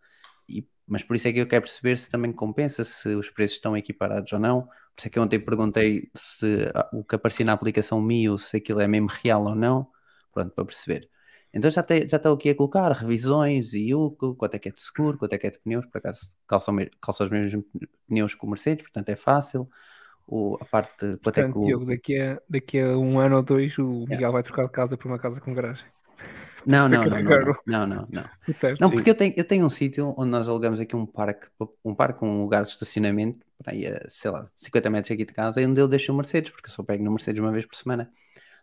E- 0.49 0.67
mas 0.87 1.03
por 1.03 1.17
isso 1.17 1.29
é 1.29 1.33
que 1.33 1.41
eu 1.41 1.47
quero 1.49 1.63
perceber 1.63 1.99
se 1.99 2.09
também 2.11 2.33
compensa, 2.33 2.85
se 2.85 3.09
os 3.15 3.29
preços 3.31 3.57
estão 3.57 3.77
equiparados 3.77 4.33
ou 4.33 4.39
não. 4.39 4.63
Por 4.67 4.99
isso 5.01 5.09
é 5.09 5.11
que 5.11 5.21
ontem 5.21 5.41
perguntei 5.41 6.11
se 6.15 6.71
ah, 6.75 6.89
o 6.93 7.05
que 7.05 7.15
aparecia 7.17 7.45
na 7.47 7.53
aplicação 7.53 8.01
Mio, 8.01 8.39
se 8.39 8.57
aquilo 8.59 8.81
é 8.81 8.87
mesmo 8.89 9.09
real 9.23 9.45
ou 9.45 9.55
não. 9.55 9.89
Pronto, 10.33 10.53
para 10.55 10.65
perceber. 10.65 11.11
Então 11.53 11.71
já, 11.71 11.83
te- 11.83 12.07
já 12.07 12.17
estou 12.19 12.35
aqui 12.35 12.51
a 12.51 12.55
colocar 12.55 12.91
revisões 12.93 13.73
e 13.75 13.79
IUCO, 13.89 14.37
quanto 14.37 14.55
é 14.55 14.59
que 14.59 14.69
é 14.69 14.73
de 14.73 14.81
seguro, 14.83 15.17
quanto 15.19 15.33
é 15.33 15.39
que 15.39 15.47
é 15.47 15.51
de 15.51 15.59
pneus, 15.59 15.87
por 15.87 15.99
acaso 15.99 16.29
calça, 16.47 16.71
o 16.71 16.75
me- 16.75 16.91
calça 17.01 17.25
os 17.25 17.31
mesmos 17.31 17.65
pneus 18.07 18.35
que 18.35 18.45
o 18.45 18.49
Mercedes, 18.49 18.83
portanto 18.85 19.09
é 19.09 19.17
fácil. 19.17 19.69
O, 20.27 20.57
a 20.61 20.65
parte, 20.65 21.17
Portanto, 21.23 21.59
o, 21.59 21.67
Diogo, 21.67 21.87
daqui 21.87 22.19
a, 22.19 22.41
daqui 22.49 22.81
a 22.81 22.99
um 22.99 23.19
ano 23.21 23.37
ou 23.37 23.43
dois 23.43 23.79
o 23.79 24.07
Miguel 24.09 24.33
vai 24.33 24.43
trocar 24.43 24.65
de 24.67 24.73
casa 24.73 24.97
por 24.97 25.07
uma 25.07 25.19
casa 25.19 25.41
com 25.41 25.55
garagem. 25.55 25.85
Não, 26.67 26.89
não, 26.89 27.07
não, 27.07 27.21
não, 27.23 27.37
não, 27.67 27.87
não, 27.87 28.09
não. 28.11 28.25
Não, 28.81 28.91
porque 28.91 29.09
eu 29.11 29.15
tenho, 29.15 29.33
eu 29.37 29.45
tenho 29.47 29.65
um 29.65 29.71
sítio 29.71 30.15
onde 30.19 30.31
nós 30.31 30.49
alugamos 30.49 30.81
aqui 30.81 30.95
um 30.95 31.07
parque, 31.07 31.47
um 31.85 31.95
parque, 31.95 32.25
um 32.25 32.43
lugar 32.43 32.63
de 32.65 32.71
estacionamento, 32.71 33.47
para 33.57 33.73
aí 33.73 33.87
a, 33.87 34.05
sei 34.09 34.31
lá, 34.31 34.51
50 34.55 34.91
metros 34.91 35.13
aqui 35.13 35.25
de 35.25 35.33
casa, 35.33 35.63
e 35.63 35.67
onde 35.67 35.81
eu 35.81 35.89
deixo 35.89 36.13
o 36.13 36.17
Mercedes, 36.17 36.51
porque 36.51 36.69
eu 36.69 36.73
só 36.75 36.83
pego 36.83 37.03
no 37.05 37.11
Mercedes 37.13 37.41
uma 37.41 37.53
vez 37.53 37.65
por 37.65 37.77
semana. 37.77 38.11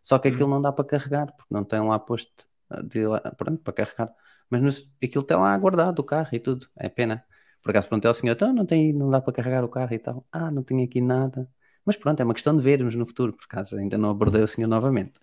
Só 0.04 0.20
que 0.20 0.28
aquilo 0.28 0.50
não 0.50 0.62
dá 0.62 0.72
para 0.72 0.86
carregar, 0.86 1.28
porque 1.36 1.54
não 1.54 1.64
tem 1.64 1.80
lá 1.82 1.98
posto 2.00 2.46
ah, 2.70 2.82
de 2.84 3.08
lá, 3.08 3.20
pronto, 3.38 3.60
para 3.64 3.74
carregar. 3.74 4.14
Mas 4.50 4.62
no- 4.62 4.88
aquilo 5.04 5.24
tem 5.24 5.38
lá 5.38 5.58
guardado 5.58 6.00
o 6.00 6.04
carro 6.04 6.30
e 6.34 6.40
tudo, 6.40 6.68
é 6.78 6.90
pena. 6.90 7.26
Por 7.64 7.70
acaso 7.72 7.88
perguntei 7.88 8.10
ao 8.10 8.14
senhor, 8.16 8.34
então 8.34 8.54
não, 8.54 8.66
tem, 8.66 8.92
não 8.94 9.10
dá 9.10 9.22
para 9.22 9.32
carregar 9.34 9.64
o 9.64 9.70
carro 9.70 9.94
e 9.94 10.00
tal. 10.00 10.26
Ah, 10.32 10.52
não 10.52 10.62
tenho 10.62 10.84
aqui 10.84 11.00
nada. 11.00 11.48
Mas 11.86 11.96
pronto, 11.96 12.20
é 12.20 12.24
uma 12.24 12.34
questão 12.34 12.56
de 12.56 12.62
vermos 12.62 12.94
no 12.96 13.06
futuro, 13.06 13.34
por 13.34 13.46
acaso 13.46 13.78
ainda 13.78 13.98
não 13.98 14.10
abordei 14.10 14.42
o 14.44 14.48
senhor 14.48 14.68
novamente. 14.68 15.14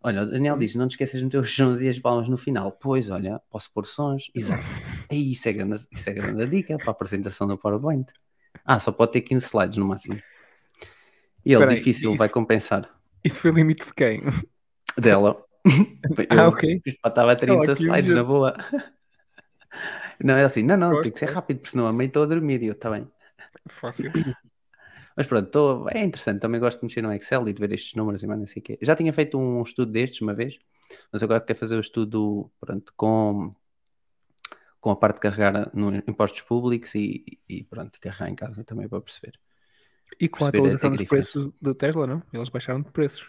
Olha, 0.00 0.22
o 0.22 0.26
Daniel 0.26 0.56
diz: 0.56 0.74
não 0.74 0.88
te 0.88 0.92
esqueças 0.92 1.18
de 1.20 1.24
meter 1.24 1.38
os 1.38 1.54
sons 1.54 1.80
e 1.80 1.88
as 1.88 1.98
palmas 1.98 2.28
no 2.28 2.36
final. 2.36 2.72
Pois, 2.72 3.08
olha, 3.08 3.40
posso 3.50 3.70
pôr 3.72 3.86
sons. 3.86 4.30
Exato. 4.34 4.62
Ei, 5.10 5.32
isso 5.32 5.48
é 5.48 5.52
grande, 5.52 5.84
isso 5.92 6.10
é 6.10 6.12
grande 6.14 6.46
dica 6.46 6.76
para 6.76 6.90
a 6.90 6.92
apresentação 6.92 7.46
do 7.46 7.56
PowerPoint. 7.58 8.06
Ah, 8.64 8.78
só 8.78 8.90
pode 8.92 9.12
ter 9.12 9.20
15 9.20 9.46
slides 9.46 9.78
no 9.78 9.86
máximo. 9.86 10.14
E 11.44 11.52
ele, 11.52 11.54
Espera 11.54 11.70
aí, 11.72 11.76
difícil, 11.76 12.10
isso- 12.10 12.18
vai 12.18 12.28
compensar. 12.28 12.88
Isso 13.24 13.38
foi 13.38 13.50
o 13.50 13.54
limite 13.54 13.84
de 13.84 13.94
quem? 13.94 14.22
Dela. 14.98 15.42
Ah, 16.28 16.48
ok. 16.48 16.82
Estava 16.84 17.30
a 17.32 17.36
30 17.36 17.52
Ela 17.54 17.66
quis 17.66 17.78
slides 17.78 18.10
na 18.10 18.24
boa. 18.24 18.52
Não, 20.24 20.34
é 20.36 20.44
assim, 20.44 20.62
não, 20.62 20.76
não, 20.76 20.90
Gosto, 20.90 21.02
tem 21.02 21.12
que 21.12 21.18
ser 21.18 21.26
gosto. 21.26 21.34
rápido, 21.36 21.58
porque 21.58 21.70
senão 21.70 21.86
a 21.86 21.92
mãe 21.92 22.06
estou 22.06 22.22
a 22.22 22.26
dormir 22.26 22.62
e 22.62 22.66
eu 22.66 22.74
também. 22.74 23.06
Fácil. 23.68 24.10
Mas 25.16 25.26
pronto, 25.26 25.50
tô- 25.50 25.88
é 25.90 26.00
interessante, 26.04 26.40
também 26.40 26.60
gosto 26.60 26.80
de 26.80 26.86
mexer 26.86 27.02
no 27.02 27.12
Excel 27.12 27.46
e 27.48 27.52
de 27.52 27.60
ver 27.60 27.72
estes 27.72 27.94
números 27.94 28.22
e 28.22 28.26
mais 28.26 28.40
não 28.40 28.46
sei 28.46 28.60
o 28.60 28.64
quê. 28.64 28.78
Já 28.82 28.96
tinha 28.96 29.12
feito 29.12 29.38
um 29.38 29.62
estudo 29.62 29.92
destes 29.92 30.20
uma 30.22 30.34
vez, 30.34 30.58
mas 31.12 31.22
agora 31.22 31.40
quero 31.40 31.58
fazer 31.58 31.76
o 31.76 31.80
estudo 31.80 32.50
pronto, 32.60 32.92
com, 32.96 33.50
com 34.80 34.90
a 34.90 34.96
parte 34.96 35.16
de 35.16 35.20
carregar 35.20 35.70
no 35.74 35.94
impostos 36.08 36.42
públicos 36.42 36.94
e, 36.94 37.38
e 37.48 37.64
pronto, 37.64 37.98
carregar 38.00 38.28
em 38.30 38.34
casa 38.34 38.64
também 38.64 38.88
para 38.88 39.00
perceber. 39.00 39.38
E 40.20 40.28
com 40.28 40.44
a 40.44 40.48
Perceber 40.48 40.58
a- 40.58 40.60
atualização 40.60 40.90
dos 40.90 41.04
preços 41.04 41.50
do 41.60 41.74
Tesla, 41.74 42.06
não? 42.06 42.22
Eles 42.32 42.48
baixaram 42.48 42.82
de 42.82 42.90
preços. 42.90 43.26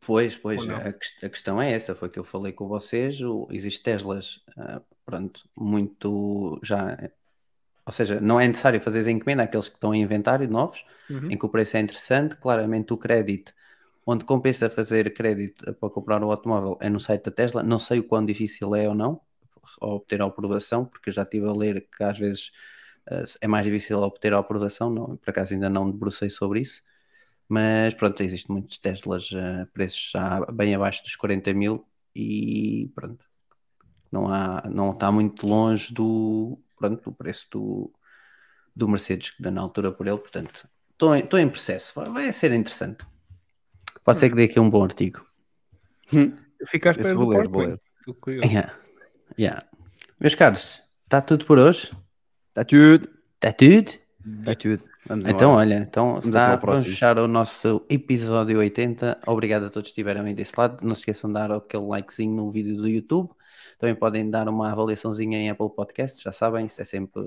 Pois, 0.00 0.36
pois, 0.36 0.62
a, 0.68 0.88
a 1.26 1.28
questão 1.28 1.60
é 1.60 1.72
essa, 1.72 1.94
foi 1.94 2.08
que 2.08 2.18
eu 2.18 2.24
falei 2.24 2.52
com 2.52 2.68
vocês, 2.68 3.20
o, 3.20 3.48
existe 3.50 3.82
Teslas, 3.82 4.40
ah, 4.56 4.80
pronto, 5.06 5.48
muito 5.56 6.60
já 6.64 6.96
ou 7.86 7.92
seja, 7.92 8.20
não 8.20 8.40
é 8.40 8.48
necessário 8.48 8.80
fazer 8.80 9.06
a 9.08 9.10
encomenda 9.12 9.44
àqueles 9.44 9.68
que 9.68 9.74
estão 9.76 9.94
em 9.94 10.02
inventário 10.02 10.48
novos, 10.48 10.84
Uhum. 11.10 11.28
em 11.28 11.38
que 11.38 11.46
o 11.46 11.48
preço 11.48 11.76
é 11.76 11.80
interessante. 11.80 12.36
Claramente, 12.36 12.92
o 12.92 12.98
crédito, 12.98 13.52
onde 14.06 14.24
compensa 14.24 14.70
fazer 14.70 15.12
crédito 15.14 15.72
para 15.74 15.90
comprar 15.90 16.22
o 16.24 16.30
automóvel, 16.30 16.78
é 16.80 16.88
no 16.88 17.00
site 17.00 17.24
da 17.26 17.30
Tesla. 17.32 17.62
Não 17.62 17.78
sei 17.78 18.00
o 18.00 18.04
quão 18.04 18.24
difícil 18.26 18.74
é 18.74 18.88
ou 18.88 18.94
não 18.94 19.20
obter 19.80 20.22
a 20.22 20.26
aprovação, 20.26 20.84
porque 20.84 21.10
eu 21.10 21.14
já 21.14 21.22
estive 21.22 21.46
a 21.48 21.52
ler 21.52 21.88
que 21.90 22.02
às 22.04 22.18
vezes 22.18 22.52
eh, 23.10 23.24
é 23.42 23.48
mais 23.48 23.64
difícil 23.66 24.00
obter 24.00 24.32
a 24.34 24.38
aprovação. 24.38 24.90
Não, 24.90 25.16
por 25.16 25.30
acaso 25.30 25.54
ainda 25.54 25.70
não 25.70 25.90
debrucei 25.90 26.30
sobre 26.30 26.60
isso. 26.60 26.82
Mas 27.48 27.94
pronto, 27.94 28.22
existem 28.22 28.52
muitos 28.54 28.78
Teslas 28.78 29.30
a 29.34 29.66
preços 29.68 30.10
já 30.12 30.40
bem 30.52 30.74
abaixo 30.74 31.02
dos 31.04 31.16
40 31.16 31.54
mil 31.54 31.86
e 32.14 32.90
pronto, 32.94 33.25
não, 34.10 34.28
há, 34.28 34.62
não 34.70 34.92
está 34.92 35.10
muito 35.10 35.46
longe 35.46 35.92
do, 35.92 36.58
pronto, 36.78 37.02
do 37.02 37.12
preço 37.12 37.46
do, 37.50 37.92
do 38.74 38.88
Mercedes 38.88 39.30
que 39.30 39.42
dá 39.42 39.50
na 39.50 39.60
altura 39.60 39.92
por 39.92 40.06
ele, 40.06 40.18
portanto 40.18 40.68
estou 40.92 41.14
em, 41.14 41.20
estou 41.20 41.38
em 41.38 41.48
processo, 41.48 41.92
vai, 41.94 42.08
vai 42.10 42.32
ser 42.32 42.52
interessante. 42.52 43.04
Pode 44.04 44.18
ser 44.18 44.30
que 44.30 44.36
dê 44.36 44.44
aqui 44.44 44.60
um 44.60 44.70
bom 44.70 44.84
artigo. 44.84 45.24
À 46.14 46.18
Esse 46.60 46.76
espera 46.76 47.14
vou 47.14 47.28
ler, 47.28 47.48
vou 47.48 47.62
ler. 47.62 47.80
Yeah. 48.28 48.72
Yeah. 49.38 49.58
Meus 50.20 50.34
caros, 50.34 50.82
está 51.04 51.20
tudo 51.20 51.44
por 51.44 51.58
hoje? 51.58 51.90
Está 52.48 52.64
tudo. 52.64 53.08
Está 53.34 53.52
tudo? 53.52 53.90
Está 54.38 54.54
tudo. 54.54 54.82
Vamos 55.06 55.26
Então, 55.26 55.50
embora. 55.50 55.60
olha, 55.60 55.74
então 55.76 56.18
está, 56.18 56.56
próximo. 56.56 56.82
vamos 56.84 56.88
fechar 56.88 57.18
o 57.18 57.28
nosso 57.28 57.84
episódio 57.88 58.58
80. 58.58 59.20
Obrigado 59.26 59.66
a 59.66 59.70
todos 59.70 59.88
que 59.88 59.92
estiveram 59.92 60.24
aí 60.24 60.34
desse 60.34 60.54
lado. 60.56 60.84
Não 60.86 60.94
se 60.94 61.02
esqueçam 61.02 61.28
de 61.28 61.34
dar 61.34 61.50
aquele 61.52 61.84
likezinho 61.86 62.34
no 62.34 62.50
vídeo 62.50 62.76
do 62.76 62.88
YouTube. 62.88 63.30
Também 63.78 63.94
podem 63.94 64.30
dar 64.30 64.48
uma 64.48 64.72
avaliaçãozinha 64.72 65.38
em 65.38 65.50
Apple 65.50 65.68
Podcasts, 65.70 66.22
já 66.22 66.32
sabem, 66.32 66.66
isso 66.66 66.80
é 66.80 66.84
sempre 66.84 67.22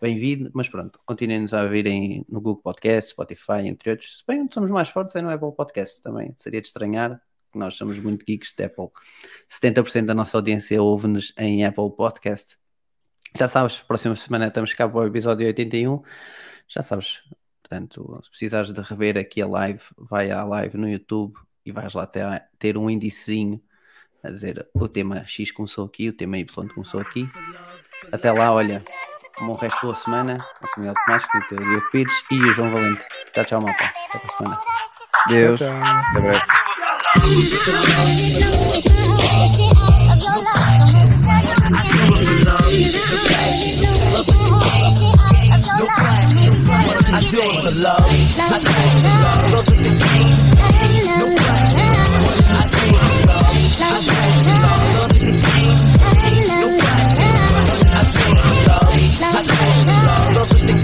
bem-vindo. 0.00 0.50
Mas 0.52 0.68
pronto, 0.68 0.98
continuem-nos 1.06 1.54
a 1.54 1.62
ouvirem 1.62 2.24
no 2.28 2.40
Google 2.40 2.62
Podcast, 2.62 3.10
Spotify, 3.10 3.66
entre 3.66 3.90
outros. 3.90 4.18
Se 4.18 4.24
bem 4.26 4.48
somos 4.52 4.70
mais 4.70 4.88
fortes 4.88 5.14
é 5.14 5.22
no 5.22 5.30
Apple 5.30 5.52
Podcast 5.52 6.02
também. 6.02 6.34
Seria 6.36 6.60
de 6.60 6.66
estranhar, 6.66 7.22
que 7.52 7.58
nós 7.58 7.74
somos 7.74 7.98
muito 8.00 8.24
geeks 8.26 8.52
de 8.52 8.64
Apple. 8.64 8.88
70% 9.48 10.06
da 10.06 10.14
nossa 10.14 10.36
audiência 10.36 10.82
ouve-nos 10.82 11.32
em 11.38 11.64
Apple 11.64 11.90
Podcast. 11.96 12.58
Já 13.36 13.48
sabes, 13.48 13.80
próxima 13.80 14.16
semana 14.16 14.48
estamos 14.48 14.74
cá 14.74 14.88
para 14.88 15.00
o 15.00 15.06
episódio 15.06 15.46
81. 15.46 16.02
Já 16.68 16.82
sabes, 16.82 17.22
portanto, 17.62 18.20
se 18.22 18.30
precisares 18.30 18.72
de 18.72 18.80
rever 18.80 19.16
aqui 19.16 19.42
a 19.42 19.46
live, 19.46 19.80
vai 19.96 20.30
à 20.30 20.44
live 20.44 20.76
no 20.76 20.88
YouTube 20.88 21.34
e 21.64 21.72
vais 21.72 21.94
lá 21.94 22.06
ter, 22.06 22.26
ter 22.58 22.76
um 22.76 22.90
índicezinho 22.90 23.62
a 24.24 24.30
dizer 24.30 24.66
o 24.72 24.88
tema 24.88 25.24
X 25.26 25.52
começou 25.52 25.84
aqui, 25.84 26.08
o 26.08 26.12
tema 26.12 26.38
Y 26.38 26.68
começou 26.74 27.00
aqui. 27.00 27.28
Até 28.10 28.32
lá, 28.32 28.52
olha, 28.52 28.82
um 29.40 29.46
bom 29.48 29.54
resto 29.54 29.78
boa 29.82 29.94
semana. 29.94 30.38
Eu 30.62 30.68
sou 30.68 30.78
Miguel 30.78 30.94
Tomás, 31.04 31.24
que 31.26 31.54
o 31.54 31.58
Diogo 31.58 31.90
Pires 31.90 32.24
e 32.30 32.40
o 32.40 32.54
João 32.54 32.72
Valente. 32.72 33.04
Tchau, 33.32 33.44
tchau, 33.44 33.60
malta. 33.60 33.84
Até 33.84 34.18
para 34.18 34.28
a 34.28 34.36
semana. 34.36 34.60
Deus. 35.28 35.60
Até 35.60 36.20
breve. 36.20 36.42
I 47.06 47.20
do 47.30 47.40
it 47.42 47.62
for 47.62 47.70
love. 47.70 48.00
I 48.00 48.58
do 48.60 48.72
it 48.72 48.82
for 48.82 48.90
love. 48.90 49.00
I 52.46 52.68
do 52.70 52.86
it 52.86 53.08
for 53.10 53.26
love. 53.26 53.43
I 53.76 53.90
love, 53.90 54.06
love, 54.06 55.56
love, 60.36 60.70
love, 60.70 60.83